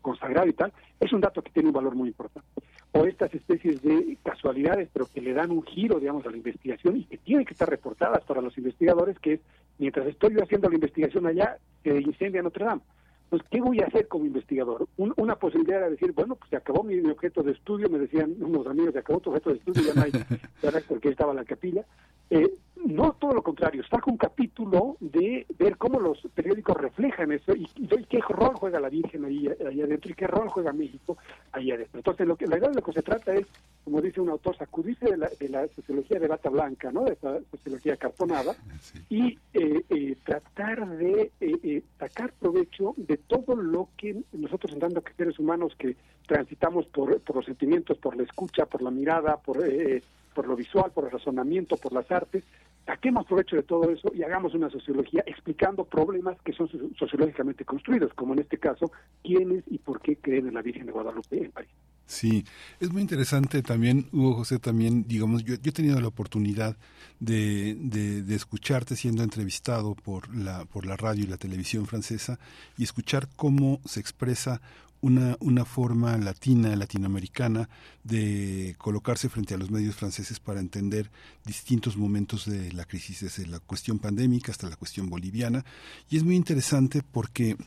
consagrado 0.01 0.49
y 0.49 0.53
tal, 0.53 0.73
es 0.99 1.13
un 1.13 1.21
dato 1.21 1.41
que 1.41 1.51
tiene 1.51 1.69
un 1.69 1.73
valor 1.73 1.95
muy 1.95 2.09
importante. 2.09 2.49
O 2.91 3.05
estas 3.05 3.33
especies 3.33 3.81
de 3.81 4.17
casualidades, 4.21 4.89
pero 4.91 5.05
que 5.05 5.21
le 5.21 5.31
dan 5.31 5.49
un 5.49 5.63
giro, 5.63 5.97
digamos, 5.97 6.25
a 6.25 6.29
la 6.29 6.35
investigación 6.35 6.97
y 6.97 7.05
que 7.05 7.19
tienen 7.19 7.45
que 7.45 7.53
estar 7.53 7.69
reportadas 7.69 8.21
para 8.25 8.41
los 8.41 8.57
investigadores, 8.57 9.17
que 9.19 9.35
es, 9.35 9.39
mientras 9.77 10.07
estoy 10.07 10.33
yo 10.33 10.43
haciendo 10.43 10.67
la 10.67 10.75
investigación 10.75 11.25
allá, 11.25 11.57
se 11.83 12.01
incendia 12.01 12.43
Notre 12.43 12.65
Dame 12.65 12.81
pues, 13.29 13.41
¿qué 13.49 13.61
voy 13.61 13.79
a 13.81 13.85
hacer 13.85 14.07
como 14.07 14.25
investigador? 14.25 14.87
Un, 14.97 15.13
una 15.17 15.35
posibilidad 15.35 15.79
era 15.79 15.89
decir, 15.89 16.13
bueno, 16.13 16.35
pues 16.35 16.49
se 16.49 16.55
acabó 16.55 16.83
mi, 16.83 16.95
mi, 16.95 17.11
objeto 17.11 17.43
de 17.43 17.51
estudio, 17.51 17.89
me 17.89 17.99
decían 17.99 18.35
unos 18.39 18.65
amigos, 18.67 18.93
se 18.93 18.99
acabó 18.99 19.19
tu 19.19 19.29
objeto 19.29 19.49
de 19.49 19.57
estudio, 19.57 19.83
ya 19.83 19.93
no 19.93 20.03
hay, 20.03 20.83
porque 20.87 21.09
estaba 21.09 21.33
la 21.33 21.43
capilla. 21.43 21.85
Eh, 22.29 22.51
no, 22.85 23.13
todo 23.13 23.33
lo 23.33 23.43
contrario, 23.43 23.83
saco 23.89 24.11
un 24.11 24.17
capítulo 24.17 24.97
de 24.99 25.45
ver 25.57 25.77
cómo 25.77 25.99
los 25.99 26.19
periódicos 26.33 26.77
reflejan 26.77 27.31
eso 27.31 27.55
y, 27.55 27.67
y, 27.75 27.87
qué 27.87 28.19
rol 28.29 28.55
juega 28.55 28.79
la 28.79 28.89
Virgen 28.89 29.25
ahí, 29.25 29.49
ahí 29.67 29.81
adentro 29.81 30.11
y 30.11 30.15
qué 30.15 30.27
rol 30.27 30.47
juega 30.49 30.71
México 30.73 31.17
ahí 31.51 31.71
adentro. 31.71 31.99
Entonces, 31.99 32.27
lo 32.27 32.35
que, 32.35 32.45
la 32.45 32.55
verdad 32.55 32.69
de 32.69 32.75
lo 32.75 32.83
que 32.83 32.93
se 32.93 33.01
trata 33.01 33.33
es, 33.33 33.45
como 33.83 34.01
dice 34.01 34.21
un 34.21 34.29
autor, 34.29 34.57
sacudirse 34.57 35.05
de 35.05 35.17
la, 35.17 35.29
de 35.39 35.49
la 35.49 35.67
sociología 35.69 36.19
de 36.19 36.27
bata 36.27 36.49
blanca, 36.49 36.91
¿no? 36.91 37.03
de 37.03 37.13
esa 37.13 37.39
sociología 37.51 37.97
cartonada, 37.97 38.55
sí. 38.81 38.99
y 39.09 39.39
eh, 39.53 39.83
eh, 39.89 40.15
tratar 40.23 40.87
de 40.97 41.31
eh, 41.41 41.83
sacar 41.99 42.31
provecho 42.33 42.93
de 42.95 43.17
todo 43.17 43.55
lo 43.55 43.89
que 43.97 44.15
nosotros, 44.33 44.73
en 44.73 44.79
tanto 44.79 45.03
que 45.03 45.13
seres 45.13 45.39
humanos 45.39 45.73
que 45.77 45.95
transitamos 46.25 46.85
por, 46.87 47.19
por 47.21 47.37
los 47.37 47.45
sentimientos, 47.45 47.97
por 47.97 48.15
la 48.15 48.23
escucha, 48.23 48.65
por 48.65 48.81
la 48.81 48.91
mirada, 48.91 49.37
por 49.37 49.57
por 50.37 50.47
lo 50.47 50.55
visual, 50.55 50.91
por 50.91 51.05
el 51.05 51.09
razonamiento, 51.09 51.77
por 51.77 51.93
las 51.93 52.11
artes, 52.11 52.43
saquemos 52.85 53.25
provecho 53.25 53.55
de 53.55 53.63
todo 53.63 53.89
eso 53.89 54.11
y 54.13 54.21
hagamos 54.21 54.53
una 54.53 54.69
sociología 54.69 55.23
explicando 55.25 55.83
problemas 55.83 56.37
que 56.45 56.53
son 56.53 56.69
sociológicamente 56.95 57.65
construidos, 57.65 58.13
como 58.13 58.33
en 58.33 58.41
este 58.41 58.59
caso, 58.59 58.91
quiénes 59.23 59.63
y 59.65 59.79
por 59.79 59.99
qué 59.99 60.17
creen 60.17 60.47
en 60.47 60.53
la 60.53 60.61
Virgen 60.61 60.85
de 60.85 60.91
Guadalupe 60.91 61.43
en 61.43 61.51
París. 61.51 61.71
Sí, 62.05 62.45
es 62.79 62.93
muy 62.93 63.01
interesante 63.01 63.63
también, 63.63 64.09
Hugo 64.13 64.35
José, 64.35 64.59
también, 64.59 65.07
digamos, 65.07 65.43
yo, 65.43 65.55
yo 65.55 65.71
he 65.71 65.73
tenido 65.73 65.99
la 65.99 66.07
oportunidad 66.07 66.77
de, 67.19 67.75
de, 67.75 68.35
escucharte 68.35 68.95
siendo 68.95 69.23
entrevistado 69.23 69.95
por 69.95 70.33
la, 70.35 70.65
por 70.65 70.85
la 70.85 70.97
radio 70.97 71.23
y 71.23 71.27
la 71.27 71.37
televisión 71.37 71.87
francesa 71.87 72.37
y 72.77 72.83
escuchar 72.83 73.27
cómo 73.35 73.81
se 73.85 73.99
expresa 73.99 74.61
una, 75.01 75.37
una 75.39 75.65
forma 75.65 76.17
latina, 76.17 76.75
latinoamericana, 76.75 77.69
de 78.03 78.75
colocarse 78.77 79.29
frente 79.29 79.53
a 79.53 79.57
los 79.57 79.71
medios 79.71 79.95
franceses 79.95 80.39
para 80.39 80.59
entender 80.59 81.11
distintos 81.45 81.97
momentos 81.97 82.45
de 82.45 82.71
la 82.73 82.85
crisis, 82.85 83.21
desde 83.21 83.47
la 83.47 83.59
cuestión 83.59 83.99
pandémica 83.99 84.51
hasta 84.51 84.69
la 84.69 84.75
cuestión 84.75 85.09
boliviana. 85.09 85.65
Y 86.09 86.17
es 86.17 86.23
muy 86.23 86.35
interesante 86.35 87.01
porque 87.11 87.57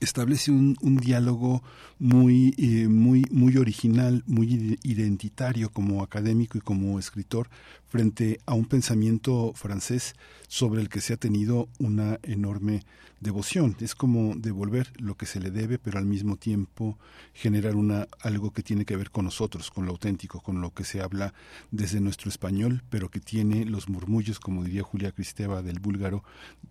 establece 0.00 0.50
un, 0.50 0.76
un 0.80 0.96
diálogo 0.96 1.62
muy, 1.98 2.54
eh, 2.58 2.88
muy, 2.88 3.24
muy 3.30 3.56
original, 3.56 4.22
muy 4.26 4.78
identitario 4.82 5.70
como 5.70 6.02
académico 6.02 6.58
y 6.58 6.60
como 6.60 6.98
escritor 6.98 7.48
frente 7.88 8.40
a 8.46 8.54
un 8.54 8.66
pensamiento 8.66 9.52
francés 9.54 10.14
sobre 10.46 10.82
el 10.82 10.88
que 10.88 11.00
se 11.00 11.14
ha 11.14 11.16
tenido 11.16 11.68
una 11.78 12.18
enorme 12.22 12.82
devoción. 13.20 13.76
Es 13.80 13.94
como 13.94 14.34
devolver 14.36 14.88
lo 15.00 15.16
que 15.16 15.26
se 15.26 15.40
le 15.40 15.50
debe, 15.50 15.78
pero 15.78 15.98
al 15.98 16.06
mismo 16.06 16.36
tiempo 16.36 16.98
generar 17.34 17.76
una 17.76 18.06
algo 18.22 18.52
que 18.52 18.62
tiene 18.62 18.84
que 18.84 18.96
ver 18.96 19.10
con 19.10 19.24
nosotros, 19.24 19.70
con 19.70 19.86
lo 19.86 19.92
auténtico, 19.92 20.40
con 20.40 20.60
lo 20.60 20.72
que 20.72 20.84
se 20.84 21.00
habla 21.00 21.34
desde 21.70 22.00
nuestro 22.00 22.28
español, 22.28 22.82
pero 22.90 23.08
que 23.08 23.20
tiene 23.20 23.64
los 23.64 23.88
murmullos, 23.88 24.40
como 24.40 24.64
diría 24.64 24.82
Julia 24.82 25.12
Cristeva, 25.12 25.62
del 25.62 25.80
búlgaro, 25.80 26.22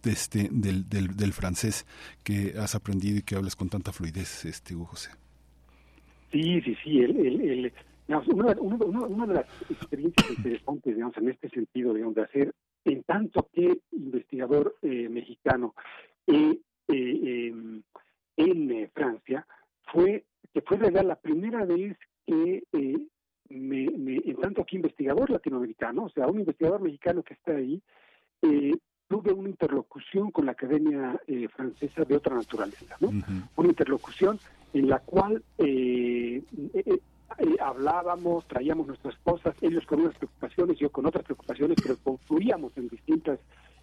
de 0.03 0.11
este, 0.11 0.49
del, 0.51 0.87
del, 0.89 1.15
del 1.15 1.33
francés 1.33 1.85
que 2.23 2.53
has 2.57 2.75
aprendido 2.75 3.17
y 3.17 3.21
que 3.23 3.35
hablas 3.35 3.55
con 3.55 3.69
tanta 3.69 3.91
fluidez, 3.91 4.45
este 4.45 4.75
Hugo 4.75 4.85
José. 4.85 5.11
Sí, 6.31 6.61
sí, 6.61 6.75
sí. 6.83 6.99
El, 6.99 7.17
el, 7.17 7.41
el, 7.41 7.73
una, 8.27 8.55
una, 8.59 9.05
una, 9.05 9.25
de 9.27 9.33
las 9.33 9.45
experiencias 9.69 10.29
interesantes, 10.29 10.95
digamos, 10.95 11.17
en 11.17 11.29
este 11.29 11.49
sentido, 11.49 11.93
digamos, 11.93 12.15
de 12.15 12.23
hacer, 12.23 12.53
en 12.85 13.03
tanto 13.03 13.49
que 13.53 13.79
investigador 13.91 14.75
eh, 14.81 15.09
mexicano 15.09 15.73
eh, 16.27 16.59
eh, 16.89 17.53
en 18.37 18.91
Francia, 18.93 19.45
fue 19.91 20.25
que 20.53 20.61
fue 20.61 20.77
la 20.91 21.15
primera 21.15 21.65
vez 21.65 21.97
que 22.25 22.63
eh, 22.73 22.97
me, 23.49 23.89
me, 23.91 24.17
en 24.17 24.35
tanto 24.37 24.65
que 24.65 24.75
investigador 24.75 25.29
latinoamericano, 25.29 26.05
o 26.05 26.09
sea, 26.09 26.27
un 26.27 26.39
investigador 26.39 26.81
mexicano 26.81 27.23
que 27.23 27.35
está 27.35 27.53
ahí, 27.53 27.81
eh, 28.41 28.73
tuve 29.07 29.31
una 29.31 29.49
interlocución 29.49 30.31
con 30.31 30.45
la 30.45 30.51
Academia 30.53 31.21
eh, 31.27 31.47
Francesa 31.49 32.03
de 32.03 32.15
otra 32.15 32.35
naturaleza, 32.35 32.97
¿no? 32.99 33.11
Una 33.55 33.69
interlocución 33.69 34.39
en 34.73 34.89
la 34.89 34.99
cual 34.99 35.43
eh, 35.57 36.43
hablábamos, 37.61 38.47
traíamos 38.47 38.87
nuestras 38.87 39.15
cosas, 39.19 39.55
ellos 39.61 39.85
con 39.85 40.01
unas 40.01 40.17
preocupaciones, 40.17 40.77
yo 40.77 40.91
con 40.91 41.05
otras 41.05 41.23
preocupaciones, 41.23 41.77
pero 41.81 41.97
confluíamos 42.03 42.75
en 42.77 42.89
distintas 42.89 43.39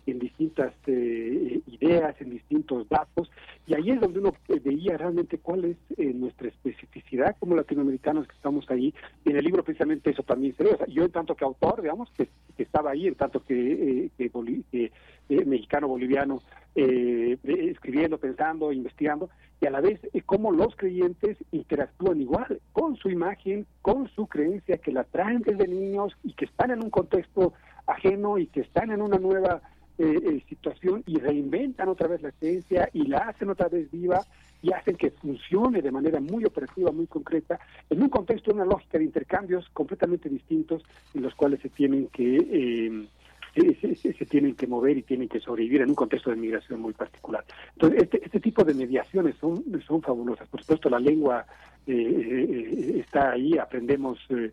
en 0.07 0.18
distintas 0.18 0.73
eh, 0.86 1.60
ideas, 1.66 2.20
en 2.20 2.31
distintos 2.31 2.89
datos, 2.89 3.31
y 3.66 3.74
ahí 3.74 3.91
es 3.91 4.00
donde 4.00 4.20
uno 4.20 4.34
veía 4.62 4.97
realmente 4.97 5.39
cuál 5.39 5.65
es 5.65 5.76
eh, 5.97 6.12
nuestra 6.12 6.49
especificidad 6.49 7.36
como 7.39 7.57
latinoamericanos 7.57 8.26
que 8.26 8.34
estamos 8.34 8.68
ahí. 8.70 8.94
En 9.24 9.36
el 9.36 9.44
libro 9.44 9.65
precisamente 9.65 10.10
eso 10.10 10.23
también 10.23 10.55
se 10.57 10.65
ve. 10.65 10.70
O 10.74 10.76
sea, 10.76 10.86
yo 10.86 11.05
en 11.05 11.10
tanto 11.10 11.34
que 11.34 11.44
autor, 11.44 11.83
digamos, 11.83 12.10
que, 12.10 12.28
estaba 12.58 12.91
ahí, 12.91 13.08
en 13.08 13.15
tanto 13.15 13.42
que, 13.44 14.08
eh, 14.15 14.31
que, 14.70 14.91
eh, 15.31 15.44
mexicano 15.47 15.89
boliviano, 15.89 16.42
eh, 16.74 17.39
escribiendo, 17.44 18.18
pensando, 18.18 18.73
investigando, 18.73 19.31
y 19.60 19.66
a 19.66 19.70
la 19.70 19.81
vez 19.81 19.99
eh, 20.12 20.20
cómo 20.26 20.52
los 20.52 20.76
creyentes 20.76 21.39
interactúan 21.50 22.20
igual 22.20 22.60
con 22.73 22.97
su 22.97 23.08
imagen, 23.08 23.66
con 23.81 24.08
su 24.08 24.26
creencia, 24.26 24.76
que 24.76 24.92
la 24.92 25.05
traen 25.05 25.41
desde 25.41 25.66
niños 25.66 26.15
y 26.23 26.34
que 26.34 26.44
están 26.44 26.73
en 26.73 26.83
un 26.84 26.91
contexto 26.91 27.55
ajeno 27.86 28.36
y 28.36 28.49
que 28.49 28.60
están 28.60 28.91
en 28.91 29.00
una 29.00 29.18
nueva 29.18 29.62
eh, 29.98 30.20
eh, 30.24 30.42
situación 30.48 31.05
y 31.06 31.18
reinventan 31.18 31.89
otra 31.89 32.08
vez 32.08 32.20
la 32.23 32.32
creencia 32.32 32.89
y 32.92 33.06
la 33.06 33.18
hacen 33.18 33.50
otra 33.50 33.68
vez 33.68 33.90
viva 33.90 34.24
y 34.60 34.73
hacen 34.73 34.97
que 34.97 35.10
funcione 35.10 35.82
de 35.82 35.92
manera 35.92 36.20
muy 36.20 36.44
operativa, 36.44 36.90
muy 36.90 37.06
concreta, 37.06 37.60
en 37.90 38.02
un 38.02 38.08
contexto, 38.08 38.52
una 38.52 38.64
lógica 38.64 38.98
de 38.98 39.05
intercambios 39.05 39.68
completamente 39.73 40.28
distintos 40.28 40.82
en 41.12 41.23
los 41.23 41.34
cuales 41.34 41.60
se 41.60 41.68
tienen 41.68 42.08
que 42.08 42.36
eh, 42.36 43.08
se, 43.55 43.94
se, 44.12 44.26
tienen 44.26 44.55
que 44.55 44.66
mover 44.66 44.99
y 44.99 45.02
tienen 45.02 45.28
que 45.28 45.41
sobrevivir 45.41 45.83
en 45.83 45.91
un 45.91 45.94
contexto 45.94 46.31
de 46.31 46.36
migración 46.36 46.81
muy 46.81 46.92
particular. 46.92 47.44
Entonces, 47.74 48.02
este, 48.02 48.24
este 48.24 48.41
tipo 48.41 48.65
de 48.65 48.74
mediaciones 48.74 49.36
son, 49.41 49.65
son 49.86 50.02
fabulosas. 50.02 50.49
Por 50.49 50.60
supuesto, 50.60 50.91
la 50.91 50.99
lengua 50.99 51.47
eh, 51.86 51.92
eh, 51.92 53.00
está 53.00 53.33
ahí, 53.33 53.58
aprendemos, 53.58 54.18
eh, 54.31 54.50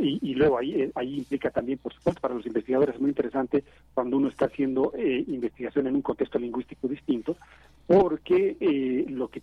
y, 0.00 0.18
y, 0.30 0.34
luego 0.34 0.58
ahí, 0.58 0.90
ahí 0.94 1.16
implica 1.16 1.50
también, 1.50 1.78
por 1.78 1.94
supuesto, 1.94 2.20
para 2.20 2.34
los 2.34 2.44
investigadores 2.46 2.94
es 2.94 3.00
muy 3.00 3.10
interesante 3.10 3.64
cuando 3.94 4.18
uno 4.18 4.28
está 4.28 4.46
haciendo 4.46 4.92
investigación 4.96 5.86
en 5.86 5.94
un 5.94 6.02
contexto 6.02 6.38
lingüístico 6.38 6.88
distinto, 6.88 7.36
porque 7.86 9.06
lo 9.08 9.28
que 9.28 9.40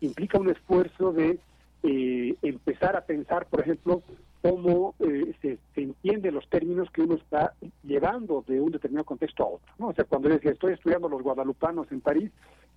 implica 0.00 0.38
un 0.38 0.50
esfuerzo 0.50 1.12
de 1.12 1.38
empezar 1.82 2.96
a 2.96 3.02
pensar, 3.02 3.46
por 3.46 3.60
ejemplo, 3.60 4.02
cómo 4.42 4.94
eh, 5.00 5.34
se, 5.42 5.58
se 5.74 5.82
entiende 5.82 6.30
los 6.30 6.48
términos 6.48 6.90
que 6.90 7.02
uno 7.02 7.14
está 7.16 7.54
llevando 7.82 8.44
de 8.46 8.60
un 8.60 8.70
determinado 8.70 9.04
contexto 9.04 9.42
a 9.42 9.46
otro. 9.46 9.74
¿no? 9.78 9.88
O 9.88 9.94
sea, 9.94 10.04
cuando 10.04 10.28
yo 10.28 10.36
decía, 10.36 10.52
estoy 10.52 10.74
estudiando 10.74 11.08
los 11.08 11.22
guadalupanos 11.22 11.90
en 11.90 12.00
París, 12.00 12.30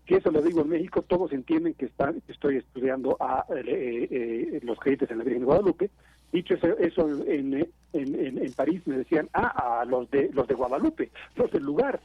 que 0.05 0.15
eso 0.15 0.31
lo 0.31 0.41
digo 0.41 0.61
en 0.61 0.69
México, 0.69 1.03
todos 1.03 1.31
entienden 1.31 1.73
que, 1.75 1.85
están, 1.85 2.21
que 2.21 2.31
estoy 2.31 2.57
estudiando 2.57 3.17
a 3.19 3.45
eh, 3.55 4.07
eh, 4.09 4.59
los 4.63 4.79
creyentes 4.79 5.11
en 5.11 5.19
la 5.19 5.23
Virgen 5.23 5.41
de 5.41 5.45
Guadalupe. 5.45 5.89
Dicho 6.31 6.55
eso, 6.55 6.77
eso 6.77 7.07
en, 7.25 7.67
en, 7.93 8.37
en, 8.37 8.53
París 8.53 8.81
me 8.85 8.97
decían, 8.97 9.29
ah, 9.33 9.81
a 9.81 9.85
los 9.85 10.09
de, 10.09 10.29
los 10.33 10.47
de 10.47 10.55
Guadalupe, 10.55 11.11
los 11.35 11.51
del 11.51 11.63
lugar. 11.63 11.99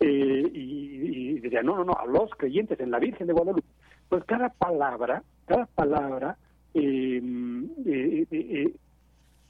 Eh, 0.00 0.50
y, 0.54 1.36
y 1.36 1.40
decían, 1.40 1.66
no, 1.66 1.76
no, 1.76 1.84
no, 1.84 1.92
a 1.92 2.06
los 2.06 2.30
creyentes 2.36 2.80
en 2.80 2.90
la 2.90 2.98
Virgen 2.98 3.26
de 3.26 3.32
Guadalupe. 3.32 3.66
Pues 4.08 4.24
cada 4.24 4.48
palabra, 4.50 5.22
cada 5.46 5.66
palabra 5.66 6.36
eh, 6.74 7.20
eh, 7.84 8.26
eh, 8.30 8.72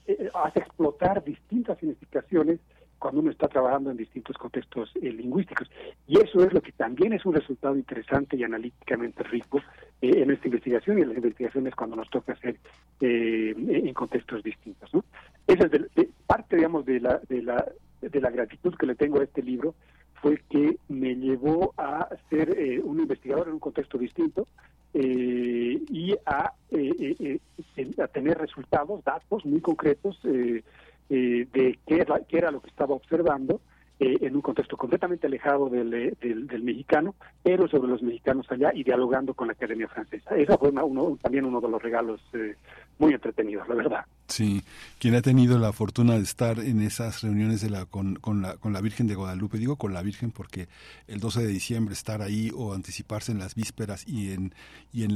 eh, 0.07 0.29
hace 0.33 0.59
explotar 0.59 1.23
distintas 1.23 1.77
significaciones 1.79 2.59
cuando 3.03 3.19
uno 3.19 3.31
está 3.31 3.49
trabajando 3.49 3.91
en 3.91 3.97
distintos 3.97 4.37
contextos 4.37 4.89
eh, 4.95 5.11
lingüísticos. 5.11 5.69
Y 6.07 6.21
eso 6.21 6.41
es 6.41 6.53
lo 6.53 6.61
que 6.61 6.71
también 6.71 7.11
es 7.11 7.25
un 7.25 7.33
resultado 7.33 7.75
interesante 7.75 8.37
y 8.37 8.45
analíticamente 8.45 9.23
rico 9.23 9.57
eh, 10.01 10.21
en 10.21 10.31
esta 10.31 10.47
investigación 10.47 10.97
y 10.97 11.01
en 11.01 11.09
las 11.09 11.17
investigaciones 11.17 11.75
cuando 11.75 11.97
nos 11.97 12.09
toca 12.09 12.31
hacer 12.31 12.55
eh, 13.01 13.53
en 13.57 13.93
contextos 13.93 14.41
distintos. 14.41 14.93
¿no? 14.93 15.03
Esa 15.45 15.65
es 15.65 15.71
de, 15.71 16.09
parte, 16.25 16.55
digamos, 16.55 16.85
de 16.85 17.01
la, 17.01 17.19
de, 17.27 17.41
la, 17.41 17.65
de 17.99 18.21
la 18.21 18.29
gratitud 18.29 18.73
que 18.75 18.85
le 18.85 18.95
tengo 18.95 19.19
a 19.19 19.25
este 19.25 19.43
libro, 19.43 19.75
fue 20.23 20.41
que 20.49 20.77
me 20.87 21.15
llevó 21.15 21.73
a 21.77 22.07
ser 22.29 22.57
eh, 22.57 22.79
un 22.81 23.01
investigador 23.01 23.49
en 23.49 23.55
un 23.55 23.59
contexto 23.59 23.97
distinto 23.97 24.47
eh, 24.93 25.83
y 25.89 26.15
a, 26.25 26.53
eh, 26.71 27.39
a, 28.01 28.07
tener 28.07 28.37
resultados, 28.37 29.03
datos 29.03 29.45
muy 29.45 29.59
concretos 29.59 30.17
de 30.23 30.63
qué 31.09 31.77
era, 31.87 32.21
qué 32.21 32.37
era 32.37 32.51
lo 32.51 32.61
que 32.61 32.69
estaba 32.69 32.95
observando 32.95 33.59
eh, 33.99 34.17
en 34.21 34.35
un 34.35 34.41
contexto 34.41 34.75
completamente 34.75 35.27
alejado 35.27 35.69
del, 35.69 35.93
eh, 35.93 36.59
mexicano, 36.61 37.15
pero 37.43 37.67
sobre 37.67 37.89
los 37.89 38.01
mexicanos 38.01 38.45
allá 38.49 38.71
y 38.73 38.83
dialogando 38.83 39.35
con 39.35 39.47
la 39.47 39.53
Academia 39.53 39.87
Francesa. 39.87 40.35
Esa 40.35 40.57
fue 40.57 40.71
uno, 40.71 41.17
también 41.21 41.45
uno 41.45 41.61
de 41.61 41.69
los 41.69 41.81
regalos 41.81 42.19
eh, 42.33 42.55
muy 42.97 43.13
entretenidos, 43.13 43.67
la 43.69 43.75
verdad. 43.75 44.05
Sí, 44.27 44.63
quien 44.99 45.15
ha 45.15 45.21
tenido 45.21 45.59
la 45.59 45.73
fortuna 45.73 46.13
de 46.13 46.21
estar 46.21 46.59
en 46.59 46.81
esas 46.81 47.21
reuniones 47.21 47.61
de 47.61 47.69
la, 47.69 47.85
con, 47.85 48.15
con, 48.15 48.41
la, 48.41 48.55
con 48.55 48.71
la 48.71 48.81
Virgen 48.81 49.05
de 49.05 49.15
Guadalupe, 49.15 49.57
digo 49.57 49.75
con 49.75 49.93
la 49.93 50.01
Virgen 50.01 50.31
porque 50.31 50.69
el 51.07 51.19
12 51.19 51.41
de 51.41 51.47
diciembre 51.47 51.93
estar 51.93 52.21
ahí 52.21 52.49
o 52.55 52.73
anticiparse 52.73 53.31
en 53.31 53.39
las 53.39 53.53
vísperas 53.53 54.07
y 54.07 54.31
en, 54.31 54.53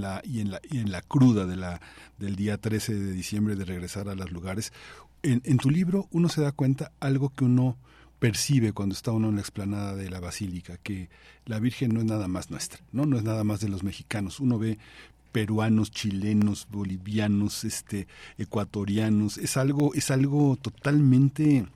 la, 0.01 0.21
y 0.25 0.41
en, 0.41 0.51
la, 0.51 0.61
y 0.69 0.79
en 0.79 0.91
la 0.91 1.01
cruda 1.01 1.45
de 1.45 1.55
la, 1.55 1.81
del 2.17 2.35
día 2.35 2.57
13 2.57 2.95
de 2.95 3.11
diciembre 3.13 3.55
de 3.55 3.65
regresar 3.65 4.09
a 4.09 4.15
los 4.15 4.31
lugares. 4.31 4.73
En, 5.23 5.41
en 5.45 5.57
tu 5.57 5.69
libro 5.69 6.07
uno 6.11 6.27
se 6.27 6.41
da 6.41 6.51
cuenta 6.51 6.91
algo 6.99 7.29
que 7.29 7.45
uno 7.45 7.77
percibe 8.19 8.73
cuando 8.73 8.93
está 8.93 9.11
uno 9.11 9.29
en 9.29 9.35
la 9.35 9.41
explanada 9.41 9.95
de 9.95 10.09
la 10.09 10.19
basílica 10.19 10.77
que 10.77 11.09
la 11.45 11.59
Virgen 11.59 11.93
no 11.93 11.99
es 11.99 12.05
nada 12.05 12.27
más 12.27 12.49
nuestra, 12.49 12.81
¿no? 12.91 13.05
No 13.05 13.17
es 13.17 13.23
nada 13.23 13.43
más 13.43 13.59
de 13.61 13.69
los 13.69 13.83
mexicanos. 13.83 14.39
Uno 14.39 14.57
ve 14.59 14.79
peruanos, 15.37 15.91
chilenos, 15.91 16.67
bolivianos, 16.71 17.63
este, 17.63 18.07
ecuatorianos, 18.39 19.37
es 19.37 19.55
algo, 19.55 19.93
es 19.93 20.09
algo 20.09 20.57
totalmente 20.59 21.67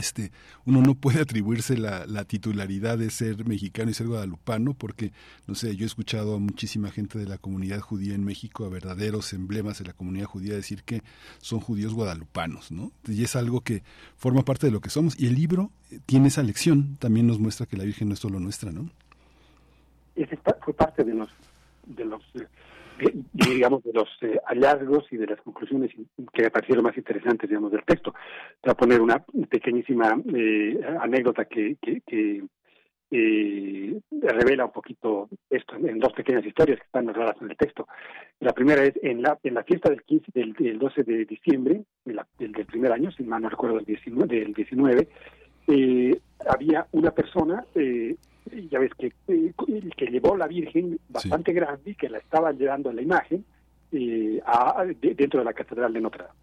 este, 0.00 0.32
uno 0.64 0.80
no 0.80 0.94
puede 0.94 1.20
atribuirse 1.20 1.76
la, 1.76 2.06
la, 2.06 2.24
titularidad 2.24 2.96
de 2.96 3.10
ser 3.10 3.46
mexicano 3.46 3.90
y 3.90 3.94
ser 3.94 4.06
guadalupano 4.06 4.72
porque, 4.72 5.12
no 5.46 5.54
sé, 5.54 5.76
yo 5.76 5.84
he 5.84 5.86
escuchado 5.86 6.36
a 6.36 6.38
muchísima 6.38 6.90
gente 6.90 7.18
de 7.18 7.26
la 7.26 7.36
comunidad 7.36 7.80
judía 7.80 8.14
en 8.14 8.24
México, 8.24 8.64
a 8.64 8.70
verdaderos 8.70 9.34
emblemas 9.34 9.80
de 9.80 9.84
la 9.84 9.92
comunidad 9.92 10.24
judía 10.24 10.54
decir 10.54 10.82
que 10.82 11.02
son 11.42 11.60
judíos 11.60 11.92
guadalupanos, 11.92 12.72
¿no? 12.72 12.90
Y 13.06 13.22
es 13.22 13.36
algo 13.36 13.60
que 13.60 13.82
forma 14.16 14.46
parte 14.46 14.66
de 14.66 14.72
lo 14.72 14.80
que 14.80 14.88
somos. 14.88 15.20
Y 15.20 15.26
el 15.26 15.34
libro 15.34 15.70
tiene 16.06 16.28
esa 16.28 16.42
lección, 16.42 16.96
también 16.96 17.26
nos 17.26 17.38
muestra 17.38 17.66
que 17.66 17.76
la 17.76 17.84
Virgen 17.84 18.08
no 18.08 18.14
es 18.14 18.20
solo 18.20 18.40
nuestra, 18.40 18.72
¿no? 18.72 18.88
Ese 20.16 20.38
fue 20.64 20.72
parte 20.72 21.04
de 21.04 21.12
los, 21.12 21.28
de 21.86 22.06
los 22.06 22.22
digamos, 23.32 23.82
de 23.82 23.92
los 23.92 24.08
eh, 24.22 24.38
hallazgos 24.46 25.04
y 25.12 25.16
de 25.16 25.26
las 25.26 25.40
conclusiones 25.40 25.90
que 26.32 26.42
me 26.42 26.50
parecieron 26.50 26.84
más 26.84 26.96
interesantes, 26.96 27.48
digamos, 27.48 27.72
del 27.72 27.84
texto. 27.84 28.14
Voy 28.62 28.70
a 28.70 28.74
poner 28.74 29.00
una 29.00 29.24
pequeñísima 29.48 30.16
eh, 30.32 30.80
anécdota 31.00 31.44
que, 31.46 31.76
que, 31.80 32.00
que 32.06 32.42
eh, 33.10 34.00
revela 34.10 34.64
un 34.64 34.72
poquito 34.72 35.28
esto 35.50 35.76
en 35.76 35.98
dos 35.98 36.12
pequeñas 36.12 36.44
historias 36.44 36.78
que 36.78 36.86
están 36.86 37.06
narradas 37.06 37.36
en 37.40 37.50
el 37.50 37.56
texto. 37.56 37.86
La 38.40 38.52
primera 38.52 38.82
es 38.82 38.94
en 39.02 39.22
la 39.22 39.38
en 39.42 39.54
la 39.54 39.62
fiesta 39.62 39.90
del 39.90 40.02
15 40.02 40.32
del, 40.34 40.52
del 40.54 40.78
12 40.78 41.02
de 41.04 41.24
diciembre 41.24 41.84
de 42.04 42.14
la, 42.14 42.26
del, 42.38 42.52
del, 42.52 42.66
primer 42.66 42.92
año, 42.92 43.10
si 43.12 43.22
mal 43.22 43.42
no 43.42 43.48
recuerdo 43.48 43.76
del 43.76 43.84
19, 43.84 44.40
del 44.40 44.52
19 44.52 45.08
eh, 45.68 46.20
había 46.48 46.86
una 46.92 47.10
persona 47.10 47.64
eh, 47.74 48.16
ya 48.70 48.78
ves 48.78 48.92
que, 48.98 49.12
eh, 49.28 49.52
que 49.96 50.06
llevó 50.06 50.36
la 50.36 50.46
Virgen 50.46 50.98
bastante 51.08 51.52
grande 51.52 51.90
y 51.90 51.94
que 51.94 52.08
la 52.08 52.18
estaba 52.18 52.52
llevando 52.52 52.90
en 52.90 52.96
la 52.96 53.02
imagen 53.02 53.44
eh, 53.92 54.40
a, 54.44 54.84
de- 54.84 55.14
dentro 55.14 55.40
de 55.40 55.44
la 55.46 55.52
Catedral 55.52 55.92
de 55.92 56.00
Notre 56.00 56.24
Dame. 56.24 56.34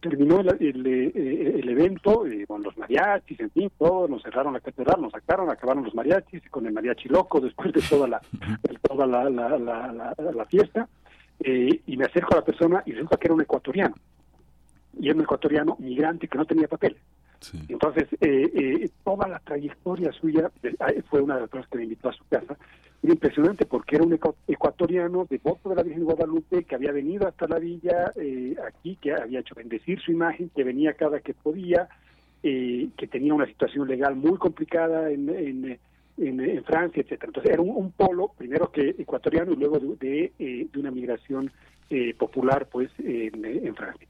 Terminó 0.00 0.40
el, 0.40 0.48
el, 0.60 0.86
eh, 0.86 1.60
el 1.60 1.68
evento 1.68 2.24
con 2.46 2.62
los 2.62 2.74
mariachis, 2.78 3.38
en 3.40 3.50
fin, 3.50 3.70
todo, 3.78 4.08
nos 4.08 4.22
cerraron 4.22 4.54
la 4.54 4.60
catedral, 4.60 4.98
nos 5.02 5.12
sacaron, 5.12 5.50
acabaron 5.50 5.84
los 5.84 5.94
mariachis 5.94 6.42
con 6.50 6.64
el 6.66 6.72
mariachi 6.72 7.10
loco 7.10 7.38
después 7.38 7.70
de 7.74 7.82
toda 7.82 8.08
la, 8.08 8.22
de 8.62 8.78
toda 8.88 9.06
la, 9.06 9.28
la, 9.28 9.58
la, 9.58 10.14
la- 10.34 10.44
fiesta. 10.46 10.88
y 11.44 11.96
me 11.98 12.04
acerco 12.06 12.32
a 12.32 12.36
la 12.38 12.44
persona 12.44 12.82
y 12.86 12.92
resulta 12.92 13.18
que 13.18 13.26
era 13.26 13.34
un 13.34 13.42
ecuatoriano. 13.42 13.94
Y 14.98 15.06
era 15.08 15.16
un 15.16 15.22
ecuatoriano 15.22 15.76
migrante 15.78 16.26
que 16.28 16.38
no 16.38 16.46
tenía 16.46 16.66
papeles. 16.66 16.98
Entonces, 17.68 18.06
eh, 18.20 18.50
eh, 18.54 18.90
toda 19.04 19.26
la 19.28 19.38
trayectoria 19.38 20.12
suya 20.12 20.50
eh, 20.62 21.02
fue 21.08 21.20
una 21.22 21.36
de 21.36 21.40
las 21.42 21.50
personas 21.50 21.70
que 21.70 21.78
me 21.78 21.84
invitó 21.84 22.08
a 22.10 22.12
su 22.12 22.24
casa. 22.28 22.56
Era 23.02 23.12
impresionante 23.14 23.64
porque 23.64 23.96
era 23.96 24.04
un 24.04 24.12
ecu- 24.12 24.34
ecuatoriano 24.46 25.26
devoto 25.28 25.70
de 25.70 25.76
la 25.76 25.82
Virgen 25.82 26.00
de 26.00 26.12
Guadalupe 26.12 26.64
que 26.64 26.74
había 26.74 26.92
venido 26.92 27.26
hasta 27.26 27.48
la 27.48 27.58
villa 27.58 28.12
eh, 28.16 28.54
aquí, 28.68 28.96
que 28.96 29.14
había 29.14 29.40
hecho 29.40 29.54
bendecir 29.54 30.00
su 30.00 30.12
imagen, 30.12 30.50
que 30.54 30.64
venía 30.64 30.92
cada 30.92 31.20
que 31.20 31.32
podía, 31.32 31.88
eh, 32.42 32.88
que 32.96 33.06
tenía 33.06 33.32
una 33.32 33.46
situación 33.46 33.88
legal 33.88 34.16
muy 34.16 34.36
complicada 34.36 35.10
en, 35.10 35.30
en, 35.30 35.78
en- 36.18 36.64
Francia, 36.64 37.00
etcétera. 37.02 37.28
Entonces 37.28 37.52
era 37.54 37.62
un, 37.62 37.90
polo, 37.92 38.32
primero 38.36 38.70
que 38.70 38.90
ecuatoriano 38.98 39.52
y 39.52 39.56
luego 39.56 39.78
de, 39.78 39.96
de, 39.96 40.32
eh, 40.38 40.66
de 40.70 40.78
una 40.78 40.90
migración 40.90 41.50
eh, 41.88 42.12
popular, 42.14 42.68
pues, 42.70 42.90
en 42.98 43.74
Francia. 43.74 44.06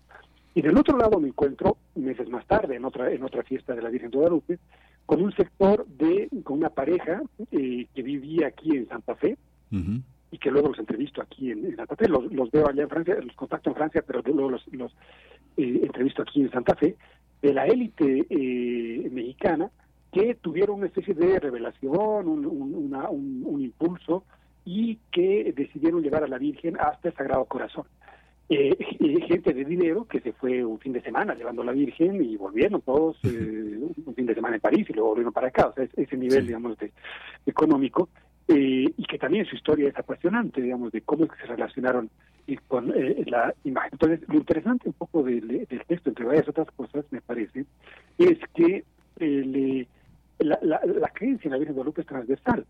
Y 0.55 0.63
del 0.63 0.77
otro 0.77 0.97
lado 0.99 1.21
me 1.21 1.29
encuentro, 1.29 1.77
meses 1.95 2.29
más 2.29 2.45
tarde, 2.47 2.77
en 2.77 2.85
otra, 2.85 3.11
en 3.13 3.23
otra 3.23 3.43
fiesta 3.45 3.75
de 3.75 3.83
la 3.83 3.89
Virgen 3.91 4.11
de 4.11 4.17
Guadalupe, 4.19 4.59
con 5.07 5.23
un 5.23 5.33
sector 5.33 5.87
de, 5.87 6.29
con 6.45 6.59
una 6.59 6.71
pareja 6.71 7.23
eh, 7.53 7.87
que 7.95 8.03
vivía 8.03 8.49
aquí 8.49 8.77
en 8.77 8.89
Santa 8.89 9.15
Fe, 9.17 9.37
y 10.33 10.39
que 10.39 10.51
luego 10.51 10.69
los 10.69 10.79
entrevisto 10.79 11.21
aquí 11.23 11.51
en, 11.53 11.65
en 11.67 11.77
Santa 11.77 11.97
Fe, 11.97 12.09
los, 12.09 12.33
los 12.33 12.51
veo 12.51 12.69
allá 12.69 12.83
en 12.83 12.89
Francia, 12.89 13.17
los 13.21 13.35
contacto 13.37 13.71
en 13.71 13.77
Francia, 13.77 14.03
pero 14.07 14.23
luego 14.23 14.51
los, 14.51 14.67
los 14.73 14.93
eh, 15.57 15.81
entrevisto 15.83 16.23
aquí 16.23 16.41
en 16.43 16.51
Santa 16.51 16.75
Fe, 16.75 16.97
de 17.43 17.55
la 17.55 17.67
élite 17.67 18.27
eh, 18.29 19.09
mexicana, 19.11 19.71
que 20.13 20.35
tuvieron 20.35 20.77
una 20.79 20.87
especie 20.87 21.15
de 21.15 21.39
revelación, 21.39 22.27
un, 22.29 22.45
un- 22.47 22.75
una- 22.75 23.09
un- 23.09 23.43
un 23.47 23.61
impulso, 23.63 24.25
y 24.65 24.99
que 25.11 25.53
decidieron 25.57 26.03
llevar 26.03 26.23
a 26.25 26.29
la 26.29 26.39
Virgen 26.39 26.77
hasta 26.79 27.09
el 27.09 27.15
Sagrado 27.15 27.45
Corazón. 27.47 27.85
Eh, 28.53 28.77
eh, 29.01 29.21
gente 29.29 29.55
de 29.55 29.65
dinero 29.65 30.07
que 30.07 30.21
se 30.21 30.33
fue 30.33 30.65
un 30.65 30.79
fin 30.81 30.93
de 30.93 31.01
semana 31.03 31.35
llevando 31.37 31.63
a 31.63 31.67
la 31.67 31.73
Virgen 31.73 32.21
y 32.23 32.37
volvieron 32.37 32.81
todos 32.83 33.17
eh, 33.25 33.79
un 34.05 34.15
fin 34.15 34.27
de 34.27 34.35
semana 34.35 34.57
en 34.57 34.61
París 34.61 34.87
y 34.91 34.93
luego 34.93 35.11
volvieron 35.11 35.33
para 35.33 35.49
acá, 35.49 35.69
o 35.69 35.73
sea, 35.75 35.85
es- 35.85 35.97
ese 35.97 36.17
nivel, 36.17 36.47
digamos, 36.49 36.77
de 36.79 36.91
económico, 37.47 38.09
eh, 38.49 38.87
y 38.97 39.05
que 39.05 39.19
también 39.19 39.47
su 39.47 39.55
historia 39.55 39.89
es 39.89 39.97
apasionante, 39.97 40.61
digamos, 40.61 40.91
de 40.91 41.01
cómo 41.03 41.25
es 41.25 41.31
que 41.31 41.41
se 41.43 41.47
relacionaron 41.47 42.11
con 42.67 42.91
eh, 42.97 43.23
la 43.27 43.55
imagen. 43.63 43.91
Entonces, 43.93 44.29
lo 44.29 44.35
interesante 44.35 44.89
un 44.89 44.95
poco 44.95 45.23
del, 45.23 45.47
del 45.47 45.85
texto, 45.87 46.09
entre 46.11 46.25
varias 46.25 46.49
otras 46.49 46.69
cosas, 46.73 47.05
me 47.13 47.21
parece, 47.21 47.65
es 48.19 48.39
que 48.57 48.83
eh, 49.21 49.43
le- 49.47 49.87
la, 50.41 50.59
la- 50.63 50.81
la 50.85 51.09
creencia 51.11 51.47
en 51.47 51.53
la 51.53 51.59
Virgen 51.59 51.75
de 51.75 51.77
Guadalupe 51.77 52.01
es 52.01 52.07
transversal. 52.09 52.67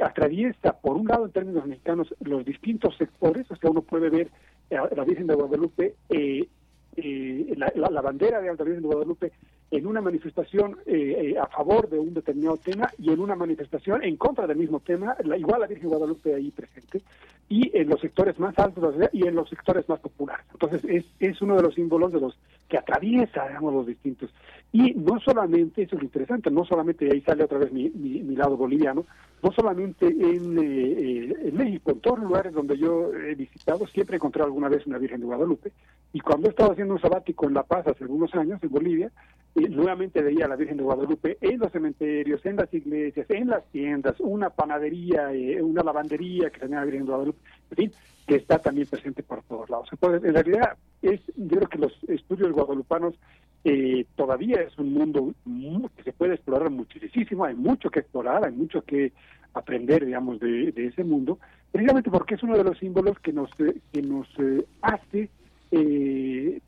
Atraviesa, 0.00 0.78
por 0.80 0.96
un 0.96 1.06
lado, 1.08 1.26
en 1.26 1.32
términos 1.32 1.66
mexicanos, 1.66 2.14
los 2.20 2.44
distintos 2.44 2.96
sectores, 2.96 3.50
o 3.50 3.56
sea, 3.56 3.70
uno 3.70 3.82
puede 3.82 4.08
ver 4.10 4.28
la 4.70 5.04
Virgen 5.04 5.26
de 5.26 5.34
Guadalupe, 5.34 5.94
eh, 6.08 6.48
eh, 6.96 7.54
la- 7.56 7.90
la 7.90 8.00
bandera 8.00 8.40
de 8.40 8.46
la 8.46 8.52
Virgen 8.64 8.82
de 8.82 8.88
Guadalupe 8.88 9.32
en 9.70 9.86
una 9.86 10.00
manifestación 10.00 10.76
eh, 10.86 11.32
eh, 11.34 11.38
a 11.38 11.46
favor 11.46 11.88
de 11.88 11.98
un 11.98 12.14
determinado 12.14 12.56
tema 12.56 12.90
y 12.98 13.10
en 13.10 13.20
una 13.20 13.34
manifestación 13.34 14.04
en 14.04 14.16
contra 14.16 14.46
del 14.46 14.56
mismo 14.56 14.80
tema, 14.80 15.16
la, 15.24 15.36
igual 15.36 15.60
la 15.60 15.66
Virgen 15.66 15.88
Guadalupe 15.88 16.34
ahí 16.34 16.50
presente, 16.50 17.02
y 17.48 17.70
en 17.76 17.88
los 17.88 18.00
sectores 18.00 18.38
más 18.38 18.58
altos 18.58 18.94
y 19.12 19.26
en 19.26 19.34
los 19.34 19.48
sectores 19.48 19.88
más 19.88 20.00
populares. 20.00 20.46
Entonces, 20.52 20.82
es, 20.84 21.04
es 21.20 21.42
uno 21.42 21.56
de 21.56 21.62
los 21.62 21.74
símbolos 21.74 22.12
de 22.12 22.20
los 22.20 22.38
que 22.68 22.78
atraviesa, 22.78 23.46
digamos, 23.48 23.74
los 23.74 23.86
distintos. 23.86 24.30
Y 24.72 24.94
no 24.94 25.20
solamente, 25.20 25.82
eso 25.82 25.96
es 25.96 26.02
interesante, 26.02 26.50
no 26.50 26.64
solamente, 26.64 27.08
ahí 27.12 27.20
sale 27.20 27.44
otra 27.44 27.58
vez 27.58 27.72
mi, 27.72 27.90
mi, 27.90 28.22
mi 28.22 28.34
lado 28.34 28.56
boliviano, 28.56 29.04
no 29.42 29.52
solamente 29.52 30.06
en, 30.06 30.58
eh, 30.58 30.62
eh, 30.62 31.36
en 31.48 31.56
México, 31.56 31.90
en 31.90 32.00
todos 32.00 32.18
los 32.18 32.28
lugares 32.28 32.54
donde 32.54 32.78
yo 32.78 33.12
he 33.14 33.34
visitado, 33.34 33.86
siempre 33.88 34.16
encontré 34.16 34.42
alguna 34.42 34.68
vez 34.68 34.86
una 34.86 34.98
Virgen 34.98 35.20
de 35.20 35.26
Guadalupe, 35.26 35.70
y 36.12 36.20
cuando 36.20 36.46
he 36.46 36.50
estado 36.50 36.72
haciendo 36.72 36.94
un 36.94 37.00
sabático 37.00 37.46
en 37.46 37.54
La 37.54 37.62
Paz 37.62 37.86
hace 37.86 38.04
algunos 38.04 38.34
años, 38.34 38.62
en 38.62 38.70
Bolivia, 38.70 39.12
eh, 39.56 39.68
nuevamente 39.68 40.20
veía 40.22 40.46
a 40.46 40.48
la 40.48 40.56
Virgen 40.56 40.76
de 40.78 40.82
Guadalupe 40.82 41.38
en 41.40 41.58
los 41.60 41.70
cementerios, 41.72 42.44
en 42.46 42.56
las 42.56 42.72
iglesias, 42.74 43.26
en 43.30 43.48
las 43.48 43.64
tiendas, 43.70 44.18
una 44.20 44.50
panadería, 44.50 45.32
eh, 45.32 45.62
una 45.62 45.82
lavandería 45.82 46.50
que 46.50 46.60
tenía 46.60 46.80
la 46.80 46.84
Virgen 46.84 47.04
de 47.06 47.10
Guadalupe, 47.12 47.38
en 47.70 47.76
fin, 47.76 47.92
que 48.26 48.36
está 48.36 48.58
también 48.58 48.86
presente 48.88 49.22
por 49.22 49.42
todos 49.44 49.68
lados. 49.70 49.88
Entonces, 49.92 50.24
en 50.24 50.34
realidad, 50.34 50.76
es, 51.02 51.20
yo 51.36 51.56
creo 51.58 51.68
que 51.68 51.78
los 51.78 51.92
estudios 52.08 52.52
guadalupanos 52.52 53.14
eh, 53.64 54.06
todavía 54.16 54.60
es 54.62 54.76
un 54.78 54.92
mundo 54.92 55.32
mu- 55.44 55.88
que 55.96 56.02
se 56.02 56.12
puede 56.12 56.34
explorar 56.34 56.70
muchísimo, 56.70 57.44
hay 57.44 57.54
mucho 57.54 57.90
que 57.90 58.00
explorar, 58.00 58.44
hay 58.46 58.52
mucho 58.52 58.82
que 58.82 59.12
aprender, 59.54 60.04
digamos, 60.04 60.40
de, 60.40 60.72
de 60.72 60.86
ese 60.86 61.04
mundo, 61.04 61.38
precisamente 61.70 62.10
porque 62.10 62.34
es 62.34 62.42
uno 62.42 62.56
de 62.56 62.64
los 62.64 62.76
símbolos 62.78 63.18
que 63.20 63.32
nos, 63.32 63.50
eh, 63.60 63.76
que 63.92 64.02
nos 64.02 64.26
eh, 64.38 64.64
hace, 64.82 65.30
eh, 65.76 66.60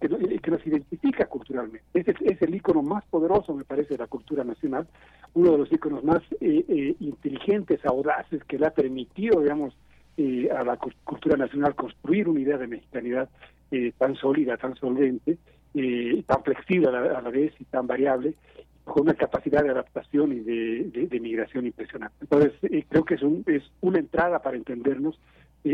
que, 0.00 0.08
no- 0.08 0.18
que 0.18 0.50
nos 0.50 0.66
identifica 0.66 1.26
culturalmente. 1.26 1.84
Es 1.94 2.06
el, 2.08 2.16
es 2.32 2.40
el 2.42 2.54
ícono 2.54 2.82
más 2.82 3.04
poderoso, 3.06 3.54
me 3.54 3.64
parece, 3.64 3.94
de 3.94 3.98
la 3.98 4.06
cultura 4.06 4.44
nacional, 4.44 4.86
uno 5.34 5.52
de 5.52 5.58
los 5.58 5.72
íconos 5.72 6.02
más 6.04 6.22
eh, 6.40 6.64
eh, 6.68 6.96
inteligentes, 7.00 7.84
audaces, 7.84 8.42
que 8.44 8.58
le 8.58 8.66
ha 8.66 8.70
permitido, 8.74 9.40
digamos, 9.42 9.76
eh, 10.16 10.48
a 10.50 10.64
la 10.64 10.76
cu- 10.76 10.90
cultura 11.04 11.36
nacional 11.36 11.74
construir 11.74 12.28
una 12.28 12.40
idea 12.40 12.56
de 12.58 12.66
mexicanidad 12.66 13.28
eh, 13.70 13.92
tan 13.98 14.14
sólida, 14.14 14.56
tan 14.56 14.74
solvente, 14.76 15.36
eh, 15.74 16.22
tan 16.26 16.42
flexible 16.42 16.88
a 16.88 16.92
la, 16.92 17.18
a 17.18 17.22
la 17.22 17.30
vez 17.30 17.52
y 17.58 17.64
tan 17.64 17.86
variable, 17.86 18.34
con 18.84 19.02
una 19.02 19.14
capacidad 19.14 19.62
de 19.64 19.70
adaptación 19.70 20.32
y 20.32 20.40
de, 20.40 20.84
de- 20.92 21.06
de 21.08 21.20
migración 21.20 21.66
impresionante. 21.66 22.16
Entonces, 22.20 22.52
creo 22.88 23.04
que 23.04 23.14
es, 23.16 23.22
un, 23.22 23.42
es 23.46 23.62
una 23.80 23.98
entrada 23.98 24.38
para 24.38 24.56
entendernos, 24.56 25.18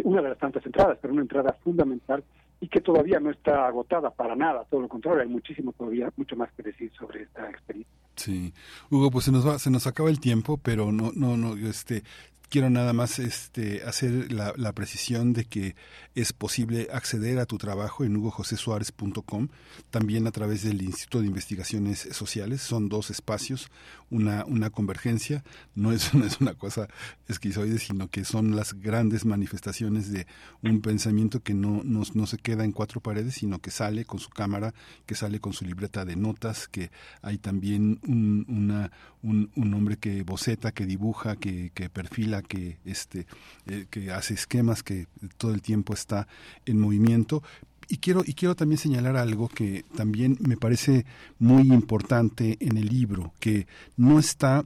una 0.04 0.22
de 0.22 0.30
las 0.30 0.38
tantas 0.38 0.64
entradas, 0.64 0.98
pero 1.02 1.12
una 1.12 1.20
entrada 1.22 1.52
fundamental 1.62 2.24
y 2.62 2.68
que 2.68 2.80
todavía 2.80 3.18
no 3.18 3.32
está 3.32 3.66
agotada 3.66 4.08
para 4.12 4.36
nada, 4.36 4.64
todo 4.70 4.82
lo 4.82 4.88
contrario, 4.88 5.22
hay 5.22 5.28
muchísimo 5.28 5.72
todavía, 5.72 6.08
mucho 6.16 6.36
más 6.36 6.48
que 6.52 6.62
decir 6.62 6.92
sobre 6.96 7.24
esta 7.24 7.50
experiencia. 7.50 7.92
Sí, 8.14 8.54
Hugo, 8.88 9.10
pues 9.10 9.24
se 9.24 9.32
nos 9.32 9.44
va, 9.44 9.58
se 9.58 9.68
nos 9.68 9.88
acaba 9.88 10.10
el 10.10 10.20
tiempo, 10.20 10.60
pero 10.62 10.92
no, 10.92 11.10
no, 11.16 11.36
no, 11.36 11.56
este, 11.56 12.04
quiero 12.52 12.68
nada 12.68 12.92
más, 12.92 13.18
este, 13.18 13.82
hacer 13.84 14.30
la, 14.30 14.72
precisión 14.74 15.32
de 15.32 15.46
que 15.46 15.74
es 16.14 16.34
posible 16.34 16.88
acceder 16.92 17.38
a 17.38 17.46
tu 17.46 17.56
trabajo 17.56 18.04
en 18.04 18.14
hugojosesuárez.com, 18.14 19.48
también 19.90 20.26
a 20.26 20.32
través 20.32 20.62
del 20.62 20.82
Instituto 20.82 21.22
de 21.22 21.28
Investigaciones 21.28 22.08
Sociales, 22.12 22.60
son 22.60 22.90
dos 22.90 23.08
espacios, 23.08 23.70
una, 24.10 24.44
una 24.44 24.68
convergencia, 24.68 25.42
no 25.74 25.92
es, 25.92 26.12
no 26.14 26.26
es 26.26 26.42
una 26.42 26.52
cosa 26.52 26.88
esquizoide, 27.26 27.78
sino 27.78 28.08
que 28.08 28.26
son 28.26 28.54
las 28.54 28.74
grandes 28.74 29.24
manifestaciones 29.24 30.12
de 30.12 30.26
un 30.62 30.82
pensamiento 30.82 31.40
que 31.40 31.54
no, 31.54 31.80
no, 31.84 32.02
no 32.12 32.26
se 32.26 32.36
queda 32.36 32.64
en 32.64 32.72
cuatro 32.72 33.00
paredes, 33.00 33.36
sino 33.36 33.60
que 33.60 33.70
sale 33.70 34.04
con 34.04 34.20
su 34.20 34.28
cámara, 34.28 34.74
que 35.06 35.14
sale 35.14 35.40
con 35.40 35.54
su 35.54 35.64
libreta 35.64 36.04
de 36.04 36.16
notas, 36.16 36.68
que 36.68 36.90
hay 37.22 37.38
también 37.38 37.98
un, 38.06 38.44
una, 38.46 38.92
un, 39.22 39.50
un 39.56 39.72
hombre 39.72 39.96
que 39.96 40.22
boceta, 40.22 40.72
que 40.72 40.84
dibuja, 40.84 41.36
que, 41.36 41.70
que 41.72 41.88
perfila, 41.88 42.41
que, 42.42 42.78
este, 42.84 43.26
eh, 43.66 43.86
que 43.90 44.10
hace 44.12 44.34
esquemas, 44.34 44.82
que 44.82 45.06
todo 45.36 45.52
el 45.54 45.62
tiempo 45.62 45.94
está 45.94 46.26
en 46.66 46.78
movimiento. 46.78 47.42
Y 47.88 47.98
quiero, 47.98 48.22
y 48.24 48.34
quiero 48.34 48.54
también 48.54 48.78
señalar 48.78 49.16
algo 49.16 49.48
que 49.48 49.84
también 49.96 50.36
me 50.40 50.56
parece 50.56 51.04
muy 51.38 51.62
importante 51.62 52.56
en 52.60 52.76
el 52.76 52.86
libro, 52.86 53.32
que 53.38 53.66
no 53.96 54.18
está 54.18 54.64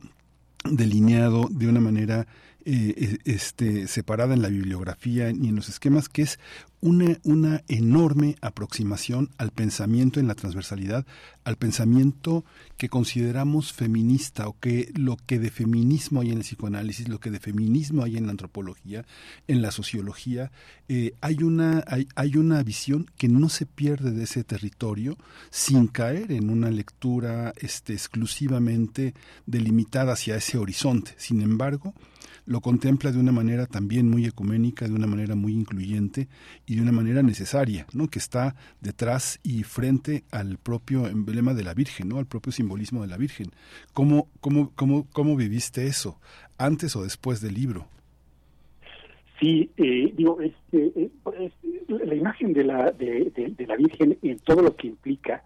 delineado 0.64 1.48
de 1.50 1.68
una 1.68 1.80
manera 1.80 2.26
eh, 2.68 3.18
este, 3.24 3.86
separada 3.86 4.34
en 4.34 4.42
la 4.42 4.48
bibliografía 4.48 5.32
ni 5.32 5.50
en 5.50 5.54
los 5.54 5.68
esquemas, 5.68 6.08
que 6.08 6.22
es 6.22 6.40
una, 6.80 7.16
una 7.22 7.62
enorme 7.68 8.34
aproximación 8.40 9.30
al 9.38 9.52
pensamiento 9.52 10.18
en 10.18 10.26
la 10.26 10.34
transversalidad, 10.34 11.06
al 11.44 11.56
pensamiento 11.56 12.44
que 12.76 12.88
consideramos 12.88 13.72
feminista 13.72 14.48
o 14.48 14.58
que 14.58 14.90
lo 14.96 15.16
que 15.16 15.38
de 15.38 15.52
feminismo 15.52 16.22
hay 16.22 16.30
en 16.30 16.38
el 16.38 16.42
psicoanálisis, 16.42 17.08
lo 17.08 17.20
que 17.20 17.30
de 17.30 17.38
feminismo 17.38 18.02
hay 18.02 18.16
en 18.16 18.26
la 18.26 18.32
antropología, 18.32 19.06
en 19.46 19.62
la 19.62 19.70
sociología, 19.70 20.50
eh, 20.88 21.14
hay, 21.20 21.44
una, 21.44 21.84
hay, 21.86 22.08
hay 22.16 22.36
una 22.36 22.64
visión 22.64 23.08
que 23.16 23.28
no 23.28 23.48
se 23.48 23.66
pierde 23.66 24.10
de 24.10 24.24
ese 24.24 24.42
territorio 24.42 25.16
sin 25.50 25.86
caer 25.86 26.32
en 26.32 26.50
una 26.50 26.72
lectura 26.72 27.54
este, 27.58 27.92
exclusivamente 27.92 29.14
delimitada 29.46 30.14
hacia 30.14 30.34
ese 30.34 30.58
horizonte. 30.58 31.14
Sin 31.16 31.40
embargo, 31.42 31.94
lo 32.46 32.60
contempla 32.60 33.12
de 33.12 33.18
una 33.18 33.32
manera 33.32 33.66
también 33.66 34.08
muy 34.08 34.24
ecuménica, 34.24 34.86
de 34.86 34.94
una 34.94 35.06
manera 35.06 35.34
muy 35.34 35.52
incluyente 35.52 36.28
y 36.64 36.76
de 36.76 36.82
una 36.82 36.92
manera 36.92 37.22
necesaria, 37.22 37.86
¿no? 37.92 38.08
que 38.08 38.18
está 38.18 38.54
detrás 38.80 39.40
y 39.42 39.64
frente 39.64 40.24
al 40.30 40.56
propio 40.58 41.06
emblema 41.08 41.54
de 41.54 41.64
la 41.64 41.74
Virgen, 41.74 42.08
¿no? 42.08 42.18
al 42.18 42.26
propio 42.26 42.52
simbolismo 42.52 43.02
de 43.02 43.08
la 43.08 43.16
Virgen. 43.16 43.48
¿Cómo, 43.92 44.28
cómo, 44.40 44.72
cómo, 44.74 45.06
cómo 45.12 45.36
viviste 45.36 45.86
eso, 45.86 46.20
antes 46.56 46.94
o 46.96 47.02
después 47.02 47.40
del 47.40 47.54
libro? 47.54 47.88
Sí, 49.40 49.70
eh, 49.76 50.12
digo, 50.16 50.40
este, 50.40 51.10
la 51.88 52.14
imagen 52.14 52.54
de 52.54 52.64
la, 52.64 52.90
de, 52.92 53.30
de, 53.34 53.66
la 53.66 53.76
Virgen 53.76 54.16
en 54.22 54.38
todo 54.38 54.62
lo 54.62 54.74
que 54.76 54.86
implica 54.86 55.42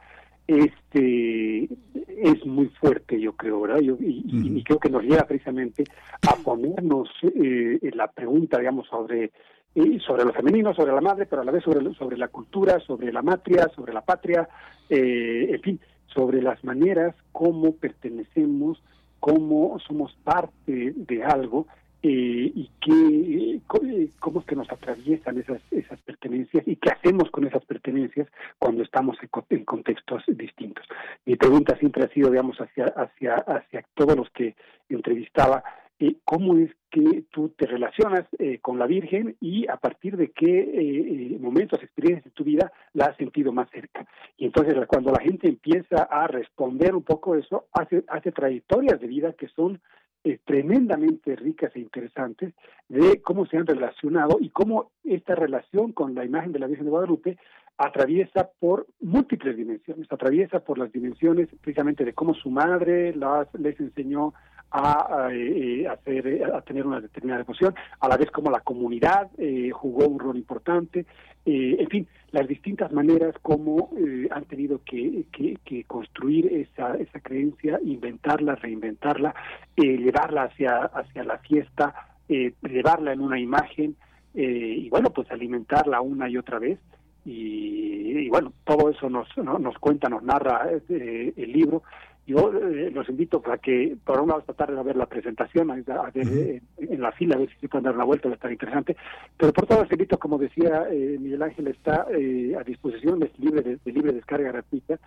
este 0.51 1.69
es 2.09 2.47
muy 2.47 2.67
fuerte, 2.81 3.21
yo 3.21 3.33
creo, 3.35 3.61
¿verdad? 3.61 3.81
Yo, 3.81 3.97
y, 4.01 4.63
creo 4.65 4.79
que 4.79 4.91
nos 4.91 5.03
lleva 5.03 5.23
precisamente 5.27 5.85
a 6.29 6.35
ponernos 6.43 7.09
eh, 7.23 7.79
la 7.95 8.11
pregunta, 8.11 8.59
digamos, 8.59 8.87
sobre 8.89 9.31
eh, 9.73 9.99
sobre 10.05 10.25
lo 10.25 10.33
femenino, 10.33 10.75
sobre 10.75 10.93
la 10.93 11.01
madre, 11.01 11.27
pero 11.27 11.43
a 11.43 11.45
la 11.45 11.53
vez 11.53 11.63
sobre, 11.63 11.95
sobre 11.95 12.17
la 12.17 12.27
cultura, 12.27 12.81
sobre 12.81 13.13
la 13.13 13.23
matria, 13.23 13.69
sobre 13.77 13.93
la 13.93 14.01
patria, 14.01 14.49
eh, 14.89 15.47
en 15.51 15.61
fin, 15.61 15.81
sobre 16.13 16.43
las 16.43 16.63
maneras 16.65 17.15
como 17.31 17.77
pertenecemos, 17.77 18.83
cómo 19.21 19.79
somos 19.87 20.13
parte 20.25 20.93
de 20.97 21.23
algo 21.23 21.69
eh, 22.03 22.51
y 22.55 22.71
qué, 22.81 23.61
cómo 23.67 24.41
es 24.41 24.47
que 24.47 24.57
nos 24.57 24.71
atraviesan 24.73 25.37
esas, 25.39 25.61
esas 25.71 26.01
pertenencias 26.01 26.67
y 26.67 26.77
qué 26.77 26.91
hacemos 26.91 27.31
con 27.31 27.47
esas 27.47 27.63
pertenencias 27.67 28.27
cuando 28.59 28.83
estamos 28.83 29.19
en, 29.51 29.65
contextos 29.65 30.23
distintos. 30.29 30.87
Mi 31.27 31.37
pregunta 31.37 31.77
siempre 31.77 32.05
ha 32.05 32.09
sido, 32.09 32.31
digamos, 32.31 32.59
hacia, 32.59 32.87
hacia, 32.87 33.35
hacia 33.35 33.85
todos 33.95 34.17
los 34.17 34.31
que 34.31 34.57
entrevistaba, 34.89 35.63
eh, 35.99 36.17
cómo 36.25 36.57
es 36.57 36.71
que 36.91 37.25
tú 37.31 37.51
te 37.51 37.67
relacionas 37.67 38.25
eh, 38.39 38.61
con 38.61 38.79
la 38.79 38.87
Virgen 38.87 39.37
y 39.39 39.69
a 39.69 39.77
partir 39.77 40.17
de 40.17 40.31
qué 40.31 41.37
momentos, 41.39 41.83
experiencias 41.83 42.25
de 42.25 42.31
tu 42.31 42.45
vida 42.45 42.73
la 42.95 43.07
has 43.07 43.17
sentido 43.19 43.53
más 43.53 43.69
cerca. 43.71 44.07
Y 44.39 44.47
entonces 44.47 44.75
cuando 44.89 45.13
la 45.13 45.21
gente 45.21 45.49
empieza 45.49 46.05
a 46.05 46.27
responder 46.27 46.95
un 46.95 47.03
poco 47.03 47.37
eso, 47.37 47.67
hace, 47.75 48.05
hace 48.09 48.33
trayectorias 48.33 48.99
de 49.01 49.07
vida 49.07 49.35
que 49.35 49.49
son 49.49 49.81
eh, 50.23 50.39
tremendamente 50.45 51.35
ricas 51.35 51.75
e 51.75 51.81
interesantes 51.81 52.53
de 52.89 53.23
cómo 53.23 53.47
se 53.47 53.57
han 53.57 53.67
relacionado 53.67 54.37
y 54.41 54.51
cómo 54.51 54.91
esta 55.03 55.35
relación 55.35 55.93
con 55.93 56.15
la 56.15 56.25
imagen 56.25 56.53
de 56.53 56.59
la 56.59 56.67
Virgen 56.67 56.85
de 56.85 56.91
Guadalupe 56.91 57.39
atraviesa 57.79 58.51
por 58.59 58.87
múltiples 59.01 59.57
dimensiones, 59.57 60.07
atraviesa 60.13 60.61
por 60.61 60.77
las 60.77 60.93
dimensiones 60.93 61.49
precisamente 61.63 62.05
de 62.05 62.13
cómo 62.13 62.35
su 62.35 62.51
madre 62.51 63.15
las, 63.15 63.49
les 63.55 63.81
enseñó 63.81 64.35
a, 64.71 65.29
eh, 65.33 65.87
hacer, 65.89 66.27
eh, 66.27 66.45
a 66.45 66.61
tener 66.63 66.87
una 66.87 67.01
determinada 67.01 67.43
devoción, 67.43 67.75
a 67.99 68.09
la 68.09 68.17
vez 68.17 68.31
como 68.31 68.51
la 68.51 68.61
comunidad 68.61 69.29
eh, 69.39 69.71
jugó 69.73 70.07
un 70.07 70.19
rol 70.19 70.37
importante, 70.37 71.07
en 71.47 71.89
fin, 71.89 72.07
las 72.33 72.47
distintas 72.47 72.93
maneras 72.93 73.35
como 73.41 73.91
han 74.31 74.45
tenido 74.45 74.83
que, 74.85 75.25
que, 75.33 75.85
construir 75.85 76.47
esa, 76.53 76.95
esa 76.97 77.19
creencia, 77.19 77.81
inventarla, 77.83 78.55
reinventarla, 78.57 79.35
llevarla 79.75 80.45
hacia, 80.45 80.85
hacia 80.85 81.25
la 81.25 81.39
fiesta, 81.39 81.95
llevarla 82.29 83.15
en 83.15 83.21
una 83.21 83.41
imagen 83.41 83.97
y 84.35 84.89
bueno, 84.91 85.11
pues 85.11 85.31
alimentarla 85.31 86.03
una 86.03 86.29
y 86.29 86.37
otra 86.37 86.59
vez. 86.59 86.79
Y, 87.25 88.29
bueno, 88.29 88.53
todo 88.65 88.91
eso 88.91 89.09
nos, 89.09 89.27
nos 89.39 89.77
cuenta, 89.79 90.09
nos 90.11 90.23
narra 90.23 90.69
el 90.89 91.53
libro 91.53 91.83
yo 92.31 92.53
eh, 92.53 92.91
los 92.93 93.09
invito 93.09 93.41
para 93.43 93.59
que 93.59 93.97
por 94.05 94.21
un 94.21 94.29
lado 94.29 94.41
esta 94.41 94.55
tarde 94.55 94.79
a 94.79 94.83
ver 94.83 94.97
la 94.97 95.07
presentación, 95.07 95.71
a, 95.71 95.75
ver 95.75 96.29
eh, 96.29 96.63
en 96.79 97.01
la 97.01 97.11
fila, 97.13 97.35
a 97.35 97.39
ver 97.39 97.49
si 97.51 97.57
se 97.61 97.69
pueden 97.69 97.85
dar 97.85 97.95
una 97.95 98.05
vuelta, 98.05 98.29
va 98.29 98.35
a 98.35 98.37
estar 98.37 98.53
interesante. 98.53 98.97
Pero 99.37 99.53
por 99.53 99.67
todo 99.67 99.81
los 99.83 99.93
invito, 99.93 100.19
como 100.19 100.39
decía 100.39 100.87
eh, 100.91 101.17
Miguel 101.21 101.43
Ángel, 101.43 101.67
está 101.67 102.07
a 102.07 102.65
disposición, 102.65 103.23
es 103.23 103.37
libre 103.39 103.63
de, 103.63 103.93
libre 103.93 104.13
descarga 104.13 104.53
gratuita 104.53 104.99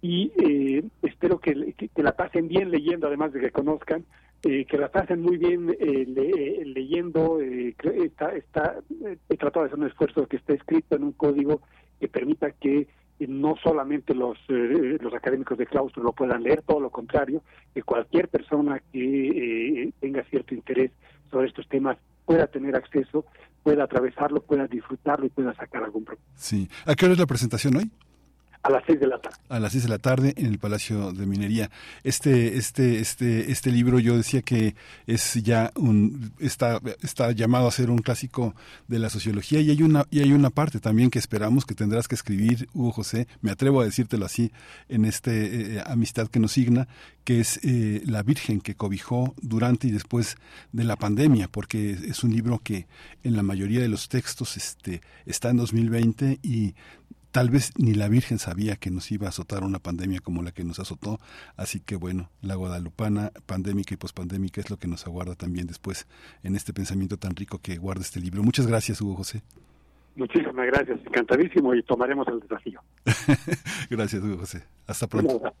y 0.00 0.30
espero 1.02 1.38
que, 1.38 1.74
que, 1.74 2.02
la 2.02 2.12
pasen 2.12 2.46
bien 2.46 2.70
leyendo, 2.70 3.08
además 3.08 3.32
de 3.32 3.40
que 3.40 3.50
conozcan, 3.50 4.04
que 4.40 4.78
la 4.78 4.88
pasen 4.88 5.20
muy 5.20 5.36
bien 5.36 5.66
leyendo. 5.66 7.40
está, 7.40 8.32
está, 8.36 8.76
he 9.28 9.36
tratado 9.36 9.64
de 9.64 9.68
hacer 9.68 9.80
un 9.80 9.88
esfuerzo 9.88 10.26
que 10.26 10.36
esté 10.36 10.54
escrito 10.54 10.94
en 10.94 11.02
un 11.02 11.12
código 11.12 11.60
que 11.98 12.06
permita 12.06 12.52
que 12.52 12.86
no 13.26 13.56
solamente 13.62 14.14
los, 14.14 14.38
eh, 14.48 14.98
los 15.00 15.12
académicos 15.14 15.58
de 15.58 15.66
claustro 15.66 16.02
lo 16.02 16.12
puedan 16.12 16.42
leer, 16.42 16.62
todo 16.62 16.80
lo 16.80 16.90
contrario, 16.90 17.42
que 17.74 17.82
cualquier 17.82 18.28
persona 18.28 18.80
que 18.92 19.82
eh, 19.82 19.92
tenga 20.00 20.22
cierto 20.24 20.54
interés 20.54 20.92
sobre 21.30 21.48
estos 21.48 21.68
temas 21.68 21.98
pueda 22.24 22.46
tener 22.46 22.76
acceso, 22.76 23.24
pueda 23.62 23.84
atravesarlo, 23.84 24.42
pueda 24.42 24.66
disfrutarlo 24.66 25.26
y 25.26 25.30
pueda 25.30 25.54
sacar 25.54 25.82
algún 25.82 26.04
problema. 26.04 26.26
Sí. 26.34 26.68
¿A 26.86 26.94
qué 26.94 27.06
hora 27.06 27.14
es 27.14 27.18
la 27.18 27.26
presentación 27.26 27.76
hoy? 27.76 27.90
A 28.68 28.70
las 28.70 28.84
seis 28.86 29.00
de 29.00 29.06
la 29.06 29.18
tarde. 29.18 29.38
A 29.48 29.60
las 29.60 29.72
seis 29.72 29.84
de 29.84 29.88
la 29.88 29.98
tarde 29.98 30.34
en 30.36 30.44
el 30.44 30.58
Palacio 30.58 31.12
de 31.12 31.24
Minería. 31.24 31.70
Este, 32.04 32.58
este, 32.58 33.00
este, 33.00 33.50
este 33.50 33.72
libro 33.72 33.98
yo 33.98 34.14
decía 34.14 34.42
que 34.42 34.74
es 35.06 35.42
ya 35.42 35.72
un, 35.74 36.32
está, 36.38 36.78
está 37.02 37.32
llamado 37.32 37.66
a 37.66 37.70
ser 37.70 37.88
un 37.88 38.00
clásico 38.00 38.54
de 38.86 38.98
la 38.98 39.08
sociología 39.08 39.60
y 39.62 39.70
hay 39.70 39.82
una, 39.82 40.04
y 40.10 40.20
hay 40.20 40.32
una 40.32 40.50
parte 40.50 40.80
también 40.80 41.08
que 41.08 41.18
esperamos 41.18 41.64
que 41.64 41.74
tendrás 41.74 42.08
que 42.08 42.14
escribir, 42.14 42.68
Hugo 42.74 42.92
José, 42.92 43.26
me 43.40 43.50
atrevo 43.50 43.80
a 43.80 43.86
decírtelo 43.86 44.26
así, 44.26 44.52
en 44.90 45.06
este 45.06 45.76
eh, 45.76 45.82
amistad 45.86 46.28
que 46.28 46.38
nos 46.38 46.52
signa, 46.52 46.88
que 47.24 47.40
es 47.40 47.60
eh, 47.62 48.02
la 48.04 48.22
Virgen 48.22 48.60
que 48.60 48.74
cobijó 48.74 49.34
durante 49.40 49.88
y 49.88 49.92
después 49.92 50.36
de 50.72 50.84
la 50.84 50.96
pandemia, 50.96 51.48
porque 51.48 51.92
es 51.92 52.22
un 52.22 52.34
libro 52.34 52.58
que 52.58 52.86
en 53.22 53.34
la 53.34 53.42
mayoría 53.42 53.80
de 53.80 53.88
los 53.88 54.10
textos 54.10 54.58
este, 54.58 55.00
está 55.24 55.48
en 55.48 55.56
2020 55.56 56.40
y 56.42 56.74
Tal 57.30 57.50
vez 57.50 57.72
ni 57.76 57.94
la 57.94 58.08
Virgen 58.08 58.38
sabía 58.38 58.76
que 58.76 58.90
nos 58.90 59.10
iba 59.12 59.26
a 59.26 59.28
azotar 59.28 59.62
una 59.62 59.78
pandemia 59.78 60.20
como 60.20 60.42
la 60.42 60.52
que 60.52 60.64
nos 60.64 60.78
azotó, 60.78 61.20
así 61.56 61.80
que 61.80 61.96
bueno, 61.96 62.30
la 62.40 62.54
guadalupana 62.54 63.32
pandémica 63.46 63.94
y 63.94 63.98
pospandémica 63.98 64.60
es 64.60 64.70
lo 64.70 64.78
que 64.78 64.88
nos 64.88 65.06
aguarda 65.06 65.34
también 65.34 65.66
después 65.66 66.06
en 66.42 66.56
este 66.56 66.72
pensamiento 66.72 67.18
tan 67.18 67.36
rico 67.36 67.58
que 67.58 67.76
guarda 67.76 68.00
este 68.02 68.20
libro. 68.20 68.42
Muchas 68.42 68.66
gracias, 68.66 69.00
Hugo 69.00 69.16
José. 69.16 69.42
Muchísimas 70.16 70.66
gracias, 70.66 70.98
encantadísimo 71.06 71.74
y 71.74 71.82
tomaremos 71.82 72.26
el 72.28 72.40
desafío. 72.40 72.80
gracias, 73.90 74.22
Hugo 74.22 74.38
José. 74.38 74.64
Hasta 74.86 75.06
pronto. 75.06 75.52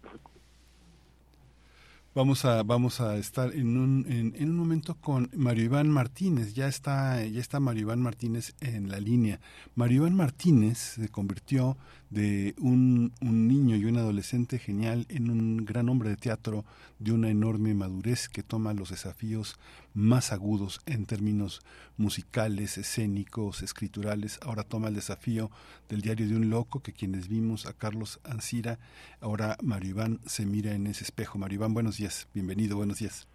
Vamos 2.14 2.44
a, 2.44 2.62
vamos 2.62 3.00
a 3.00 3.16
estar 3.16 3.54
en 3.54 3.76
un, 3.76 4.06
en, 4.08 4.50
un 4.50 4.56
momento 4.56 4.94
con 4.94 5.30
Mario 5.36 5.66
Iván 5.66 5.88
Martínez. 5.88 6.54
Ya 6.54 6.66
está, 6.66 7.24
ya 7.24 7.40
está 7.40 7.60
Mario 7.60 7.82
Iván 7.82 8.00
Martínez 8.00 8.54
en 8.60 8.88
la 8.88 8.98
línea. 8.98 9.40
Mario 9.74 9.98
Iván 9.98 10.16
Martínez 10.16 10.78
se 10.78 11.08
convirtió 11.10 11.76
de 12.10 12.54
un, 12.58 13.12
un, 13.20 13.46
niño 13.46 13.76
adolescente 14.18 14.58
genial 14.58 15.06
en 15.10 15.30
un 15.30 15.64
gran 15.64 15.88
hombre 15.88 16.08
de 16.08 16.16
teatro 16.16 16.64
de 16.98 17.12
una 17.12 17.30
enorme 17.30 17.72
madurez 17.72 18.28
que 18.28 18.42
toma 18.42 18.74
los 18.74 18.90
desafíos 18.90 19.60
más 19.94 20.32
agudos 20.32 20.80
en 20.86 21.06
términos 21.06 21.60
musicales, 21.96 22.78
escénicos, 22.78 23.62
escriturales. 23.62 24.40
Ahora 24.42 24.64
toma 24.64 24.88
el 24.88 24.96
desafío 24.96 25.50
del 25.88 26.00
diario 26.00 26.26
de 26.26 26.34
un 26.34 26.50
loco 26.50 26.80
que 26.80 26.92
quienes 26.92 27.28
vimos 27.28 27.66
a 27.66 27.74
Carlos 27.74 28.18
Ansira, 28.24 28.80
ahora 29.20 29.56
Mario 29.62 29.90
Iván 29.90 30.18
se 30.26 30.44
mira 30.46 30.72
en 30.72 30.88
ese 30.88 31.04
espejo. 31.04 31.38
Mario 31.38 31.58
Iván, 31.58 31.74
buenos 31.74 31.98
días, 31.98 32.26
bienvenido, 32.34 32.76
buenos 32.76 32.98
días. 32.98 33.28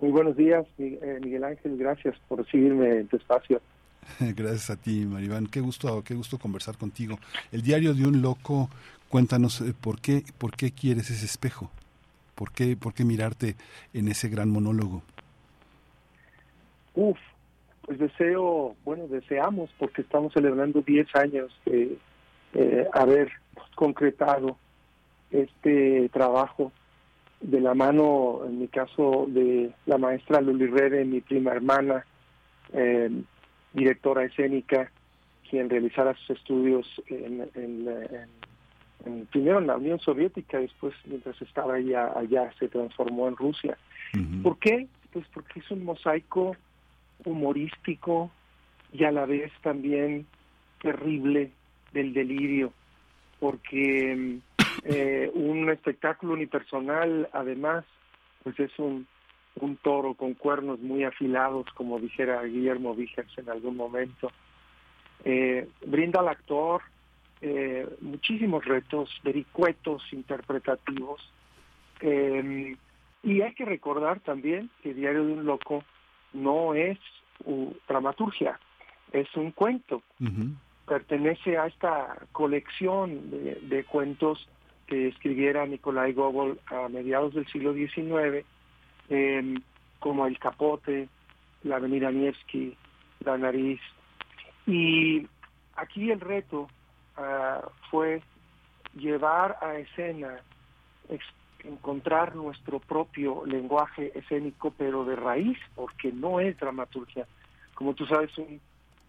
Muy 0.00 0.10
buenos 0.10 0.38
días, 0.38 0.66
eh, 0.78 1.20
Miguel 1.22 1.44
Ángel, 1.44 1.76
gracias 1.76 2.16
por 2.28 2.38
recibirme 2.38 3.00
en 3.00 3.08
tu 3.08 3.18
espacio. 3.18 3.60
Gracias 4.20 4.70
a 4.70 4.76
ti, 4.76 5.04
Maribán. 5.04 5.46
Qué 5.46 5.60
gusto, 5.60 6.02
qué 6.02 6.14
gusto 6.14 6.38
conversar 6.38 6.76
contigo. 6.76 7.18
El 7.52 7.62
diario 7.62 7.94
de 7.94 8.06
un 8.06 8.22
loco, 8.22 8.70
cuéntanos 9.16 9.62
eh, 9.62 9.72
por 9.72 9.98
qué, 9.98 10.24
por 10.36 10.54
qué 10.54 10.72
quieres 10.72 11.08
ese 11.08 11.24
espejo, 11.24 11.70
por 12.34 12.52
qué, 12.52 12.76
por 12.76 12.92
qué 12.92 13.02
mirarte 13.02 13.56
en 13.94 14.08
ese 14.08 14.28
gran 14.28 14.50
monólogo. 14.50 15.00
Uf, 16.94 17.16
pues 17.80 17.98
deseo, 17.98 18.76
bueno, 18.84 19.08
deseamos 19.08 19.70
porque 19.78 20.02
estamos 20.02 20.34
celebrando 20.34 20.82
10 20.82 21.16
años 21.16 21.50
de 21.64 21.96
eh, 22.52 22.86
haber 22.92 23.32
concretado 23.74 24.58
este 25.30 26.10
trabajo 26.10 26.70
de 27.40 27.62
la 27.62 27.72
mano, 27.72 28.42
en 28.44 28.58
mi 28.58 28.68
caso, 28.68 29.24
de 29.28 29.72
la 29.86 29.96
maestra 29.96 30.42
Luli 30.42 30.66
Rede, 30.66 31.06
mi 31.06 31.22
prima 31.22 31.52
hermana, 31.52 32.04
eh, 32.74 33.08
directora 33.72 34.24
escénica, 34.24 34.92
quien 35.48 35.70
realizara 35.70 36.12
sus 36.16 36.36
estudios 36.36 36.86
en, 37.08 37.48
primero 39.30 39.58
en 39.58 39.66
la 39.66 39.76
Unión 39.76 39.98
Soviética, 40.00 40.58
después 40.58 40.94
mientras 41.04 41.40
estaba 41.42 41.74
allá, 41.74 42.12
allá 42.16 42.52
se 42.58 42.68
transformó 42.68 43.28
en 43.28 43.36
Rusia. 43.36 43.76
¿Por 44.42 44.58
qué? 44.58 44.86
Pues 45.12 45.26
porque 45.32 45.60
es 45.60 45.70
un 45.70 45.84
mosaico 45.84 46.56
humorístico 47.24 48.30
y 48.92 49.04
a 49.04 49.12
la 49.12 49.26
vez 49.26 49.52
también 49.62 50.26
terrible 50.80 51.50
del 51.92 52.12
delirio, 52.12 52.72
porque 53.40 54.38
eh, 54.84 55.30
un 55.34 55.70
espectáculo 55.70 56.34
unipersonal 56.34 57.28
además 57.32 57.84
pues 58.42 58.58
es 58.60 58.78
un 58.78 59.06
un 59.60 59.76
toro 59.76 60.14
con 60.14 60.34
cuernos 60.34 60.80
muy 60.80 61.04
afilados, 61.04 61.66
como 61.74 61.98
dijera 61.98 62.42
Guillermo 62.42 62.94
Vígers 62.94 63.36
en 63.38 63.48
algún 63.48 63.76
momento. 63.76 64.30
Eh, 65.24 65.68
brinda 65.84 66.20
al 66.20 66.28
actor 66.28 66.82
eh, 67.40 67.86
muchísimos 68.00 68.64
retos, 68.64 69.10
vericuetos 69.22 70.02
interpretativos. 70.12 71.20
Eh, 72.00 72.76
y 73.22 73.40
hay 73.42 73.54
que 73.54 73.64
recordar 73.64 74.20
también 74.20 74.70
que 74.82 74.94
Diario 74.94 75.26
de 75.26 75.32
un 75.32 75.44
Loco 75.44 75.84
no 76.32 76.74
es 76.74 76.98
dramaturgia, 77.88 78.58
es 79.12 79.28
un 79.36 79.50
cuento. 79.50 80.02
Pertenece 80.86 81.58
a 81.58 81.66
esta 81.66 82.16
colección 82.32 83.30
de, 83.30 83.84
cuentos 83.84 84.48
que 84.86 85.08
escribiera 85.08 85.66
Nikolai 85.66 86.12
Gogol 86.12 86.60
a 86.66 86.88
mediados 86.88 87.34
del 87.34 87.46
siglo 87.48 87.74
XIX, 87.74 88.46
em, 89.08 89.60
como 89.98 90.26
El 90.26 90.38
Capote, 90.38 91.08
La 91.64 91.76
Avenida 91.76 92.10
Nevsky, 92.10 92.76
La 93.24 93.36
Nariz. 93.36 93.80
Y 94.66 95.26
aquí 95.74 96.10
el 96.10 96.20
reto 96.20 96.68
ah, 97.16 97.68
fue 97.90 98.22
llevar 98.94 99.58
a 99.60 99.76
escena 99.76 100.40
encontrar 101.66 102.34
nuestro 102.34 102.78
propio 102.78 103.44
lenguaje 103.44 104.12
escénico, 104.18 104.72
pero 104.76 105.04
de 105.04 105.16
raíz, 105.16 105.58
porque 105.74 106.12
no 106.12 106.40
es 106.40 106.58
dramaturgia. 106.58 107.26
Como 107.74 107.94
tú 107.94 108.06
sabes, 108.06 108.36
un, 108.38 108.60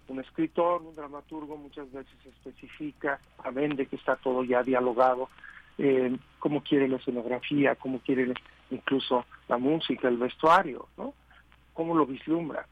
un 0.08 0.20
escritor, 0.20 0.82
un 0.82 0.96
dramaturgo 0.96 1.58
muchas 1.58 1.92
veces 1.92 2.14
especifica, 2.26 3.20
amén 3.44 3.76
de 3.76 3.86
que 3.86 3.96
está 3.96 4.16
todo 4.16 4.44
ya 4.44 4.64
dialogado, 4.64 5.30
eh, 5.78 6.16
cómo 6.40 6.64
quiere 6.64 6.88
la 6.88 6.98
escenografía, 6.98 7.76
cómo 7.76 8.00
quiere 8.00 8.34
incluso 8.72 9.26
la 9.48 9.58
música, 9.58 10.08
el 10.08 10.18
vestuario, 10.18 10.88
¿no? 10.98 11.14
Cómo 11.74 11.96
lo 11.96 12.06
vislumbra. 12.06 12.66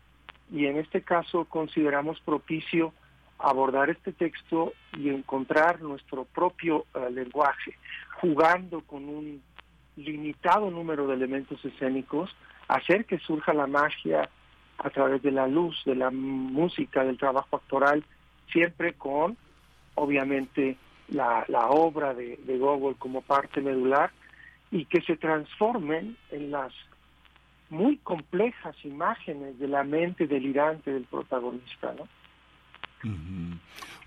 Y 0.51 0.65
en 0.65 0.77
este 0.77 1.01
caso 1.01 1.45
consideramos 1.45 2.19
propicio 2.21 2.93
abordar 3.39 3.89
este 3.89 4.13
texto 4.13 4.73
y 4.97 5.09
encontrar 5.09 5.81
nuestro 5.81 6.25
propio 6.25 6.85
eh, 6.93 7.09
lenguaje, 7.11 7.77
jugando 8.21 8.81
con 8.81 9.07
un 9.07 9.41
limitado 9.95 10.71
número 10.71 11.07
de 11.07 11.15
elementos 11.15 11.63
escénicos, 11.63 12.35
hacer 12.67 13.05
que 13.05 13.19
surja 13.19 13.53
la 13.53 13.67
magia 13.67 14.29
a 14.77 14.89
través 14.89 15.21
de 15.21 15.31
la 15.31 15.47
luz, 15.47 15.81
de 15.85 15.95
la 15.95 16.11
música, 16.11 17.03
del 17.03 17.17
trabajo 17.17 17.55
actoral, 17.55 18.03
siempre 18.51 18.93
con, 18.93 19.37
obviamente, 19.95 20.77
la, 21.09 21.45
obra 21.69 22.13
de, 22.13 22.37
de 22.37 22.57
Gogol 22.57 22.95
como 22.97 23.21
parte 23.21 23.61
medular 23.61 24.11
y 24.71 24.85
que 24.85 25.01
se 25.01 25.17
transformen 25.17 26.17
en 26.31 26.51
las 26.51 26.73
muy 27.69 27.97
complejas 27.97 28.75
imágenes 28.83 29.57
de 29.59 29.67
la 29.67 29.83
mente 29.83 30.27
delirante 30.27 30.91
del 30.91 31.05
protagonista, 31.05 31.93
¿no? 31.97 32.07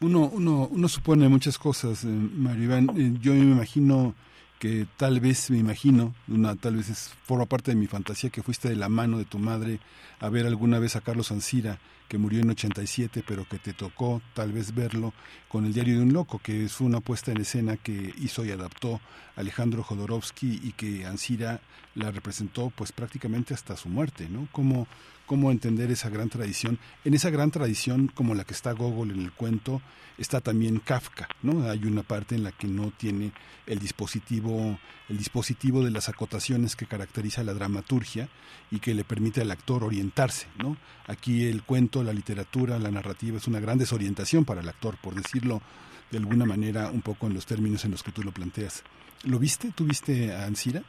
Uno, 0.01 0.31
uno, 0.33 0.69
uno 0.71 0.89
supone 0.89 1.29
muchas 1.29 1.59
cosas, 1.59 2.05
eh, 2.05 2.09
Maribán. 2.09 2.91
Eh, 2.97 3.17
yo 3.21 3.33
me 3.35 3.41
imagino 3.41 4.15
que 4.59 4.87
tal 4.97 5.21
vez 5.21 5.51
me 5.51 5.59
imagino, 5.59 6.15
una, 6.27 6.57
tal 6.57 6.77
vez 6.77 6.89
es, 6.89 7.11
forma 7.25 7.47
parte 7.47 7.71
de 7.71 7.77
mi 7.77 7.87
fantasía 7.87 8.31
que 8.31 8.43
fuiste 8.43 8.69
de 8.69 8.77
la 8.77 8.89
mano 8.89 9.19
de 9.19 9.25
tu 9.25 9.39
madre 9.39 9.79
a 10.21 10.29
ver 10.29 10.47
alguna 10.47 10.79
vez 10.79 10.97
a 10.97 11.01
Carlos 11.01 11.31
Ansira, 11.31 11.79
que 12.09 12.19
murió 12.19 12.41
en 12.41 12.51
87, 12.51 13.23
pero 13.27 13.47
que 13.47 13.59
te 13.59 13.73
tocó 13.73 14.23
tal 14.35 14.53
vez 14.53 14.75
verlo 14.75 15.13
con 15.49 15.67
el 15.67 15.75
diario 15.75 15.97
de 15.97 16.03
un 16.03 16.13
loco, 16.13 16.41
que 16.43 16.65
es 16.65 16.81
una 16.81 17.01
puesta 17.01 17.31
en 17.31 17.39
escena 17.39 17.77
que 17.77 18.15
hizo 18.19 18.45
y 18.45 18.51
adaptó 18.51 19.01
Alejandro 19.37 19.83
Jodorowsky 19.83 20.61
y 20.63 20.73
que 20.73 21.07
Ansira 21.07 21.61
la 21.95 22.11
representó 22.11 22.73
pues 22.75 22.93
prácticamente 22.93 23.55
hasta 23.55 23.77
su 23.77 23.89
muerte, 23.89 24.29
¿no? 24.29 24.49
Como 24.53 24.89
cómo 25.29 25.53
entender 25.53 25.93
esa 25.93 26.09
gran 26.09 26.31
tradición. 26.31 26.79
En 27.05 27.15
esa 27.15 27.31
gran 27.31 27.53
tradición, 27.53 28.09
como 28.09 28.35
la 28.35 28.45
que 28.45 28.55
está 28.55 28.73
Gogol 28.73 29.13
en 29.13 29.21
el 29.21 29.31
cuento, 29.31 29.81
está 30.17 30.41
también 30.41 30.81
Kafka, 30.81 31.29
¿no? 31.43 31.69
Hay 31.71 31.85
una 31.85 32.03
parte 32.03 32.35
en 32.35 32.43
la 32.43 32.51
que 32.51 32.67
no 32.67 32.91
tiene 32.91 33.33
el 33.67 33.79
dispositivo, 33.79 34.79
el 35.09 35.19
dispositivo 35.19 35.85
de 35.85 35.91
las 35.91 36.09
acotaciones 36.09 36.75
que 36.75 36.87
caracteriza 36.87 37.45
la 37.45 37.55
dramaturgia 37.55 38.29
y 38.71 38.81
que 38.81 38.95
le 38.95 39.05
permite 39.05 39.43
al 39.43 39.51
actor 39.51 39.85
orientarse, 39.85 40.49
¿no? 40.57 40.77
Aquí 41.07 41.47
el 41.47 41.63
cuento, 41.63 42.03
la 42.03 42.15
literatura, 42.15 42.79
la 42.79 42.91
narrativa 42.91 43.37
es 43.37 43.47
una 43.47 43.61
gran 43.61 43.79
desorientación 43.79 44.45
para 44.47 44.63
el 44.63 44.69
actor, 44.69 44.97
por 44.97 45.15
decirlo 45.15 45.63
de 46.11 46.19
alguna 46.19 46.47
manera 46.47 46.91
un 46.91 47.03
poco 47.03 47.27
en 47.27 47.35
los 47.35 47.45
términos 47.45 47.85
en 47.85 47.91
los 47.91 48.03
que 48.03 48.13
tú 48.13 48.23
lo 48.23 48.33
planteas. 48.33 48.83
¿Lo 49.25 49.39
viste? 49.39 49.73
¿Tú 49.73 49.85
viste 49.85 50.33
a 50.35 50.47
Ansira? 50.47 50.83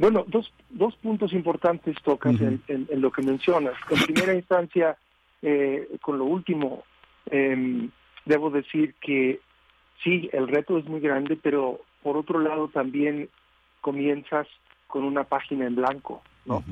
Bueno, 0.00 0.24
dos, 0.26 0.50
dos 0.70 0.96
puntos 0.96 1.34
importantes 1.34 1.94
tocas 2.02 2.34
en, 2.40 2.88
lo 3.02 3.12
que 3.12 3.20
mencionas. 3.20 3.74
En 3.90 3.98
primera 4.06 4.34
instancia, 4.34 4.96
eh, 5.42 5.90
con 6.00 6.16
lo 6.16 6.24
último, 6.24 6.84
em, 7.26 7.90
debo 8.24 8.48
decir 8.48 8.94
que 8.94 9.40
sí, 10.02 10.30
el 10.32 10.48
reto 10.48 10.78
es 10.78 10.86
muy 10.86 11.00
grande, 11.00 11.36
pero 11.36 11.80
por 12.02 12.16
otro 12.16 12.40
lado 12.40 12.68
también 12.68 13.28
comienzas 13.82 14.46
con 14.86 15.04
una 15.04 15.24
página 15.24 15.66
en 15.66 15.76
blanco, 15.76 16.22
¿no? 16.46 16.64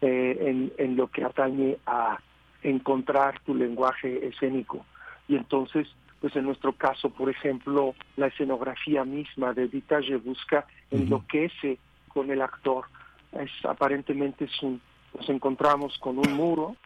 Eh, 0.00 0.38
en, 0.40 0.72
en 0.78 0.96
lo 0.96 1.08
que 1.08 1.22
atañe 1.22 1.76
a 1.84 2.18
encontrar 2.62 3.40
tu 3.40 3.54
lenguaje 3.54 4.26
escénico. 4.26 4.86
Y 5.28 5.36
entonces, 5.36 5.86
pues 6.18 6.34
en 6.34 6.46
nuestro 6.46 6.72
caso, 6.72 7.10
por 7.10 7.28
ejemplo, 7.28 7.94
la 8.16 8.28
escenografía 8.28 9.04
misma 9.04 9.52
de 9.52 9.68
Dita 9.68 10.00
busca 10.24 10.64
enloquece 10.90 11.78
con 12.12 12.30
el 12.30 12.42
actor. 12.42 12.86
Es, 13.32 13.50
aparentemente 13.64 14.44
es 14.44 14.62
un, 14.62 14.80
nos 15.16 15.28
encontramos 15.28 15.98
con 15.98 16.18
un 16.18 16.32
muro 16.32 16.76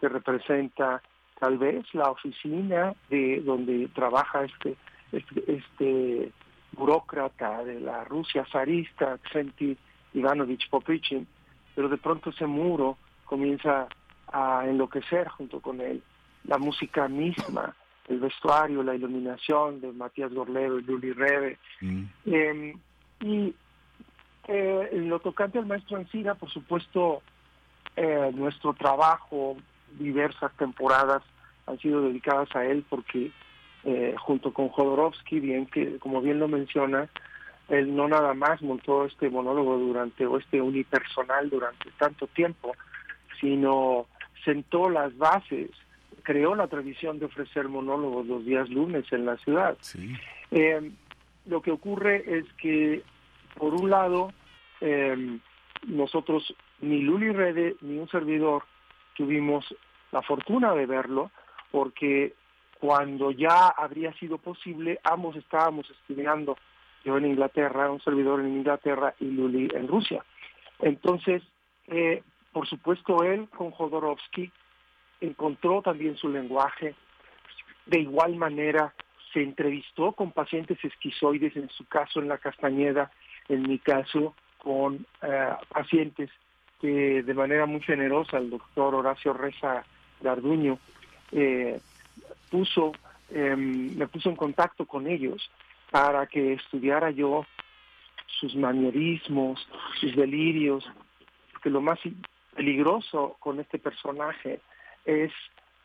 que 0.00 0.08
representa 0.08 1.02
tal 1.38 1.58
vez 1.58 1.84
la 1.94 2.10
oficina 2.10 2.94
de 3.10 3.40
donde 3.40 3.88
trabaja 3.88 4.44
este, 4.44 4.76
este, 5.12 5.52
este 5.52 6.32
burócrata 6.72 7.64
de 7.64 7.80
la 7.80 8.04
Rusia 8.04 8.44
zarista, 8.50 9.18
Xenti 9.32 9.76
Ivanovich 10.14 10.68
Poprichin, 10.70 11.26
pero 11.74 11.88
de 11.88 11.98
pronto 11.98 12.30
ese 12.30 12.46
muro 12.46 12.96
comienza 13.24 13.88
a 14.32 14.64
enloquecer 14.66 15.28
junto 15.28 15.60
con 15.60 15.80
él. 15.80 16.02
La 16.44 16.58
música 16.58 17.08
misma, 17.08 17.74
el 18.08 18.20
vestuario, 18.20 18.82
la 18.82 18.94
iluminación 18.94 19.80
de 19.80 19.92
Matías 19.92 20.32
Gorlero 20.32 20.78
y 20.78 20.82
Luli 20.82 21.12
Rebe. 21.12 21.58
Mm. 21.80 22.04
Em, 22.26 22.80
y 23.20 23.54
eh, 24.48 24.90
lo 24.92 25.18
tocante 25.20 25.58
al 25.58 25.66
maestro 25.66 25.96
Ancira, 25.96 26.34
por 26.34 26.50
supuesto, 26.50 27.22
eh, 27.96 28.30
nuestro 28.34 28.74
trabajo, 28.74 29.56
diversas 29.98 30.52
temporadas 30.56 31.22
han 31.66 31.78
sido 31.78 32.02
dedicadas 32.02 32.54
a 32.54 32.64
él 32.64 32.84
porque 32.88 33.32
eh, 33.84 34.14
junto 34.18 34.52
con 34.52 34.68
Jodorowsky, 34.68 35.40
bien 35.40 35.66
que 35.66 35.98
como 35.98 36.20
bien 36.20 36.38
lo 36.38 36.48
menciona, 36.48 37.08
él 37.68 37.94
no 37.94 38.08
nada 38.08 38.34
más 38.34 38.62
montó 38.62 39.04
este 39.04 39.30
monólogo 39.30 39.78
durante 39.78 40.26
o 40.26 40.38
este 40.38 40.60
unipersonal 40.60 41.50
durante 41.50 41.90
tanto 41.98 42.26
tiempo, 42.28 42.74
sino 43.40 44.06
sentó 44.44 44.88
las 44.88 45.16
bases, 45.16 45.70
creó 46.22 46.54
la 46.54 46.68
tradición 46.68 47.18
de 47.18 47.26
ofrecer 47.26 47.68
monólogos 47.68 48.26
los 48.26 48.44
días 48.44 48.68
lunes 48.68 49.04
en 49.12 49.26
la 49.26 49.36
ciudad. 49.38 49.76
Eh, 50.50 50.90
lo 51.46 51.62
que 51.62 51.70
ocurre 51.70 52.38
es 52.38 52.44
que 52.54 53.02
por 53.58 53.74
un 53.74 53.90
lado, 53.90 54.32
em, 54.80 55.40
nosotros, 55.86 56.54
ni 56.80 57.00
Luli 57.00 57.32
Rede 57.32 57.76
ni 57.80 57.98
un 57.98 58.08
servidor, 58.08 58.64
tuvimos 59.14 59.64
la 60.12 60.22
fortuna 60.22 60.74
de 60.74 60.86
verlo, 60.86 61.30
porque 61.70 62.34
cuando 62.78 63.30
ya 63.30 63.68
habría 63.68 64.12
sido 64.14 64.38
posible, 64.38 65.00
ambos 65.02 65.36
estábamos 65.36 65.88
estudiando, 65.90 66.56
yo 67.04 67.16
en 67.16 67.26
Inglaterra, 67.26 67.90
un 67.90 68.00
servidor 68.00 68.40
en 68.40 68.58
Inglaterra 68.58 69.14
y 69.20 69.26
Luli 69.26 69.68
en 69.74 69.88
Rusia. 69.88 70.24
Entonces, 70.80 71.42
eh, 71.86 72.22
por 72.52 72.66
supuesto, 72.66 73.22
él 73.22 73.48
con 73.48 73.70
Jodorowsky 73.70 74.50
encontró 75.20 75.82
también 75.82 76.16
su 76.16 76.28
lenguaje. 76.28 76.94
De 77.86 78.00
igual 78.00 78.36
manera, 78.36 78.92
se 79.32 79.42
entrevistó 79.42 80.12
con 80.12 80.32
pacientes 80.32 80.82
esquizoides, 80.82 81.56
en 81.56 81.68
su 81.70 81.86
caso 81.86 82.20
en 82.20 82.28
la 82.28 82.38
Castañeda, 82.38 83.10
en 83.48 83.62
mi 83.62 83.78
caso, 83.78 84.34
con 84.58 85.06
eh, 85.22 85.50
pacientes 85.68 86.30
que 86.80 87.22
de 87.22 87.34
manera 87.34 87.66
muy 87.66 87.80
generosa 87.80 88.38
el 88.38 88.50
doctor 88.50 88.94
Horacio 88.94 89.32
Reza 89.32 89.84
Garduño 90.20 90.78
eh, 91.32 91.80
puso, 92.50 92.92
em, 93.30 93.96
me 93.96 94.06
puso 94.08 94.28
en 94.28 94.36
contacto 94.36 94.86
con 94.86 95.06
ellos 95.06 95.50
para 95.90 96.26
que 96.26 96.54
estudiara 96.54 97.10
yo 97.10 97.46
sus 98.26 98.54
manierismos, 98.56 99.66
sus 100.00 100.14
delirios, 100.14 100.84
que 101.62 101.70
lo 101.70 101.80
más 101.80 101.98
peligroso 102.54 103.36
con 103.38 103.60
este 103.60 103.78
personaje 103.78 104.60
es 105.04 105.32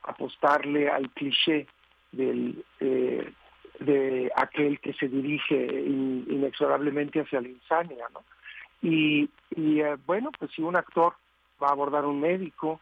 apostarle 0.04 0.90
al 0.90 1.10
cliché 1.12 1.68
del 2.12 2.64
eh, 2.80 3.32
de 3.80 4.32
aquel 4.36 4.80
que 4.80 4.94
se 4.94 5.08
dirige 5.08 5.56
inexorablemente 5.66 7.22
hacia 7.22 7.42
la 7.42 7.50
insania, 7.50 8.06
¿no? 8.14 8.24
Y, 8.82 9.30
y 9.56 9.82
eh, 9.82 9.98
bueno, 10.06 10.32
pues 10.38 10.52
si 10.52 10.62
un 10.62 10.76
actor 10.76 11.14
va 11.62 11.68
a 11.68 11.72
abordar 11.72 12.06
un 12.06 12.20
médico 12.20 12.80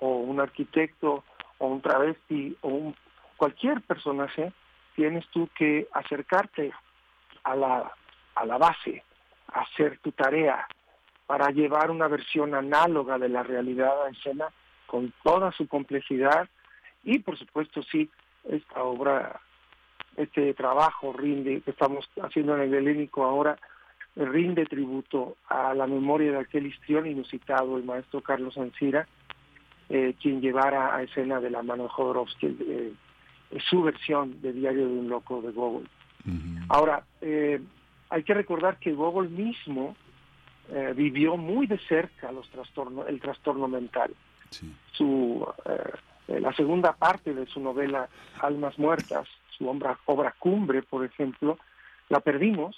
o 0.00 0.16
un 0.18 0.40
arquitecto 0.40 1.24
o 1.58 1.66
un 1.66 1.80
travesti 1.80 2.56
o 2.62 2.68
un, 2.68 2.96
cualquier 3.36 3.80
personaje, 3.82 4.52
tienes 4.96 5.26
tú 5.28 5.48
que 5.56 5.86
acercarte 5.92 6.72
a 7.44 7.56
la, 7.56 7.92
a 8.34 8.46
la 8.46 8.58
base, 8.58 9.02
hacer 9.48 9.98
tu 9.98 10.12
tarea 10.12 10.66
para 11.26 11.50
llevar 11.50 11.90
una 11.90 12.08
versión 12.08 12.54
análoga 12.54 13.18
de 13.18 13.28
la 13.28 13.42
realidad 13.42 14.04
a 14.04 14.10
escena 14.10 14.48
con 14.86 15.12
toda 15.22 15.52
su 15.52 15.66
complejidad 15.66 16.48
y 17.04 17.18
por 17.20 17.38
supuesto 17.38 17.82
sí, 17.82 18.10
esta 18.48 18.82
obra, 18.82 19.40
este 20.16 20.54
trabajo 20.54 21.12
rinde, 21.12 21.60
que 21.62 21.70
estamos 21.70 22.08
haciendo 22.22 22.56
en 22.56 22.62
el 22.62 22.74
helénico 22.74 23.24
ahora, 23.24 23.58
rinde 24.16 24.66
tributo 24.66 25.36
a 25.48 25.74
la 25.74 25.86
memoria 25.86 26.32
de 26.32 26.38
aquel 26.38 26.66
histrión 26.66 27.06
inusitado, 27.06 27.76
el 27.76 27.84
maestro 27.84 28.20
Carlos 28.20 28.58
Ancira, 28.58 29.06
eh, 29.88 30.14
quien 30.20 30.40
llevara 30.40 30.94
a 30.94 31.02
escena 31.02 31.40
de 31.40 31.50
la 31.50 31.62
mano 31.62 31.84
de 31.84 31.88
Jodorowsky 31.90 32.56
eh, 32.60 32.92
su 33.68 33.82
versión 33.82 34.40
de 34.40 34.52
Diario 34.52 34.86
de 34.86 34.94
un 34.94 35.08
Loco 35.08 35.42
de 35.42 35.50
Gogol. 35.52 35.88
Ahora, 36.68 37.04
eh, 37.20 37.60
hay 38.08 38.22
que 38.22 38.32
recordar 38.32 38.78
que 38.78 38.92
Gogol 38.92 39.28
mismo 39.28 39.96
vivió 40.94 41.36
muy 41.36 41.66
de 41.66 41.76
cerca 41.80 42.32
los 42.32 42.48
trastornos, 42.48 43.06
el 43.06 43.20
trastorno 43.20 43.68
mental. 43.68 44.14
Su, 44.92 45.46
la 46.28 46.52
segunda 46.54 46.94
parte 46.94 47.34
de 47.34 47.44
su 47.46 47.60
novela 47.60 48.08
Almas 48.40 48.78
Muertas, 48.78 49.28
su 49.62 50.12
obra, 50.12 50.34
cumbre, 50.38 50.82
por 50.82 51.04
ejemplo, 51.04 51.58
la 52.08 52.20
perdimos 52.20 52.76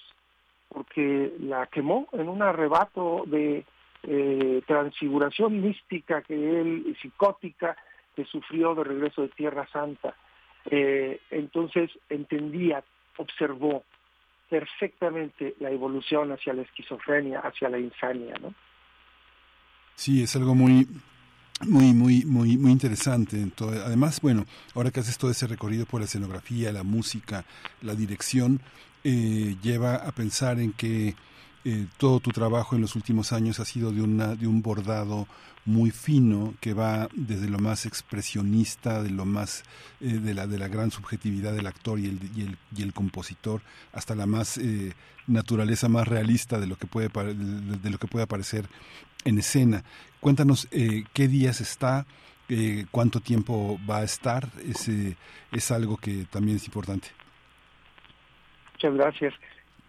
porque 0.69 1.35
la 1.41 1.67
quemó 1.67 2.09
en 2.13 2.29
un 2.29 2.43
arrebato 2.43 3.25
de 3.27 3.65
eh, 4.03 4.63
transfiguración 4.67 5.61
mística 5.61 6.23
que 6.23 6.35
él, 6.35 6.97
psicótica, 7.01 7.77
que 8.17 8.25
sufrió 8.25 8.75
de 8.75 8.85
regreso 8.85 9.23
de 9.23 9.29
Tierra 9.29 9.69
Santa. 9.73 10.15
entonces 10.67 11.91
entendía, 12.09 12.83
observó, 13.19 13.85
perfectamente 14.49 15.55
la 15.61 15.71
evolución 15.71 16.33
hacia 16.33 16.53
la 16.53 16.63
esquizofrenia, 16.63 17.41
hacia 17.41 17.69
la 17.69 17.79
insania, 17.79 18.35
¿no? 18.41 18.55
Sí, 19.97 20.23
es 20.23 20.37
algo 20.37 20.55
muy 20.55 20.87
muy 21.63 21.93
muy 21.93 22.25
muy 22.25 22.59
muy 22.59 22.73
interesante. 22.73 23.47
Además 23.85 24.21
bueno 24.21 24.47
ahora 24.75 24.91
que 24.91 25.01
haces 25.01 25.19
todo 25.19 25.31
ese 25.31 25.47
recorrido 25.47 25.87
por 25.87 26.01
la 26.01 26.07
escenografía 26.07 26.73
la 26.73 26.83
música 26.83 27.45
la 27.83 27.95
dirección 27.95 28.61
eh, 29.05 29.57
lleva 29.63 29.97
a 29.97 30.13
pensar 30.13 30.59
en 30.59 30.73
que 30.73 31.15
eh, 31.67 31.87
todo 31.97 32.21
tu 32.21 32.31
trabajo 32.31 32.75
en 32.75 32.83
los 32.83 32.95
últimos 32.95 33.33
años 33.33 33.59
ha 33.61 33.65
sido 33.65 33.91
de 33.91 34.03
una 34.03 34.35
de 34.35 34.47
un 34.47 34.61
bordado 34.61 35.27
muy 35.65 35.91
fino 35.91 36.55
que 36.61 36.75
va 36.75 37.09
desde 37.15 37.49
lo 37.49 37.59
más 37.59 37.87
expresionista, 37.87 39.03
de 39.03 39.11
lo 39.11 39.25
más 39.25 39.63
eh, 40.01 40.19
de 40.19 40.35
la 40.35 40.47
de 40.47 40.59
la 40.59 40.69
gran 40.69 40.91
subjetividad 40.91 41.55
del 41.55 41.67
actor 41.67 41.99
y 41.99 42.07
el 42.07 42.19
y 42.37 42.43
el, 42.43 42.59
y 42.77 42.83
el 42.83 42.93
compositor 42.93 43.63
hasta 43.93 44.15
la 44.15 44.27
más 44.27 44.59
eh, 44.59 44.93
naturaleza 45.27 45.89
más 45.89 46.07
realista 46.07 46.61
de 46.61 46.67
lo 46.67 46.77
que 46.77 46.87
puede 46.87 47.09
de, 47.09 47.79
de, 47.79 47.91
lo 47.91 47.99
que 47.99 48.09
puede 48.09 48.25
aparecer 48.25 48.69
en 49.25 49.39
escena. 49.39 49.83
Cuéntanos 50.21 50.69
eh, 50.71 51.05
qué 51.13 51.29
días 51.29 51.61
está, 51.61 52.07
eh, 52.49 52.87
cuánto 52.91 53.21
tiempo 53.21 53.79
va 53.89 53.99
a 53.99 54.05
estar, 54.05 54.49
es, 54.67 54.89
eh, 54.89 55.17
es 55.53 55.71
algo 55.71 55.97
que 55.97 56.25
también 56.31 56.57
es 56.57 56.67
importante. 56.67 57.09
Muchas 58.75 58.95
gracias. 58.95 59.35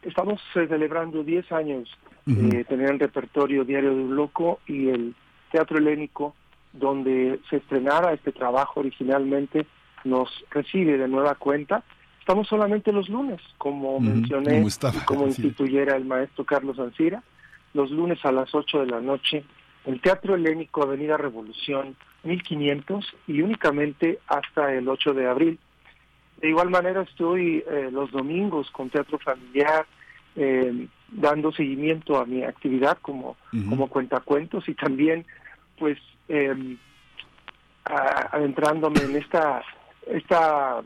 Estamos 0.01 0.41
celebrando 0.53 1.23
10 1.23 1.51
años 1.51 1.89
uh 2.27 2.31
-huh. 2.31 2.67
tener 2.67 2.91
el 2.91 2.99
repertorio 2.99 3.63
Diario 3.63 3.95
de 3.95 4.03
un 4.03 4.15
Loco 4.15 4.59
y 4.67 4.89
el 4.89 5.15
Teatro 5.51 5.77
Helénico, 5.77 6.35
donde 6.73 7.39
se 7.49 7.57
estrenara 7.57 8.13
este 8.13 8.31
trabajo 8.31 8.81
originalmente, 8.81 9.65
nos 10.03 10.29
recibe 10.51 10.97
de 10.97 11.07
nueva 11.07 11.35
cuenta. 11.35 11.83
Estamos 12.19 12.47
solamente 12.47 12.91
los 12.91 13.09
lunes, 13.09 13.41
como 13.57 13.95
uh 13.95 13.99
-huh. 13.99 14.13
mencioné, 14.13 14.55
como, 14.55 14.67
estaba, 14.67 15.05
como 15.05 15.27
instituyera 15.27 15.95
el 15.95 16.05
maestro 16.05 16.43
Carlos 16.45 16.77
Ancira, 16.79 17.23
los 17.75 17.91
lunes 17.91 18.23
a 18.23 18.31
las 18.31 18.55
8 18.55 18.79
de 18.79 18.85
la 18.87 19.01
noche, 19.01 19.43
el 19.85 20.01
Teatro 20.01 20.33
Helénico 20.35 20.81
Avenida 20.81 21.17
Revolución 21.17 21.95
1500 22.23 23.05
y 23.27 23.41
únicamente 23.41 24.19
hasta 24.27 24.73
el 24.73 24.87
8 24.87 25.13
de 25.13 25.27
abril. 25.27 25.59
De 26.41 26.49
igual 26.49 26.69
manera 26.69 27.01
estoy 27.01 27.63
eh, 27.69 27.89
los 27.91 28.11
domingos 28.11 28.71
con 28.71 28.89
Teatro 28.89 29.19
Familiar, 29.19 29.85
eh, 30.37 30.87
dando 31.09 31.51
seguimiento 31.51 32.17
a 32.17 32.25
mi 32.25 32.43
actividad 32.43 32.97
como, 33.01 33.31
uh 33.31 33.35
-huh. 33.51 33.69
como 33.69 33.89
cuentacuentos 33.89 34.67
y 34.69 34.73
también 34.73 35.25
pues 35.77 35.97
eh, 36.29 36.77
adentrándome 37.83 39.01
en 39.01 39.17
esta, 39.17 39.61
esta, 40.07 40.81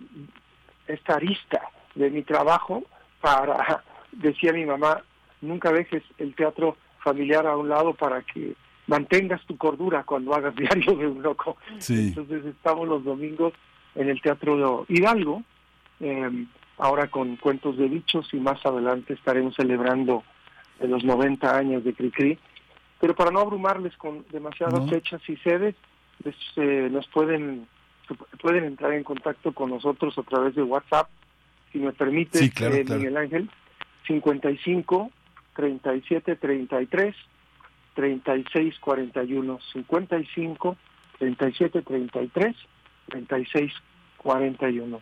esta 0.87 1.13
arista 1.13 1.61
de 1.93 2.09
mi 2.09 2.23
trabajo 2.23 2.83
para, 3.21 3.83
decía 4.11 4.53
mi 4.53 4.65
mamá, 4.65 5.03
nunca 5.41 5.71
dejes 5.71 6.03
el 6.17 6.35
teatro 6.35 6.77
familiar 7.03 7.47
a 7.47 7.57
un 7.57 7.69
lado 7.69 7.93
para 7.93 8.21
que 8.21 8.55
mantengas 8.87 9.45
tu 9.45 9.57
cordura 9.57 10.03
cuando 10.03 10.33
hagas 10.33 10.55
diario 10.57 10.95
de 10.95 11.07
un 11.07 11.21
loco. 11.21 11.57
Sí. 11.77 12.09
Entonces 12.09 12.45
estamos 12.45 12.87
los 12.87 13.03
domingos 13.03 13.53
en 13.95 14.09
el 14.09 14.21
Teatro 14.21 14.85
Hidalgo, 14.87 15.43
eh, 15.99 16.45
ahora 16.77 17.07
con 17.07 17.35
cuentos 17.37 17.77
de 17.77 17.87
bichos 17.87 18.33
y 18.33 18.37
más 18.37 18.65
adelante 18.65 19.13
estaremos 19.13 19.55
celebrando 19.55 20.23
los 20.79 21.03
90 21.03 21.57
años 21.57 21.83
de 21.83 21.93
Cricri. 21.93 22.37
Pero 22.99 23.15
para 23.15 23.31
no 23.31 23.39
abrumarles 23.39 23.95
con 23.97 24.25
demasiadas 24.31 24.81
no. 24.81 24.87
fechas 24.87 25.21
y 25.27 25.37
sedes, 25.37 25.75
les, 26.23 26.35
eh, 26.57 26.89
nos 26.91 27.07
pueden 27.07 27.67
pueden 28.41 28.63
entrar 28.63 28.93
en 28.93 29.03
contacto 29.03 29.53
con 29.53 29.69
nosotros 29.69 30.17
a 30.17 30.23
través 30.23 30.55
de 30.55 30.63
WhatsApp, 30.63 31.07
si 31.71 31.77
me 31.77 31.93
permite, 31.93 32.39
sí, 32.39 32.49
claro, 32.49 32.75
eh, 32.75 32.83
claro. 32.83 32.99
Miguel 32.99 33.17
Ángel, 33.17 33.49
55 34.07 35.11
37 35.59 36.37
33 36.37 37.15
36 37.93 38.79
41 38.79 39.59
55 39.73 40.77
37 41.19 41.81
33 41.81 42.55
36 43.09 43.73
41 44.17 45.01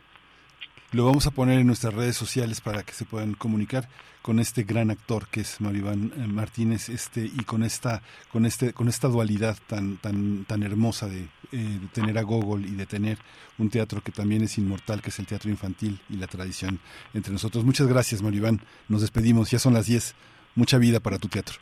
lo 0.94 1.06
vamos 1.06 1.28
a 1.28 1.32
poner 1.32 1.60
en 1.60 1.68
nuestras 1.68 1.94
redes 1.94 2.16
sociales 2.16 2.62
para 2.62 2.82
que 2.82 2.94
se 2.94 3.06
puedan 3.06 3.34
comunicar 3.36 3.88
con 4.24 4.40
este 4.40 4.64
gran 4.64 4.90
actor 4.90 5.28
que 5.28 5.42
es 5.42 5.62
Maribán 5.62 6.12
eh, 6.16 6.26
Martínez 6.26 6.90
este 6.90 7.26
y 7.26 7.44
con 7.44 7.62
esta 7.62 8.02
con 8.32 8.48
este 8.48 8.74
con 8.74 8.88
esta 8.88 9.10
dualidad 9.10 9.58
tan 9.68 9.98
tan 9.98 10.46
tan 10.46 10.64
hermosa 10.64 11.08
de, 11.08 11.28
eh, 11.52 11.80
de 11.82 11.88
tener 11.94 12.18
a 12.18 12.24
Gogol 12.24 12.66
y 12.66 12.72
de 12.72 12.88
tener 12.88 13.20
un 13.60 13.70
teatro 13.70 14.02
que 14.02 14.12
también 14.12 14.42
es 14.42 14.58
inmortal 14.58 15.04
que 15.04 15.10
es 15.12 15.20
el 15.20 15.28
teatro 15.28 15.52
infantil 15.52 16.00
y 16.10 16.16
la 16.16 16.26
tradición 16.26 16.80
entre 17.14 17.32
nosotros. 17.32 17.64
Muchas 17.64 17.86
gracias 17.86 18.24
Maribán. 18.24 18.62
Nos 18.88 19.02
despedimos. 19.02 19.52
Ya 19.52 19.60
son 19.60 19.76
las 19.76 19.86
10 19.86 20.16
mucha 20.58 20.78
vida 20.78 21.00
para 21.00 21.18
tu 21.18 21.30
teatro 21.30 21.56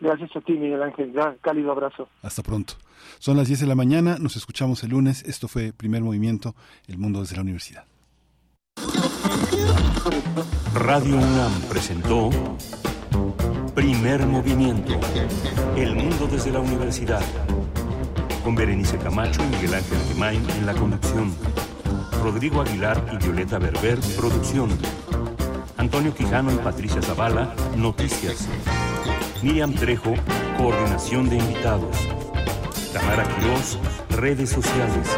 Gracias 0.00 0.30
a 0.36 0.40
ti, 0.40 0.52
Miguel 0.52 0.82
Ángel. 0.82 1.12
Gran, 1.12 1.36
cálido 1.40 1.72
abrazo. 1.72 2.08
Hasta 2.22 2.42
pronto. 2.42 2.74
Son 3.18 3.36
las 3.36 3.48
10 3.48 3.60
de 3.60 3.66
la 3.66 3.74
mañana, 3.74 4.16
nos 4.18 4.36
escuchamos 4.36 4.82
el 4.84 4.90
lunes. 4.90 5.24
Esto 5.24 5.48
fue 5.48 5.72
Primer 5.72 6.02
Movimiento, 6.02 6.54
El 6.86 6.98
Mundo 6.98 7.20
desde 7.20 7.36
la 7.36 7.42
Universidad. 7.42 7.84
Radio 10.74 11.16
UNAM 11.16 11.52
presentó 11.68 12.30
Primer 13.74 14.24
Movimiento, 14.26 15.00
El 15.76 15.96
Mundo 15.96 16.28
desde 16.30 16.52
la 16.52 16.60
Universidad. 16.60 17.22
Con 18.44 18.54
Berenice 18.54 18.98
Camacho 18.98 19.42
y 19.44 19.56
Miguel 19.56 19.74
Ángel 19.74 19.98
Gemain 20.08 20.50
en 20.50 20.66
la 20.66 20.74
conducción. 20.74 21.34
Rodrigo 22.22 22.60
Aguilar 22.60 23.04
y 23.12 23.16
Violeta 23.16 23.58
Berber, 23.58 23.98
producción. 24.16 24.70
Antonio 25.78 26.12
Quijano 26.12 26.52
y 26.52 26.56
Patricia 26.56 27.00
Zavala, 27.00 27.54
noticias. 27.76 28.48
Miriam 29.42 29.72
Trejo, 29.72 30.12
coordinación 30.56 31.30
de 31.30 31.36
invitados. 31.36 31.96
Tamara 32.92 33.22
Quirós, 33.22 33.78
redes 34.10 34.50
sociales. 34.50 35.08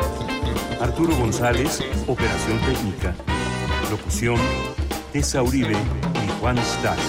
Arturo 0.79 1.17
González, 1.17 1.81
operación 2.07 2.59
técnica. 2.61 3.15
Locución, 3.91 4.37
Tessa 5.13 5.43
Uribe 5.43 5.73
y 5.73 6.41
Juan 6.41 6.59
Staca. 6.59 7.01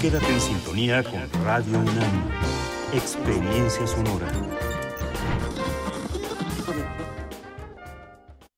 Quédate 0.00 0.32
en 0.32 0.40
sintonía 0.40 1.04
con 1.04 1.44
Radio 1.44 1.78
UNAM. 1.78 2.30
Experiencia 2.94 3.86
sonora. 3.86 4.26